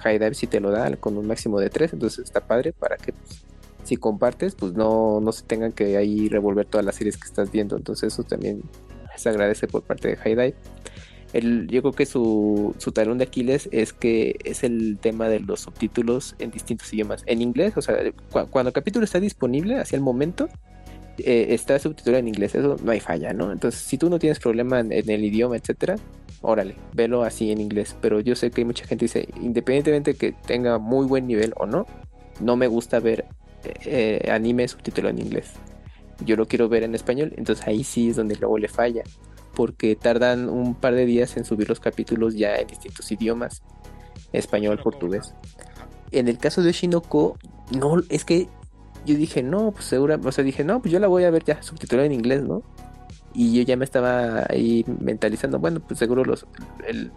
High 0.00 0.18
Dive 0.18 0.34
si 0.34 0.46
te 0.46 0.60
lo 0.60 0.70
da 0.70 0.94
con 0.96 1.16
un 1.16 1.26
máximo 1.26 1.58
de 1.60 1.70
tres, 1.70 1.94
entonces 1.94 2.24
está 2.24 2.46
padre 2.46 2.72
para 2.72 2.96
que 2.98 3.12
pues, 3.14 3.44
si 3.84 3.96
compartes, 3.96 4.54
pues 4.54 4.74
no, 4.74 5.20
no 5.20 5.32
se 5.32 5.44
tengan 5.44 5.72
que 5.72 5.96
ahí 5.96 6.28
revolver 6.28 6.66
todas 6.66 6.84
las 6.84 6.96
series 6.96 7.16
que 7.16 7.26
estás 7.26 7.50
viendo. 7.50 7.76
Entonces 7.76 8.12
eso 8.12 8.22
también 8.22 8.62
se 9.16 9.28
agradece 9.28 9.66
por 9.66 9.82
parte 9.82 10.08
de 10.08 10.16
High 10.16 10.34
Dive. 10.34 10.54
El, 11.34 11.66
yo 11.66 11.82
creo 11.82 11.92
que 11.92 12.06
su, 12.06 12.76
talón 12.94 13.18
de 13.18 13.24
Aquiles 13.24 13.68
es 13.72 13.92
que 13.92 14.36
es 14.44 14.62
el 14.62 14.98
tema 15.00 15.28
de 15.28 15.40
los 15.40 15.60
subtítulos 15.60 16.36
en 16.38 16.52
distintos 16.52 16.92
idiomas. 16.94 17.24
En 17.26 17.42
inglés, 17.42 17.76
o 17.76 17.82
sea, 17.82 17.96
cu- 18.30 18.46
cuando 18.50 18.68
el 18.68 18.72
capítulo 18.72 19.04
está 19.04 19.18
disponible 19.18 19.80
hacia 19.80 19.96
el 19.96 20.02
momento, 20.02 20.48
eh, 21.18 21.48
está 21.50 21.76
subtitulado 21.80 22.20
en 22.20 22.28
inglés, 22.28 22.54
eso 22.54 22.76
no 22.82 22.92
hay 22.92 23.00
falla, 23.00 23.32
¿no? 23.32 23.50
Entonces, 23.50 23.80
si 23.80 23.98
tú 23.98 24.08
no 24.08 24.20
tienes 24.20 24.38
problema 24.38 24.78
en, 24.78 24.92
el 24.92 25.24
idioma, 25.24 25.56
etcétera, 25.56 25.96
órale, 26.40 26.76
velo 26.92 27.24
así 27.24 27.50
en 27.50 27.60
inglés. 27.60 27.96
Pero 28.00 28.20
yo 28.20 28.36
sé 28.36 28.52
que 28.52 28.60
hay 28.60 28.64
mucha 28.64 28.86
gente 28.86 29.06
que 29.08 29.20
dice, 29.20 29.28
independientemente 29.42 30.12
de 30.12 30.16
que 30.16 30.32
tenga 30.46 30.78
muy 30.78 31.04
buen 31.04 31.26
nivel 31.26 31.52
o 31.56 31.66
no, 31.66 31.84
no 32.40 32.56
me 32.56 32.68
gusta 32.68 33.00
ver 33.00 33.24
eh, 33.84 34.28
anime 34.30 34.68
subtitulado 34.68 35.16
en 35.18 35.26
inglés. 35.26 35.50
Yo 36.24 36.36
lo 36.36 36.46
quiero 36.46 36.68
ver 36.68 36.84
en 36.84 36.94
español, 36.94 37.32
entonces 37.36 37.66
ahí 37.66 37.82
sí 37.82 38.10
es 38.10 38.16
donde 38.16 38.36
luego 38.36 38.56
le 38.56 38.68
falla 38.68 39.02
porque 39.54 39.96
tardan 39.96 40.48
un 40.48 40.74
par 40.74 40.94
de 40.94 41.06
días 41.06 41.36
en 41.36 41.44
subir 41.44 41.68
los 41.68 41.80
capítulos 41.80 42.34
ya 42.34 42.56
en 42.56 42.66
distintos 42.66 43.10
idiomas, 43.12 43.62
español, 44.32 44.80
portugués. 44.82 45.34
En 46.10 46.28
el 46.28 46.38
caso 46.38 46.62
de 46.62 46.72
Shinoko, 46.72 47.38
no, 47.78 48.02
es 48.08 48.24
que 48.24 48.48
yo 49.06 49.16
dije, 49.16 49.42
no, 49.42 49.72
pues 49.72 49.84
segura, 49.84 50.18
o 50.22 50.32
sea, 50.32 50.44
dije, 50.44 50.64
no, 50.64 50.80
pues 50.80 50.92
yo 50.92 50.98
la 50.98 51.08
voy 51.08 51.24
a 51.24 51.30
ver 51.30 51.44
ya 51.44 51.62
subtitulada 51.62 52.06
en 52.06 52.12
inglés, 52.12 52.42
¿no? 52.42 52.62
Y 53.34 53.56
yo 53.56 53.62
ya 53.62 53.76
me 53.76 53.84
estaba 53.84 54.46
ahí 54.48 54.84
mentalizando, 55.00 55.58
bueno, 55.58 55.80
pues 55.80 55.98
seguro 55.98 56.24
los, 56.24 56.46
el, 56.86 57.10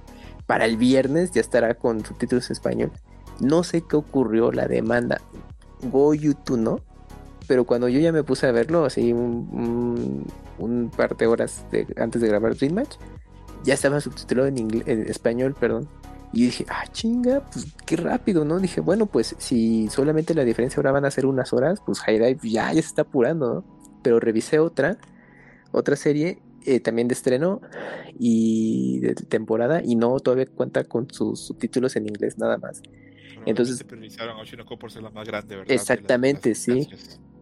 para 0.45 0.65
el 0.65 0.77
viernes 0.77 1.31
ya 1.31 1.41
estará 1.41 1.75
con 1.75 2.03
subtítulos 2.03 2.49
en 2.49 2.53
español. 2.53 2.91
No 3.39 3.63
sé 3.63 3.83
qué 3.87 3.95
ocurrió, 3.95 4.51
la 4.51 4.67
demanda. 4.67 5.21
Go 5.91 6.13
YouTube, 6.13 6.57
¿no? 6.57 6.79
Pero 7.47 7.63
cuando 7.65 7.87
yo 7.87 7.99
ya 7.99 8.11
me 8.11 8.23
puse 8.23 8.45
a 8.47 8.51
verlo, 8.51 8.85
así 8.85 9.13
un, 9.13 9.47
un, 9.51 10.25
un 10.59 10.89
par 10.89 11.15
de 11.15 11.27
horas 11.27 11.65
de- 11.71 11.87
antes 11.97 12.21
de 12.21 12.27
grabar 12.27 12.55
Dream 12.55 12.73
Match, 12.73 12.95
ya 13.63 13.73
estaba 13.73 14.01
subtitulado 14.01 14.47
en, 14.47 14.83
español, 15.09 15.55
perdón. 15.59 15.87
Y 16.33 16.45
dije, 16.45 16.65
ah, 16.69 16.83
chinga, 16.91 17.45
pues 17.51 17.67
qué 17.85 17.95
rápido, 17.95 18.43
¿no? 18.43 18.59
Dije, 18.59 18.81
bueno, 18.81 19.05
pues 19.05 19.33
si 19.39 19.87
solamente 19.89 20.33
la 20.33 20.43
diferencia 20.43 20.77
ahora 20.77 20.91
van 20.91 21.05
a 21.05 21.11
ser 21.11 21.25
unas 21.25 21.53
horas, 21.53 21.81
pues 21.85 21.99
High 22.01 22.19
Dive 22.19 22.49
ya, 22.49 22.67
ya 22.73 22.81
se 22.81 22.87
está 22.87 23.03
apurando, 23.03 23.53
¿no? 23.55 23.63
Pero 24.03 24.19
revisé 24.19 24.59
otra, 24.59 24.97
otra 25.71 25.95
serie 25.95 26.39
eh, 26.65 26.81
también 26.81 27.07
de 27.07 27.13
estreno 27.13 27.61
y 28.19 28.99
de 28.99 29.15
temporada, 29.15 29.81
y 29.83 29.95
no 29.95 30.19
todavía 30.19 30.47
cuenta 30.47 30.83
con 30.83 31.09
sus 31.11 31.39
subtítulos 31.39 31.95
en 31.95 32.07
inglés 32.07 32.37
nada 32.37 32.57
más. 32.57 32.81
Entonces- 33.45 33.85
a 34.19 34.37
Oshinoko 34.41 34.77
por 34.77 34.91
ser 34.91 35.03
la 35.03 35.09
más 35.09 35.25
grande, 35.25 35.55
¿verdad? 35.55 35.67
de 35.69 35.73
las- 35.75 35.81
Exactamente, 35.81 36.49
las 36.49 36.57
sí. 36.57 36.89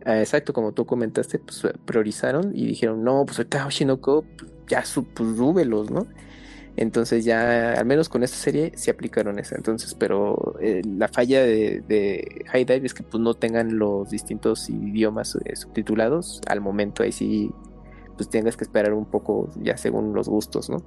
Ah, 0.05 0.19
exacto, 0.19 0.53
como 0.53 0.71
tú 0.71 0.85
comentaste, 0.85 1.39
pues 1.39 1.63
priorizaron 1.83 2.51
y 2.55 2.67
dijeron, 2.67 3.03
no, 3.03 3.25
pues 3.25 3.39
ahorita 3.39 3.65
Oshinoko, 3.65 4.23
ya 4.67 4.85
su, 4.85 5.03
pues 5.03 5.35
súbelos, 5.35 5.89
¿no? 5.89 6.05
Entonces 6.77 7.25
ya, 7.25 7.73
al 7.73 7.85
menos 7.85 8.07
con 8.07 8.21
esta 8.23 8.37
serie, 8.37 8.71
se 8.75 8.91
aplicaron 8.91 9.39
esa. 9.39 9.55
Entonces, 9.55 9.95
pero 9.95 10.55
eh, 10.61 10.83
la 10.85 11.07
falla 11.07 11.41
de, 11.41 12.43
High 12.47 12.65
Dive 12.65 12.85
es 12.85 12.93
que 12.93 13.01
pues 13.01 13.21
no 13.21 13.33
tengan 13.33 13.79
los 13.79 14.11
distintos 14.11 14.69
idiomas 14.69 15.37
eh, 15.43 15.55
subtitulados 15.55 16.39
al 16.47 16.61
momento. 16.61 17.01
Ahí 17.01 17.11
sí, 17.11 17.51
pues 18.15 18.29
tengas 18.29 18.57
que 18.57 18.63
esperar 18.63 18.93
un 18.93 19.05
poco 19.05 19.49
ya 19.63 19.75
según 19.75 20.13
los 20.13 20.29
gustos, 20.29 20.69
¿no? 20.69 20.83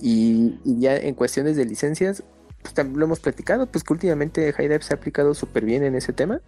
Y, 0.00 0.60
ya 0.64 0.96
en 0.96 1.14
cuestiones 1.14 1.56
de 1.56 1.64
licencias, 1.64 2.22
pues 2.62 2.86
lo 2.86 3.04
hemos 3.04 3.18
platicado, 3.18 3.66
pues 3.66 3.82
que 3.82 3.92
últimamente 3.92 4.52
High 4.52 4.68
Dive 4.68 4.82
se 4.82 4.94
ha 4.94 4.98
aplicado 4.98 5.34
súper 5.34 5.64
bien 5.64 5.82
en 5.82 5.96
ese 5.96 6.12
tema 6.12 6.40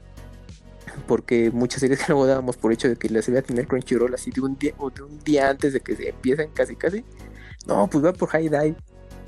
porque 1.06 1.50
muchas 1.52 1.80
series 1.80 2.00
que 2.00 2.06
luego 2.08 2.26
dábamos 2.26 2.56
por 2.56 2.72
hecho 2.72 2.88
de 2.88 2.96
que 2.96 3.08
las 3.08 3.28
iba 3.28 3.38
a 3.38 3.42
tener 3.42 3.66
Crunchyroll 3.66 4.14
así 4.14 4.30
de 4.30 4.40
un 4.40 4.58
día 4.58 4.74
o 4.78 4.90
de 4.90 5.02
un 5.02 5.18
día 5.20 5.48
antes 5.50 5.72
de 5.72 5.80
que 5.80 5.96
se 5.96 6.08
empiecen 6.10 6.50
casi 6.52 6.76
casi. 6.76 7.04
No, 7.66 7.86
pues 7.88 8.04
va 8.04 8.12
por 8.12 8.28
High 8.30 8.48
Dive. 8.48 8.76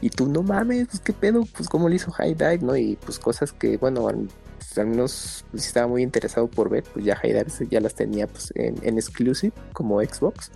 Y 0.01 0.11
tú 0.11 0.27
no 0.28 0.43
mames, 0.43 0.89
pues 0.89 1.01
qué 1.01 1.12
pedo, 1.12 1.45
pues 1.57 1.69
cómo 1.69 1.89
lo 1.89 1.95
hizo 1.95 2.11
High 2.11 2.35
Dive, 2.35 2.59
¿no? 2.59 2.77
Y 2.77 2.97
pues 2.97 3.19
cosas 3.19 3.53
que, 3.53 3.78
bueno, 3.78 4.09
al, 4.09 4.28
pues, 4.59 4.77
al 4.77 4.89
menos 4.89 5.45
pues, 5.51 5.66
estaba 5.66 5.86
muy 5.86 6.03
interesado 6.03 6.47
por 6.49 6.69
ver, 6.69 6.85
pues 6.93 7.05
ya 7.07 7.16
High 7.16 7.32
Dive 7.32 7.69
ya 7.70 7.81
las 7.81 7.95
tenía 7.95 8.27
pues 8.27 8.53
en, 8.57 8.74
en 8.82 8.97
exclusive 8.99 9.53
como 9.73 10.01
Xbox. 10.03 10.51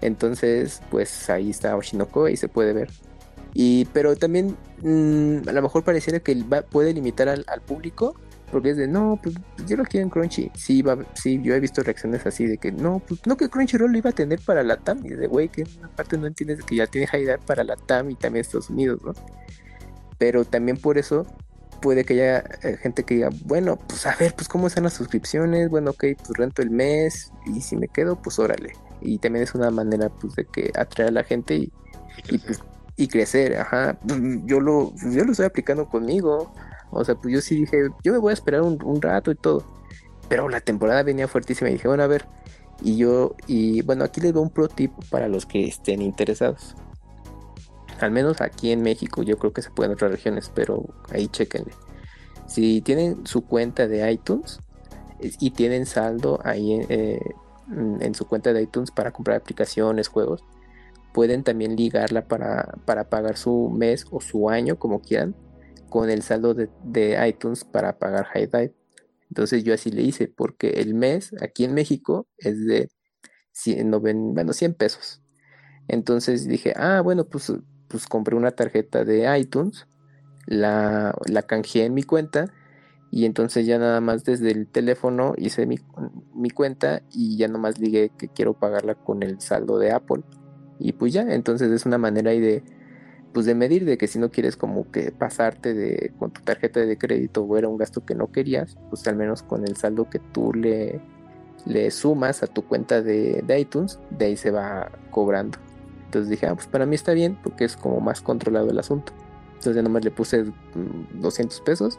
Entonces, 0.00 0.80
pues 0.90 1.30
ahí 1.30 1.50
está 1.50 1.76
Oshinoko 1.76 2.28
y 2.28 2.36
se 2.36 2.48
puede 2.48 2.72
ver. 2.72 2.90
Y, 3.54 3.84
pero 3.92 4.16
también 4.16 4.56
mm, 4.82 5.48
a 5.48 5.52
lo 5.52 5.62
mejor 5.62 5.84
pareciera 5.84 6.18
que 6.20 6.34
va- 6.42 6.62
puede 6.62 6.92
limitar 6.92 7.28
al, 7.28 7.44
al 7.46 7.60
público 7.60 8.16
porque 8.54 8.70
es 8.70 8.76
de, 8.76 8.86
no, 8.86 9.18
pues 9.20 9.34
yo 9.66 9.76
lo 9.76 9.82
quiero 9.82 10.04
en 10.04 10.10
Crunchy. 10.10 10.48
Sí, 10.54 10.80
va, 10.80 10.96
sí, 11.14 11.40
yo 11.42 11.56
he 11.56 11.58
visto 11.58 11.82
reacciones 11.82 12.24
así 12.24 12.46
de 12.46 12.56
que, 12.56 12.70
no, 12.70 13.00
pues 13.00 13.20
no 13.26 13.36
que 13.36 13.50
Crunchyroll 13.50 13.90
lo 13.90 13.98
iba 13.98 14.10
a 14.10 14.12
tener 14.12 14.38
para 14.38 14.62
la 14.62 14.76
TAM. 14.76 15.04
Y 15.04 15.08
de, 15.08 15.26
güey, 15.26 15.48
que 15.48 15.62
en 15.62 15.68
una 15.80 15.88
parte 15.88 16.16
no 16.16 16.28
entiendes 16.28 16.62
que 16.62 16.76
ya 16.76 16.86
tiene 16.86 17.08
Dive 17.12 17.38
para 17.38 17.64
la 17.64 17.74
TAM 17.74 18.12
y 18.12 18.14
también 18.14 18.42
Estados 18.42 18.70
Unidos, 18.70 19.00
¿no? 19.04 19.12
Pero 20.18 20.44
también 20.44 20.76
por 20.76 20.98
eso 20.98 21.26
puede 21.82 22.04
que 22.04 22.12
haya 22.14 22.44
eh, 22.62 22.76
gente 22.80 23.02
que 23.02 23.14
diga, 23.16 23.30
bueno, 23.44 23.76
pues 23.76 24.06
a 24.06 24.14
ver, 24.14 24.32
pues 24.36 24.46
cómo 24.46 24.68
están 24.68 24.84
las 24.84 24.94
suscripciones. 24.94 25.68
Bueno, 25.68 25.90
ok, 25.90 26.04
pues 26.16 26.38
rento 26.38 26.62
el 26.62 26.70
mes 26.70 27.32
y 27.46 27.60
si 27.60 27.76
me 27.76 27.88
quedo, 27.88 28.22
pues 28.22 28.38
órale. 28.38 28.74
Y 29.00 29.18
también 29.18 29.42
es 29.42 29.56
una 29.56 29.72
manera, 29.72 30.10
pues, 30.10 30.36
de 30.36 30.44
que 30.46 30.70
atraer 30.76 31.08
a 31.08 31.12
la 31.12 31.24
gente 31.24 31.56
y, 31.56 31.72
Y 32.16 32.36
y, 32.36 32.38
crecer. 32.38 32.46
pues, 32.46 32.60
y 32.94 33.08
crecer, 33.08 33.56
ajá. 33.56 33.98
Yo 34.44 34.60
lo, 34.60 34.94
yo 35.10 35.24
lo 35.24 35.32
estoy 35.32 35.46
aplicando 35.46 35.88
conmigo. 35.88 36.54
O 36.90 37.04
sea, 37.04 37.14
pues 37.14 37.34
yo 37.34 37.40
sí 37.40 37.56
dije, 37.56 37.88
yo 38.02 38.12
me 38.12 38.18
voy 38.18 38.30
a 38.30 38.34
esperar 38.34 38.62
un, 38.62 38.82
un 38.82 39.02
rato 39.02 39.30
y 39.30 39.34
todo. 39.34 39.64
Pero 40.28 40.48
la 40.48 40.60
temporada 40.60 41.02
venía 41.02 41.28
fuertísima 41.28 41.70
y 41.70 41.74
dije, 41.74 41.88
bueno, 41.88 42.02
a 42.02 42.06
ver. 42.06 42.26
Y 42.82 42.96
yo, 42.96 43.34
y 43.46 43.82
bueno, 43.82 44.04
aquí 44.04 44.20
les 44.20 44.32
doy 44.32 44.42
un 44.42 44.50
pro 44.50 44.68
tip 44.68 44.92
para 45.10 45.28
los 45.28 45.46
que 45.46 45.66
estén 45.66 46.02
interesados. 46.02 46.74
Al 48.00 48.10
menos 48.10 48.40
aquí 48.40 48.72
en 48.72 48.82
México, 48.82 49.22
yo 49.22 49.38
creo 49.38 49.52
que 49.52 49.62
se 49.62 49.70
puede 49.70 49.88
en 49.88 49.94
otras 49.94 50.10
regiones, 50.10 50.50
pero 50.54 50.84
ahí 51.10 51.28
chequenle. 51.28 51.72
Si 52.46 52.80
tienen 52.82 53.26
su 53.26 53.46
cuenta 53.46 53.86
de 53.86 54.10
iTunes 54.12 54.60
eh, 55.20 55.32
y 55.40 55.50
tienen 55.52 55.86
saldo 55.86 56.40
ahí 56.44 56.84
eh, 56.88 57.20
en, 58.00 58.14
su 58.14 58.26
cuenta 58.26 58.52
de 58.52 58.62
iTunes 58.62 58.90
para 58.90 59.12
comprar 59.12 59.38
aplicaciones, 59.38 60.08
juegos, 60.08 60.44
pueden 61.12 61.44
también 61.44 61.76
ligarla 61.76 62.26
para, 62.26 62.74
para 62.84 63.08
pagar 63.08 63.36
su 63.36 63.70
mes 63.70 64.06
o 64.10 64.20
su 64.20 64.50
año, 64.50 64.78
como 64.78 65.00
quieran, 65.00 65.34
con 65.94 66.10
el 66.10 66.22
saldo 66.22 66.54
de, 66.54 67.28
iTunes 67.28 67.62
para 67.62 68.00
pagar 68.00 68.24
High 68.24 68.48
Dive. 68.48 68.74
Entonces 69.28 69.62
yo 69.62 69.72
así 69.72 69.92
le 69.92 70.02
hice, 70.02 70.26
porque 70.26 70.70
el 70.70 70.92
mes 70.92 71.32
aquí 71.40 71.62
en 71.62 71.72
México 71.72 72.26
es 72.36 72.66
de 72.66 72.88
100, 73.52 73.92
noven- 73.92 74.34
bueno, 74.34 74.52
100 74.52 74.74
pesos. 74.74 75.22
Entonces 75.86 76.48
dije, 76.48 76.72
ah, 76.74 77.00
bueno, 77.00 77.26
pues, 77.26 77.52
pues 77.86 78.08
compré 78.08 78.34
una 78.34 78.50
tarjeta 78.50 79.04
de 79.04 79.38
iTunes, 79.38 79.86
la, 80.46 81.14
la 81.26 81.42
canjeé 81.42 81.84
en 81.84 81.94
mi 81.94 82.02
cuenta 82.02 82.52
y 83.12 83.24
entonces 83.24 83.64
ya 83.64 83.78
nada 83.78 84.00
más 84.00 84.24
desde 84.24 84.50
el 84.50 84.66
teléfono 84.66 85.34
hice 85.36 85.64
mi, 85.64 85.78
mi 86.34 86.50
cuenta 86.50 87.02
y 87.12 87.36
ya 87.36 87.46
nomás 87.46 87.78
ligué 87.78 88.10
que 88.18 88.26
quiero 88.26 88.54
pagarla 88.58 88.96
con 88.96 89.22
el 89.22 89.40
saldo 89.40 89.78
de 89.78 89.92
Apple. 89.92 90.24
Y 90.80 90.94
pues 90.94 91.12
ya, 91.12 91.22
entonces 91.22 91.70
es 91.70 91.86
una 91.86 91.98
manera 91.98 92.32
ahí 92.32 92.40
de, 92.40 92.64
pues 93.34 93.46
de 93.46 93.54
medir 93.56 93.84
de 93.84 93.98
que 93.98 94.06
si 94.06 94.20
no 94.20 94.30
quieres 94.30 94.56
como 94.56 94.90
que 94.92 95.10
pasarte 95.10 95.74
de 95.74 96.12
con 96.18 96.30
tu 96.30 96.40
tarjeta 96.42 96.80
de 96.80 96.96
crédito 96.96 97.42
o 97.42 97.58
era 97.58 97.68
un 97.68 97.76
gasto 97.76 98.04
que 98.06 98.14
no 98.14 98.30
querías, 98.30 98.78
pues 98.88 99.06
al 99.08 99.16
menos 99.16 99.42
con 99.42 99.66
el 99.66 99.76
saldo 99.76 100.08
que 100.08 100.20
tú 100.20 100.54
le, 100.54 101.00
le 101.66 101.90
sumas 101.90 102.44
a 102.44 102.46
tu 102.46 102.64
cuenta 102.64 103.02
de, 103.02 103.42
de 103.44 103.60
iTunes, 103.60 103.98
de 104.10 104.26
ahí 104.26 104.36
se 104.36 104.52
va 104.52 104.88
cobrando. 105.10 105.58
Entonces 106.04 106.30
dije, 106.30 106.46
ah, 106.46 106.54
pues 106.54 106.68
para 106.68 106.86
mí 106.86 106.94
está 106.94 107.12
bien 107.12 107.36
porque 107.42 107.64
es 107.64 107.76
como 107.76 107.98
más 108.00 108.22
controlado 108.22 108.70
el 108.70 108.78
asunto. 108.78 109.12
Entonces 109.54 109.82
nomás 109.82 110.04
le 110.04 110.12
puse 110.12 110.44
200 111.14 111.60
mm, 111.60 111.64
pesos 111.64 111.98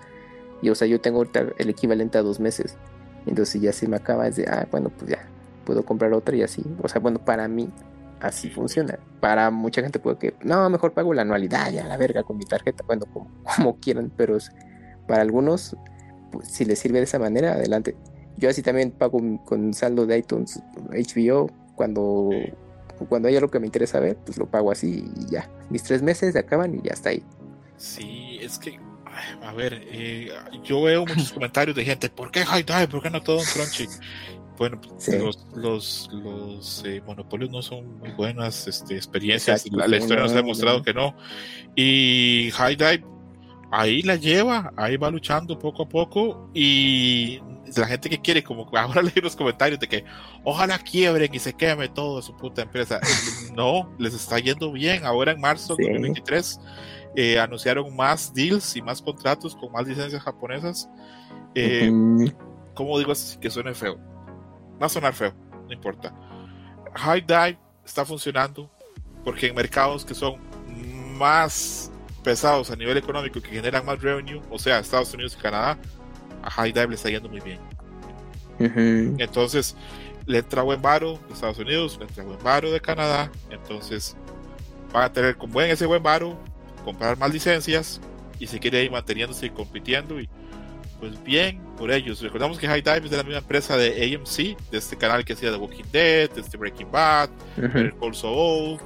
y 0.61 0.69
o 0.69 0.75
sea, 0.75 0.87
yo 0.87 1.01
tengo 1.01 1.17
ahorita 1.17 1.47
el 1.57 1.69
equivalente 1.69 2.17
a 2.17 2.21
dos 2.21 2.39
meses. 2.39 2.77
Entonces 3.25 3.61
ya 3.61 3.73
se 3.73 3.89
me 3.89 3.97
acaba, 3.97 4.25
es 4.27 4.37
de, 4.37 4.45
ah, 4.47 4.67
bueno, 4.71 4.89
pues 4.89 5.11
ya, 5.11 5.27
puedo 5.65 5.83
comprar 5.83 6.13
otra 6.13 6.33
y 6.37 6.43
así. 6.43 6.63
O 6.81 6.87
sea, 6.87 7.01
bueno, 7.01 7.19
para 7.19 7.49
mí 7.49 7.69
así 8.21 8.49
funciona. 8.49 8.99
Para 9.19 9.51
mucha 9.51 9.81
gente 9.81 9.99
puede 9.99 10.17
que, 10.17 10.35
no, 10.43 10.69
mejor 10.69 10.93
pago 10.93 11.13
la 11.13 11.23
anualidad, 11.23 11.71
ya 11.71 11.85
la 11.85 11.97
verga 11.97 12.23
con 12.23 12.37
mi 12.37 12.45
tarjeta, 12.45 12.83
bueno, 12.85 13.05
como, 13.11 13.29
como 13.55 13.79
quieran, 13.79 14.11
pero 14.15 14.37
para 15.07 15.21
algunos, 15.21 15.75
pues, 16.31 16.47
si 16.47 16.65
les 16.65 16.79
sirve 16.79 16.99
de 16.99 17.05
esa 17.05 17.19
manera, 17.19 17.53
adelante. 17.53 17.95
Yo 18.37 18.49
así 18.49 18.61
también 18.61 18.91
pago 18.91 19.21
con 19.45 19.73
saldo 19.73 20.05
de 20.05 20.17
iTunes 20.17 20.61
HBO 20.89 21.49
cuando, 21.75 22.29
cuando 23.07 23.29
hay 23.29 23.35
algo 23.37 23.49
que 23.49 23.59
me 23.59 23.65
interesa 23.65 23.99
ver, 23.99 24.17
pues 24.25 24.37
lo 24.37 24.45
pago 24.45 24.71
así 24.71 25.09
y 25.15 25.31
ya. 25.31 25.49
Mis 25.69 25.83
tres 25.83 26.01
meses 26.01 26.33
se 26.33 26.39
acaban 26.39 26.75
y 26.75 26.81
ya 26.81 26.91
está 26.91 27.09
ahí. 27.09 27.23
Sí, 27.77 28.39
es 28.41 28.59
que, 28.59 28.77
a 29.41 29.53
ver, 29.53 29.81
eh, 29.85 30.29
yo 30.63 30.81
veo 30.81 31.05
muchos 31.05 31.31
comentarios 31.31 31.75
de 31.75 31.85
gente, 31.85 32.09
¿por 32.09 32.31
qué? 32.31 32.43
¿Por 32.89 33.01
qué 33.01 33.09
no 33.09 33.21
todo 33.21 33.39
un 33.39 33.45
Crunchy? 33.45 33.87
Bueno, 34.57 34.79
los, 35.07 35.45
los, 35.55 36.09
los 36.13 36.83
eh, 36.85 37.01
monopolios 37.05 37.51
no 37.51 37.61
son 37.61 37.99
muy 37.99 38.11
buenas 38.11 38.67
este, 38.67 38.95
experiencias. 38.95 39.65
la, 39.71 39.97
historia 39.97 40.23
nos 40.23 40.31
ha 40.31 40.35
demostrado 40.35 40.81
que 40.81 40.93
no. 40.93 41.15
Y 41.75 42.51
High 42.53 42.75
Dive 42.75 43.15
ahí 43.71 44.01
la 44.01 44.15
lleva, 44.15 44.73
ahí 44.77 44.97
va 44.97 45.09
luchando 45.09 45.59
poco 45.59 45.83
a 45.83 45.89
poco. 45.89 46.49
Y 46.53 47.41
la 47.75 47.87
gente 47.87 48.09
que 48.09 48.21
quiere, 48.21 48.43
como 48.43 48.69
ahora 48.77 49.01
leí 49.01 49.21
los 49.21 49.35
comentarios 49.35 49.79
de 49.79 49.87
que 49.87 50.05
ojalá 50.43 50.79
quiebren 50.79 51.33
y 51.33 51.39
se 51.39 51.53
queme 51.53 51.89
todo 51.89 52.21
su 52.21 52.35
puta 52.35 52.61
empresa. 52.61 52.99
no, 53.55 53.93
les 53.97 54.13
está 54.13 54.39
yendo 54.39 54.71
bien. 54.71 55.05
Ahora 55.05 55.31
en 55.33 55.41
marzo 55.41 55.75
de 55.75 55.85
2023 55.85 56.59
eh, 57.15 57.39
anunciaron 57.39 57.95
más 57.95 58.33
deals 58.33 58.75
y 58.75 58.81
más 58.81 59.01
contratos 59.01 59.55
con 59.55 59.71
más 59.71 59.87
licencias 59.87 60.21
japonesas. 60.23 60.89
Eh, 61.53 61.91
¿Cómo 62.73 62.99
digo 62.99 63.13
así 63.13 63.37
que 63.37 63.49
suene 63.49 63.73
feo? 63.73 64.14
Va 64.81 64.87
a 64.87 64.89
sonar 64.89 65.13
feo, 65.13 65.33
no 65.67 65.73
importa. 65.73 66.13
High 66.93 67.21
Dive 67.21 67.57
está 67.85 68.05
funcionando 68.05 68.69
porque 69.23 69.47
en 69.47 69.55
mercados 69.55 70.05
que 70.05 70.13
son 70.13 70.39
más 71.17 71.91
pesados 72.23 72.71
a 72.71 72.75
nivel 72.75 72.97
económico 72.97 73.41
que 73.41 73.49
generan 73.49 73.85
más 73.85 74.01
revenue, 74.01 74.41
o 74.49 74.59
sea, 74.59 74.79
Estados 74.79 75.13
Unidos 75.13 75.35
y 75.37 75.41
Canadá, 75.41 75.77
a 76.41 76.49
High 76.49 76.73
Dive 76.73 76.87
le 76.87 76.95
está 76.95 77.09
yendo 77.09 77.29
muy 77.29 77.39
bien. 77.39 77.59
Entonces, 79.19 79.75
le 80.25 80.39
entra 80.39 80.61
buen 80.61 80.81
varo 80.81 81.19
de 81.27 81.33
Estados 81.33 81.59
Unidos, 81.59 81.97
le 81.99 82.05
entra 82.05 82.23
buen 82.23 82.41
varo 82.43 82.71
de 82.71 82.79
Canadá, 82.79 83.31
entonces 83.49 84.15
van 84.91 85.03
a 85.03 85.13
tener 85.13 85.37
con 85.37 85.51
buen 85.51 85.69
ese 85.69 85.85
buen 85.85 86.01
varo, 86.01 86.37
comprar 86.83 87.17
más 87.17 87.31
licencias 87.31 88.01
y 88.39 88.47
se 88.47 88.59
quiere 88.59 88.83
ir 88.83 88.91
manteniéndose 88.91 89.47
y 89.47 89.49
compitiendo 89.49 90.19
y 90.19 90.29
pues 91.09 91.23
bien 91.23 91.59
por 91.77 91.91
ellos. 91.91 92.21
Recordamos 92.21 92.57
que 92.57 92.67
High 92.67 92.81
Dive 92.81 93.05
es 93.05 93.11
de 93.11 93.17
la 93.17 93.23
misma 93.23 93.39
empresa 93.39 93.77
de 93.77 94.15
AMC, 94.15 94.57
de 94.71 94.77
este 94.77 94.97
canal 94.97 95.23
que 95.23 95.33
hacía 95.33 95.51
The 95.51 95.57
Walking 95.57 95.83
Dead, 95.91 96.31
de 96.31 96.41
este 96.41 96.57
Breaking 96.57 96.91
Bad, 96.91 97.29
el 97.57 97.93
uh 98.01 98.79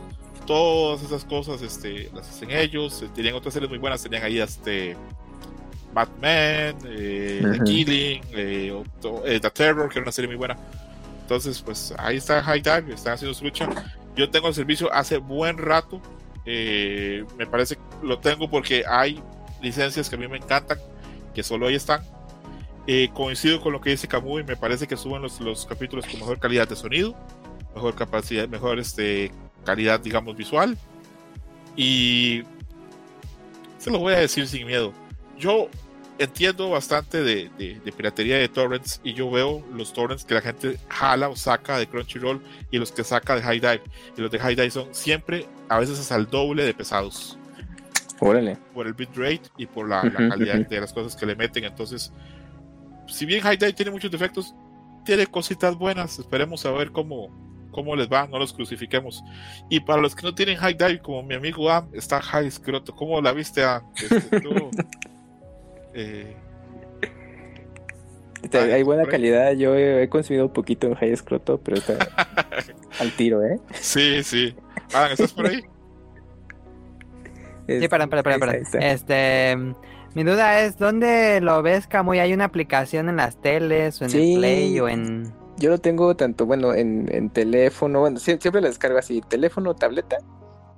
todas 0.45 1.03
esas 1.03 1.23
cosas 1.25 1.61
este, 1.61 2.09
las 2.13 2.27
hacen 2.27 2.49
ellos. 2.51 3.03
Eh, 3.03 3.09
tenían 3.13 3.35
otras 3.35 3.53
series 3.53 3.69
muy 3.69 3.77
buenas, 3.77 4.01
tenían 4.01 4.23
ahí 4.23 4.39
este 4.39 4.97
Batman, 5.93 6.75
eh, 6.85 7.41
The 7.51 7.63
Killing, 7.63 8.21
eh, 8.31 8.83
The 9.01 9.49
Terror, 9.51 9.89
que 9.89 9.99
era 9.99 10.03
una 10.03 10.11
serie 10.11 10.27
muy 10.27 10.37
buena. 10.37 10.57
Entonces, 11.21 11.61
pues 11.61 11.93
ahí 11.99 12.17
está 12.17 12.41
High 12.41 12.61
Dive, 12.61 12.95
están 12.95 13.13
haciendo 13.13 13.35
su 13.35 13.45
lucha. 13.45 13.69
Yo 14.15 14.29
tengo 14.29 14.47
el 14.47 14.55
servicio 14.55 14.91
hace 14.91 15.19
buen 15.19 15.57
rato. 15.57 16.01
me 16.45 17.45
parece 17.45 17.75
que 17.75 17.81
lo 18.01 18.17
tengo 18.17 18.49
porque 18.49 18.83
hay 18.89 19.21
licencias 19.61 20.09
que 20.09 20.15
a 20.15 20.19
mí 20.19 20.27
me 20.27 20.37
encantan 20.37 20.79
que 21.33 21.43
solo 21.43 21.67
ahí 21.67 21.75
están. 21.75 22.01
Eh, 22.87 23.09
coincido 23.13 23.61
con 23.61 23.73
lo 23.73 23.81
que 23.81 23.91
dice 23.91 24.07
Camus 24.07 24.41
y 24.41 24.43
me 24.43 24.55
parece 24.55 24.87
que 24.87 24.97
suben 24.97 25.21
los, 25.21 25.39
los 25.41 25.65
capítulos 25.65 26.05
con 26.07 26.19
mejor 26.19 26.39
calidad 26.39 26.67
de 26.67 26.75
sonido, 26.75 27.15
mejor 27.75 27.95
capacidad, 27.95 28.47
mejor 28.47 28.79
este, 28.79 29.31
calidad, 29.63 29.99
digamos, 29.99 30.35
visual. 30.35 30.77
Y 31.75 32.43
se 33.77 33.91
lo 33.91 33.99
voy 33.99 34.13
a 34.13 34.19
decir 34.19 34.47
sin 34.47 34.67
miedo. 34.67 34.93
Yo 35.37 35.69
entiendo 36.19 36.69
bastante 36.69 37.23
de, 37.23 37.49
de, 37.57 37.91
piratería 37.93 38.37
de 38.37 38.49
torrents 38.49 38.99
y 39.03 39.13
yo 39.13 39.31
veo 39.31 39.63
los 39.73 39.93
torrents 39.93 40.25
que 40.25 40.33
la 40.33 40.41
gente 40.41 40.77
jala 40.89 41.29
o 41.29 41.35
saca 41.35 41.77
de 41.77 41.87
Crunchyroll 41.87 42.43
y 42.71 42.77
los 42.77 42.91
que 42.91 43.05
saca 43.05 43.35
de 43.35 43.41
High 43.41 43.59
Dive. 43.61 43.81
Y 44.17 44.21
los 44.21 44.29
de 44.29 44.39
High 44.39 44.55
Dive 44.55 44.71
son 44.71 44.93
siempre, 44.93 45.47
a 45.69 45.79
veces 45.79 45.97
hasta 45.97 46.17
el 46.17 46.27
doble 46.27 46.63
de 46.63 46.73
pesados. 46.73 47.38
Por 48.73 48.87
el 48.87 48.93
bitrate 48.93 49.43
y 49.57 49.65
por 49.65 49.87
la, 49.87 50.01
calidad 50.01 50.67
de 50.67 50.81
las 50.81 50.93
cosas 50.93 51.15
que 51.15 51.25
le 51.25 51.35
meten. 51.35 51.63
Entonces, 51.63 52.11
si 53.07 53.25
bien 53.25 53.41
High 53.41 53.57
Dive 53.57 53.73
tiene 53.73 53.91
muchos 53.91 54.11
defectos, 54.11 54.53
tiene 55.05 55.25
cositas 55.27 55.75
buenas. 55.77 56.19
Esperemos 56.19 56.65
a 56.65 56.71
ver 56.71 56.91
cómo, 56.91 57.29
cómo 57.71 57.95
les 57.95 58.11
va, 58.11 58.27
no 58.27 58.37
los 58.37 58.53
crucifiquemos. 58.53 59.23
Y 59.69 59.79
para 59.79 60.01
los 60.01 60.15
que 60.15 60.23
no 60.23 60.35
tienen 60.35 60.57
High 60.57 60.75
Dive, 60.75 60.99
como 60.99 61.23
mi 61.23 61.35
amigo 61.35 61.69
Am, 61.69 61.89
está 61.93 62.21
High 62.21 62.51
Scroto. 62.51 62.93
¿Cómo 62.95 63.21
la 63.21 63.31
viste 63.31 63.63
a 63.63 63.83
este, 63.95 64.37
eh, 65.93 66.35
hay 68.73 68.83
buena 68.83 69.05
calidad. 69.05 69.53
Yo 69.53 69.75
he, 69.75 70.07
consumido 70.09 70.45
un 70.45 70.53
poquito 70.53 70.87
en 70.87 70.95
High 70.95 71.15
Scroto, 71.17 71.59
pero 71.59 71.77
está 71.77 71.97
al 72.99 73.11
tiro, 73.13 73.43
¿eh? 73.43 73.59
Sí, 73.73 74.23
sí. 74.23 74.55
¿estás 75.11 75.33
por 75.33 75.47
ahí? 75.47 75.63
Sí, 77.79 77.87
para, 77.87 78.07
para, 78.07 78.23
para, 78.23 78.53
Este, 78.55 79.55
mi 80.15 80.23
duda 80.23 80.61
es, 80.61 80.77
¿dónde 80.77 81.39
lo 81.41 81.61
ves, 81.61 81.87
Camuy? 81.87 82.19
¿Hay 82.19 82.33
una 82.33 82.45
aplicación 82.45 83.09
en 83.09 83.17
las 83.17 83.39
teles 83.39 84.01
o 84.01 84.05
en 84.05 84.11
el 84.11 84.39
Play 84.39 84.79
o 84.79 84.89
en...? 84.89 85.31
Yo 85.57 85.69
lo 85.69 85.77
tengo 85.77 86.15
tanto, 86.15 86.45
bueno, 86.45 86.73
en, 86.73 87.29
teléfono, 87.31 87.99
bueno, 87.99 88.17
siempre 88.17 88.61
lo 88.61 88.67
descargo 88.67 88.97
así, 88.97 89.21
teléfono, 89.21 89.75
tableta, 89.75 90.17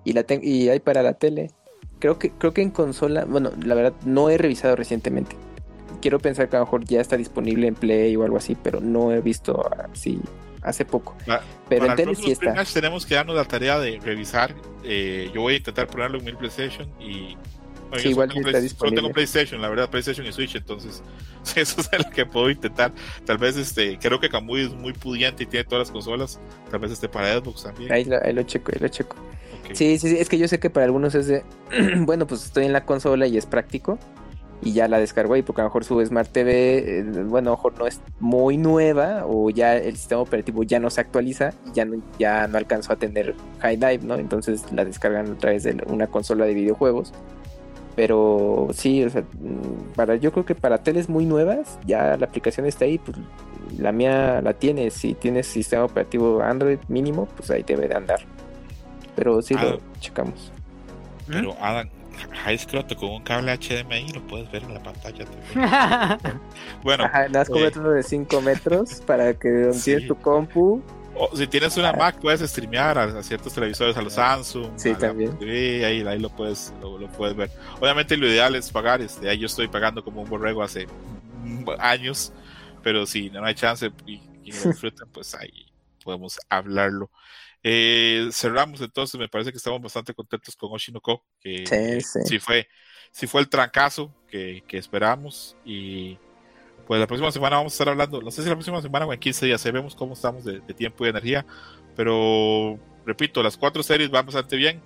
y 0.04 0.14
la 0.14 0.24
tengo, 0.24 0.44
y 0.44 0.70
hay 0.70 0.80
para 0.80 1.04
la 1.04 1.14
tele. 1.14 1.52
Creo 2.00 2.18
que, 2.18 2.32
creo 2.32 2.52
que 2.52 2.64
en 2.64 2.72
consola, 2.72 3.26
bueno, 3.26 3.52
la 3.64 3.76
verdad, 3.76 3.94
no 4.06 4.32
he 4.32 4.40
revisado 4.40 4.76
recientemente. 4.76 5.36
Quiero 6.02 6.18
pensar 6.18 6.50
que 6.50 6.56
a 6.56 6.60
lo 6.60 6.66
mejor 6.66 6.84
ya 6.86 7.00
está 7.00 7.16
disponible 7.16 7.68
en 7.68 7.76
Play 7.76 8.16
o 8.16 8.24
algo 8.24 8.38
así, 8.38 8.58
pero 8.62 8.82
no 8.82 9.12
he 9.12 9.22
visto 9.22 9.64
así 9.94 10.20
hace 10.62 10.86
poco. 10.86 11.16
pero 11.68 11.86
en 11.86 11.96
tele 11.96 12.16
sí 12.16 12.32
está. 12.32 12.64
Tenemos 12.66 13.06
que 13.06 13.16
darnos 13.16 13.36
la 13.36 13.46
tarea 13.46 13.80
de 13.80 14.00
revisar. 14.00 14.54
Eh, 14.84 15.30
yo 15.34 15.42
voy 15.42 15.56
a 15.56 15.58
intentar 15.58 15.88
ponerlo 15.88 16.20
en 16.20 16.26
mi 16.26 16.34
PlayStation 16.34 16.90
y. 17.00 17.38
sí, 17.98 18.10
igual 18.10 18.30
tengo, 18.30 18.48
está 18.48 18.60
disponible. 18.60 19.02
tengo 19.02 19.14
PlayStation, 19.14 19.62
la 19.62 19.70
verdad, 19.70 19.90
PlayStation 19.90 20.26
y 20.26 20.32
Switch, 20.32 20.56
entonces 20.56 21.04
eso 21.56 21.82
es 21.82 22.06
lo 22.06 22.10
que 22.12 22.26
puedo 22.26 22.50
intentar. 22.50 22.92
Tal 23.26 23.38
vez 23.38 23.58
este, 23.58 23.98
creo 24.00 24.20
que 24.20 24.30
Kamui 24.30 24.66
es 24.66 24.74
muy 24.74 24.94
pudiente 24.94 25.44
y 25.44 25.46
tiene 25.46 25.64
todas 25.66 25.88
las 25.88 25.92
consolas. 25.92 26.40
Tal 26.70 26.80
vez 26.80 26.92
esté 26.92 27.10
para 27.10 27.38
Xbox 27.38 27.64
también. 27.64 27.92
Ahí, 27.92 28.06
lo 28.06 28.44
checo, 28.44 28.72
ahí 28.74 28.80
lo 28.80 28.88
checo. 28.88 29.16
Sí, 29.74 29.98
sí, 29.98 30.10
sí, 30.10 30.18
es 30.18 30.28
que 30.28 30.38
yo 30.38 30.48
sé 30.48 30.60
que 30.60 30.70
para 30.70 30.86
algunos 30.86 31.16
es 31.16 31.28
de, 31.28 31.44
bueno, 32.00 32.28
pues 32.28 32.44
estoy 32.44 32.66
en 32.66 32.74
la 32.74 32.86
consola 32.86 33.28
y 33.28 33.38
es 33.38 33.46
práctico 33.46 34.00
y 34.62 34.74
ya 34.74 34.88
la 34.88 35.00
descargó 35.00 35.34
ahí 35.34 35.42
porque 35.42 35.62
a 35.62 35.64
lo 35.64 35.70
mejor 35.70 35.84
su 35.84 36.04
Smart 36.06 36.30
TV, 36.30 37.00
eh, 37.00 37.04
bueno, 37.04 37.50
a 37.50 37.52
lo 37.52 37.58
mejor 37.58 37.78
no 37.80 37.88
es 37.88 38.00
muy 38.20 38.58
nueva 38.58 39.26
o 39.26 39.50
ya 39.50 39.76
el 39.76 39.96
sistema 39.98 40.22
operativo 40.22 40.64
ya 40.64 40.80
no 40.80 40.90
se 40.90 41.02
actualiza 41.02 41.54
y 41.66 41.74
ya 41.74 41.86
no, 41.86 42.02
ya 42.20 42.48
no 42.48 42.58
alcanzó 42.58 42.94
a 42.94 42.96
tener 42.96 43.36
High 43.60 43.78
Dive, 43.78 44.00
¿no? 44.04 44.16
Entonces 44.16 44.72
la 44.72 44.86
descargan 44.86 45.32
a 45.32 45.38
través 45.38 45.64
de 45.64 45.82
una 45.88 46.08
consola 46.08 46.46
de 46.46 46.54
videojuegos. 46.54 47.14
Pero 47.96 48.70
sí, 48.74 49.04
o 49.04 49.10
sea, 49.10 49.22
mm, 49.22 49.94
para, 49.96 50.16
yo 50.16 50.32
creo 50.32 50.46
que 50.46 50.56
para 50.56 50.78
teles 50.78 51.10
muy 51.10 51.26
nuevas, 51.26 51.78
ya 51.86 52.16
la 52.16 52.26
aplicación 52.26 52.66
está 52.66 52.86
ahí, 52.86 52.98
pues 52.98 53.18
la 53.78 53.92
mía 53.92 54.42
la 54.42 54.54
tiene, 54.54 54.90
si 54.92 55.14
tienes 55.14 55.48
sistema 55.48 55.86
operativo 55.86 56.42
Android 56.42 56.80
mínimo, 56.88 57.28
pues 57.36 57.50
ahí 57.52 57.64
debe 57.64 57.88
de 57.88 57.96
andar. 57.96 58.20
Pero 59.16 59.42
sí 59.42 59.56
lo 59.56 59.70
ah. 59.70 59.78
checamos. 60.00 60.52
Pero 61.28 61.56
Adam, 61.60 61.90
High 62.44 62.58
Scroto 62.58 62.96
con 62.96 63.10
un 63.10 63.24
cable 63.24 63.58
HDMI 63.58 64.14
lo 64.14 64.26
puedes 64.28 64.52
ver 64.52 64.64
en 64.64 64.74
la 64.74 64.84
pantalla 64.84 65.26
también. 65.26 66.40
bueno, 66.84 67.06
Ajá, 67.06 67.28
das 67.30 67.50
eh, 67.50 67.72
de 67.72 68.04
5 68.04 68.42
metros 68.42 69.02
para 69.06 69.34
que 69.34 69.50
donde 69.50 69.80
tienes 69.80 70.08
tu 70.08 70.16
compu. 70.16 70.82
O 71.14 71.36
si 71.36 71.46
tienes 71.46 71.76
una 71.76 71.92
Mac, 71.92 72.20
puedes 72.22 72.40
streamear 72.50 72.98
a, 72.98 73.22
ciertos 73.22 73.54
televisores, 73.54 73.98
a 73.98 74.02
los 74.02 74.14
Samsung. 74.14 74.72
Sí, 74.78 74.94
también. 74.96 75.38
ahí, 75.42 75.84
ahí 75.84 76.20
lo, 76.20 76.30
puedes, 76.30 76.74
lo, 76.82 77.06
puedes 77.10 77.36
ver. 77.36 77.52
Obviamente, 77.82 78.16
lo 78.16 78.28
ideal 78.28 78.56
es 78.56 78.72
pagar. 78.72 79.02
Este, 79.02 79.30
ahí 79.30 79.38
yo 79.38 79.48
estoy 79.48 79.68
pagando 79.68 80.04
como 80.04 80.22
un 80.22 80.30
borrego 80.30 80.64
hace 80.64 80.88
años. 81.80 82.32
Pero 82.82 83.06
si 83.06 83.30
no 83.30 83.44
hay 83.44 83.56
chance 83.56 83.92
y, 84.06 84.22
y 84.44 84.52
lo 84.52 84.62
disfrutan, 84.72 85.10
pues 85.12 85.36
ahí 85.36 85.68
podemos 86.04 86.40
hablarlo. 86.50 87.12
Eh, 87.64 88.30
cerramos 88.32 88.82
entonces, 88.82 89.20
me 89.20 89.30
parece 89.30 89.52
que 89.52 89.58
estamos 89.58 89.82
bastante 89.82 90.14
contentos 90.14 90.56
con 90.56 90.72
Oshinoko, 90.72 91.24
que 91.40 92.02
sí, 92.26 92.40
fue, 92.40 92.68
sí 93.12 93.28
fue 93.28 93.42
el 93.42 93.50
trancazo 93.50 94.12
que, 94.28 94.64
que, 94.68 94.78
esperamos 94.78 95.56
y 95.64 96.18
pues 96.88 97.00
la 97.00 97.08
próxima 97.08 97.32
semana 97.32 97.58
vamos 97.58 97.74
a 97.74 97.76
estar 97.76 97.90
hablando, 97.90 98.22
no 98.22 98.32
sé 98.32 98.42
si 98.42 98.50
la 98.50 98.56
próxima 98.56 98.82
semana 98.82 99.06
o 99.06 99.14
en 99.14 99.20
15 99.20 99.46
días, 99.46 99.64
vemos 99.72 99.96
cómo 99.96 100.14
estamos 100.14 100.44
de, 100.44 100.60
tiempo 100.74 101.06
y 101.06 101.10
energía, 101.10 101.46
pero 101.96 102.80
repito, 103.06 103.44
las 103.44 103.58
cuatro 103.58 103.84
series 103.84 104.10
van 104.10 104.26
bastante 104.26 104.56
bien. 104.56 104.82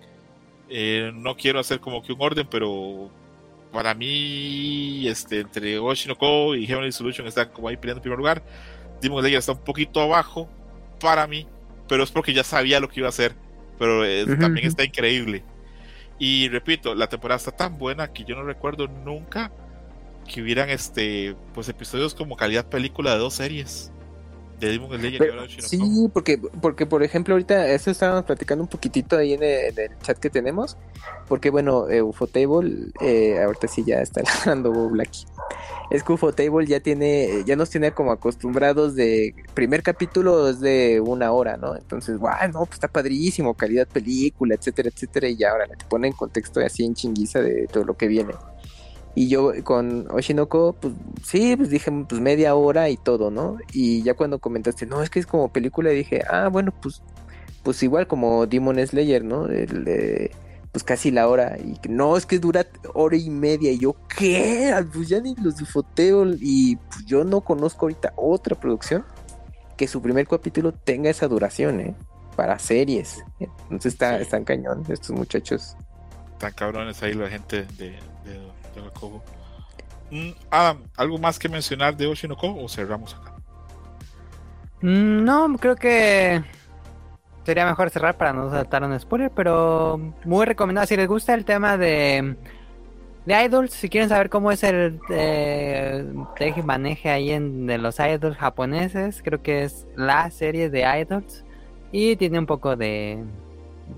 Eh, 0.70 1.12
no 1.14 1.36
quiero 1.36 1.60
hacer 1.60 1.80
como 1.80 2.02
que 2.02 2.12
un 2.12 2.22
orden, 2.22 2.48
pero 2.50 3.10
para 3.72 3.94
mí, 3.94 5.08
este, 5.08 5.42
entre 5.42 5.78
Oshinoko 5.80 6.56
y 6.56 6.66
Heavenly 6.66 6.92
Solution 6.92 7.28
están 7.28 7.50
como 7.50 7.68
ahí 7.68 7.78
peleando 7.78 8.00
en 8.00 8.04
primer 8.04 8.18
lugar. 8.18 8.44
Demon 9.02 9.22
Slayer 9.22 9.40
está 9.40 9.52
un 9.52 9.64
poquito 9.64 10.02
abajo 10.02 10.50
para 11.00 11.28
mí, 11.28 11.48
pero 11.88 12.04
es 12.04 12.12
porque 12.12 12.34
ya 12.34 12.44
sabía 12.44 12.80
lo 12.80 12.90
que 12.90 13.00
iba 13.00 13.08
a 13.08 13.10
hacer. 13.10 13.36
Pero 13.78 14.04
también 14.40 14.68
está 14.68 14.84
increíble. 14.84 15.44
Y 16.18 16.48
repito, 16.50 16.96
la 16.96 17.08
temporada 17.08 17.38
está 17.38 17.52
tan 17.52 17.78
buena 17.78 18.14
que 18.14 18.24
yo 18.24 18.36
no 18.36 18.44
recuerdo 18.44 18.88
nunca 18.88 19.52
que 20.32 20.42
hubieran 20.42 20.70
este 20.70 21.36
pues 21.54 21.70
episodios 21.70 22.16
como 22.16 22.36
calidad 22.36 22.68
película 22.68 23.12
de 23.12 23.20
dos 23.20 23.36
series 23.36 23.92
de 24.60 24.70
Demon 24.70 24.98
Slayer 24.98 25.34
Sí, 25.60 26.10
porque, 26.14 26.40
porque 26.62 26.86
por 26.86 27.04
ejemplo 27.04 27.34
ahorita 27.34 27.68
eso 27.68 27.92
estábamos 27.92 28.26
platicando 28.26 28.64
un 28.64 28.70
poquitito 28.70 29.18
ahí 29.18 29.34
en 29.34 29.44
el, 29.44 29.74
chat 30.02 30.18
que 30.18 30.30
tenemos, 30.30 30.78
porque 31.28 31.50
bueno, 31.50 31.90
eh, 31.90 32.02
Ufotable, 32.02 32.92
eh, 33.02 33.42
ahorita 33.42 33.68
sí 33.68 33.84
ya 33.86 34.02
está 34.02 34.22
hablando 34.42 34.72
Blacky. 34.90 35.26
Es 35.92 36.04
que 36.04 36.14
Ufotable 36.14 36.66
ya 36.66 36.80
tiene, 36.80 37.44
ya 37.46 37.56
nos 37.56 37.70
tiene 37.70 37.92
como 37.92 38.12
acostumbrados 38.12 38.96
de 38.96 39.36
primer 39.54 39.84
capítulo 39.84 40.50
es 40.50 40.60
de 40.60 41.00
una 41.00 41.32
hora, 41.32 41.58
¿no? 41.58 41.76
Entonces, 41.76 42.18
wow, 42.18 42.32
no, 42.52 42.66
pues 42.66 42.74
está 42.74 42.88
padrísimo, 42.88 43.54
calidad 43.54 43.88
película, 43.88 44.56
etcétera, 44.56 44.90
etcétera, 44.90 45.28
y 45.28 45.38
ya 45.38 45.52
ahora 45.52 45.68
te 45.68 45.86
pone 45.86 46.08
en 46.08 46.14
contexto 46.14 46.60
así 46.60 46.86
en 46.86 46.96
chinguiza 46.96 47.42
de 47.42 47.68
todo 47.68 47.84
lo 47.84 47.96
que 47.96 48.08
viene. 48.08 48.34
Y 49.16 49.30
yo 49.30 49.54
con 49.64 50.12
Oshinoko, 50.12 50.74
pues 50.74 50.94
sí, 51.24 51.56
pues 51.56 51.70
dije, 51.70 51.90
pues 52.08 52.20
media 52.20 52.54
hora 52.56 52.90
y 52.90 52.98
todo, 52.98 53.32
¿no? 53.32 53.58
Y 53.72 54.04
ya 54.04 54.14
cuando 54.14 54.40
comentaste, 54.40 54.86
no, 54.86 55.02
es 55.02 55.10
que 55.10 55.20
es 55.20 55.26
como 55.26 55.54
película, 55.54 55.90
dije, 55.92 56.22
ah, 56.30 56.50
bueno, 56.50 56.74
pues, 56.82 57.02
pues 57.64 57.82
igual 57.82 58.08
como 58.08 58.46
Demon 58.46 58.86
Slayer, 58.86 59.24
¿no? 59.24 59.48
El, 59.48 60.32
pues 60.74 60.84
casi 60.84 61.10
la 61.12 61.30
hora. 61.30 61.58
Y 61.58 61.80
no, 61.88 62.18
es 62.18 62.26
que 62.26 62.38
dura 62.38 62.68
hora 62.94 63.16
y 63.16 63.30
media. 63.30 63.72
Y 63.72 63.80
yo, 63.80 63.96
¿qué? 64.18 64.74
Ah, 64.74 64.86
pues 64.94 65.08
ya 65.08 65.22
ni 65.22 65.34
los 65.36 65.56
difoteo. 65.56 66.26
Y 66.38 66.76
pues 66.76 67.06
yo 67.06 67.24
no 67.24 67.40
conozco 67.40 67.86
ahorita 67.86 68.12
otra 68.18 68.60
producción 68.60 69.06
que 69.78 69.88
su 69.88 70.02
primer 70.02 70.28
capítulo 70.28 70.74
tenga 70.74 71.10
esa 71.10 71.30
duración, 71.30 71.80
¿eh? 71.80 71.96
Para 72.36 72.60
series. 72.60 73.24
Entonces 73.40 73.94
está, 73.94 74.20
están 74.20 74.44
cañón 74.44 74.84
estos 74.90 75.12
muchachos. 75.12 75.78
Están 76.34 76.52
cabrones 76.52 77.02
ahí 77.02 77.14
la 77.14 77.30
gente 77.30 77.66
de 77.78 77.98
Mm, 80.12 80.32
Adam, 80.50 80.84
¿algo 80.98 81.18
más 81.18 81.40
que 81.40 81.50
mencionar 81.50 81.96
de 81.98 82.08
Oshinoko 82.08 82.56
o 82.56 82.70
cerramos 82.70 83.16
acá? 83.16 83.34
Mm, 84.82 85.24
no, 85.24 85.58
creo 85.58 85.76
que 85.76 86.44
sería 87.46 87.66
mejor 87.66 87.90
cerrar 87.90 88.18
para 88.18 88.34
no 88.34 88.50
saltar 88.50 88.84
un 88.84 89.00
spoiler, 89.00 89.32
pero 89.32 90.00
muy 90.24 90.46
recomendado. 90.46 90.88
Si 90.88 90.96
les 90.96 91.08
gusta 91.08 91.34
el 91.34 91.46
tema 91.46 91.78
de, 91.78 92.36
de 93.26 93.44
idols, 93.44 93.74
si 93.74 93.90
quieren 93.90 94.10
saber 94.10 94.30
cómo 94.30 94.52
es 94.52 94.64
el 94.64 95.00
eh, 95.10 96.06
maneje 96.64 97.10
ahí 97.10 97.32
en, 97.32 97.68
de 97.68 97.78
los 97.78 98.00
idols 98.00 98.38
japoneses, 98.38 99.22
creo 99.24 99.42
que 99.42 99.64
es 99.64 99.88
la 99.96 100.30
serie 100.32 100.70
de 100.70 100.82
idols 101.02 101.44
y 101.92 102.16
tiene 102.16 102.40
un 102.40 102.46
poco 102.46 102.76
de 102.76 103.24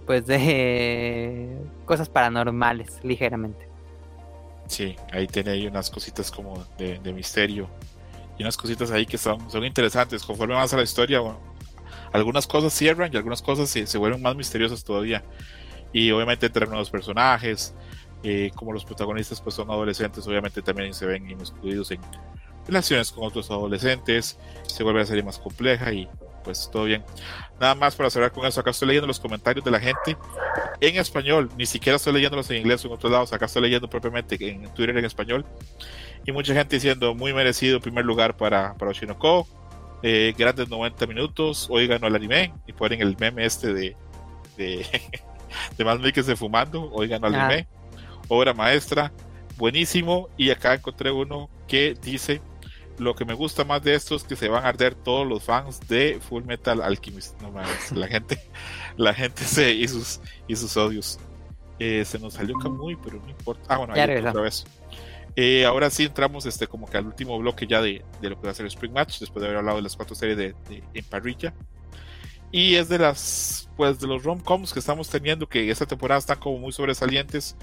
pues 0.05 0.25
de 0.25 1.57
cosas 1.85 2.09
paranormales 2.09 2.99
ligeramente. 3.03 3.66
Sí, 4.67 4.95
ahí 5.11 5.27
tiene 5.27 5.51
ahí 5.51 5.67
unas 5.67 5.89
cositas 5.89 6.29
como 6.29 6.65
de, 6.77 6.99
misterio 7.13 7.69
y 8.37 8.43
unas 8.43 8.57
cositas 8.57 8.91
ahí 8.91 9.05
que 9.05 9.17
son, 9.17 9.49
son 9.49 9.63
interesantes. 9.63 10.23
Conforme 10.23 10.55
a 10.55 10.65
la 10.65 10.83
historia, 10.83 11.21
algunas 12.11 12.47
cosas 12.47 12.73
cierran 12.73 13.11
y 13.13 13.17
algunas 13.17 13.41
cosas 13.41 13.69
se, 13.69 13.87
se 13.87 13.97
vuelven 13.97 14.21
más 14.21 14.35
misteriosas 14.35 14.83
todavía. 14.83 15.23
Y 15.93 16.11
obviamente 16.11 16.49
traen 16.49 16.69
nuevos 16.69 16.89
personajes, 16.89 17.73
eh, 18.23 18.51
como 18.55 18.73
los 18.73 18.83
protagonistas 18.83 19.41
pues 19.41 19.55
son 19.55 19.69
adolescentes, 19.69 20.27
obviamente 20.27 20.61
también 20.61 20.93
se 20.93 21.05
ven 21.05 21.29
incluidos 21.29 21.91
en 21.91 22.01
relaciones 22.65 23.11
con 23.11 23.23
otros 23.25 23.49
adolescentes, 23.51 24.37
se 24.65 24.83
vuelve 24.83 25.01
a 25.01 25.05
serie 25.05 25.23
más 25.23 25.37
compleja 25.37 25.93
y 25.93 26.09
pues 26.43 26.69
todo 26.71 26.85
bien. 26.85 27.03
Nada 27.59 27.75
más 27.75 27.95
para 27.95 28.09
cerrar 28.09 28.31
con 28.31 28.45
eso, 28.45 28.59
acá 28.59 28.71
estoy 28.71 28.89
leyendo 28.89 29.07
los 29.07 29.19
comentarios 29.19 29.63
de 29.63 29.71
la 29.71 29.79
gente 29.79 30.17
en 30.79 30.97
español, 30.97 31.49
ni 31.57 31.65
siquiera 31.65 31.95
estoy 31.95 32.13
leyéndolos 32.13 32.49
en 32.51 32.57
inglés 32.57 32.83
o 32.85 32.87
en 32.87 32.93
otros 32.93 33.11
lados, 33.11 33.33
acá 33.33 33.45
estoy 33.45 33.63
leyendo 33.63 33.89
propiamente 33.89 34.37
en 34.39 34.73
Twitter 34.73 34.97
en 34.97 35.05
español. 35.05 35.45
Y 36.25 36.31
mucha 36.31 36.53
gente 36.53 36.75
diciendo 36.75 37.15
muy 37.15 37.33
merecido 37.33 37.79
primer 37.79 38.05
lugar 38.05 38.35
para, 38.37 38.73
para 38.75 38.91
Oshinoko, 38.91 39.47
eh, 40.03 40.33
grandes 40.37 40.69
90 40.69 41.07
minutos, 41.07 41.67
hoy 41.69 41.87
ganó 41.87 42.07
el 42.07 42.15
anime 42.15 42.53
y 42.67 42.73
ponen 42.73 43.01
el 43.01 43.17
meme 43.17 43.45
este 43.45 43.73
de, 43.73 43.95
de, 44.57 44.85
de 45.77 45.85
más 45.85 45.99
de 46.01 46.35
fumando, 46.35 46.91
hoy 46.91 47.07
ganó 47.07 47.27
el 47.27 47.35
ah. 47.35 47.45
anime, 47.45 47.67
obra 48.27 48.53
maestra, 48.53 49.11
buenísimo. 49.57 50.29
Y 50.37 50.49
acá 50.51 50.73
encontré 50.73 51.11
uno 51.11 51.49
que 51.67 51.95
dice 52.01 52.41
lo 52.97 53.15
que 53.15 53.25
me 53.25 53.33
gusta 53.33 53.63
más 53.63 53.83
de 53.83 53.95
esto 53.95 54.15
es 54.15 54.23
que 54.23 54.35
se 54.35 54.49
van 54.49 54.65
a 54.65 54.69
arder 54.69 54.95
todos 54.95 55.27
los 55.27 55.43
fans 55.43 55.79
de 55.87 56.19
Full 56.21 56.43
Metal 56.43 56.81
Alchemist. 56.81 57.39
No 57.41 57.51
mames, 57.51 57.91
la 57.95 58.07
gente, 58.07 58.39
la 58.97 59.13
gente 59.13 59.43
se 59.43 59.71
y 59.71 59.87
sus 59.87 60.19
y 60.47 60.55
sus 60.55 60.75
odios. 60.77 61.19
Eh, 61.79 62.03
se 62.05 62.17
nos 62.17 62.33
salió 62.33 62.57
muy 62.57 62.95
pero 62.95 63.19
no 63.21 63.29
importa. 63.29 63.63
Ah, 63.67 63.77
bueno, 63.77 63.93
ahí 63.93 64.01
otra 64.01 64.41
vez. 64.41 64.65
Eh, 65.35 65.65
ahora 65.65 65.91
sí 65.91 66.05
entramos 66.05 66.47
este 66.47 66.65
como 66.65 66.89
que 66.89 66.97
al 66.97 67.05
último 67.05 67.37
bloque 67.37 67.67
ya 67.67 67.79
de, 67.79 68.03
de, 68.21 68.29
lo 68.31 68.39
que 68.41 68.47
va 68.47 68.51
a 68.51 68.55
ser 68.55 68.65
el 68.65 68.71
Spring 68.71 68.91
Match, 68.91 69.19
después 69.19 69.41
de 69.41 69.47
haber 69.47 69.59
hablado 69.59 69.77
de 69.77 69.83
las 69.83 69.95
cuatro 69.95 70.15
series 70.15 70.35
de, 70.35 70.55
de 70.67 70.83
en 70.95 71.05
parrilla. 71.05 71.53
Y 72.51 72.75
es 72.75 72.87
de 72.87 72.97
las, 72.97 73.69
pues, 73.75 73.99
de 73.99 74.07
los 74.07 74.23
rom-coms 74.23 74.71
que 74.71 74.79
estamos 74.79 75.09
teniendo, 75.09 75.47
que 75.47 75.69
esta 75.69 75.85
temporada 75.85 76.19
están 76.19 76.39
como 76.39 76.57
muy 76.57 76.71
sobresalientes. 76.71 77.57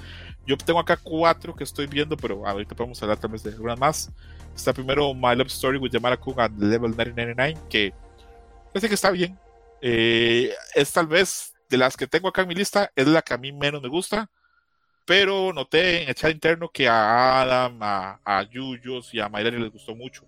Yo 0.46 0.56
tengo 0.58 0.78
acá 0.78 0.98
cuatro 1.02 1.54
que 1.54 1.64
estoy 1.64 1.86
viendo, 1.86 2.16
pero 2.16 2.46
ahorita 2.46 2.74
podemos 2.74 3.02
hablar 3.02 3.18
tal 3.18 3.30
vez 3.30 3.42
de 3.42 3.50
alguna 3.50 3.76
más. 3.76 4.10
Está 4.54 4.72
primero 4.72 5.14
My 5.14 5.34
Love 5.34 5.48
Story 5.48 5.78
with 5.78 5.90
Yamara 5.90 6.16
Kun 6.16 6.38
at 6.38 6.52
Level 6.58 6.90
999, 6.90 7.58
que 7.70 7.94
parece 8.72 8.88
que 8.88 8.94
está 8.94 9.10
bien. 9.10 9.38
Eh, 9.80 10.52
es 10.74 10.92
tal 10.92 11.06
vez 11.06 11.54
de 11.68 11.78
las 11.78 11.96
que 11.96 12.06
tengo 12.06 12.28
acá 12.28 12.42
en 12.42 12.48
mi 12.48 12.54
lista, 12.54 12.92
es 12.94 13.06
la 13.06 13.22
que 13.22 13.34
a 13.34 13.38
mí 13.38 13.52
menos 13.52 13.82
me 13.82 13.88
gusta. 13.88 14.30
Pero 15.06 15.52
noté 15.52 16.02
en 16.02 16.08
el 16.08 16.14
chat 16.14 16.30
interno 16.30 16.70
que 16.70 16.88
a 16.88 17.42
Adam, 17.42 17.78
a, 17.82 18.20
a 18.24 18.42
Yuyos 18.44 19.12
y 19.12 19.20
a 19.20 19.28
Mayrani 19.28 19.58
les 19.62 19.72
gustó 19.72 19.94
mucho. 19.94 20.24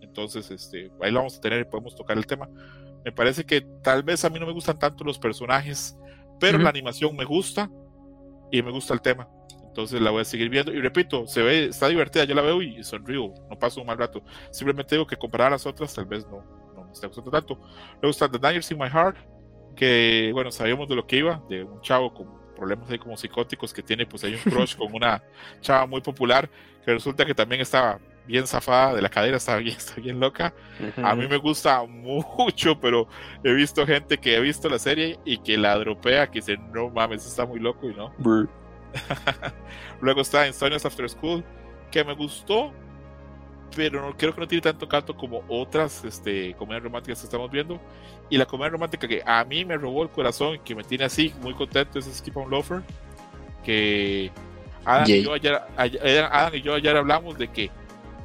Entonces, 0.00 0.50
este, 0.50 0.90
ahí 1.00 1.10
lo 1.10 1.20
vamos 1.20 1.38
a 1.38 1.40
tener 1.40 1.60
y 1.60 1.64
podemos 1.64 1.94
tocar 1.94 2.16
el 2.18 2.26
tema. 2.26 2.48
Me 3.04 3.12
parece 3.12 3.44
que 3.44 3.62
tal 3.82 4.02
vez 4.02 4.24
a 4.24 4.30
mí 4.30 4.38
no 4.38 4.46
me 4.46 4.52
gustan 4.52 4.78
tanto 4.78 5.04
los 5.04 5.18
personajes, 5.18 5.96
pero 6.38 6.58
la 6.58 6.68
animación 6.68 7.16
me 7.16 7.24
gusta 7.24 7.70
y 8.50 8.62
me 8.62 8.70
gusta 8.70 8.94
el 8.94 9.00
tema. 9.00 9.28
Entonces 9.66 10.00
la 10.00 10.10
voy 10.10 10.22
a 10.22 10.24
seguir 10.24 10.48
viendo. 10.48 10.72
Y 10.72 10.80
repito, 10.80 11.26
se 11.26 11.42
ve, 11.42 11.66
está 11.66 11.88
divertida, 11.88 12.24
yo 12.24 12.34
la 12.34 12.42
veo 12.42 12.60
y 12.60 12.82
sonrío, 12.82 13.32
no 13.48 13.58
paso 13.58 13.80
un 13.80 13.86
mal 13.86 13.98
rato. 13.98 14.22
Simplemente 14.50 14.94
digo 14.94 15.06
que 15.06 15.16
comparar 15.16 15.48
a 15.48 15.50
las 15.50 15.66
otras, 15.66 15.94
tal 15.94 16.06
vez 16.06 16.26
no, 16.26 16.42
no 16.74 16.84
me 16.84 16.92
está 16.92 17.06
gustando 17.06 17.30
tanto. 17.30 17.58
Me 18.02 18.08
gusta 18.08 18.28
The 18.28 18.38
Niners 18.38 18.70
in 18.70 18.78
My 18.78 18.88
Heart, 18.88 19.16
que 19.76 20.30
bueno, 20.32 20.50
sabíamos 20.50 20.88
de 20.88 20.96
lo 20.96 21.06
que 21.06 21.18
iba, 21.18 21.42
de 21.48 21.62
un 21.64 21.80
chavo 21.82 22.12
con 22.12 22.40
problemas 22.56 22.90
ahí 22.90 22.98
como 22.98 23.16
psicóticos 23.16 23.72
que 23.72 23.82
tiene 23.82 24.04
pues 24.04 24.22
hay 24.22 24.34
un 24.34 24.40
crush 24.40 24.76
con 24.76 24.94
una 24.94 25.22
chava 25.60 25.86
muy 25.86 26.00
popular, 26.00 26.50
que 26.84 26.92
resulta 26.92 27.24
que 27.24 27.34
también 27.34 27.60
estaba 27.60 27.98
bien 28.30 28.46
zafada 28.46 28.94
de 28.94 29.02
la 29.02 29.08
cadera, 29.08 29.36
está 29.36 29.56
bien, 29.56 29.76
está 29.78 30.00
bien 30.00 30.20
loca. 30.20 30.54
A 31.02 31.14
mí 31.14 31.26
me 31.26 31.36
gusta 31.36 31.84
mucho, 31.84 32.78
pero 32.80 33.08
he 33.44 33.52
visto 33.52 33.86
gente 33.86 34.18
que 34.18 34.36
ha 34.36 34.40
visto 34.40 34.68
la 34.68 34.78
serie 34.78 35.18
y 35.24 35.38
que 35.38 35.58
la 35.58 35.76
dropea, 35.76 36.28
que 36.28 36.38
dice, 36.38 36.56
no 36.72 36.88
mames, 36.90 37.26
está 37.26 37.44
muy 37.44 37.58
loco 37.58 37.90
y 37.90 37.94
no. 37.94 38.12
Luego 40.00 40.20
está 40.20 40.46
Insomniacs 40.46 40.86
After 40.86 41.08
School, 41.08 41.44
que 41.90 42.04
me 42.04 42.14
gustó, 42.14 42.72
pero 43.74 44.00
no, 44.00 44.16
creo 44.16 44.34
que 44.34 44.40
no 44.40 44.48
tiene 44.48 44.62
tanto 44.62 44.88
canto 44.88 45.16
como 45.16 45.42
otras 45.48 46.04
este, 46.04 46.54
comedias 46.54 46.84
románticas 46.84 47.20
que 47.20 47.26
estamos 47.26 47.50
viendo. 47.50 47.80
Y 48.28 48.38
la 48.38 48.46
comedia 48.46 48.70
romántica 48.70 49.08
que 49.08 49.22
a 49.26 49.44
mí 49.44 49.64
me 49.64 49.76
robó 49.76 50.04
el 50.04 50.08
corazón 50.08 50.54
y 50.54 50.58
que 50.60 50.74
me 50.74 50.84
tiene 50.84 51.04
así 51.04 51.34
muy 51.42 51.54
contento 51.54 51.98
es 51.98 52.06
Skip 52.06 52.36
on 52.36 52.48
Lover. 52.48 52.82
Que 53.64 54.30
Adam 54.84 55.04
y, 55.08 55.22
yo 55.22 55.34
ayer, 55.34 55.60
Adam 55.76 56.54
y 56.54 56.62
yo 56.62 56.74
ayer 56.74 56.96
hablamos 56.96 57.36
de 57.36 57.48
que 57.48 57.70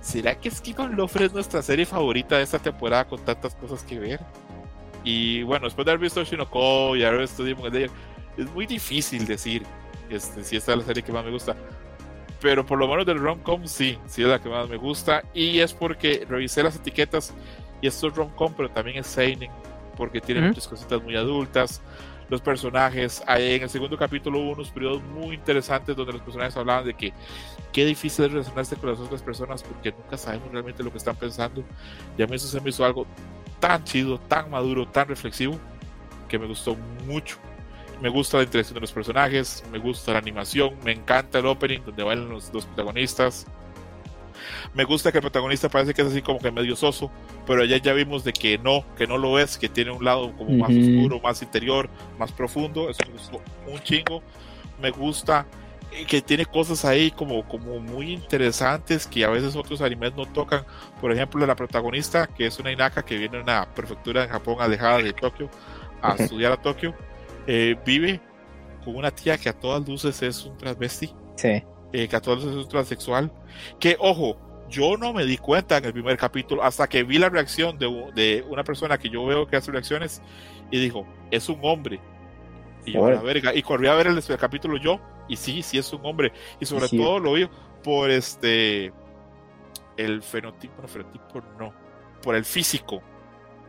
¿será 0.05 0.35
que 0.35 0.51
Skip 0.51 0.79
on 0.79 0.95
Lover 0.95 1.23
es 1.23 1.33
nuestra 1.33 1.63
serie 1.63 1.85
favorita 1.85 2.37
de 2.37 2.43
esta 2.43 2.59
temporada 2.59 3.05
con 3.05 3.25
tantas 3.25 3.55
cosas 3.55 3.83
que 3.83 3.97
ver? 3.97 4.19
Y 5.03 5.41
bueno, 5.43 5.65
después 5.65 5.85
de 5.85 5.91
haber 5.91 6.01
visto 6.01 6.23
Shinoko 6.23 6.95
y 6.95 7.03
haber 7.03 7.21
visto 7.21 7.43
Demon 7.43 7.69
Slayer, 7.69 7.89
es 8.37 8.51
muy 8.53 8.67
difícil 8.67 9.25
decir 9.25 9.63
este, 10.09 10.43
si 10.43 10.57
esta 10.57 10.73
es 10.73 10.77
la 10.77 10.83
serie 10.83 11.03
que 11.03 11.11
más 11.11 11.25
me 11.25 11.31
gusta. 11.31 11.55
Pero 12.39 12.65
por 12.65 12.77
lo 12.77 12.87
menos 12.87 13.05
del 13.05 13.17
rom-com 13.17 13.65
sí, 13.65 13.97
sí 14.05 14.21
es 14.21 14.27
la 14.27 14.39
que 14.39 14.49
más 14.49 14.69
me 14.69 14.77
gusta. 14.77 15.23
Y 15.33 15.59
es 15.59 15.73
porque 15.73 16.25
revisé 16.29 16.61
las 16.61 16.75
etiquetas 16.75 17.33
y 17.81 17.87
esto 17.87 18.07
es 18.07 18.15
rom-com, 18.15 18.53
pero 18.55 18.69
también 18.69 18.97
es 18.97 19.07
seinen, 19.07 19.49
porque 19.97 20.21
tiene 20.21 20.41
muchas 20.41 20.67
cositas 20.67 21.01
muy 21.01 21.15
adultas. 21.15 21.81
Los 22.29 22.41
personajes, 22.41 23.23
en 23.27 23.63
el 23.63 23.69
segundo 23.69 23.97
capítulo 23.97 24.39
hubo 24.39 24.51
unos 24.53 24.71
periodos 24.71 25.03
muy 25.03 25.35
interesantes 25.35 25.95
donde 25.95 26.13
los 26.13 26.21
personajes 26.21 26.57
hablaban 26.57 26.85
de 26.85 26.93
que 26.95 27.13
qué 27.71 27.85
difícil 27.85 28.25
es 28.25 28.31
relacionarse 28.31 28.75
con 28.75 28.89
las 28.89 28.99
otras 28.99 29.21
personas 29.21 29.61
porque 29.61 29.91
nunca 29.91 30.17
sabemos 30.17 30.51
realmente 30.51 30.83
lo 30.83 30.91
que 30.91 30.97
están 30.97 31.15
pensando. 31.15 31.63
Y 32.17 32.23
a 32.23 32.27
mí 32.27 32.35
eso 32.35 32.47
se 32.47 32.59
me 32.61 32.69
hizo 32.69 32.83
algo 32.83 33.05
tan 33.59 33.83
chido, 33.83 34.19
tan 34.19 34.49
maduro, 34.49 34.87
tan 34.87 35.07
reflexivo, 35.07 35.59
que 36.27 36.39
me 36.39 36.47
gustó 36.47 36.75
mucho 37.05 37.37
Me 38.01 38.09
gusta 38.09 38.37
la 38.37 38.43
interacción 38.43 38.75
de 38.75 38.81
los 38.81 38.91
personajes, 38.91 39.63
me 39.71 39.77
gusta 39.77 40.11
la 40.11 40.19
animación, 40.19 40.75
me 40.83 40.91
encanta 40.91 41.39
el 41.39 41.45
opening 41.45 41.79
donde 41.85 42.03
bailan 42.03 42.29
los 42.29 42.51
dos 42.51 42.65
protagonistas. 42.65 43.45
Me 44.73 44.83
gusta 44.83 45.11
que 45.11 45.17
el 45.17 45.21
protagonista 45.21 45.69
parece 45.69 45.93
que 45.93 46.01
es 46.01 46.07
así 46.07 46.21
como 46.21 46.39
que 46.39 46.51
medio 46.51 46.75
soso, 46.75 47.11
pero 47.45 47.63
ya 47.65 47.77
ya 47.77 47.93
vimos 47.93 48.23
de 48.23 48.33
que 48.33 48.57
no, 48.57 48.85
que 48.97 49.07
no 49.07 49.17
lo 49.17 49.39
es, 49.39 49.57
que 49.57 49.69
tiene 49.69 49.91
un 49.91 50.03
lado 50.03 50.35
como 50.35 50.51
más 50.57 50.69
oscuro, 50.69 51.19
más 51.19 51.41
interior, 51.41 51.89
más 52.17 52.31
profundo. 52.31 52.89
Eso 52.89 52.99
me 53.07 53.13
gustó 53.13 53.41
un 53.67 53.79
chingo. 53.79 54.21
Me 54.81 54.91
gusta 54.91 55.45
eh, 55.91 56.05
que 56.05 56.21
tiene 56.21 56.45
cosas 56.45 56.83
ahí 56.85 57.11
como, 57.11 57.47
como 57.47 57.79
muy 57.79 58.11
interesantes 58.11 59.07
que 59.07 59.23
a 59.23 59.29
veces 59.29 59.55
otros 59.55 59.81
animes 59.81 60.13
no 60.15 60.25
tocan. 60.25 60.65
Por 60.99 61.11
ejemplo, 61.11 61.45
la 61.45 61.55
protagonista, 61.55 62.27
que 62.27 62.47
es 62.47 62.59
una 62.59 62.71
Inaka 62.71 63.03
que 63.03 63.17
viene 63.17 63.37
de 63.37 63.43
una 63.43 63.65
prefectura 63.73 64.23
en 64.23 64.29
Japón 64.29 64.57
alejada 64.59 64.99
de 64.99 65.13
Tokio 65.13 65.49
a 66.01 66.15
estudiar 66.15 66.51
a 66.51 66.57
Tokio, 66.57 66.93
eh, 67.47 67.75
vive 67.85 68.19
con 68.83 68.95
una 68.95 69.11
tía 69.11 69.37
que 69.37 69.49
a 69.49 69.53
todas 69.53 69.87
luces 69.87 70.21
es 70.21 70.45
un 70.45 70.57
transvesti 70.57 71.13
Sí. 71.35 71.63
Eh, 71.95 72.07
que 72.07 72.15
a 72.15 72.21
todos 72.21 72.43
es 72.43 72.55
un 72.55 72.67
transexual. 72.67 73.31
Que, 73.79 73.95
ojo, 73.99 74.37
yo 74.69 74.97
no 74.97 75.13
me 75.13 75.25
di 75.25 75.37
cuenta 75.37 75.77
en 75.77 75.85
el 75.85 75.93
primer 75.93 76.17
capítulo 76.17 76.63
hasta 76.63 76.87
que 76.87 77.03
vi 77.03 77.17
la 77.17 77.29
reacción 77.29 77.77
de, 77.77 77.87
de 78.15 78.43
una 78.49 78.63
persona 78.63 78.97
que 78.97 79.09
yo 79.09 79.25
veo 79.25 79.47
que 79.47 79.55
hace 79.55 79.71
reacciones 79.71 80.21
y 80.71 80.79
dijo, 80.79 81.05
es 81.31 81.47
un 81.49 81.59
hombre. 81.63 81.99
Y 82.85 82.93
yo, 82.93 83.05
a 83.05 83.11
la 83.11 83.21
verga, 83.21 83.53
y 83.55 83.61
corrí 83.61 83.87
a 83.87 83.93
ver 83.95 84.07
el, 84.07 84.17
el 84.17 84.37
capítulo 84.37 84.77
yo, 84.77 84.99
y 85.27 85.37
sí, 85.37 85.61
sí 85.63 85.77
es 85.77 85.91
un 85.93 86.05
hombre. 86.05 86.31
Y 86.59 86.65
sobre 86.65 86.87
Sí. 86.87 86.97
todo 86.97 87.19
lo 87.19 87.33
vi 87.33 87.47
por 87.83 88.11
este, 88.11 88.91
el 89.97 90.21
fenotipo, 90.21 90.81
no, 90.81 90.87
fenotipo 90.87 91.41
no, 91.59 91.73
por 92.21 92.35
el 92.35 92.45
físico. 92.45 93.01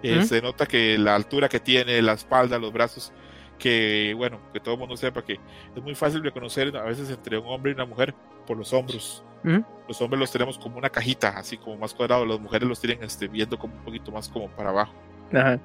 Eh, 0.02 0.20
¿Mm? 0.20 0.24
Se 0.24 0.42
nota 0.42 0.66
que 0.66 0.98
la 0.98 1.14
altura 1.14 1.48
que 1.48 1.60
tiene, 1.60 2.02
la 2.02 2.12
espalda, 2.12 2.58
los 2.58 2.72
brazos, 2.72 3.12
que 3.58 4.14
bueno, 4.16 4.40
que 4.52 4.60
todo 4.60 4.74
el 4.74 4.80
mundo 4.80 4.96
sepa 4.96 5.22
que 5.22 5.38
es 5.74 5.82
muy 5.82 5.94
fácil 5.94 6.22
reconocer 6.22 6.76
a 6.76 6.82
veces 6.82 7.10
entre 7.10 7.38
un 7.38 7.46
hombre 7.46 7.72
y 7.72 7.74
una 7.74 7.86
mujer 7.86 8.14
por 8.46 8.56
los 8.56 8.72
hombros. 8.72 9.22
¿Mm? 9.42 9.60
Los 9.88 10.00
hombres 10.00 10.20
los 10.20 10.32
tenemos 10.32 10.58
como 10.58 10.78
una 10.78 10.90
cajita, 10.90 11.30
así 11.30 11.56
como 11.56 11.76
más 11.76 11.94
cuadrado, 11.94 12.24
las 12.26 12.40
mujeres 12.40 12.68
los 12.68 12.80
tienen 12.80 13.02
este, 13.04 13.28
viendo 13.28 13.58
como 13.58 13.74
un 13.74 13.82
poquito 13.82 14.10
más 14.10 14.28
como 14.28 14.48
para 14.48 14.70
abajo. 14.70 14.92
Ajá. 15.32 15.58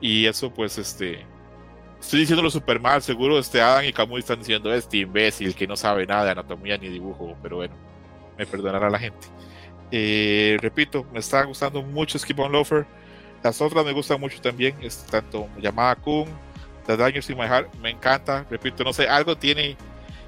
Y 0.00 0.26
eso 0.26 0.52
pues 0.52 0.78
este... 0.78 1.24
Estoy 2.00 2.20
diciéndolo 2.20 2.50
súper 2.50 2.80
mal, 2.80 3.02
seguro 3.02 3.38
este 3.38 3.60
Adam 3.60 3.84
y 3.84 3.92
Camus 3.92 4.20
están 4.20 4.38
diciendo 4.38 4.72
este 4.72 4.98
imbécil 4.98 5.54
que 5.54 5.66
no 5.66 5.76
sabe 5.76 6.06
nada 6.06 6.24
de 6.24 6.30
anatomía 6.30 6.78
ni 6.78 6.88
dibujo, 6.88 7.36
pero 7.42 7.56
bueno, 7.56 7.74
me 8.38 8.46
perdonará 8.46 8.88
la 8.88 8.98
gente. 8.98 9.26
Eh, 9.90 10.56
repito, 10.62 11.04
me 11.12 11.18
está 11.18 11.44
gustando 11.44 11.82
mucho 11.82 12.18
Skip 12.18 12.38
on 12.38 12.52
Loafer. 12.52 12.86
Las 13.42 13.60
otras 13.60 13.84
me 13.84 13.92
gustan 13.92 14.18
mucho 14.18 14.40
también, 14.40 14.76
es 14.80 15.04
tanto 15.04 15.46
Yamada 15.60 15.96
Kun, 15.96 16.26
The 16.86 16.96
Dangers 16.96 17.30
in 17.30 17.38
My 17.38 17.46
Heart, 17.46 17.74
me 17.76 17.90
encanta. 17.90 18.44
Repito, 18.50 18.84
no 18.84 18.92
sé, 18.92 19.08
algo 19.08 19.36
tiene. 19.36 19.76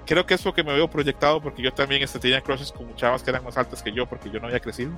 Creo 0.06 0.26
que 0.26 0.34
es 0.34 0.42
porque 0.42 0.62
me 0.64 0.72
veo 0.72 0.88
proyectado, 0.88 1.40
porque 1.40 1.62
yo 1.62 1.72
también 1.72 2.02
este, 2.02 2.18
tenía 2.18 2.40
crushes 2.40 2.72
con 2.72 2.94
chavas 2.96 3.22
que 3.22 3.30
eran 3.30 3.44
más 3.44 3.56
altas 3.56 3.82
que 3.82 3.92
yo, 3.92 4.06
porque 4.06 4.30
yo 4.30 4.40
no 4.40 4.46
había 4.46 4.60
crecido. 4.60 4.90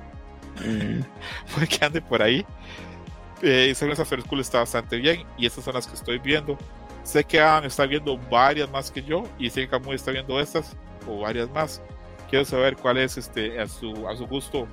Mm. 0.59 1.01
Puede 1.53 1.67
que 1.67 1.85
ande 1.85 2.01
por 2.01 2.21
ahí. 2.21 2.45
Eh, 3.41 3.73
Sailor 3.75 3.99
After 3.99 4.21
School 4.21 4.39
está 4.39 4.59
bastante 4.59 4.97
bien, 4.97 5.23
y 5.37 5.45
estas 5.45 5.63
son 5.63 5.75
las 5.75 5.87
que 5.87 5.95
estoy 5.95 6.17
viendo. 6.19 6.57
Sé 7.03 7.23
que 7.23 7.39
Adam 7.39 7.65
está 7.65 7.85
viendo 7.85 8.17
varias 8.17 8.69
más 8.71 8.89
que 8.89 9.03
yo, 9.03 9.23
y 9.37 9.49
sé 9.49 9.61
que 9.61 9.69
Camuy 9.69 9.95
está 9.95 10.11
viendo 10.11 10.39
estas, 10.39 10.75
o 11.07 11.19
varias 11.19 11.49
más. 11.51 11.81
Quiero 12.29 12.45
saber 12.45 12.75
cuál 12.75 12.97
es 12.97 13.17
este, 13.17 13.59
a, 13.59 13.67
su, 13.67 14.07
a 14.07 14.15
su 14.15 14.25
gusto 14.25 14.67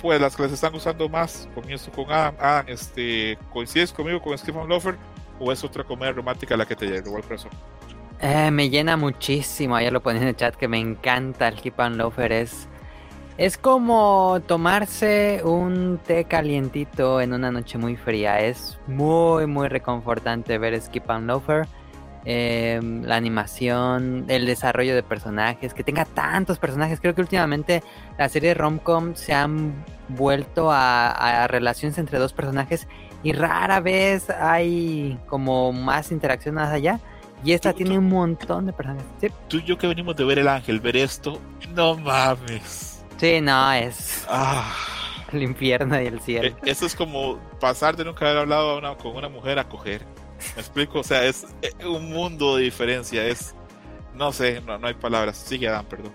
pues 0.00 0.20
las 0.20 0.34
que 0.34 0.44
les 0.44 0.52
están 0.52 0.72
gustando 0.72 1.08
más. 1.08 1.48
Comienzo 1.54 1.90
con 1.90 2.10
Adam. 2.10 2.34
Adam, 2.38 2.64
este, 2.68 3.38
¿coincides 3.52 3.92
conmigo 3.92 4.20
con 4.20 4.36
Stephen 4.36 4.68
Lover 4.68 4.96
o 5.40 5.50
es 5.50 5.64
otra 5.64 5.82
comedia 5.82 6.12
romántica 6.12 6.56
la 6.56 6.66
que 6.66 6.76
te 6.76 7.00
robó 7.00 7.16
el 7.16 7.24
corazón? 7.24 7.50
Eh, 8.20 8.50
me 8.50 8.68
llena 8.68 8.96
muchísimo, 8.96 9.74
ayer 9.74 9.92
lo 9.92 10.02
ponía 10.02 10.20
en 10.20 10.28
el 10.28 10.36
chat 10.36 10.54
que 10.54 10.68
me 10.68 10.78
encanta 10.78 11.48
el 11.48 11.54
Keep 11.54 11.78
on 11.78 11.96
Loafer, 11.96 12.32
es, 12.32 12.68
como 13.58 14.40
tomarse 14.46 15.40
un 15.42 15.98
té 16.06 16.24
calientito 16.24 17.22
en 17.22 17.32
una 17.32 17.50
noche 17.50 17.78
muy 17.78 17.96
fría, 17.96 18.40
es 18.40 18.78
muy 18.86 19.46
muy 19.46 19.68
reconfortante 19.68 20.58
ver 20.58 20.78
Skip 20.78 21.08
on 21.08 21.26
Loafer, 21.26 21.66
eh, 22.26 22.78
la 22.82 23.16
animación, 23.16 24.26
el 24.28 24.44
desarrollo 24.44 24.94
de 24.94 25.02
personajes, 25.02 25.72
que 25.72 25.82
tenga 25.82 26.04
tantos 26.04 26.58
personajes, 26.58 27.00
creo 27.00 27.14
que 27.14 27.22
últimamente 27.22 27.82
las 28.18 28.32
series 28.32 28.54
romcom 28.54 29.14
se 29.14 29.32
han 29.32 29.82
vuelto 30.08 30.70
a 30.70 31.46
relaciones 31.48 31.96
entre 31.96 32.18
dos 32.18 32.34
personajes 32.34 32.86
y 33.22 33.32
rara 33.32 33.80
vez 33.80 34.30
hay 34.30 35.18
como 35.26 35.72
más 35.72 36.10
interacción 36.12 36.54
más 36.54 36.70
allá. 36.72 36.98
Y 37.44 37.52
esta 37.52 37.72
Tú- 37.72 37.78
tiene 37.78 37.92
tú- 37.92 37.98
un 38.00 38.08
montón 38.08 38.66
de 38.66 38.72
personajes. 38.72 39.06
Sí, 39.20 39.28
Tú 39.48 39.56
y 39.58 39.64
yo 39.64 39.78
que 39.78 39.86
venimos 39.86 40.14
de 40.16 40.24
ver 40.24 40.38
el 40.38 40.48
ángel, 40.48 40.78
ver 40.80 40.96
esto, 40.96 41.40
no 41.74 41.96
mames. 41.96 43.02
sí, 43.16 43.40
no, 43.40 43.72
es 43.72 44.26
Ah, 44.28 44.74
el 45.32 45.42
infierno 45.42 46.00
y 46.00 46.06
el 46.06 46.20
cielo. 46.20 46.54
eso 46.64 46.84
es 46.86 46.94
como 46.94 47.38
pasar 47.58 47.96
de 47.96 48.04
nunca 48.04 48.26
haber 48.26 48.38
hablado 48.38 48.78
una- 48.78 48.94
con 48.96 49.16
una 49.16 49.28
mujer 49.28 49.58
a 49.58 49.68
coger. 49.68 50.04
¿Me 50.54 50.60
explico? 50.62 51.00
O 51.00 51.04
sea, 51.04 51.24
es 51.24 51.46
eh, 51.62 51.72
un 51.86 52.10
mundo 52.10 52.56
de 52.56 52.64
diferencia. 52.64 53.24
Es, 53.26 53.54
no 54.14 54.32
sé, 54.32 54.60
no, 54.62 54.76
no 54.78 54.86
hay 54.86 54.94
palabras. 54.94 55.36
Sigue 55.36 55.68
Adam, 55.68 55.84
perdón. 55.86 56.12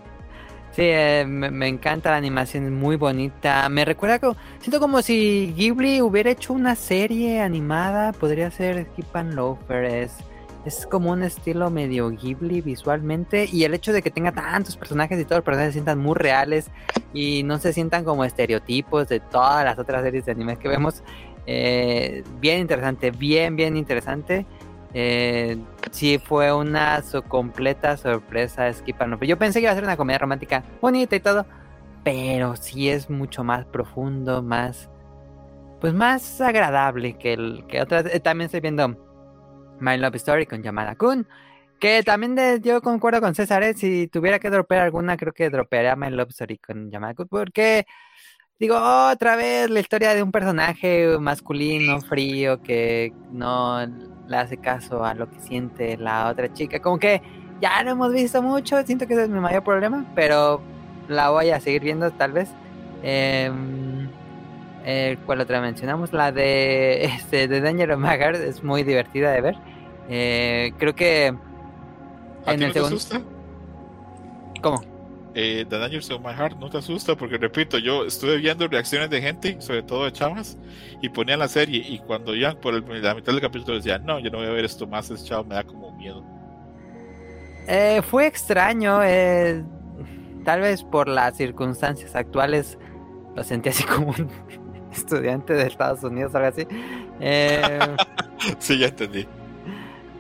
Sí, 0.75 0.81
eh, 0.83 1.23
me, 1.25 1.69
encanta 1.69 2.11
la 2.11 2.17
animación, 2.17 2.65
es 2.65 2.71
muy 2.71 2.97
bonita. 2.97 3.69
Me 3.69 3.85
recuerda 3.85 4.19
como, 4.19 4.35
siento 4.59 4.81
como 4.81 5.01
si 5.01 5.53
Ghibli 5.55 6.01
hubiera 6.01 6.31
hecho 6.31 6.51
una 6.51 6.75
serie 6.75 7.39
animada, 7.39 8.11
podría 8.11 8.51
ser 8.51 8.87
Keep 8.87 9.15
and 9.15 9.33
Loafer, 9.35 9.85
es, 9.85 10.17
es 10.65 10.85
como 10.85 11.11
un 11.11 11.23
estilo 11.23 11.69
medio 11.69 12.09
Ghibli 12.09 12.59
visualmente 12.59 13.47
y 13.49 13.63
el 13.63 13.73
hecho 13.73 13.93
de 13.93 14.01
que 14.01 14.11
tenga 14.11 14.33
tantos 14.33 14.75
personajes 14.75 15.17
y 15.17 15.23
todos 15.23 15.37
los 15.37 15.45
personajes 15.45 15.69
se 15.69 15.77
sientan 15.77 15.99
muy 15.99 16.15
reales 16.15 16.69
y 17.13 17.43
no 17.43 17.57
se 17.57 17.71
sientan 17.71 18.03
como 18.03 18.25
estereotipos 18.25 19.07
de 19.07 19.21
todas 19.21 19.63
las 19.63 19.79
otras 19.79 20.03
series 20.03 20.25
de 20.25 20.33
anime 20.33 20.57
que 20.57 20.67
vemos. 20.67 21.03
eh, 21.47 22.21
bien 22.41 22.59
interesante, 22.59 23.11
bien, 23.11 23.55
bien 23.55 23.77
interesante. 23.77 24.45
Eh, 24.93 25.57
sí 25.95 26.19
fue 26.19 26.53
una 26.53 27.01
so- 27.01 27.23
completa 27.23 27.97
sorpresa 27.97 28.71
Skip 28.71 29.01
and 29.01 29.11
Loafer. 29.11 29.27
Yo 29.27 29.37
pensé 29.37 29.59
que 29.59 29.63
iba 29.63 29.71
a 29.71 29.75
ser 29.75 29.83
una 29.83 29.97
comedia 29.97 30.19
romántica 30.19 30.63
bonita 30.81 31.15
y 31.15 31.19
todo, 31.21 31.45
pero 32.03 32.55
sí 32.55 32.89
es 32.89 33.09
mucho 33.09 33.43
más 33.43 33.65
profundo, 33.65 34.43
más 34.43 34.89
pues 35.81 35.93
más 35.93 36.41
agradable 36.41 37.17
que 37.17 37.33
el 37.33 37.65
que 37.67 37.81
otras. 37.81 38.05
Eh, 38.13 38.19
también 38.19 38.45
estoy 38.47 38.61
viendo 38.61 38.89
My 39.79 39.97
Love 39.97 40.15
Story 40.15 40.45
con 40.45 40.63
Yamada 40.63 40.95
Kun, 40.95 41.27
que 41.79 42.01
también 42.03 42.35
de- 42.35 42.59
yo 42.61 42.81
concuerdo 42.81 43.21
con 43.21 43.35
César, 43.35 43.63
eh, 43.63 43.73
si 43.73 44.07
tuviera 44.07 44.39
que 44.39 44.49
dropear 44.49 44.81
alguna, 44.83 45.17
creo 45.17 45.33
que 45.33 45.49
dropearía 45.49 45.95
My 45.95 46.09
Love 46.09 46.29
Story 46.31 46.57
con 46.57 46.89
Yamada 46.91 47.13
Kun, 47.15 47.27
porque 47.27 47.85
digo, 48.59 48.77
otra 49.11 49.35
vez 49.35 49.69
la 49.69 49.79
historia 49.79 50.13
de 50.15 50.23
un 50.23 50.31
personaje 50.31 51.17
masculino, 51.19 52.01
frío, 52.01 52.61
que 52.61 53.13
no 53.31 53.85
le 54.27 54.37
hace 54.37 54.57
caso 54.57 55.03
a 55.03 55.13
lo 55.13 55.29
que 55.29 55.39
siente 55.39 55.97
la 55.97 56.29
otra 56.29 56.51
chica. 56.53 56.79
Como 56.81 56.99
que 56.99 57.21
ya 57.61 57.83
lo 57.83 57.91
hemos 57.91 58.11
visto 58.13 58.41
mucho, 58.41 58.81
siento 58.83 59.07
que 59.07 59.13
ese 59.13 59.23
es 59.23 59.29
mi 59.29 59.39
mayor 59.39 59.63
problema, 59.63 60.05
pero 60.15 60.61
la 61.07 61.29
voy 61.29 61.51
a 61.51 61.59
seguir 61.59 61.81
viendo 61.83 62.11
tal 62.13 62.31
vez. 62.33 62.57
Em, 63.01 64.15
eh, 64.83 65.17
¿Cuál 65.25 65.41
otra 65.41 65.61
mencionamos? 65.61 66.13
La 66.13 66.31
de 66.31 67.05
este, 67.05 67.47
de 67.47 67.61
Danger 67.61 67.91
of 67.93 68.01
Heart 68.03 68.37
es 68.37 68.63
muy 68.63 68.83
divertida 68.83 69.31
de 69.31 69.41
ver. 69.41 69.61
Eh, 70.07 70.73
creo 70.77 70.95
que 70.95 71.39
¿A 72.45 72.53
en 72.53 72.59
ti 72.59 72.63
el 72.63 72.69
no 72.69 72.73
te 72.73 72.79
segundo... 72.79 72.97
asusta? 72.97 73.21
¿Cómo? 74.61 74.94
Eh, 75.37 75.65
The 75.69 75.77
Dangers 75.77 76.09
of 76.11 76.21
My 76.21 76.31
Heart 76.33 76.57
no 76.59 76.69
te 76.69 76.77
asusta 76.77 77.15
porque 77.17 77.37
repito, 77.37 77.77
yo 77.77 78.05
estuve 78.05 78.37
viendo 78.37 78.67
reacciones 78.69 79.09
de 79.09 79.21
gente, 79.21 79.57
sobre 79.59 79.83
todo 79.83 80.05
de 80.05 80.13
chavas, 80.13 80.57
y 81.01 81.09
ponían 81.09 81.39
la 81.39 81.49
serie 81.49 81.83
y 81.85 81.99
cuando 81.99 82.33
iban 82.33 82.55
por 82.61 82.73
el- 82.73 83.03
la 83.03 83.13
mitad 83.13 83.33
del 83.33 83.41
capítulo 83.41 83.75
decían, 83.75 84.05
no, 84.05 84.17
yo 84.19 84.29
no 84.31 84.37
voy 84.37 84.47
a 84.47 84.51
ver 84.51 84.63
esto 84.63 84.87
más, 84.87 85.09
es 85.11 85.25
chavo, 85.25 85.43
me 85.43 85.55
da 85.55 85.63
como 85.65 85.91
miedo. 85.97 86.23
Eh, 87.67 88.01
fue 88.09 88.27
extraño, 88.27 89.01
eh, 89.03 89.61
tal 90.45 90.61
vez 90.61 90.83
por 90.83 91.09
las 91.09 91.35
circunstancias 91.35 92.15
actuales 92.15 92.77
lo 93.35 93.43
sentí 93.43 93.69
así 93.69 93.83
como 93.83 94.11
un 94.11 94.29
estudiante 94.93 95.53
de 95.53 95.67
Estados 95.67 96.01
Unidos 96.03 96.33
algo 96.35 96.47
así. 96.47 96.65
Eh, 97.19 97.79
sí, 98.59 98.77
ya 98.77 98.87
entendí. 98.87 99.27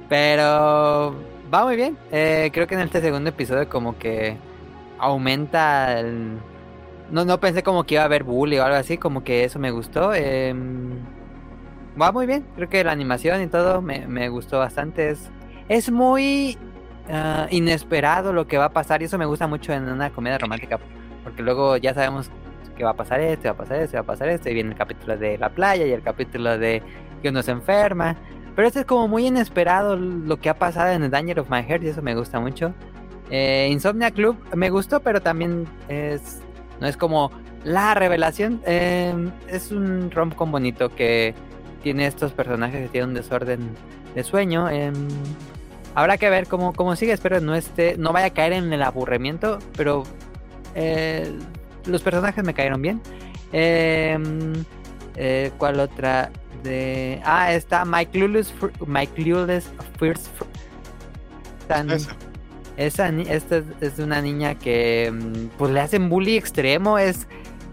pero 0.09 1.15
va 1.53 1.63
muy 1.65 1.75
bien. 1.77 1.97
Creo 2.09 2.67
que 2.67 2.75
en 2.75 2.81
este 2.81 2.99
segundo 2.99 3.29
episodio 3.29 3.69
como 3.69 3.97
que 3.97 4.35
aumenta 5.05 5.99
el... 5.99 6.39
No, 7.11 7.23
no 7.23 7.39
pensé 7.39 7.63
como 7.63 7.83
que 7.83 7.95
iba 7.95 8.03
a 8.03 8.05
haber 8.05 8.23
bully 8.23 8.57
o 8.57 8.63
algo 8.63 8.77
así, 8.77 8.97
como 8.97 9.23
que 9.23 9.43
eso 9.43 9.59
me 9.59 9.71
gustó. 9.71 10.13
eh, 10.13 10.53
va 11.99 12.11
muy 12.11 12.25
bien, 12.25 12.45
creo 12.55 12.69
que 12.69 12.83
la 12.83 12.91
animación 12.91 13.41
y 13.41 13.47
todo 13.47 13.81
me, 13.81 14.07
me 14.07 14.29
gustó 14.29 14.59
bastante. 14.59 15.09
Es, 15.09 15.31
es 15.69 15.91
muy 15.91 16.57
ah, 17.09 17.47
inesperado 17.51 18.33
lo 18.33 18.47
que 18.47 18.57
va 18.57 18.65
a 18.65 18.73
pasar 18.73 19.01
y 19.01 19.05
eso 19.05 19.17
me 19.17 19.25
gusta 19.25 19.47
mucho 19.47 19.73
en 19.73 19.89
una 19.89 20.09
comedia 20.09 20.37
romántica, 20.37 20.79
porque 21.23 21.41
luego 21.41 21.77
ya 21.77 21.93
sabemos 21.93 22.29
que 22.75 22.83
va 22.83 22.91
a 22.91 22.95
pasar 22.95 23.21
esto, 23.21 23.45
va 23.45 23.51
a 23.51 23.57
pasar 23.57 23.77
esto, 23.79 23.95
va 23.97 24.01
a 24.01 24.05
pasar 24.05 24.29
esto, 24.29 24.49
y 24.49 24.53
viene 24.53 24.71
el 24.71 24.77
capítulo 24.77 25.17
de 25.17 25.37
la 25.37 25.49
playa 25.49 25.85
y 25.85 25.91
el 25.91 26.01
capítulo 26.01 26.57
de 26.57 26.83
que 27.21 27.29
uno 27.29 27.41
se 27.41 27.51
enferma. 27.51 28.17
Pero 28.55 28.67
este 28.67 28.81
es 28.81 28.85
como 28.85 29.07
muy 29.07 29.27
inesperado 29.27 29.97
lo 29.97 30.37
que 30.37 30.49
ha 30.49 30.57
pasado 30.57 30.91
en 30.91 31.01
The 31.01 31.09
Danger 31.09 31.39
of 31.41 31.49
My 31.49 31.63
Heart 31.63 31.83
y 31.83 31.87
eso 31.89 32.01
me 32.01 32.15
gusta 32.15 32.39
mucho. 32.39 32.73
Eh, 33.29 33.69
Insomnia 33.71 34.11
Club 34.11 34.37
me 34.53 34.69
gustó, 34.69 34.99
pero 34.99 35.21
también 35.21 35.67
es 35.89 36.41
no 36.79 36.87
es 36.87 36.97
como 36.97 37.31
la 37.63 37.93
revelación. 37.93 38.61
Em, 38.65 39.31
es 39.47 39.71
un 39.71 40.11
rom-com 40.11 40.51
bonito 40.51 40.93
que 40.93 41.33
tiene 41.83 42.07
estos 42.07 42.31
personajes 42.33 42.83
que 42.83 42.89
tienen 42.89 43.09
un 43.09 43.15
desorden 43.15 43.71
de 44.13 44.23
sueño. 44.23 44.69
Em, 44.69 44.93
habrá 45.93 46.17
que 46.17 46.29
ver 46.29 46.47
cómo, 46.47 46.73
cómo 46.73 46.95
sigue. 46.95 47.13
Espero 47.13 47.39
no 47.41 47.55
esté, 47.55 47.97
no 47.97 48.13
vaya 48.13 48.27
a 48.27 48.29
caer 48.31 48.53
en 48.53 48.71
el 48.71 48.83
aburrimiento, 48.83 49.59
pero 49.75 50.03
eh, 50.75 51.33
los 51.85 52.01
personajes 52.01 52.43
me 52.43 52.53
cayeron 52.53 52.81
bien. 52.81 53.01
Em, 53.51 54.53
eh, 55.15 55.51
¿Cuál 55.57 55.79
otra? 55.79 56.31
De... 56.63 57.21
Ah, 57.23 57.53
está 57.53 57.85
My 57.85 58.07
Clueless, 58.07 58.51
My 58.87 59.05
Clueless 59.05 59.71
First. 59.99 60.27
Esta 62.77 63.09
es 63.81 63.99
una 63.99 64.21
niña 64.21 64.55
que 64.55 65.11
mm, 65.13 65.57
pues 65.57 65.71
le 65.71 65.79
hacen 65.79 66.09
bully 66.09 66.35
extremo. 66.35 66.97
Es, 66.97 67.27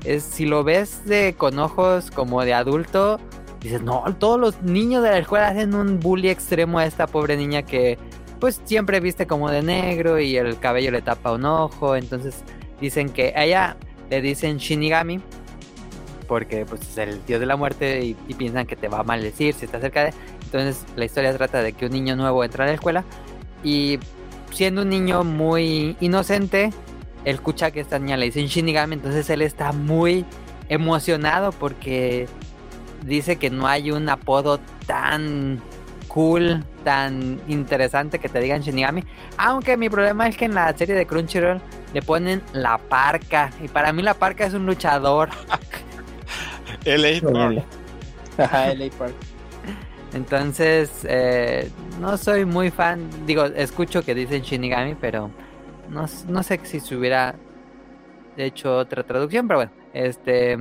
es 0.05 0.23
si 0.23 0.47
lo 0.47 0.65
ves 0.65 1.05
de, 1.07 1.35
con 1.37 1.59
ojos 1.59 2.11
como 2.11 2.45
de 2.45 2.55
adulto, 2.55 3.21
dices, 3.61 3.83
no, 3.83 4.05
todos 4.19 4.39
los 4.39 4.63
niños 4.63 5.03
de 5.03 5.11
la 5.11 5.19
escuela 5.19 5.49
hacen 5.49 5.75
un 5.75 6.01
bully 6.01 6.29
extremo 6.29 6.79
a 6.79 6.87
esta 6.87 7.07
pobre 7.07 7.37
niña 7.37 7.63
que 7.63 7.99
pues 8.41 8.61
siempre 8.65 8.99
viste 8.99 9.27
como 9.29 9.51
de 9.51 9.63
negro 9.63 10.19
y 10.19 10.37
el 10.37 10.59
cabello 10.59 10.91
le 10.91 11.03
tapa 11.03 11.33
un 11.33 11.45
ojo. 11.45 11.97
Entonces 11.97 12.43
dicen 12.81 13.11
que 13.11 13.33
a 13.37 13.45
ella 13.45 13.77
le 14.11 14.21
dicen 14.21 14.59
Shinigami 14.59 15.21
porque 16.27 16.65
pues 16.65 16.81
es 16.83 16.99
el 16.99 17.25
dios 17.27 17.41
de 17.41 17.47
la 17.47 17.57
muerte 17.57 18.05
y, 18.05 18.17
y 18.27 18.35
piensan 18.35 18.67
que 18.67 18.75
te 18.75 18.89
va 18.89 19.01
a 19.01 19.03
maldecir 19.03 19.55
si 19.55 19.67
está 19.67 19.81
cerca 19.81 20.05
de... 20.05 20.15
Entonces 20.45 20.85
la 20.97 21.05
historia 21.05 21.37
trata 21.37 21.63
de 21.63 21.73
que 21.73 21.87
un 21.87 21.93
niño 21.93 22.17
nuevo 22.17 22.43
entra 22.43 22.65
a 22.65 22.69
la 22.69 22.75
escuela 22.75 23.05
y 23.63 23.99
siendo 24.53 24.83
un 24.83 24.89
niño 24.89 25.25
muy 25.25 25.97
inocente, 26.01 26.71
él 27.25 27.35
escucha 27.35 27.71
que 27.71 27.81
esta 27.81 27.99
niña 27.99 28.17
le 28.17 28.27
dicen 28.27 28.47
Shinigami, 28.47 28.95
entonces 28.95 29.29
él 29.31 29.43
está 29.43 29.73
muy 29.73 30.25
emocionado 30.69 31.53
porque 31.53 32.29
dice 33.05 33.37
que 33.37 33.51
no 33.51 33.67
hay 33.67 33.91
un 33.91 34.09
apodo 34.09 34.61
tan 34.87 35.61
cool, 36.09 36.65
tan 36.85 37.41
interesante 37.49 38.19
que 38.19 38.29
te 38.29 38.41
digan 38.41 38.61
Shinigami. 38.61 39.05
Aunque 39.39 39.77
mi 39.77 39.89
problema 39.89 40.29
es 40.29 40.37
que 40.37 40.45
en 40.45 40.55
la 40.55 40.77
serie 40.77 40.95
de 40.95 41.07
Crunchyroll 41.07 41.61
le 41.95 42.03
ponen 42.03 42.43
la 42.53 42.79
parca. 42.79 43.51
Y 43.63 43.69
para 43.69 43.93
mí 43.93 44.03
la 44.03 44.15
parca 44.15 44.47
es 44.47 44.55
un 44.55 44.67
luchador. 44.67 45.31
LA 46.85 47.21
Park. 47.21 47.65
Ajá, 48.39 48.75
LA 48.75 48.91
Park. 48.99 49.15
Entonces, 50.15 51.07
eh, 51.09 51.71
no 52.01 52.17
soy 52.19 52.45
muy 52.45 52.71
fan. 52.71 53.09
Digo, 53.27 53.45
escucho 53.45 54.03
que 54.03 54.15
dicen 54.15 54.43
Shinigami, 54.43 54.95
pero 54.95 55.31
no, 55.89 56.07
sé 56.07 56.61
si 56.65 56.81
se 56.81 56.97
hubiera 56.97 57.35
hecho 58.37 58.77
otra 58.77 59.03
traducción, 59.05 59.49
pero 59.49 59.61
bueno, 59.61 59.73
este. 59.95 60.57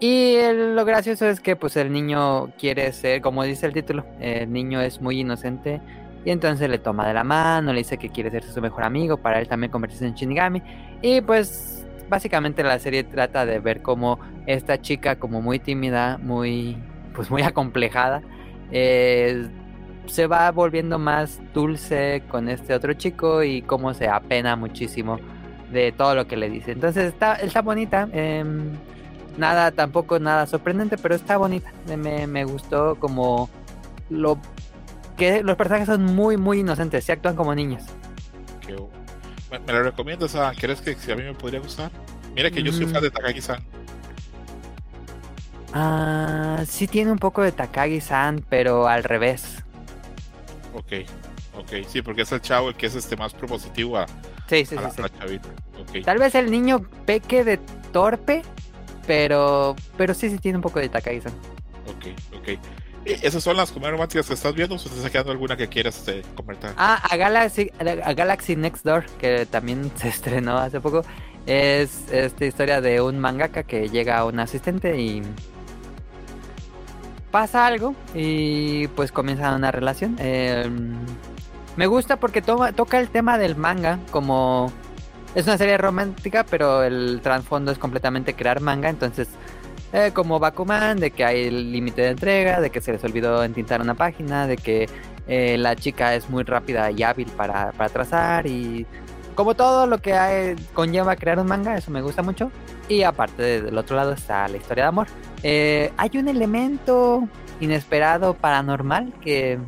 Y 0.00 0.36
lo 0.52 0.84
gracioso 0.84 1.26
es 1.26 1.40
que, 1.40 1.56
pues, 1.56 1.76
el 1.76 1.92
niño 1.92 2.52
quiere 2.56 2.92
ser, 2.92 3.20
como 3.20 3.42
dice 3.42 3.66
el 3.66 3.72
título, 3.72 4.04
el 4.20 4.52
niño 4.52 4.80
es 4.80 5.00
muy 5.00 5.20
inocente. 5.20 5.80
Y 6.24 6.30
entonces 6.30 6.68
le 6.68 6.78
toma 6.78 7.06
de 7.08 7.14
la 7.14 7.24
mano, 7.24 7.72
le 7.72 7.78
dice 7.78 7.96
que 7.96 8.10
quiere 8.10 8.30
ser 8.30 8.44
su 8.44 8.60
mejor 8.60 8.84
amigo 8.84 9.16
para 9.16 9.40
él 9.40 9.48
también 9.48 9.72
convertirse 9.72 10.06
en 10.06 10.14
Shinigami. 10.14 10.62
Y 11.00 11.20
pues, 11.22 11.86
básicamente 12.08 12.62
la 12.62 12.78
serie 12.78 13.02
trata 13.02 13.46
de 13.46 13.60
ver 13.60 13.82
cómo 13.82 14.20
esta 14.46 14.80
chica, 14.80 15.16
como 15.16 15.40
muy 15.40 15.58
tímida, 15.58 16.18
muy, 16.18 16.76
pues, 17.14 17.30
muy 17.30 17.42
acomplejada 17.42 18.22
eh, 18.70 19.48
se 20.06 20.26
va 20.26 20.50
volviendo 20.50 20.98
más 20.98 21.40
dulce 21.52 22.22
con 22.28 22.48
este 22.48 22.74
otro 22.74 22.92
chico 22.94 23.42
y 23.42 23.62
cómo 23.62 23.94
se 23.94 24.08
apena 24.08 24.56
muchísimo 24.56 25.18
de 25.70 25.92
todo 25.92 26.14
lo 26.14 26.26
que 26.26 26.36
le 26.36 26.48
dice. 26.48 26.72
Entonces 26.72 27.08
está, 27.12 27.34
está 27.34 27.62
bonita. 27.62 28.08
Em, 28.12 28.72
nada, 29.36 29.70
tampoco 29.70 30.18
nada 30.18 30.46
sorprendente, 30.46 30.96
pero 30.96 31.14
está 31.14 31.36
bonita. 31.36 31.72
Me, 31.96 32.26
me 32.26 32.44
gustó 32.44 32.96
como 32.96 33.50
lo 34.10 34.38
que 35.16 35.42
los 35.42 35.56
personajes 35.56 35.86
son 35.86 36.04
muy, 36.04 36.36
muy 36.36 36.60
inocentes, 36.60 37.04
se 37.04 37.12
actúan 37.12 37.36
como 37.36 37.54
niños. 37.54 37.82
Me, 39.50 39.58
me 39.58 39.72
lo 39.72 39.82
recomiendas, 39.82 40.36
¿Crees 40.58 40.80
que 40.80 40.94
si 40.94 41.10
a 41.10 41.16
mí 41.16 41.22
me 41.22 41.34
podría 41.34 41.60
gustar? 41.60 41.90
Mira 42.34 42.50
que 42.50 42.62
yo 42.62 42.72
soy 42.72 42.86
fan 42.86 43.02
de 43.02 43.10
Takagi-san. 43.10 43.60
Ah, 45.72 46.64
sí 46.66 46.86
tiene 46.86 47.12
un 47.12 47.18
poco 47.18 47.42
de 47.42 47.52
Takagi-san, 47.52 48.44
pero 48.48 48.88
al 48.88 49.04
revés. 49.04 49.64
Ok, 50.74 50.92
ok, 51.56 51.86
sí, 51.86 52.02
porque 52.02 52.22
es 52.22 52.32
el 52.32 52.40
chavo 52.40 52.70
el 52.70 52.74
que 52.74 52.86
es 52.86 52.94
este 52.94 53.16
más 53.16 53.34
propositivo 53.34 53.98
a, 53.98 54.06
sí, 54.48 54.64
sí, 54.64 54.76
sí, 54.76 55.02
sí. 55.92 56.02
Tal 56.02 56.18
vez 56.18 56.34
el 56.34 56.50
niño 56.50 56.80
peque 57.04 57.44
de 57.44 57.58
torpe, 57.92 58.42
pero 59.06 59.76
pero 59.96 60.14
sí, 60.14 60.30
sí 60.30 60.38
tiene 60.38 60.58
un 60.58 60.62
poco 60.62 60.78
de 60.78 60.88
Takagi-san. 60.88 61.32
Ok, 61.86 62.06
ok. 62.36 62.58
¿Esas 63.04 63.42
son 63.42 63.56
las 63.56 63.70
comedias 63.70 63.92
románticas 63.92 64.26
que 64.26 64.34
estás 64.34 64.54
viendo 64.54 64.74
o 64.74 64.78
te 64.78 64.88
está 64.88 65.08
quedando 65.08 65.32
alguna 65.32 65.56
que 65.56 65.68
quieras 65.68 65.96
este, 65.98 66.22
comentar? 66.34 66.74
Ah, 66.76 67.02
a 67.08 67.16
Galaxy, 67.16 67.70
a 67.78 68.12
Galaxy 68.12 68.54
Next 68.54 68.84
Door, 68.84 69.06
que 69.18 69.46
también 69.46 69.90
se 69.96 70.08
estrenó 70.08 70.58
hace 70.58 70.80
poco. 70.80 71.02
Es 71.46 72.10
esta 72.12 72.44
historia 72.44 72.80
de 72.82 73.00
un 73.00 73.18
mangaka 73.18 73.62
que 73.62 73.88
llega 73.88 74.18
a 74.18 74.26
un 74.26 74.38
asistente 74.38 75.00
y 75.00 75.22
pasa 77.30 77.66
algo 77.66 77.94
y 78.14 78.88
pues 78.88 79.12
comienza 79.12 79.54
una 79.54 79.70
relación. 79.70 80.16
Em, 80.18 80.96
me 81.76 81.86
gusta 81.86 82.16
porque 82.16 82.42
toca 82.42 83.00
el 83.00 83.08
tema 83.08 83.38
del 83.38 83.56
manga 83.56 83.98
como... 84.10 84.72
Es 85.34 85.46
una 85.46 85.58
serie 85.58 85.76
romántica, 85.76 86.44
pero 86.48 86.82
el 86.82 87.20
trasfondo 87.22 87.70
es 87.70 87.78
completamente 87.78 88.34
crear 88.34 88.60
manga, 88.60 88.88
entonces... 88.88 89.28
Eh, 89.90 90.10
como 90.12 90.38
Bakuman, 90.38 91.00
de 91.00 91.12
que 91.12 91.24
hay 91.24 91.50
límite 91.50 92.02
de 92.02 92.08
entrega, 92.08 92.60
de 92.60 92.68
que 92.68 92.82
se 92.82 92.92
les 92.92 93.02
olvidó 93.04 93.42
entintar 93.42 93.80
una 93.80 93.94
página, 93.94 94.46
de 94.46 94.58
que 94.58 94.86
eh, 95.26 95.56
la 95.56 95.76
chica 95.76 96.14
es 96.14 96.28
muy 96.28 96.42
rápida 96.42 96.90
y 96.90 97.02
hábil 97.02 97.28
para, 97.28 97.72
para 97.72 97.88
trazar 97.88 98.46
y 98.46 98.86
como 99.34 99.54
todo 99.54 99.86
lo 99.86 99.98
que 99.98 100.14
hay, 100.14 100.56
conlleva 100.74 101.14
crear 101.14 101.38
un 101.38 101.46
manga, 101.46 101.76
eso 101.76 101.92
me 101.92 102.02
gusta 102.02 102.22
mucho. 102.22 102.50
Y 102.88 103.02
aparte 103.02 103.62
del 103.62 103.76
otro 103.76 103.96
lado 103.96 104.12
está 104.12 104.48
la 104.48 104.56
historia 104.56 104.84
de 104.84 104.88
amor. 104.88 105.06
Eh, 105.42 105.92
hay 105.96 106.10
un 106.14 106.28
elemento 106.28 107.28
inesperado 107.60 108.34
paranormal 108.34 109.12
que 109.20 109.58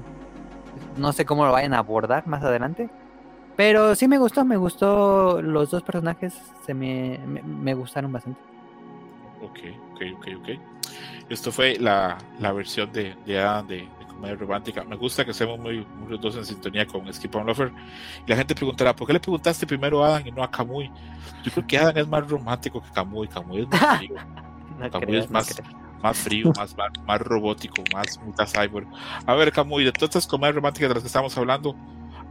no 0.96 1.12
sé 1.12 1.24
cómo 1.24 1.44
lo 1.44 1.52
vayan 1.52 1.74
a 1.74 1.78
abordar 1.78 2.26
más 2.26 2.42
adelante. 2.42 2.88
Pero 3.56 3.94
sí 3.94 4.08
me 4.08 4.18
gustó, 4.18 4.44
me 4.44 4.56
gustó 4.56 5.42
los 5.42 5.70
dos 5.70 5.82
personajes, 5.82 6.34
se 6.64 6.72
me, 6.72 7.18
me, 7.26 7.74
gustaron 7.74 8.10
bastante. 8.10 8.40
Ok, 9.42 9.58
ok, 9.92 10.02
ok, 10.16 10.26
ok. 10.38 10.48
Esto 11.28 11.52
fue 11.52 11.76
la, 11.78 12.16
la 12.38 12.52
versión 12.52 12.90
de, 12.90 13.14
de 13.26 13.34
de, 13.68 13.88
comedia 14.20 14.36
romántica. 14.36 14.84
Me 14.84 14.96
gusta 14.96 15.24
que 15.24 15.32
seamos 15.32 15.58
muy, 15.58 15.84
muy 15.84 16.18
dos 16.18 16.36
en 16.36 16.44
sintonía 16.44 16.86
con 16.86 17.10
Skip 17.12 17.34
on 17.34 17.46
Lover. 17.46 17.72
Y 18.26 18.30
la 18.30 18.36
gente 18.36 18.54
preguntará, 18.54 18.94
¿por 18.94 19.06
qué 19.06 19.14
le 19.14 19.20
preguntaste 19.20 19.66
primero 19.66 20.04
a 20.04 20.08
Adam 20.08 20.26
y 20.26 20.30
no 20.30 20.42
a 20.42 20.50
Kamui? 20.50 20.90
Yo 21.42 21.50
creo 21.52 21.66
que 21.66 21.78
Adam 21.78 21.96
es 21.96 22.06
más 22.06 22.28
romántico 22.28 22.82
que 22.82 22.90
Kamui. 22.90 23.28
Kamui 23.28 23.62
es 23.62 23.68
más 23.70 23.98
frío. 23.98 24.14
Kamui 24.92 25.16
es 25.16 25.30
más, 25.30 25.62
más 26.02 26.18
frío, 26.18 26.52
más, 26.56 26.76
más, 27.06 27.20
robótico, 27.20 27.82
más 27.94 28.20
muta 28.22 28.46
cyborg. 28.46 28.86
A 29.26 29.34
ver, 29.34 29.52
Kamui, 29.52 29.84
de 29.84 29.92
todas 29.92 30.10
estas 30.10 30.26
comedias 30.26 30.54
románticas 30.54 30.88
de 30.90 30.94
las 30.94 31.02
que 31.02 31.08
estamos 31.08 31.36
hablando, 31.38 31.74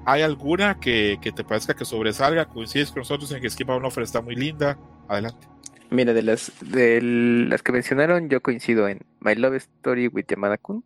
¿hay 0.06 0.22
alguna 0.22 0.80
que, 0.80 1.18
que 1.22 1.32
te 1.32 1.44
parezca 1.44 1.74
que 1.74 1.86
sobresalga? 1.86 2.46
¿Coincides 2.46 2.92
con 2.92 3.00
nosotros 3.00 3.32
en 3.32 3.42
que 3.42 3.50
Skip 3.50 3.70
on 3.70 3.82
Lover 3.82 4.04
está 4.04 4.22
muy 4.22 4.36
linda? 4.36 4.78
Adelante. 5.08 5.48
Mira, 5.92 6.14
de 6.14 6.22
las, 6.22 6.52
de 6.62 7.02
las 7.02 7.64
que 7.64 7.72
mencionaron, 7.72 8.30
yo 8.30 8.42
coincido 8.42 8.88
en 8.88 9.00
My 9.22 9.34
Love 9.34 9.56
Story 9.56 10.08
with 10.08 10.26
Yamada 10.28 10.60
Kun, 10.60 10.84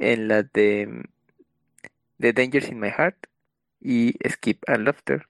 en 0.00 0.28
la 0.28 0.42
de, 0.42 1.04
The 2.18 2.32
Dangers 2.32 2.68
in 2.68 2.80
My 2.80 2.90
Heart 2.90 3.26
y 3.80 4.14
Skip 4.28 4.62
and 4.66 4.84
Laughter. 4.84 5.26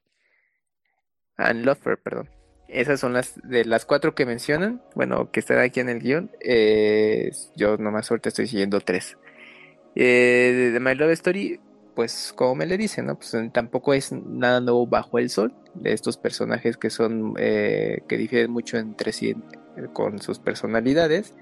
And 1.36 1.65
Lover, 1.65 1.99
perdón. 1.99 2.31
Esas 2.66 3.01
son 3.01 3.12
las 3.12 3.40
de 3.45 3.65
las 3.65 3.86
cuatro 3.86 4.15
que 4.15 4.27
mencionan, 4.27 4.82
bueno, 4.95 5.31
que 5.31 5.40
están 5.40 5.59
aquí 5.59 5.81
en 5.81 5.89
el 5.89 6.01
guion. 6.01 6.31
Eh, 6.40 7.31
yo 7.57 7.77
nomás 7.78 8.07
suerte 8.07 8.28
estoy 8.28 8.47
siguiendo 8.47 8.81
tres. 8.81 9.16
Eh, 9.95 10.70
de 10.73 10.81
My 10.81 10.95
Love 10.95 11.12
Story, 11.12 11.61
pues 11.95 12.32
como 12.35 12.57
me 12.57 12.66
le 12.66 12.77
dicen, 12.77 13.07
¿no? 13.07 13.16
Pues 13.16 13.35
tampoco 13.53 13.95
es 13.95 14.12
nada 14.12 14.61
nuevo 14.61 14.86
bajo 14.86 15.19
el 15.19 15.31
sol. 15.31 15.55
De 15.74 15.93
estos 15.93 16.16
personajes 16.16 16.77
que 16.77 16.90
son, 16.90 17.35
eh, 17.39 18.03
que 18.09 18.19
difieren 18.19 18.51
mucho 18.51 18.77
entre 18.77 19.12
sí 19.12 19.35
con 19.93 20.19
sus 20.20 20.39
personalidades. 20.39 21.35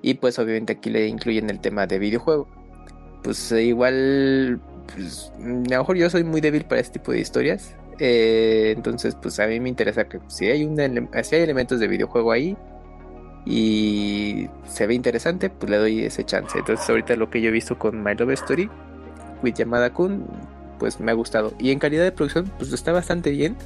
Y 0.00 0.14
pues 0.14 0.38
obviamente 0.38 0.74
aquí 0.74 0.90
le 0.90 1.06
incluyen 1.06 1.50
el 1.50 1.60
tema 1.60 1.86
de 1.86 1.98
videojuego 1.98 2.61
pues 3.22 3.52
igual, 3.52 4.60
pues, 4.94 5.32
a 5.36 5.48
lo 5.48 5.78
mejor 5.78 5.96
yo 5.96 6.10
soy 6.10 6.24
muy 6.24 6.40
débil 6.40 6.64
para 6.64 6.80
este 6.80 6.98
tipo 6.98 7.12
de 7.12 7.20
historias. 7.20 7.74
Eh, 7.98 8.72
entonces, 8.76 9.14
pues 9.14 9.38
a 9.38 9.46
mí 9.46 9.60
me 9.60 9.68
interesa 9.68 10.04
que 10.08 10.18
si 10.28 10.46
hay, 10.46 10.64
un 10.64 10.76
si 11.22 11.36
hay 11.36 11.42
elementos 11.42 11.78
de 11.78 11.88
videojuego 11.88 12.32
ahí, 12.32 12.56
y 13.44 14.48
se 14.68 14.86
ve 14.86 14.94
interesante, 14.94 15.50
pues 15.50 15.70
le 15.70 15.76
doy 15.76 16.04
ese 16.04 16.24
chance. 16.24 16.58
Entonces 16.58 16.88
ahorita 16.88 17.16
lo 17.16 17.30
que 17.30 17.40
yo 17.40 17.48
he 17.48 17.52
visto 17.52 17.78
con 17.78 18.02
My 18.02 18.14
Love 18.14 18.32
Story, 18.32 18.70
with 19.42 19.54
Yamada 19.54 19.92
Kun, 19.92 20.26
pues 20.78 21.00
me 21.00 21.10
ha 21.10 21.14
gustado. 21.14 21.52
Y 21.58 21.70
en 21.70 21.78
calidad 21.78 22.04
de 22.04 22.12
producción, 22.12 22.50
pues 22.58 22.72
está 22.72 22.92
bastante 22.92 23.30
bien. 23.30 23.56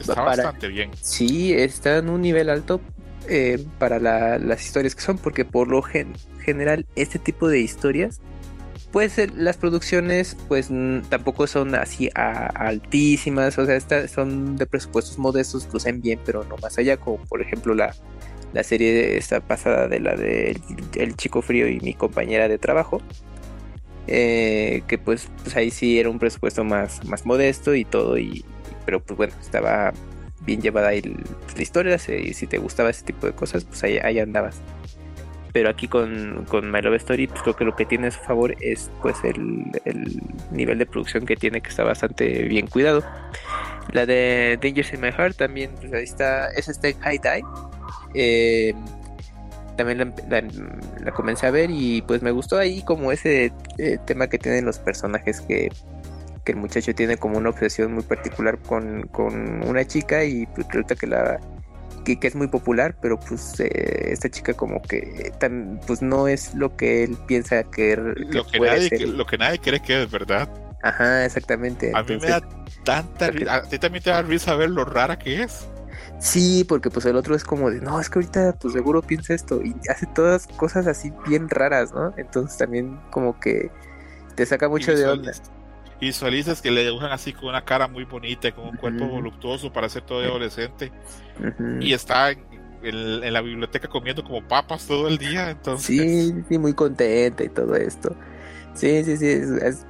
Está 0.00 0.22
bastante 0.22 0.68
bien. 0.68 0.90
Sí, 1.00 1.52
está 1.52 1.98
en 1.98 2.08
un 2.08 2.22
nivel 2.22 2.48
alto 2.48 2.80
eh, 3.28 3.64
para 3.78 3.98
las 4.38 4.64
historias 4.64 4.94
que 4.94 5.02
son, 5.02 5.18
porque 5.18 5.44
por 5.44 5.68
lo 5.68 5.82
general 5.82 6.86
este 6.96 7.18
tipo 7.18 7.48
de 7.48 7.60
historias, 7.60 8.20
pues 8.92 9.16
las 9.34 9.56
producciones 9.56 10.36
pues 10.48 10.70
tampoco 11.08 11.46
son 11.46 11.74
así 11.74 12.10
altísimas, 12.14 13.58
o 13.58 13.66
sea, 13.66 13.80
son 14.06 14.56
de 14.56 14.66
presupuestos 14.66 15.18
modestos, 15.18 15.66
lucen 15.72 16.02
bien, 16.02 16.20
pero 16.24 16.44
no 16.44 16.56
más 16.58 16.78
allá, 16.78 16.98
como 16.98 17.16
por 17.24 17.40
ejemplo 17.40 17.74
la, 17.74 17.94
la 18.52 18.62
serie 18.62 19.16
esta 19.16 19.40
pasada 19.40 19.88
de 19.88 19.98
la 19.98 20.14
de 20.14 20.60
El 20.94 21.16
Chico 21.16 21.40
Frío 21.40 21.68
y 21.68 21.80
mi 21.80 21.94
compañera 21.94 22.48
de 22.48 22.58
trabajo. 22.58 23.00
Eh, 24.08 24.82
que 24.88 24.98
pues, 24.98 25.28
pues, 25.44 25.56
ahí 25.56 25.70
sí 25.70 25.98
era 25.98 26.10
un 26.10 26.18
presupuesto 26.18 26.64
más, 26.64 27.04
más 27.04 27.24
modesto 27.24 27.74
y 27.74 27.84
todo, 27.84 28.18
y, 28.18 28.44
pero 28.84 29.00
pues 29.00 29.16
bueno, 29.16 29.32
estaba 29.40 29.92
bien 30.44 30.60
llevada 30.60 30.88
ahí 30.88 31.02
la 31.02 31.62
historia, 31.62 31.98
si, 31.98 32.34
si 32.34 32.48
te 32.48 32.58
gustaba 32.58 32.90
ese 32.90 33.04
tipo 33.04 33.26
de 33.26 33.32
cosas, 33.32 33.64
pues 33.64 33.82
ahí, 33.84 33.98
ahí 33.98 34.18
andabas. 34.18 34.60
Pero 35.52 35.68
aquí 35.68 35.86
con, 35.86 36.46
con 36.48 36.70
My 36.70 36.80
Love 36.80 36.96
Story, 36.96 37.26
pues 37.26 37.42
creo 37.42 37.54
que 37.54 37.64
lo 37.64 37.76
que 37.76 37.84
tiene 37.84 38.06
a 38.06 38.10
su 38.10 38.20
favor 38.20 38.54
es 38.60 38.90
pues 39.02 39.16
el, 39.24 39.64
el 39.84 40.20
nivel 40.50 40.78
de 40.78 40.86
producción 40.86 41.26
que 41.26 41.36
tiene, 41.36 41.60
que 41.60 41.68
está 41.68 41.84
bastante 41.84 42.44
bien 42.44 42.66
cuidado. 42.66 43.02
La 43.92 44.06
de 44.06 44.58
Dangers 44.62 44.94
in 44.94 45.00
My 45.00 45.12
Heart 45.12 45.36
también, 45.36 45.72
pues 45.78 45.92
ahí 45.92 46.04
está, 46.04 46.48
es 46.52 46.68
este 46.68 46.94
High 46.94 47.18
Die 47.18 47.44
eh, 48.14 48.74
también 49.76 50.14
la, 50.28 51.12
comencé 51.12 51.46
a 51.46 51.50
ver 51.50 51.70
y 51.70 52.02
pues 52.02 52.22
me 52.22 52.30
gustó 52.30 52.58
ahí 52.58 52.82
como 52.82 53.10
ese 53.10 53.52
eh, 53.78 53.98
tema 54.04 54.28
que 54.28 54.38
tienen 54.38 54.64
los 54.66 54.78
personajes 54.78 55.40
que, 55.40 55.70
el 56.44 56.56
muchacho 56.56 56.92
tiene 56.92 57.16
como 57.16 57.38
una 57.38 57.50
obsesión 57.50 57.94
muy 57.94 58.02
particular 58.02 58.58
con, 58.58 59.08
una 59.64 59.84
chica 59.86 60.24
y 60.24 60.44
pues 60.46 60.66
resulta 60.66 60.96
que 60.96 61.06
la 61.06 61.40
que, 62.04 62.18
es 62.20 62.34
muy 62.34 62.48
popular 62.48 62.96
pero 63.00 63.18
pues 63.18 63.58
eh, 63.60 64.10
esta 64.10 64.30
chica 64.30 64.54
como 64.54 64.82
que 64.82 65.32
tan, 65.38 65.80
pues 65.86 66.02
no 66.02 66.28
es 66.28 66.54
lo 66.54 66.76
que 66.76 67.04
él 67.04 67.16
piensa 67.26 67.62
que, 67.64 67.96
lo 67.96 68.46
que, 68.46 68.60
nadie, 68.60 69.06
lo 69.06 69.26
que 69.26 69.38
nadie 69.38 69.58
cree 69.58 69.80
que 69.80 70.02
es 70.02 70.10
verdad 70.10 70.48
ajá 70.82 71.24
exactamente 71.24 71.92
a 71.94 72.02
mí 72.02 72.16
me 72.16 72.28
da 72.28 72.42
tanta 72.84 73.26
a 73.48 73.62
ti 73.62 73.78
también 73.78 74.02
te 74.02 74.10
da 74.10 74.22
risa 74.22 74.54
ver 74.56 74.70
lo 74.70 74.84
rara 74.84 75.18
que 75.18 75.42
es 75.42 75.66
Sí, 76.22 76.64
porque 76.68 76.88
pues 76.88 77.04
el 77.06 77.16
otro 77.16 77.34
es 77.34 77.42
como 77.42 77.68
de, 77.68 77.80
no, 77.80 77.98
es 77.98 78.08
que 78.08 78.20
ahorita 78.20 78.54
pues 78.60 78.74
seguro 78.74 79.02
piensa 79.02 79.34
esto 79.34 79.60
y 79.60 79.74
hace 79.90 80.06
todas 80.06 80.46
cosas 80.46 80.86
así 80.86 81.12
bien 81.26 81.48
raras, 81.48 81.92
¿no? 81.92 82.14
Entonces 82.16 82.56
también 82.56 83.00
como 83.10 83.40
que 83.40 83.72
te 84.36 84.46
saca 84.46 84.68
mucho 84.68 84.94
de 84.94 85.04
onda. 85.04 85.32
Y 86.02 86.06
visualizas 86.06 86.60
que 86.60 86.72
le 86.72 86.82
dibujan 86.82 87.12
así 87.12 87.32
con 87.32 87.50
una 87.50 87.64
cara 87.64 87.86
muy 87.86 88.02
bonita, 88.02 88.50
con 88.50 88.70
un 88.70 88.76
cuerpo 88.76 89.06
voluptuoso 89.06 89.72
para 89.72 89.88
ser 89.88 90.02
todo 90.02 90.18
adolescente. 90.18 90.90
Y 91.80 91.92
está 91.92 92.32
en, 92.32 93.32
la 93.32 93.40
biblioteca 93.40 93.86
comiendo 93.86 94.24
como 94.24 94.42
papas 94.42 94.84
todo 94.84 95.06
el 95.06 95.16
día, 95.16 95.50
entonces... 95.50 95.86
Sí, 95.86 96.34
sí, 96.48 96.58
muy 96.58 96.74
contenta 96.74 97.44
y 97.44 97.48
todo 97.48 97.76
esto. 97.76 98.16
Sí, 98.74 99.04
sí, 99.04 99.16
sí, 99.16 99.28
es, 99.28 99.48
es 99.48 99.86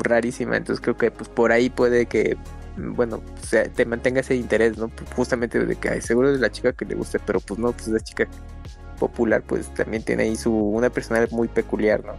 rarísima, 0.00 0.58
entonces 0.58 0.82
creo 0.82 0.98
que 0.98 1.10
pues 1.10 1.30
por 1.30 1.50
ahí 1.50 1.70
puede 1.70 2.04
que 2.04 2.36
bueno, 2.76 3.22
te 3.74 3.86
mantenga 3.86 4.20
ese 4.20 4.36
interés, 4.36 4.76
¿no? 4.76 4.88
Pues, 4.88 5.10
justamente 5.14 5.64
de 5.64 5.76
que 5.76 5.88
hay 5.88 6.02
seguro 6.02 6.30
de 6.30 6.38
la 6.40 6.50
chica 6.50 6.74
que 6.74 6.84
le 6.84 6.94
guste, 6.94 7.20
pero 7.24 7.40
pues 7.40 7.58
no, 7.58 7.72
pues 7.72 7.88
la 7.88 8.00
chica 8.00 8.28
popular 8.98 9.42
pues 9.46 9.72
también 9.72 10.02
tiene 10.02 10.24
ahí 10.24 10.36
su 10.36 10.52
una 10.52 10.90
personalidad 10.90 11.30
muy 11.30 11.48
peculiar, 11.48 12.04
¿no? 12.04 12.12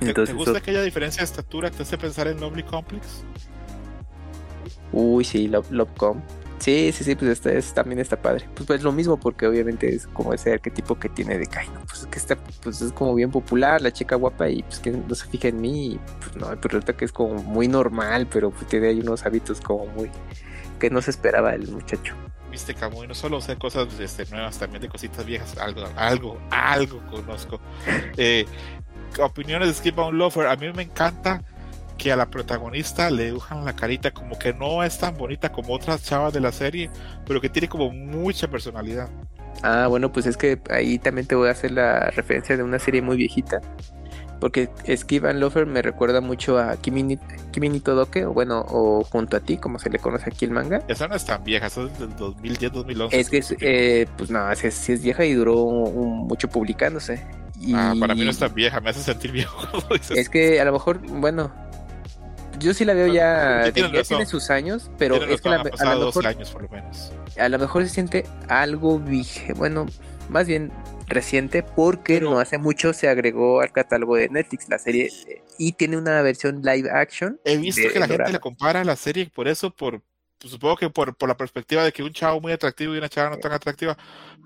Entonces, 0.00 0.34
¿Te, 0.34 0.38
gusta 0.38 0.58
aquella 0.58 0.82
diferencia 0.82 1.20
de 1.20 1.24
estatura? 1.24 1.70
¿Te 1.70 1.82
hace 1.82 1.96
pensar 1.96 2.28
en 2.28 2.40
Lovely 2.40 2.62
Complex? 2.62 3.24
Uy, 4.92 5.24
sí, 5.24 5.48
Love, 5.48 5.70
Lovecom. 5.70 6.20
Sí, 6.58 6.90
sí, 6.92 7.04
sí, 7.04 7.14
pues 7.14 7.32
esta 7.32 7.52
es, 7.52 7.74
también 7.74 7.98
está 7.98 8.20
padre. 8.20 8.48
Pues, 8.54 8.66
pues 8.66 8.82
lo 8.82 8.92
mismo, 8.92 9.18
porque 9.18 9.46
obviamente 9.46 9.94
es 9.94 10.06
como 10.06 10.32
ese 10.32 10.54
arquetipo 10.54 10.98
que 10.98 11.08
tiene 11.08 11.38
de 11.38 11.46
Kai, 11.46 11.68
pues 11.86 12.06
que 12.06 12.18
está, 12.18 12.36
pues 12.62 12.80
es 12.80 12.92
como 12.92 13.14
bien 13.14 13.30
popular, 13.30 13.82
la 13.82 13.92
chica 13.92 14.16
guapa, 14.16 14.48
y 14.48 14.62
pues 14.62 14.80
que 14.80 14.90
no 14.90 15.14
se 15.14 15.26
fija 15.26 15.48
en 15.48 15.60
mí, 15.60 15.92
y 15.92 16.00
pues 16.20 16.36
no, 16.36 16.46
pues 16.46 16.62
resulta 16.62 16.96
que 16.96 17.04
es 17.04 17.12
como 17.12 17.42
muy 17.42 17.68
normal, 17.68 18.26
pero 18.30 18.50
pues 18.50 18.66
tiene 18.66 18.88
ahí 18.88 19.00
unos 19.00 19.26
hábitos 19.26 19.60
como 19.60 19.86
muy 19.86 20.10
que 20.80 20.90
no 20.90 21.02
se 21.02 21.10
esperaba 21.10 21.54
el 21.54 21.68
muchacho. 21.68 22.14
Viste, 22.50 22.74
Camuy, 22.74 23.06
no 23.06 23.14
solo 23.14 23.40
sé 23.40 23.56
cosas 23.56 23.88
este, 24.00 24.24
nuevas, 24.26 24.58
también 24.58 24.80
de 24.80 24.88
cositas 24.88 25.26
viejas, 25.26 25.58
algo, 25.58 25.84
algo, 25.96 26.40
algo 26.50 27.02
conozco. 27.10 27.60
Eh, 28.18 28.46
opiniones 29.20 29.68
de 29.68 29.74
Skip 29.74 29.98
on 29.98 30.16
Lover, 30.18 30.46
a 30.46 30.56
mí 30.56 30.72
me 30.72 30.82
encanta 30.82 31.42
que 31.96 32.12
a 32.12 32.16
la 32.16 32.26
protagonista 32.26 33.10
le 33.10 33.26
dibujan 33.26 33.64
la 33.64 33.74
carita 33.74 34.10
como 34.10 34.38
que 34.38 34.52
no 34.52 34.82
es 34.82 34.98
tan 34.98 35.16
bonita 35.16 35.50
como 35.50 35.74
otras 35.74 36.02
chavas 36.02 36.32
de 36.32 36.40
la 36.40 36.52
serie, 36.52 36.90
pero 37.26 37.40
que 37.40 37.48
tiene 37.48 37.68
como 37.68 37.90
mucha 37.90 38.48
personalidad. 38.48 39.08
Ah, 39.62 39.86
bueno, 39.88 40.12
pues 40.12 40.26
es 40.26 40.36
que 40.36 40.60
ahí 40.70 40.98
también 40.98 41.26
te 41.26 41.34
voy 41.34 41.48
a 41.48 41.52
hacer 41.52 41.70
la 41.70 42.10
referencia 42.10 42.56
de 42.56 42.62
una 42.62 42.78
serie 42.78 43.00
muy 43.00 43.16
viejita. 43.16 43.60
Porque 44.40 44.68
Skip 44.94 45.24
and 45.24 45.40
Lover 45.40 45.66
me 45.66 45.80
recuerda 45.80 46.20
mucho 46.20 46.58
a 46.58 46.76
Kimi, 46.76 47.18
Kimi 47.52 47.80
Todoke, 47.80 48.26
o 48.26 48.32
bueno, 48.32 48.64
o 48.68 49.02
junto 49.04 49.36
a 49.36 49.40
ti, 49.40 49.56
como 49.56 49.78
se 49.78 49.88
le 49.88 49.98
conoce 49.98 50.30
aquí 50.30 50.44
el 50.44 50.50
manga. 50.50 50.82
Esa 50.88 51.08
no 51.08 51.14
es 51.14 51.24
tan 51.24 51.42
vieja, 51.42 51.66
eso 51.66 51.86
es 51.86 51.98
del 51.98 52.14
2010, 52.16 52.72
2011. 52.72 53.20
Es 53.20 53.30
que, 53.30 53.42
eh, 53.60 54.06
pues 54.16 54.30
no, 54.30 54.40
sí, 54.54 54.92
es 54.92 55.02
vieja 55.02 55.24
y 55.24 55.32
duró 55.32 55.64
mucho 55.66 56.48
publicándose. 56.48 57.24
Ah, 57.74 57.94
para 57.98 58.14
mí 58.14 58.24
no 58.24 58.30
es 58.30 58.38
tan 58.38 58.54
vieja, 58.54 58.80
me 58.80 58.90
hace 58.90 59.02
sentir 59.02 59.32
viejo. 59.32 59.56
Es 60.14 60.28
que 60.28 60.60
a 60.60 60.64
lo 60.64 60.72
mejor, 60.72 60.98
bueno, 60.98 61.50
yo 62.58 62.74
sí 62.74 62.84
la 62.84 62.94
veo 62.94 63.06
ya, 63.06 63.70
ya 63.72 64.02
tiene 64.02 64.26
sus 64.26 64.50
años, 64.50 64.90
pero 64.98 65.16
es 65.16 65.40
que 65.40 65.48
a 65.48 65.58
lo 65.94 66.06
mejor 66.06 66.26
años 66.26 66.50
por 66.50 66.62
lo 66.62 66.68
menos. 66.68 67.12
A 67.38 67.48
lo 67.48 67.58
mejor 67.58 67.84
se 67.84 67.90
siente 67.90 68.26
algo 68.48 68.98
viejo, 68.98 69.54
bueno, 69.56 69.86
más 70.28 70.46
bien 70.46 70.72
reciente 71.06 71.62
porque 71.62 72.20
no 72.20 72.38
hace 72.38 72.58
mucho 72.58 72.92
se 72.92 73.08
agregó 73.08 73.60
al 73.60 73.72
catálogo 73.72 74.16
de 74.16 74.28
Netflix 74.28 74.68
la 74.68 74.78
serie 74.78 75.10
y 75.58 75.72
tiene 75.72 75.96
una 75.96 76.20
versión 76.22 76.62
live 76.62 76.90
action. 76.90 77.40
He 77.44 77.56
visto 77.56 77.88
que 77.92 77.98
la 77.98 78.08
gente 78.08 78.32
le 78.32 78.40
compara 78.40 78.84
la 78.84 78.96
serie 78.96 79.30
por 79.32 79.48
eso, 79.48 79.70
por 79.70 80.02
pues, 80.38 80.52
supongo 80.52 80.76
que 80.76 80.90
por, 80.90 81.16
por 81.16 81.28
la 81.28 81.36
perspectiva 81.36 81.84
de 81.84 81.92
que 81.92 82.02
un 82.02 82.12
chavo 82.12 82.40
muy 82.40 82.52
atractivo 82.52 82.94
y 82.94 82.98
una 82.98 83.08
chava 83.08 83.30
no 83.30 83.38
tan 83.38 83.52
atractiva, 83.52 83.96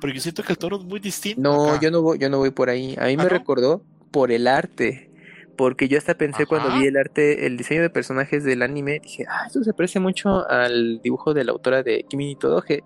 pero 0.01 0.13
yo 0.13 0.21
siento 0.21 0.43
que 0.43 0.53
el 0.53 0.59
tono 0.59 0.77
es 0.77 0.85
muy 0.85 1.01
distinto. 1.01 1.41
No, 1.41 1.81
yo 1.81 1.91
no 1.91 2.03
voy, 2.03 2.19
yo 2.19 2.31
no 2.31 2.39
voy 2.39 2.51
por 2.51 2.71
ahí. 2.71 2.97
A 2.99 3.07
mí 3.07 3.17
¿Ah, 3.19 3.23
me 3.25 3.29
recordó 3.29 3.85
por 4.11 4.31
el 4.31 4.47
arte 4.47 5.11
porque 5.57 5.89
yo 5.89 5.99
hasta 5.99 6.15
pensé 6.15 6.47
cuando 6.47 6.73
vi 6.79 6.87
el 6.87 6.97
arte, 6.97 7.45
el 7.45 7.59
diseño 7.59 7.83
de 7.83 7.91
personajes 7.91 8.45
del 8.45 8.63
anime, 8.63 9.01
dije, 9.03 9.27
ah, 9.29 9.45
esto 9.47 9.63
se 9.63 9.75
parece 9.75 10.01
mucho 10.01 10.49
al 10.49 11.03
dibujo 11.03 11.35
de 11.35 11.45
la 11.45 11.53
autora 11.53 11.83
de 11.83 12.07
Kimi 12.09 12.35
Todoge. 12.35 12.83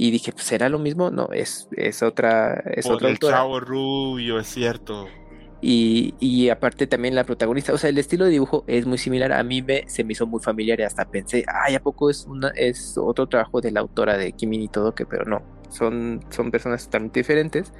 Y 0.00 0.12
dije, 0.12 0.30
pues 0.30 0.44
será 0.44 0.68
lo 0.68 0.78
mismo, 0.78 1.10
no, 1.10 1.30
es, 1.32 1.68
es 1.72 2.04
otra, 2.04 2.62
es 2.72 2.86
otra 2.86 3.08
el 3.08 3.18
chavo 3.18 3.58
rubio, 3.58 4.38
es 4.38 4.46
cierto. 4.46 5.08
Y, 5.60 6.14
y, 6.20 6.50
aparte 6.50 6.86
también 6.86 7.16
la 7.16 7.24
protagonista, 7.24 7.72
o 7.72 7.78
sea, 7.78 7.90
el 7.90 7.98
estilo 7.98 8.24
de 8.24 8.30
dibujo 8.30 8.62
es 8.68 8.86
muy 8.86 8.96
similar. 8.96 9.32
A 9.32 9.42
mí 9.42 9.60
me, 9.60 9.82
se 9.88 10.04
me 10.04 10.12
hizo 10.12 10.24
muy 10.24 10.40
familiar 10.40 10.78
y 10.78 10.84
hasta 10.84 11.04
pensé, 11.04 11.44
ay, 11.52 11.74
¿a 11.74 11.80
poco 11.80 12.10
es 12.10 12.26
una, 12.26 12.50
es 12.50 12.96
otro 12.96 13.26
trabajo 13.26 13.60
de 13.60 13.72
la 13.72 13.80
autora 13.80 14.16
de 14.16 14.30
Kimi 14.30 14.68
Todoke? 14.68 15.04
Pero 15.04 15.24
no, 15.24 15.42
son, 15.68 16.24
son 16.30 16.52
personas 16.52 16.84
totalmente 16.84 17.18
diferentes. 17.18 17.72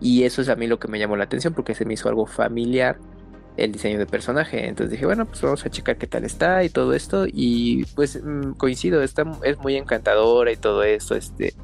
Y 0.00 0.22
eso 0.22 0.42
es 0.42 0.48
a 0.48 0.54
mí 0.54 0.68
lo 0.68 0.78
que 0.78 0.86
me 0.86 1.00
llamó 1.00 1.16
la 1.16 1.24
atención 1.24 1.52
porque 1.52 1.74
se 1.74 1.84
me 1.84 1.94
hizo 1.94 2.08
algo 2.08 2.26
familiar 2.26 3.00
el 3.56 3.72
diseño 3.72 3.98
de 3.98 4.06
personaje. 4.06 4.66
Entonces 4.66 4.90
dije, 4.90 5.06
bueno, 5.06 5.26
pues 5.26 5.40
vamos 5.42 5.64
a 5.64 5.70
checar 5.70 5.96
qué 5.96 6.06
tal 6.06 6.24
está 6.24 6.64
y 6.64 6.68
todo 6.68 6.94
esto. 6.94 7.26
Y 7.26 7.84
pues 7.94 8.20
mm, 8.22 8.52
coincido, 8.52 9.02
está, 9.02 9.24
es 9.42 9.58
muy 9.58 9.76
encantadora 9.76 10.52
y 10.52 10.56
todo 10.56 10.82
esto. 10.82 11.14
Este, 11.14 11.54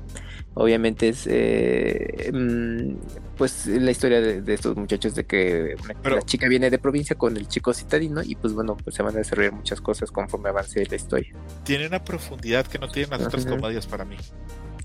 obviamente 0.55 1.09
es 1.09 1.27
eh, 1.31 2.31
mm, 2.33 2.95
pues 3.37 3.67
la 3.67 3.91
historia 3.91 4.21
de, 4.21 4.55
estos 4.55 4.77
muchachos 4.77 5.15
de 5.15 5.25
que 5.25 5.77
la 6.05 6.23
chica 6.23 6.49
viene 6.49 6.71
de 6.71 6.79
provincia 6.79 7.17
con 7.17 7.37
el 7.37 7.49
chico 7.49 7.73
citadino 7.73 8.23
y 8.23 8.35
pues 8.37 8.53
bueno, 8.53 8.77
pues 8.77 8.97
se 8.97 9.03
van 9.03 9.15
a 9.15 9.19
desarrollar 9.19 9.53
muchas 9.53 9.81
cosas 9.81 10.11
conforme 10.11 10.49
avance 10.49 10.85
la 10.87 10.97
historia. 10.97 11.35
Tiene 11.65 11.87
una 11.87 12.03
profundidad 12.05 12.67
que 12.67 12.79
no 12.79 12.89
tienen 12.89 13.11
las 13.11 13.27
otras 13.27 13.47
comedias 13.47 13.87
para 13.87 14.05
mí. 14.05 14.17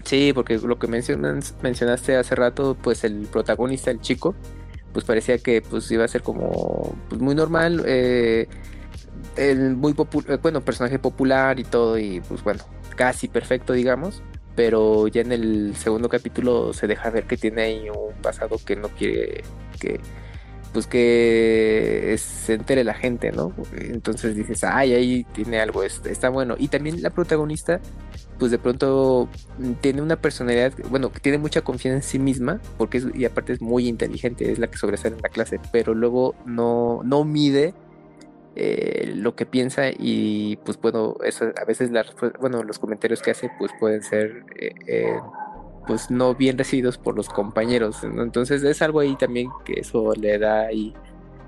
Sí, 0.03 0.31
porque 0.33 0.57
lo 0.57 0.79
que 0.79 0.87
mencionaste 0.87 2.15
hace 2.15 2.35
rato, 2.35 2.77
pues 2.81 3.03
el 3.03 3.27
protagonista, 3.29 3.91
el 3.91 3.99
chico, 3.99 4.35
pues 4.97 5.05
parecía 5.05 5.37
que 5.37 5.61
pues 5.61 5.91
iba 5.91 6.05
a 6.05 6.07
ser 6.07 6.23
como 6.23 6.95
pues, 7.07 7.21
muy 7.21 7.35
normal, 7.35 7.83
eh, 7.85 8.47
el 9.35 9.75
muy 9.75 9.93
popular, 9.93 10.39
bueno, 10.41 10.61
personaje 10.61 10.97
popular 10.97 11.59
y 11.59 11.65
todo, 11.65 11.99
y 11.99 12.19
pues 12.21 12.43
bueno, 12.43 12.63
casi 12.95 13.27
perfecto, 13.27 13.73
digamos. 13.73 14.23
Pero 14.55 15.07
ya 15.07 15.21
en 15.21 15.33
el 15.33 15.75
segundo 15.75 16.09
capítulo 16.09 16.73
se 16.73 16.87
deja 16.87 17.11
ver 17.11 17.25
que 17.25 17.37
tiene 17.37 17.61
ahí 17.61 17.89
un 17.91 18.19
pasado 18.23 18.57
que 18.65 18.75
no 18.75 18.89
quiere 18.89 19.43
que 19.79 19.99
pues 20.73 20.87
que 20.87 22.15
se 22.17 22.55
entere 22.55 22.83
la 22.83 22.95
gente, 22.95 23.31
¿no? 23.31 23.53
Entonces 23.79 24.35
dices, 24.35 24.63
ay, 24.63 24.95
ahí 24.95 25.23
tiene 25.25 25.59
algo, 25.59 25.83
está 25.83 26.29
bueno. 26.29 26.55
Y 26.57 26.69
también 26.69 27.03
la 27.03 27.11
protagonista 27.11 27.81
pues 28.37 28.51
de 28.51 28.59
pronto 28.59 29.29
mm, 29.57 29.73
tiene 29.81 30.01
una 30.01 30.21
personalidad, 30.21 30.73
bueno, 30.89 31.11
que 31.11 31.19
tiene 31.19 31.37
mucha 31.37 31.61
confianza 31.61 31.97
en 31.97 32.03
sí 32.03 32.19
misma, 32.19 32.59
porque 32.77 32.99
es, 32.99 33.07
y 33.13 33.25
aparte 33.25 33.53
es 33.53 33.61
muy 33.61 33.87
inteligente, 33.87 34.51
es 34.51 34.59
la 34.59 34.67
que 34.67 34.77
sobresale 34.77 35.15
en 35.15 35.21
la 35.21 35.29
clase, 35.29 35.59
pero 35.71 35.93
luego 35.93 36.35
no, 36.45 37.01
no 37.03 37.23
mide 37.23 37.73
eh, 38.55 39.13
lo 39.15 39.35
que 39.35 39.45
piensa 39.45 39.89
y 39.89 40.57
pues 40.65 40.79
bueno, 40.81 41.15
eso, 41.23 41.45
a 41.61 41.65
veces 41.65 41.91
las, 41.91 42.07
bueno, 42.39 42.63
los 42.63 42.79
comentarios 42.79 43.21
que 43.21 43.31
hace 43.31 43.51
pues 43.59 43.71
pueden 43.79 44.01
ser 44.01 44.45
eh, 44.55 44.73
eh, 44.87 45.19
pues 45.85 46.09
no 46.09 46.33
bien 46.35 46.57
recibidos 46.57 46.97
por 46.97 47.15
los 47.15 47.29
compañeros, 47.29 48.03
entonces 48.03 48.63
es 48.63 48.81
algo 48.81 48.99
ahí 48.99 49.15
también 49.15 49.49
que 49.63 49.79
eso 49.79 50.13
le 50.15 50.37
da 50.39 50.61
ahí 50.61 50.93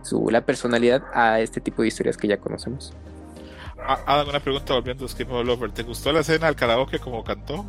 su, 0.02 0.30
la 0.30 0.46
personalidad 0.46 1.04
a 1.14 1.40
este 1.40 1.60
tipo 1.60 1.82
de 1.82 1.90
historias 1.90 2.16
que 2.16 2.28
ya 2.28 2.38
conocemos. 2.38 2.94
Ah, 3.86 4.26
una 4.28 4.40
pregunta 4.40 4.74
volviendo 4.74 5.06
a 5.06 5.08
Skip 5.08 5.30
Lover. 5.30 5.72
¿Te 5.72 5.84
gustó 5.84 6.12
la 6.12 6.20
escena 6.20 6.48
del 6.48 6.56
karaoke 6.56 7.00
como 7.00 7.24
cantó? 7.24 7.66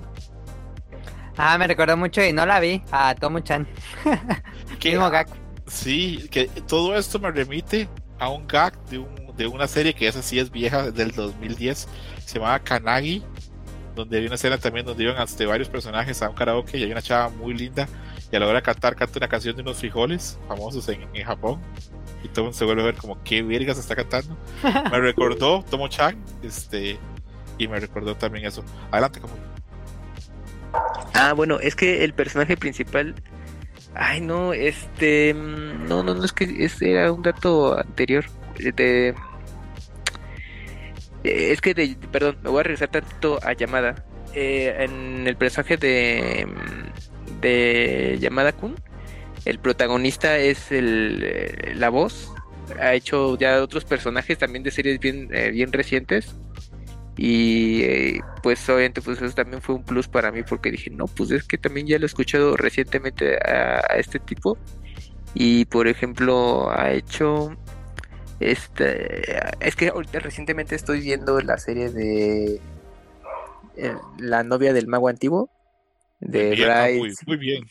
Ah, 1.37 1.57
me 1.57 1.67
recordó 1.67 1.97
mucho 1.97 2.23
y 2.23 2.33
no 2.33 2.45
la 2.45 2.61
vi 2.61 2.83
a 2.91 3.15
Tomo-chan. 3.15 3.67
gag. 4.83 5.29
Sí, 5.67 6.29
que 6.31 6.47
todo 6.67 6.97
esto 6.97 7.19
me 7.19 7.31
remite 7.31 7.89
a 8.19 8.29
un 8.29 8.47
gag 8.47 8.77
de, 8.87 8.99
un, 8.99 9.37
de 9.37 9.47
una 9.47 9.67
serie 9.67 9.95
que 9.95 10.09
esa 10.09 10.21
sí 10.21 10.39
es 10.39 10.51
vieja, 10.51 10.91
del 10.91 11.13
2010. 11.13 11.89
Se 12.27 12.39
llamaba 12.39 12.59
Kanagi, 12.59 13.23
donde 13.95 14.19
hay 14.19 14.27
una 14.27 14.35
escena 14.35 14.59
también 14.59 14.85
donde 14.85 15.05
iban 15.05 15.17
hasta 15.17 15.47
varios 15.47 15.69
personajes 15.69 16.21
a 16.23 16.29
un 16.29 16.35
karaoke 16.35 16.77
y 16.77 16.83
hay 16.83 16.93
una 16.93 17.03
chava 17.03 17.29
muy 17.31 17.55
linda 17.55 17.89
y 18.31 18.37
a 18.37 18.41
la 18.41 18.47
hora 18.47 18.57
de 18.57 18.63
cantar 18.63 18.97
canta 18.97 19.19
una 19.19 19.29
canción 19.29 19.57
de 19.57 19.63
unos 19.63 19.79
frijoles 19.79 20.39
famosos 20.47 20.89
en, 20.89 21.09
en 21.13 21.25
Japón 21.25 21.61
y 22.23 22.29
todo 22.29 22.45
mundo 22.45 22.57
se 22.57 22.65
vuelve 22.65 22.83
a 22.83 22.87
ver 22.87 22.97
como 22.97 23.23
qué 23.25 23.43
vergas 23.43 23.79
está 23.79 23.97
cantando. 23.97 24.37
Me 24.91 25.01
recordó 25.01 25.65
Tomo 25.69 25.89
Chan, 25.89 26.17
este, 26.43 26.99
y 27.61 27.69
me 27.69 27.79
recordó 27.79 28.17
también 28.17 28.47
eso. 28.47 28.65
Adelante, 28.91 29.21
como. 29.21 29.35
Ah, 31.15 31.35
bueno, 31.35 31.61
es 31.61 31.77
que 31.77 32.05
el 32.05 32.15
personaje 32.15 32.57
principal. 32.57 33.15
Ay, 33.95 34.21
no, 34.21 34.53
este. 34.55 35.35
No, 35.35 36.03
no, 36.03 36.15
no, 36.15 36.25
es 36.25 36.33
que 36.33 36.65
ese 36.65 36.93
era 36.93 37.13
un 37.13 37.23
dato 37.23 37.79
anterior. 37.79 38.25
De, 38.57 39.15
es 41.23 41.61
que, 41.61 41.75
de, 41.75 41.97
perdón, 42.11 42.39
me 42.43 42.51
voy 42.51 42.61
a 42.61 42.63
regresar 42.63 42.89
tanto 42.89 43.39
a 43.43 43.53
llamada. 43.53 44.07
Eh, 44.33 44.75
en 44.79 45.27
el 45.27 45.37
personaje 45.37 45.77
de. 45.77 46.47
De 47.41 48.19
Llamada 48.21 48.53
Kun 48.53 48.77
el 49.45 49.59
protagonista 49.59 50.39
es 50.39 50.71
el, 50.73 51.23
eh, 51.23 51.75
la 51.75 51.89
voz. 51.89 52.33
Ha 52.79 52.95
hecho 52.95 53.37
ya 53.39 53.63
otros 53.63 53.85
personajes 53.85 54.39
también 54.39 54.63
de 54.63 54.71
series 54.71 55.01
bien, 55.01 55.29
eh, 55.33 55.51
bien 55.51 55.73
recientes. 55.73 56.37
Y 57.17 57.83
eh, 57.83 58.21
pues 58.43 58.67
obviamente 58.69 59.03
pues 59.03 59.21
eso 59.21 59.35
también 59.35 59.61
fue 59.61 59.75
un 59.75 59.85
plus 59.85 60.09
para 60.09 60.31
mí 60.33 60.43
porque 60.43 60.71
dije, 60.71 60.91
no, 60.91 61.07
pues 61.07 61.31
es 61.33 61.45
que 61.45 61.59
también 61.59 61.87
ya 61.87 61.99
lo 61.99 62.05
he 62.05 62.07
escuchado 62.07 62.57
recientemente 62.57 63.37
a, 63.37 63.81
este 63.97 64.19
tipo. 64.19 64.59
Y 65.35 65.65
por 65.67 65.89
ejemplo 65.89 66.71
ha 66.71 66.93
hecho... 66.93 67.57
Este, 68.41 69.39
es 69.61 69.77
que 69.77 69.89
ahorita 69.89 70.19
recientemente 70.21 70.75
estoy 70.75 71.01
viendo 71.01 71.39
la 71.41 71.59
serie 71.59 71.91
de 71.91 72.59
La 74.19 74.43
novia 74.45 74.73
del 74.73 74.87
mago 74.87 75.09
antiguo. 75.09 75.51
De 76.21 76.97
muy, 76.99 77.15
muy 77.27 77.37
bien 77.37 77.65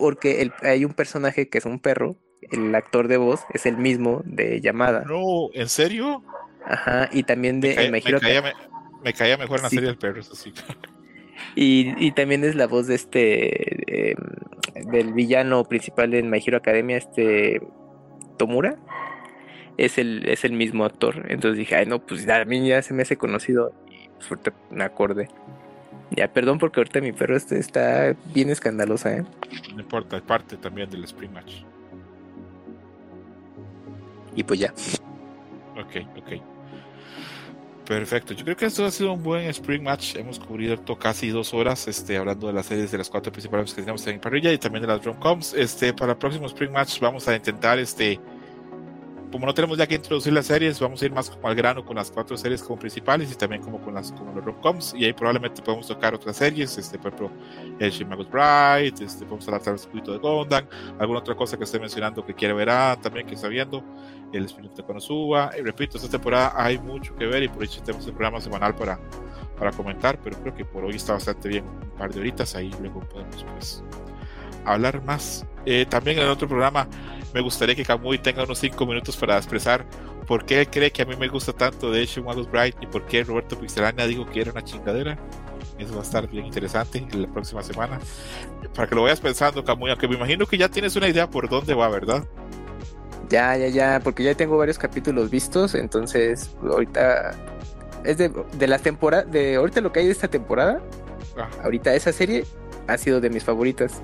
porque 0.00 0.50
hay 0.62 0.86
un 0.86 0.94
personaje 0.94 1.50
que 1.50 1.58
es 1.58 1.66
un 1.66 1.78
perro, 1.78 2.16
el 2.50 2.74
actor 2.74 3.06
de 3.06 3.18
voz 3.18 3.40
es 3.52 3.66
el 3.66 3.76
mismo 3.76 4.22
de 4.24 4.62
llamada. 4.62 5.04
No, 5.06 5.50
¿en 5.52 5.68
serio? 5.68 6.24
Ajá, 6.64 7.10
y 7.12 7.22
también 7.24 7.60
de 7.60 7.90
me, 7.90 8.00
caía, 8.00 8.42
me, 9.04 9.12
caía, 9.12 9.36
mejor 9.36 9.58
en 9.58 9.62
la 9.64 9.68
serie 9.68 9.86
del 9.88 9.98
perro, 9.98 10.20
eso 10.20 10.34
sí. 10.34 10.54
Y, 11.54 12.12
también 12.12 12.44
es 12.44 12.54
la 12.54 12.66
voz 12.66 12.86
de 12.86 12.94
este 12.94 14.10
em, 14.12 14.16
del 14.90 15.12
villano 15.12 15.64
principal 15.64 16.14
en 16.14 16.30
My 16.30 16.42
Hero 16.44 16.56
Academia, 16.56 16.96
este 16.96 17.60
Tomura. 18.38 18.78
Es 19.76 19.98
el, 19.98 20.26
es 20.28 20.44
el 20.44 20.52
mismo 20.52 20.86
actor. 20.86 21.26
Entonces 21.28 21.58
dije, 21.58 21.76
ay 21.76 21.86
no, 21.86 22.04
pues 22.06 22.26
a 22.28 22.44
mí 22.46 22.66
ya 22.66 22.80
se 22.80 22.94
me 22.94 23.02
hace 23.02 23.16
conocido. 23.16 23.74
Y 23.90 24.08
suerte 24.22 24.52
me 24.70 24.84
acordé. 24.84 25.28
Ya, 26.10 26.28
perdón 26.28 26.58
porque 26.58 26.80
ahorita 26.80 27.00
mi 27.00 27.12
perro 27.12 27.36
este 27.36 27.58
está 27.58 28.16
bien 28.34 28.50
escandalosa, 28.50 29.16
¿eh? 29.16 29.24
No 29.74 29.80
importa, 29.80 30.16
es 30.16 30.22
parte 30.22 30.56
también 30.56 30.90
del 30.90 31.04
Spring 31.04 31.32
Match. 31.32 31.62
Y 34.34 34.42
pues 34.42 34.60
ya. 34.60 34.72
Ok, 35.76 36.06
ok. 36.18 36.42
Perfecto. 37.86 38.34
Yo 38.34 38.44
creo 38.44 38.56
que 38.56 38.66
esto 38.66 38.84
ha 38.84 38.90
sido 38.90 39.12
un 39.12 39.22
buen 39.22 39.46
Spring 39.46 39.82
Match. 39.82 40.14
Hemos 40.14 40.38
cubierto 40.38 40.96
casi 40.96 41.30
dos 41.30 41.52
horas 41.52 41.88
este, 41.88 42.16
hablando 42.16 42.46
de 42.46 42.52
las 42.52 42.66
series 42.66 42.92
de 42.92 42.98
las 42.98 43.10
cuatro 43.10 43.32
principales 43.32 43.74
que 43.74 43.82
tenemos 43.82 44.06
en 44.06 44.20
parrilla 44.20 44.52
y 44.52 44.58
también 44.58 44.82
de 44.82 44.88
las 44.88 45.04
rom-coms. 45.04 45.54
Este, 45.54 45.92
para 45.92 46.12
el 46.12 46.18
próximo 46.18 46.46
Spring 46.46 46.70
Match 46.70 47.00
vamos 47.00 47.26
a 47.26 47.34
intentar 47.34 47.80
este, 47.80 48.20
como 49.30 49.46
no 49.46 49.54
tenemos 49.54 49.78
ya 49.78 49.86
que 49.86 49.94
introducir 49.94 50.32
las 50.32 50.46
series, 50.46 50.80
vamos 50.80 51.00
a 51.00 51.06
ir 51.06 51.12
más 51.12 51.30
como 51.30 51.48
al 51.48 51.54
grano 51.54 51.84
con 51.84 51.96
las 51.96 52.10
cuatro 52.10 52.36
series 52.36 52.62
como 52.62 52.78
principales 52.78 53.30
y 53.32 53.34
también 53.34 53.62
como 53.62 53.80
con 53.80 53.94
las 53.94 54.12
como 54.12 54.32
los 54.32 54.44
romcoms 54.44 54.94
y 54.94 55.04
ahí 55.04 55.12
probablemente 55.12 55.62
podemos 55.62 55.86
tocar 55.86 56.14
otras 56.14 56.36
series, 56.36 56.76
este 56.78 56.98
por 56.98 57.14
ejemplo 57.14 57.30
el 57.78 57.90
Shimago's 57.90 58.30
Bright, 58.30 59.00
este 59.00 59.24
podemos 59.24 59.46
hablar 59.48 59.62
un 59.68 59.90
poquito 59.90 60.12
de 60.12 60.18
Gondam, 60.18 60.66
alguna 60.98 61.20
otra 61.20 61.34
cosa 61.34 61.56
que 61.56 61.64
esté 61.64 61.78
mencionando 61.78 62.24
que 62.24 62.34
quiere 62.34 62.54
ver 62.54 62.70
ah, 62.70 62.98
también 63.00 63.26
que 63.26 63.34
está 63.34 63.48
viendo, 63.48 63.84
el 64.32 64.44
espíritu 64.44 64.76
de 64.76 64.82
Konosuba, 64.84 65.50
y 65.58 65.62
repito, 65.62 65.96
esta 65.96 66.08
temporada 66.08 66.52
hay 66.56 66.78
mucho 66.78 67.14
que 67.16 67.26
ver 67.26 67.42
y 67.42 67.48
por 67.48 67.64
eso 67.64 67.82
tenemos 67.82 68.06
el 68.06 68.12
programa 68.12 68.40
semanal 68.40 68.74
para 68.74 68.98
para 69.60 69.72
comentar, 69.72 70.18
pero 70.22 70.40
creo 70.40 70.54
que 70.54 70.64
por 70.64 70.84
hoy 70.84 70.96
está 70.96 71.12
bastante 71.12 71.46
bien, 71.48 71.66
un 71.66 71.90
par 71.90 72.10
de 72.12 72.20
horitas 72.20 72.56
ahí 72.56 72.74
luego 72.80 73.00
podemos 73.00 73.44
pues 73.44 73.84
hablar 74.64 75.04
más. 75.04 75.46
Eh, 75.72 75.86
también 75.86 76.18
en 76.18 76.26
otro 76.26 76.48
programa 76.48 76.88
me 77.32 77.40
gustaría 77.40 77.76
que 77.76 77.84
Kamui 77.84 78.18
tenga 78.18 78.42
unos 78.42 78.58
5 78.58 78.86
minutos 78.86 79.16
para 79.16 79.36
expresar 79.36 79.86
por 80.26 80.44
qué 80.44 80.66
cree 80.66 80.90
que 80.90 81.02
a 81.02 81.04
mí 81.04 81.14
me 81.14 81.28
gusta 81.28 81.52
tanto 81.52 81.92
de 81.92 82.02
Asian 82.02 82.26
Wallace 82.26 82.50
Bright 82.50 82.76
y 82.80 82.88
por 82.88 83.06
qué 83.06 83.22
Roberto 83.22 83.56
Pixelania 83.56 84.04
dijo 84.08 84.26
que 84.26 84.40
era 84.40 84.50
una 84.50 84.64
chingadera. 84.64 85.16
Eso 85.78 85.94
va 85.94 86.00
a 86.00 86.02
estar 86.02 86.28
bien 86.28 86.44
interesante 86.44 86.98
en 86.98 87.22
la 87.22 87.28
próxima 87.28 87.62
semana. 87.62 88.00
Para 88.74 88.88
que 88.88 88.96
lo 88.96 89.04
vayas 89.04 89.20
pensando, 89.20 89.64
Kamui, 89.64 89.90
aunque 89.90 90.08
me 90.08 90.16
imagino 90.16 90.44
que 90.44 90.58
ya 90.58 90.68
tienes 90.68 90.96
una 90.96 91.06
idea 91.06 91.30
por 91.30 91.48
dónde 91.48 91.72
va, 91.72 91.88
¿verdad? 91.88 92.24
Ya, 93.28 93.56
ya, 93.56 93.68
ya, 93.68 94.00
porque 94.02 94.24
ya 94.24 94.34
tengo 94.34 94.58
varios 94.58 94.76
capítulos 94.76 95.30
vistos, 95.30 95.76
entonces 95.76 96.50
ahorita 96.68 97.30
es 98.02 98.18
de, 98.18 98.32
de 98.54 98.66
las 98.66 98.82
temporadas, 98.82 99.30
de 99.30 99.54
ahorita 99.54 99.80
lo 99.82 99.92
que 99.92 100.00
hay 100.00 100.06
de 100.06 100.12
esta 100.12 100.26
temporada, 100.26 100.82
ahorita 101.62 101.94
esa 101.94 102.12
serie 102.12 102.44
ha 102.88 102.98
sido 102.98 103.20
de 103.20 103.30
mis 103.30 103.44
favoritas. 103.44 104.02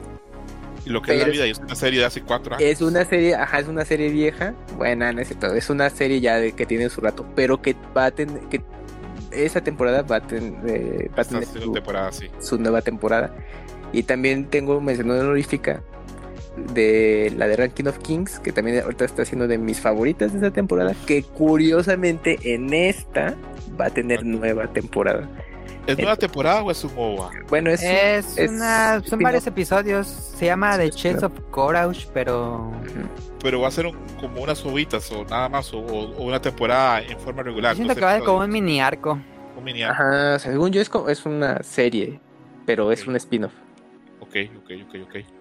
Y 0.87 0.91
lo 0.91 1.03
que 1.03 1.15
es 1.15 1.21
la 1.21 1.29
vida, 1.29 1.45
es 1.47 1.59
una 1.59 1.75
serie 1.75 1.99
de 1.99 2.07
hace 2.07 2.23
cuatro 2.23 2.55
años. 2.55 2.67
Es 2.67 2.81
una 2.81 3.05
serie, 3.05 3.35
ajá, 3.35 3.59
es 3.59 3.67
una 3.67 3.85
serie 3.85 4.09
vieja. 4.09 4.55
Bueno, 4.77 5.13
no 5.13 5.21
es 5.21 5.27
cierto, 5.27 5.53
es 5.53 5.69
una 5.69 5.91
serie 5.91 6.21
ya 6.21 6.37
de 6.37 6.53
que 6.53 6.65
tiene 6.65 6.89
su 6.89 7.01
rato, 7.01 7.27
pero 7.35 7.61
que 7.61 7.75
va 7.97 8.07
a 8.07 8.11
tener, 8.13 8.41
que 8.43 8.63
esa 9.33 9.61
temporada 9.63 10.03
va 10.03 10.17
a, 10.17 10.23
eh, 10.31 11.11
tener 11.29 11.45
su, 11.45 11.73
temporada, 11.73 12.13
sí. 12.13 12.31
su 12.39 12.59
nueva 12.59 12.83
temporada. 12.83 13.35
Y 13.93 14.05
también 14.05 14.47
tengo 14.47 14.81
mención 14.81 15.11
honorífica 15.11 15.83
de 16.73 17.33
la 17.37 17.49
de 17.49 17.57
Ranking 17.57 17.87
of 17.87 17.99
Kings, 17.99 18.39
que 18.39 18.53
también 18.53 18.81
ahorita 18.81 19.05
está 19.05 19.25
siendo 19.25 19.49
de 19.49 19.59
mis 19.59 19.81
favoritas 19.81 20.33
de 20.33 20.39
esa 20.39 20.51
temporada, 20.53 20.95
que 21.07 21.25
curiosamente 21.25 22.39
en 22.55 22.73
esta 22.73 23.35
va 23.79 23.87
a 23.87 23.91
tener 23.91 24.25
nueva 24.25 24.73
temporada. 24.73 25.29
¿Es 25.87 25.97
nueva 25.99 26.17
temporada 26.17 26.63
o 26.63 26.71
es 26.71 26.83
un 26.83 26.93
OVA? 26.97 27.31
Bueno, 27.49 27.71
es, 27.71 28.37
una, 28.39 29.01
son 29.05 29.21
varios 29.21 29.47
episodios. 29.47 30.07
Se 30.07 30.47
llama 30.47 30.77
The 30.77 30.91
Chase 30.91 31.25
of 31.25 31.33
Courage, 31.51 32.09
pero. 32.13 32.73
Pero 33.41 33.61
va 33.61 33.69
a 33.69 33.71
ser 33.71 33.87
como 34.21 34.43
unas 34.43 34.65
ovitas 34.65 35.11
o 35.13 35.25
nada 35.25 35.49
más, 35.49 35.73
o, 35.73 35.79
una 35.79 36.41
temporada 36.41 37.03
en 37.03 37.19
forma 37.21 37.43
regular. 37.43 37.77
siento 37.77 37.95
que 37.95 38.01
va 38.01 38.13
a 38.13 38.17
ser 38.17 38.25
como 38.25 38.39
un 38.39 38.51
mini 38.51 38.81
arco. 38.81 39.21
Un 39.57 39.65
mini 39.65 39.83
arco. 39.83 40.03
Ajá, 40.03 40.39
según 40.41 40.73
yo 40.73 40.81
es, 40.81 40.89
como, 40.89 41.09
es 41.09 41.25
una 41.25 41.63
serie, 41.63 42.21
pero 42.65 42.91
es 42.91 43.07
un 43.07 43.15
spin-off. 43.17 43.53
Ok, 44.21 44.37
ok, 44.59 44.71
ok, 44.89 44.95
ok. 45.05 45.36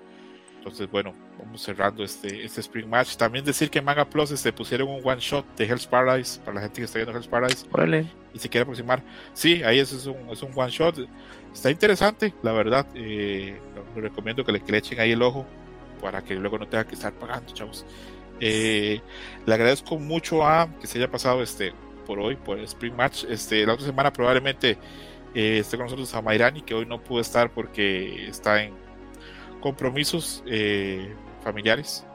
Entonces, 0.65 0.89
bueno, 0.89 1.13
vamos 1.37 1.61
cerrando 1.61 2.03
este, 2.03 2.43
este 2.43 2.59
Spring 2.61 2.87
Match. 2.87 3.15
También 3.17 3.45
decir 3.45 3.69
que 3.69 3.77
en 3.77 3.85
Manga 3.85 4.03
Plus 4.03 4.29
se 4.29 4.35
este, 4.35 4.51
pusieron 4.51 4.89
un 4.89 4.99
one 5.03 5.21
shot 5.21 5.45
de 5.55 5.65
Hell's 5.65 5.85
Paradise 5.85 6.39
para 6.39 6.55
la 6.55 6.61
gente 6.61 6.81
que 6.81 6.85
está 6.85 6.97
viendo 6.97 7.15
Hell's 7.15 7.27
Paradise 7.27 7.67
y 8.33 8.39
se 8.39 8.49
quiere 8.49 8.63
aproximar. 8.63 9.03
Sí, 9.33 9.61
ahí 9.61 9.77
es, 9.77 9.93
es, 9.93 10.07
un, 10.07 10.27
es 10.31 10.41
un 10.41 10.51
one 10.55 10.71
shot. 10.71 11.07
Está 11.53 11.69
interesante, 11.69 12.33
la 12.41 12.51
verdad. 12.51 12.87
Eh, 12.95 13.61
recomiendo 13.95 14.43
que 14.43 14.53
le, 14.53 14.59
que 14.59 14.75
echen 14.75 14.99
ahí 14.99 15.11
el 15.11 15.21
ojo 15.21 15.45
para 16.01 16.23
que 16.23 16.33
luego 16.33 16.57
no 16.57 16.67
tenga 16.67 16.87
que 16.87 16.95
estar 16.95 17.13
pagando, 17.13 17.53
chavos. 17.53 17.85
Eh, 18.39 19.01
le 19.45 19.53
agradezco 19.53 19.99
mucho 19.99 20.43
a 20.43 20.67
que 20.81 20.87
se 20.87 20.97
haya 20.97 21.11
pasado 21.11 21.43
este 21.43 21.73
por 22.07 22.17
hoy, 22.19 22.37
por 22.37 22.57
el 22.57 22.65
Spring 22.65 22.95
Match. 22.95 23.23
Este, 23.29 23.63
la 23.67 23.73
otra 23.73 23.85
semana 23.85 24.11
probablemente 24.11 24.79
eh, 25.35 25.59
esté 25.59 25.77
con 25.77 25.85
nosotros 25.85 26.11
a 26.15 26.23
Mayrani, 26.23 26.63
que 26.63 26.73
hoy 26.73 26.87
no 26.87 27.03
pudo 27.03 27.21
estar 27.21 27.51
porque 27.51 28.27
está 28.27 28.63
en 28.63 28.84
compromisos 29.65 30.43
eh, 30.45 31.11
familiares. 31.43 32.05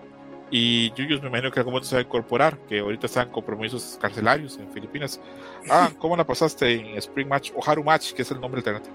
Y 0.52 0.92
Yuyos 0.92 1.20
me 1.20 1.26
imagino 1.26 1.50
que 1.50 1.58
algún 1.58 1.72
momento 1.72 1.88
se 1.88 1.96
va 1.96 2.00
a 2.00 2.04
incorporar, 2.04 2.56
que 2.68 2.78
ahorita 2.78 3.06
están 3.06 3.28
compromisos 3.28 3.98
carcelarios 4.00 4.56
en 4.58 4.70
Filipinas. 4.70 5.20
Ah, 5.68 5.90
¿cómo 5.98 6.16
la 6.16 6.24
pasaste 6.24 6.72
en 6.72 6.96
Spring 6.96 7.28
Match 7.28 7.50
o 7.54 7.60
Haru 7.68 7.84
Match, 7.84 8.12
que 8.12 8.22
es 8.22 8.30
el 8.30 8.40
nombre 8.40 8.60
alternativo? 8.60 8.94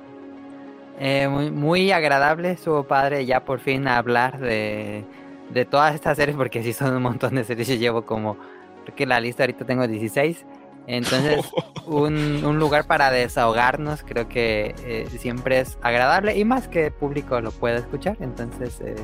Eh, 0.99 1.27
muy, 1.27 1.51
muy 1.51 1.91
agradable, 1.91 2.51
estuvo 2.51 2.83
padre 2.83 3.25
ya 3.25 3.45
por 3.45 3.59
fin 3.59 3.87
hablar 3.87 4.39
de, 4.39 5.03
de 5.51 5.65
todas 5.65 5.93
estas 5.93 6.17
series, 6.17 6.35
porque 6.35 6.63
sí 6.63 6.73
son 6.73 6.95
un 6.95 7.03
montón 7.03 7.35
de 7.35 7.43
series. 7.43 7.67
Yo 7.67 7.75
llevo 7.75 8.05
como, 8.05 8.37
creo 8.83 8.95
que 8.95 9.05
la 9.05 9.19
lista 9.19 9.43
ahorita 9.43 9.65
tengo 9.65 9.85
16. 9.85 10.45
Entonces, 10.87 11.45
un, 11.85 12.43
un 12.45 12.59
lugar 12.59 12.85
para 12.87 13.11
desahogarnos, 13.11 14.03
creo 14.03 14.27
que 14.27 14.75
eh, 14.85 15.07
siempre 15.19 15.59
es 15.59 15.77
agradable 15.81 16.37
y 16.37 16.45
más 16.45 16.67
que 16.67 16.87
el 16.87 16.91
público 16.91 17.39
lo 17.41 17.51
pueda 17.51 17.77
escuchar. 17.77 18.17
Entonces, 18.19 18.79
eh, 18.81 18.95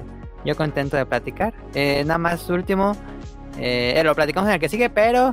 yo 0.45 0.55
contento 0.55 0.97
de 0.97 1.05
platicar. 1.05 1.53
Eh, 1.73 2.03
nada 2.05 2.17
más 2.17 2.49
último, 2.49 2.95
eh, 3.57 3.99
lo 4.03 4.15
platicamos 4.15 4.47
en 4.49 4.55
el 4.55 4.59
que 4.59 4.69
sigue, 4.69 4.89
pero 4.89 5.31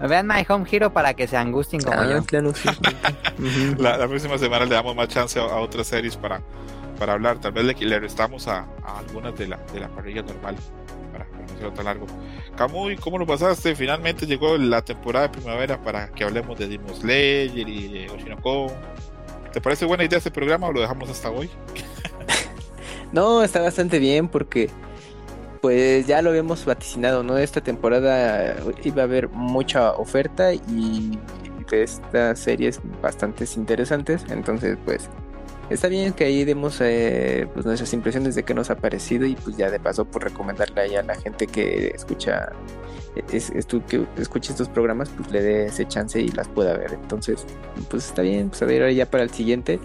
vean 0.00 0.26
My 0.26 0.44
Home 0.48 0.66
Hero 0.70 0.92
para 0.92 1.14
que 1.14 1.26
se 1.26 1.36
angustien 1.36 1.82
como 1.82 2.00
Ah, 2.00 2.06
yo. 2.06 2.24
claro, 2.24 2.52
sí. 2.54 2.68
La, 3.78 3.96
la 3.98 4.08
próxima 4.08 4.38
semana 4.38 4.64
le 4.64 4.74
damos 4.74 4.94
más 4.96 5.08
chance 5.08 5.38
a, 5.38 5.42
a 5.42 5.56
otras 5.60 5.86
series 5.86 6.16
para, 6.16 6.40
para 6.98 7.14
hablar. 7.14 7.38
Tal 7.38 7.52
vez 7.52 7.64
le, 7.64 7.74
le 7.74 8.00
restamos 8.00 8.48
a, 8.48 8.66
a 8.84 8.98
algunas 8.98 9.36
de 9.36 9.46
la, 9.48 9.58
de 9.72 9.80
la 9.80 9.88
parrilla 9.88 10.22
normal 10.22 10.56
para, 11.12 11.24
para 11.26 11.42
no 11.42 11.58
ser 11.58 11.70
tan 11.74 11.84
largo. 11.86 12.06
Camuy, 12.56 12.96
¿cómo 12.96 13.18
lo 13.18 13.26
pasaste? 13.26 13.74
Finalmente 13.74 14.26
llegó 14.26 14.56
la 14.56 14.82
temporada 14.82 15.28
de 15.28 15.34
primavera 15.34 15.80
para 15.82 16.08
que 16.08 16.24
hablemos 16.24 16.58
de 16.58 16.68
Demon 16.68 16.94
Slayer 16.94 17.68
y 17.68 17.88
de 17.88 18.10
Oshinoko. 18.10 18.72
¿Te 19.52 19.60
parece 19.60 19.84
buena 19.84 20.04
idea 20.04 20.18
este 20.18 20.30
programa 20.30 20.68
o 20.68 20.72
lo 20.72 20.80
dejamos 20.80 21.08
hasta 21.10 21.30
hoy? 21.30 21.50
No, 23.12 23.44
está 23.44 23.60
bastante 23.60 24.00
bien 24.00 24.26
porque 24.28 24.68
pues 25.62 26.06
ya 26.06 26.20
lo 26.22 26.30
habíamos 26.30 26.64
vaticinado, 26.64 27.22
¿no? 27.22 27.38
Esta 27.38 27.60
temporada 27.60 28.56
iba 28.82 29.02
a 29.02 29.04
haber 29.04 29.28
mucha 29.28 29.92
oferta 29.92 30.52
y 30.52 31.18
de 31.70 31.82
estas 31.82 32.38
series 32.38 32.80
bastante 33.00 33.44
interesantes, 33.56 34.24
entonces 34.28 34.76
pues 34.84 35.08
está 35.70 35.88
bien 35.88 36.12
que 36.12 36.24
ahí 36.24 36.44
demos 36.44 36.80
eh, 36.80 37.46
pues 37.52 37.66
nuestras 37.66 37.92
impresiones 37.92 38.34
de 38.34 38.42
qué 38.44 38.54
nos 38.54 38.70
ha 38.70 38.76
parecido 38.76 39.26
y 39.26 39.34
pues 39.34 39.56
ya 39.56 39.70
de 39.70 39.80
paso 39.80 40.04
por 40.04 40.24
recomendarle 40.24 40.80
ahí 40.80 40.96
a 40.96 41.02
la 41.02 41.14
gente 41.14 41.46
que 41.46 41.88
escucha 41.88 42.52
es, 43.32 43.52
estu- 43.52 43.84
que 43.84 44.06
escuche 44.20 44.52
estos 44.52 44.68
programas 44.68 45.08
pues 45.10 45.30
le 45.30 45.42
dé 45.42 45.66
ese 45.66 45.86
chance 45.86 46.20
y 46.20 46.28
las 46.28 46.48
pueda 46.48 46.76
ver 46.76 46.92
entonces 46.92 47.44
pues 47.88 48.06
está 48.06 48.22
bien 48.22 48.50
pues 48.50 48.62
a 48.62 48.66
ver 48.66 48.92
ya 48.94 49.06
para 49.06 49.24
el 49.24 49.30
siguiente 49.30 49.80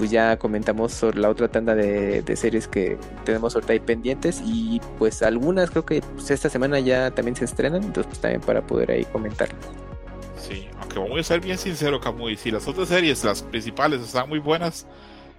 pues 0.00 0.10
ya 0.10 0.38
comentamos 0.38 0.92
sobre 0.94 1.20
la 1.20 1.28
otra 1.28 1.48
tanda 1.48 1.74
de, 1.74 2.24
series 2.34 2.66
que 2.66 2.96
tenemos 3.26 3.54
ahorita 3.54 3.74
ahí 3.74 3.80
pendientes 3.80 4.40
y 4.42 4.80
pues 4.98 5.20
algunas 5.20 5.70
creo 5.70 5.84
que 5.84 6.00
pues, 6.00 6.30
esta 6.30 6.48
semana 6.48 6.80
ya 6.80 7.10
también 7.10 7.36
se 7.36 7.44
estrenan, 7.44 7.82
entonces 7.82 8.06
pues 8.06 8.18
también 8.18 8.40
para 8.40 8.62
poder 8.66 8.92
ahí 8.92 9.04
comentar. 9.04 9.50
Sí, 10.38 10.70
aunque 10.80 10.98
voy 10.98 11.20
a 11.20 11.22
ser 11.22 11.40
bien 11.40 11.58
sincero, 11.58 12.00
Camuy. 12.00 12.38
Si 12.38 12.50
las 12.50 12.66
otras 12.66 12.88
series, 12.88 13.22
las 13.24 13.42
principales, 13.42 14.00
están 14.00 14.26
muy 14.26 14.38
buenas, 14.38 14.86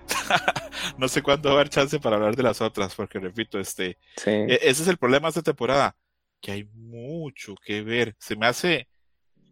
no 0.98 1.08
sé 1.08 1.22
cuándo 1.22 1.50
va 1.50 1.56
a 1.56 1.58
haber 1.60 1.70
chance 1.70 2.00
para 2.00 2.16
hablar 2.18 2.36
de 2.36 2.44
las 2.44 2.62
otras, 2.62 2.96
porque 2.96 3.20
repito, 3.20 3.60
este, 3.60 3.98
Sí. 4.18 4.30
E- 4.32 4.60
Ese 4.64 4.84
es 4.84 4.88
el 4.88 4.98
problema 4.98 5.28
de 5.28 5.30
esta 5.30 5.42
temporada, 5.42 5.96
que 6.42 6.52
hay 6.52 6.64
mucho 6.74 7.56
que 7.64 7.82
ver. 7.82 8.16
Se 8.20 8.36
me 8.36 8.46
hace, 8.48 8.88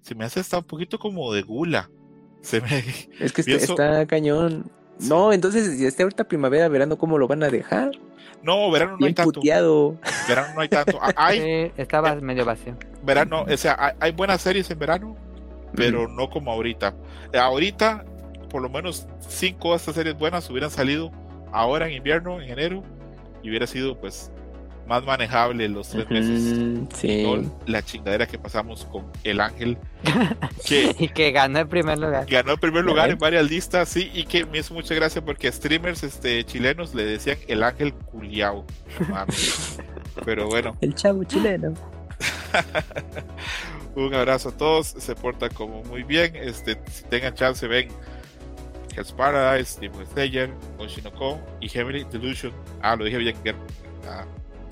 se 0.02 0.16
me 0.16 0.26
hace 0.26 0.40
hasta 0.40 0.58
un 0.60 0.64
poquito 0.66 0.98
como 1.00 1.34
de 1.34 1.42
gula. 1.42 1.90
Se 2.42 2.62
me, 2.62 2.68
es 3.20 3.32
que 3.34 3.42
está, 3.42 3.44
pienso- 3.44 3.74
está 3.74 4.06
cañón. 4.06 4.70
No, 5.00 5.32
entonces 5.32 5.78
si 5.78 5.86
está 5.86 6.04
ahorita 6.04 6.26
primavera, 6.28 6.68
verano, 6.68 6.98
¿cómo 6.98 7.18
lo 7.18 7.28
van 7.28 7.44
a 7.44 7.50
dejar? 7.50 7.92
no, 8.42 8.70
verano 8.72 8.96
no 9.00 9.06
hay 9.06 9.14
tanto. 9.14 9.34
puteado. 9.34 9.98
Verano 10.28 10.54
no 10.56 10.62
hay 10.62 10.68
tanto. 10.70 10.98
Hay 11.16 11.40
Sí, 11.68 11.72
estaba 11.78 12.16
medio 12.16 12.46
vacío. 12.46 12.78
verano, 13.04 13.46
o 13.50 13.58
sea, 13.58 13.76
hay, 13.80 13.94
hay 14.00 14.12
buenas 14.12 14.42
series 14.42 14.70
en 14.72 14.80
verano, 14.80 15.16
pero 15.74 16.08
no 16.10 16.30
como 16.30 16.52
ahorita. 16.52 16.96
Ahorita, 17.34 18.04
por 18.50 18.62
lo 18.62 18.70
menos 18.70 19.08
cinco 19.28 19.72
de 19.72 19.78
estas 19.78 19.96
series 19.96 20.18
buenas 20.18 20.50
hubieran 20.50 20.72
salido 20.72 21.12
ahora 21.52 21.88
en 21.88 21.94
invierno, 21.94 22.42
en 22.42 22.50
enero, 22.50 22.84
y 23.44 23.50
hubiera 23.50 23.68
sido 23.68 23.98
pues 24.00 24.32
más 24.88 25.04
manejable 25.06 25.70
los 25.70 25.90
tres 25.90 26.10
meses. 26.10 26.58
Ujú, 26.58 26.88
Sí. 26.96 27.22
No 27.24 27.58
la 27.68 27.84
chingadera 27.84 28.26
que 28.26 28.40
pasamos 28.40 28.86
con 28.86 29.06
El 29.24 29.40
Ángel, 29.40 29.78
que 30.66 30.96
y 30.98 31.10
que 31.10 31.32
ganó 31.32 31.60
el 31.60 31.68
primer 31.68 32.00
lugar. 32.00 32.26
ganó 32.26 32.54
el 32.54 32.60
primer 32.60 32.84
lugar 32.84 33.12
en 33.12 33.20
varias 33.20 33.48
listas, 33.50 33.88
sí, 33.90 34.10
y 34.14 34.24
que 34.26 34.46
me 34.46 34.58
hizo 34.58 34.74
mucha 34.74 34.96
gracia 34.96 35.24
porque 35.24 35.52
streamers 35.52 36.02
este, 36.04 36.44
chilenos 36.44 36.96
le 36.96 37.06
decían 37.06 37.38
el 37.48 37.62
ángel 37.64 37.94
culiao. 37.94 38.66
Pero 40.26 40.48
bueno, 40.48 40.76
El 40.82 40.96
chavo 40.96 41.24
chileno. 41.24 41.74
un 43.96 44.14
abrazo 44.14 44.50
a 44.50 44.58
todos, 44.58 44.88
se 44.88 45.16
porta 45.16 45.50
como 45.50 45.84
muy 45.84 46.04
bien, 46.04 46.36
este, 46.36 46.80
si 46.92 47.04
tengan 47.04 47.34
chance 47.36 47.68
ven 47.68 47.90
Hell's 48.96 49.12
Paradise, 49.12 49.80
Demon 49.80 50.06
Slayer, 50.08 50.50
Oshinoko 50.78 51.40
y 51.62 51.70
Heavenly 51.70 52.06
Delusion. 52.12 52.52
Ah, 52.82 52.96
lo 52.96 53.06
dije 53.06 53.18
bien. 53.18 53.36
Ah, 54.08 54.26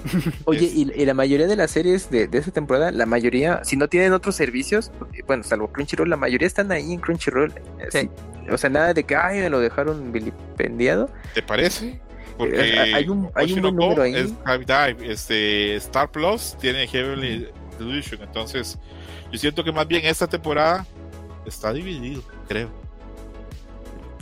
Oye, 0.45 0.65
Es- 0.65 0.73
y, 0.75 0.91
y 0.95 1.05
la 1.05 1.13
mayoría 1.13 1.47
de 1.47 1.55
las 1.55 1.71
series 1.71 2.09
de, 2.09 2.27
de 2.27 2.37
esta 2.37 2.51
temporada, 2.51 2.91
la 2.91 3.05
mayoría, 3.05 3.63
si 3.63 3.75
no 3.77 3.87
tienen 3.87 4.13
otros 4.13 4.35
servicios, 4.35 4.91
bueno, 5.25 5.43
salvo 5.43 5.71
Crunchyroll, 5.71 6.09
la 6.09 6.17
mayoría 6.17 6.47
están 6.47 6.71
ahí 6.71 6.93
en 6.93 6.99
Crunchyroll. 6.99 7.53
Sí. 7.91 8.09
O 8.49 8.57
sea, 8.57 8.69
nada 8.69 8.93
de 8.93 9.03
que, 9.03 9.15
ay, 9.15 9.39
me 9.39 9.49
lo 9.49 9.59
dejaron 9.59 10.11
vilipendiado. 10.11 11.09
¿Te 11.33 11.41
parece? 11.41 11.99
Porque 12.37 12.55
Eh, 12.59 12.93
hay 12.93 13.09
un- 13.09 13.29
hay 13.33 13.51
un 13.53 13.61
buen 13.61 13.75
número 13.75 14.03
ahí. 14.03 14.13
es 14.15 14.31
Dive, 14.45 15.11
este, 15.11 15.75
Star 15.77 16.09
Plus 16.11 16.55
tiene 16.61 16.87
Heavenly 16.87 17.47
Delusion, 17.79 18.21
entonces 18.21 18.77
yo 19.31 19.37
siento 19.39 19.63
que 19.63 19.71
más 19.71 19.87
bien 19.87 20.05
esta 20.05 20.27
temporada 20.27 20.85
está 21.45 21.73
dividido, 21.73 22.21
creo. 22.47 22.69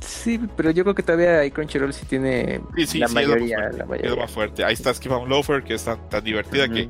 Sí, 0.06 0.40
pero 0.56 0.72
yo 0.72 0.84
creo 0.84 0.96
que 0.96 1.04
todavía 1.04 1.50
Crunchyroll 1.52 1.94
sí 1.94 2.06
tiene 2.06 2.62
Sí, 2.76 2.86
sí, 2.86 3.00
la, 3.00 3.08
sí, 3.08 3.14
mayoría, 3.16 3.58
fuerte, 3.58 3.78
la 3.78 3.86
mayoría. 3.86 4.16
más 4.16 4.32
fuerte. 4.32 4.64
Ahí 4.64 4.74
está 4.74 4.94
Skip 4.94 5.12
on 5.12 5.30
Loafer, 5.30 5.64
que 5.64 5.74
es 5.76 5.84
tan, 5.86 6.10
tan 6.10 6.24
divertida 6.24 6.70
que, 6.70 6.90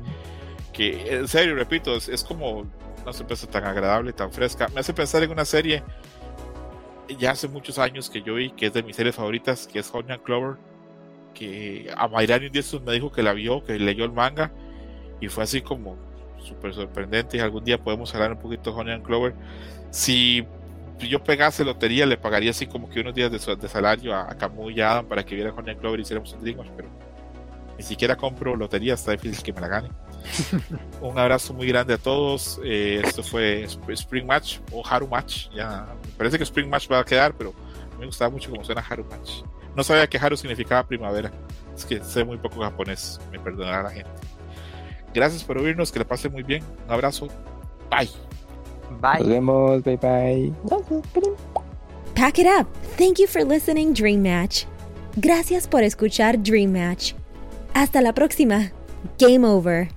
que, 0.72 1.16
en 1.16 1.28
serio, 1.28 1.54
repito, 1.54 1.96
es, 1.96 2.08
es 2.08 2.22
como 2.24 2.60
una 3.02 3.12
sorpresa 3.12 3.48
tan 3.48 3.64
agradable, 3.64 4.12
tan 4.12 4.32
fresca. 4.32 4.68
Me 4.74 4.80
hace 4.80 4.92
pensar 4.92 5.22
en 5.22 5.30
una 5.30 5.44
serie 5.44 5.82
ya 7.18 7.30
hace 7.32 7.48
muchos 7.48 7.78
años 7.78 8.10
que 8.10 8.22
yo 8.22 8.34
vi, 8.34 8.50
que 8.50 8.66
es 8.66 8.72
de 8.72 8.82
mis 8.82 8.96
series 8.96 9.14
favoritas, 9.14 9.66
que 9.68 9.78
es 9.78 9.90
Honey 9.92 10.12
and 10.14 10.22
Clover, 10.24 10.56
que 11.34 11.90
a 11.96 12.08
Mayrani 12.08 12.50
estos 12.52 12.82
me 12.82 12.92
dijo 12.92 13.12
que 13.12 13.22
la 13.22 13.32
vio, 13.32 13.64
que 13.64 13.78
leyó 13.78 14.04
el 14.04 14.12
manga, 14.12 14.50
y 15.20 15.28
fue 15.28 15.44
así 15.44 15.62
como 15.62 15.96
súper 16.38 16.74
sorprendente, 16.74 17.36
y 17.36 17.40
algún 17.40 17.64
día 17.64 17.78
podemos 17.82 18.12
hablar 18.14 18.32
un 18.32 18.38
poquito 18.38 18.72
de 18.72 18.80
Honey 18.80 18.94
and 18.94 19.04
Clover. 19.04 19.34
Si 19.90 20.44
yo 20.98 21.22
pegase 21.22 21.64
lotería, 21.64 22.06
le 22.06 22.16
pagaría 22.16 22.50
así 22.50 22.66
como 22.66 22.88
que 22.88 23.00
unos 23.00 23.14
días 23.14 23.30
de, 23.30 23.38
su- 23.38 23.54
de 23.56 23.68
salario 23.68 24.14
a, 24.14 24.30
a 24.30 24.36
Camus 24.36 24.72
y 24.74 24.80
a 24.80 24.92
Adam 24.92 25.06
para 25.06 25.24
que 25.24 25.34
viera 25.34 25.52
Honey 25.52 25.72
and 25.72 25.80
Clover 25.80 26.00
y 26.00 26.02
hiciéramos 26.02 26.32
un 26.32 26.40
Dreamwatch, 26.40 26.70
pero 26.76 26.88
ni 27.76 27.82
siquiera 27.84 28.16
compro 28.16 28.56
lotería, 28.56 28.94
está 28.94 29.12
difícil 29.12 29.42
que 29.42 29.52
me 29.52 29.60
la 29.60 29.68
gane. 29.68 29.90
un 31.02 31.18
abrazo 31.18 31.52
muy 31.54 31.66
grande 31.68 31.94
a 31.94 31.98
todos. 31.98 32.58
eh, 32.64 33.02
esto 33.04 33.22
fue 33.22 33.64
Sp- 33.68 33.92
Spring 33.92 34.26
Match 34.26 34.58
o 34.72 34.82
Haru 34.88 35.06
Match. 35.06 35.48
Ya, 35.54 35.86
me 36.04 36.10
parece 36.12 36.38
que 36.38 36.44
Spring 36.44 36.68
Match 36.68 36.90
va 36.90 37.00
a 37.00 37.04
quedar, 37.04 37.34
pero 37.34 37.52
me 37.98 38.06
gustaba 38.06 38.30
mucho 38.30 38.50
cómo 38.50 38.64
suena 38.64 38.82
Haru 38.88 39.04
Match. 39.10 39.42
No 39.74 39.84
sabía 39.84 40.06
que 40.06 40.16
Haru 40.18 40.36
significaba 40.38 40.86
primavera. 40.86 41.30
Es 41.76 41.84
que 41.84 42.02
sé 42.02 42.24
muy 42.24 42.38
poco 42.38 42.62
japonés, 42.62 43.20
me 43.30 43.38
perdonará 43.38 43.82
la 43.82 43.90
gente. 43.90 44.10
Gracias 45.12 45.44
por 45.44 45.58
oírnos, 45.58 45.92
que 45.92 45.98
le 45.98 46.04
pase 46.06 46.28
muy 46.30 46.42
bien. 46.42 46.64
Un 46.86 46.92
abrazo. 46.92 47.28
Bye. 47.90 48.08
Nos 48.90 49.00
Bye. 49.00 49.22
vemos, 49.22 49.82
bye 49.82 49.96
bye. 49.96 50.52
Pack 52.14 52.38
it 52.38 52.46
up. 52.46 52.66
Thank 52.96 53.18
you 53.18 53.26
for 53.26 53.44
listening, 53.44 53.92
Dream 53.92 54.22
Match. 54.22 54.66
Gracias 55.20 55.66
por 55.66 55.82
escuchar 55.82 56.42
Dream 56.42 56.72
Match. 56.72 57.14
Hasta 57.74 58.00
la 58.00 58.12
próxima. 58.12 58.72
Game 59.18 59.44
over. 59.44 59.95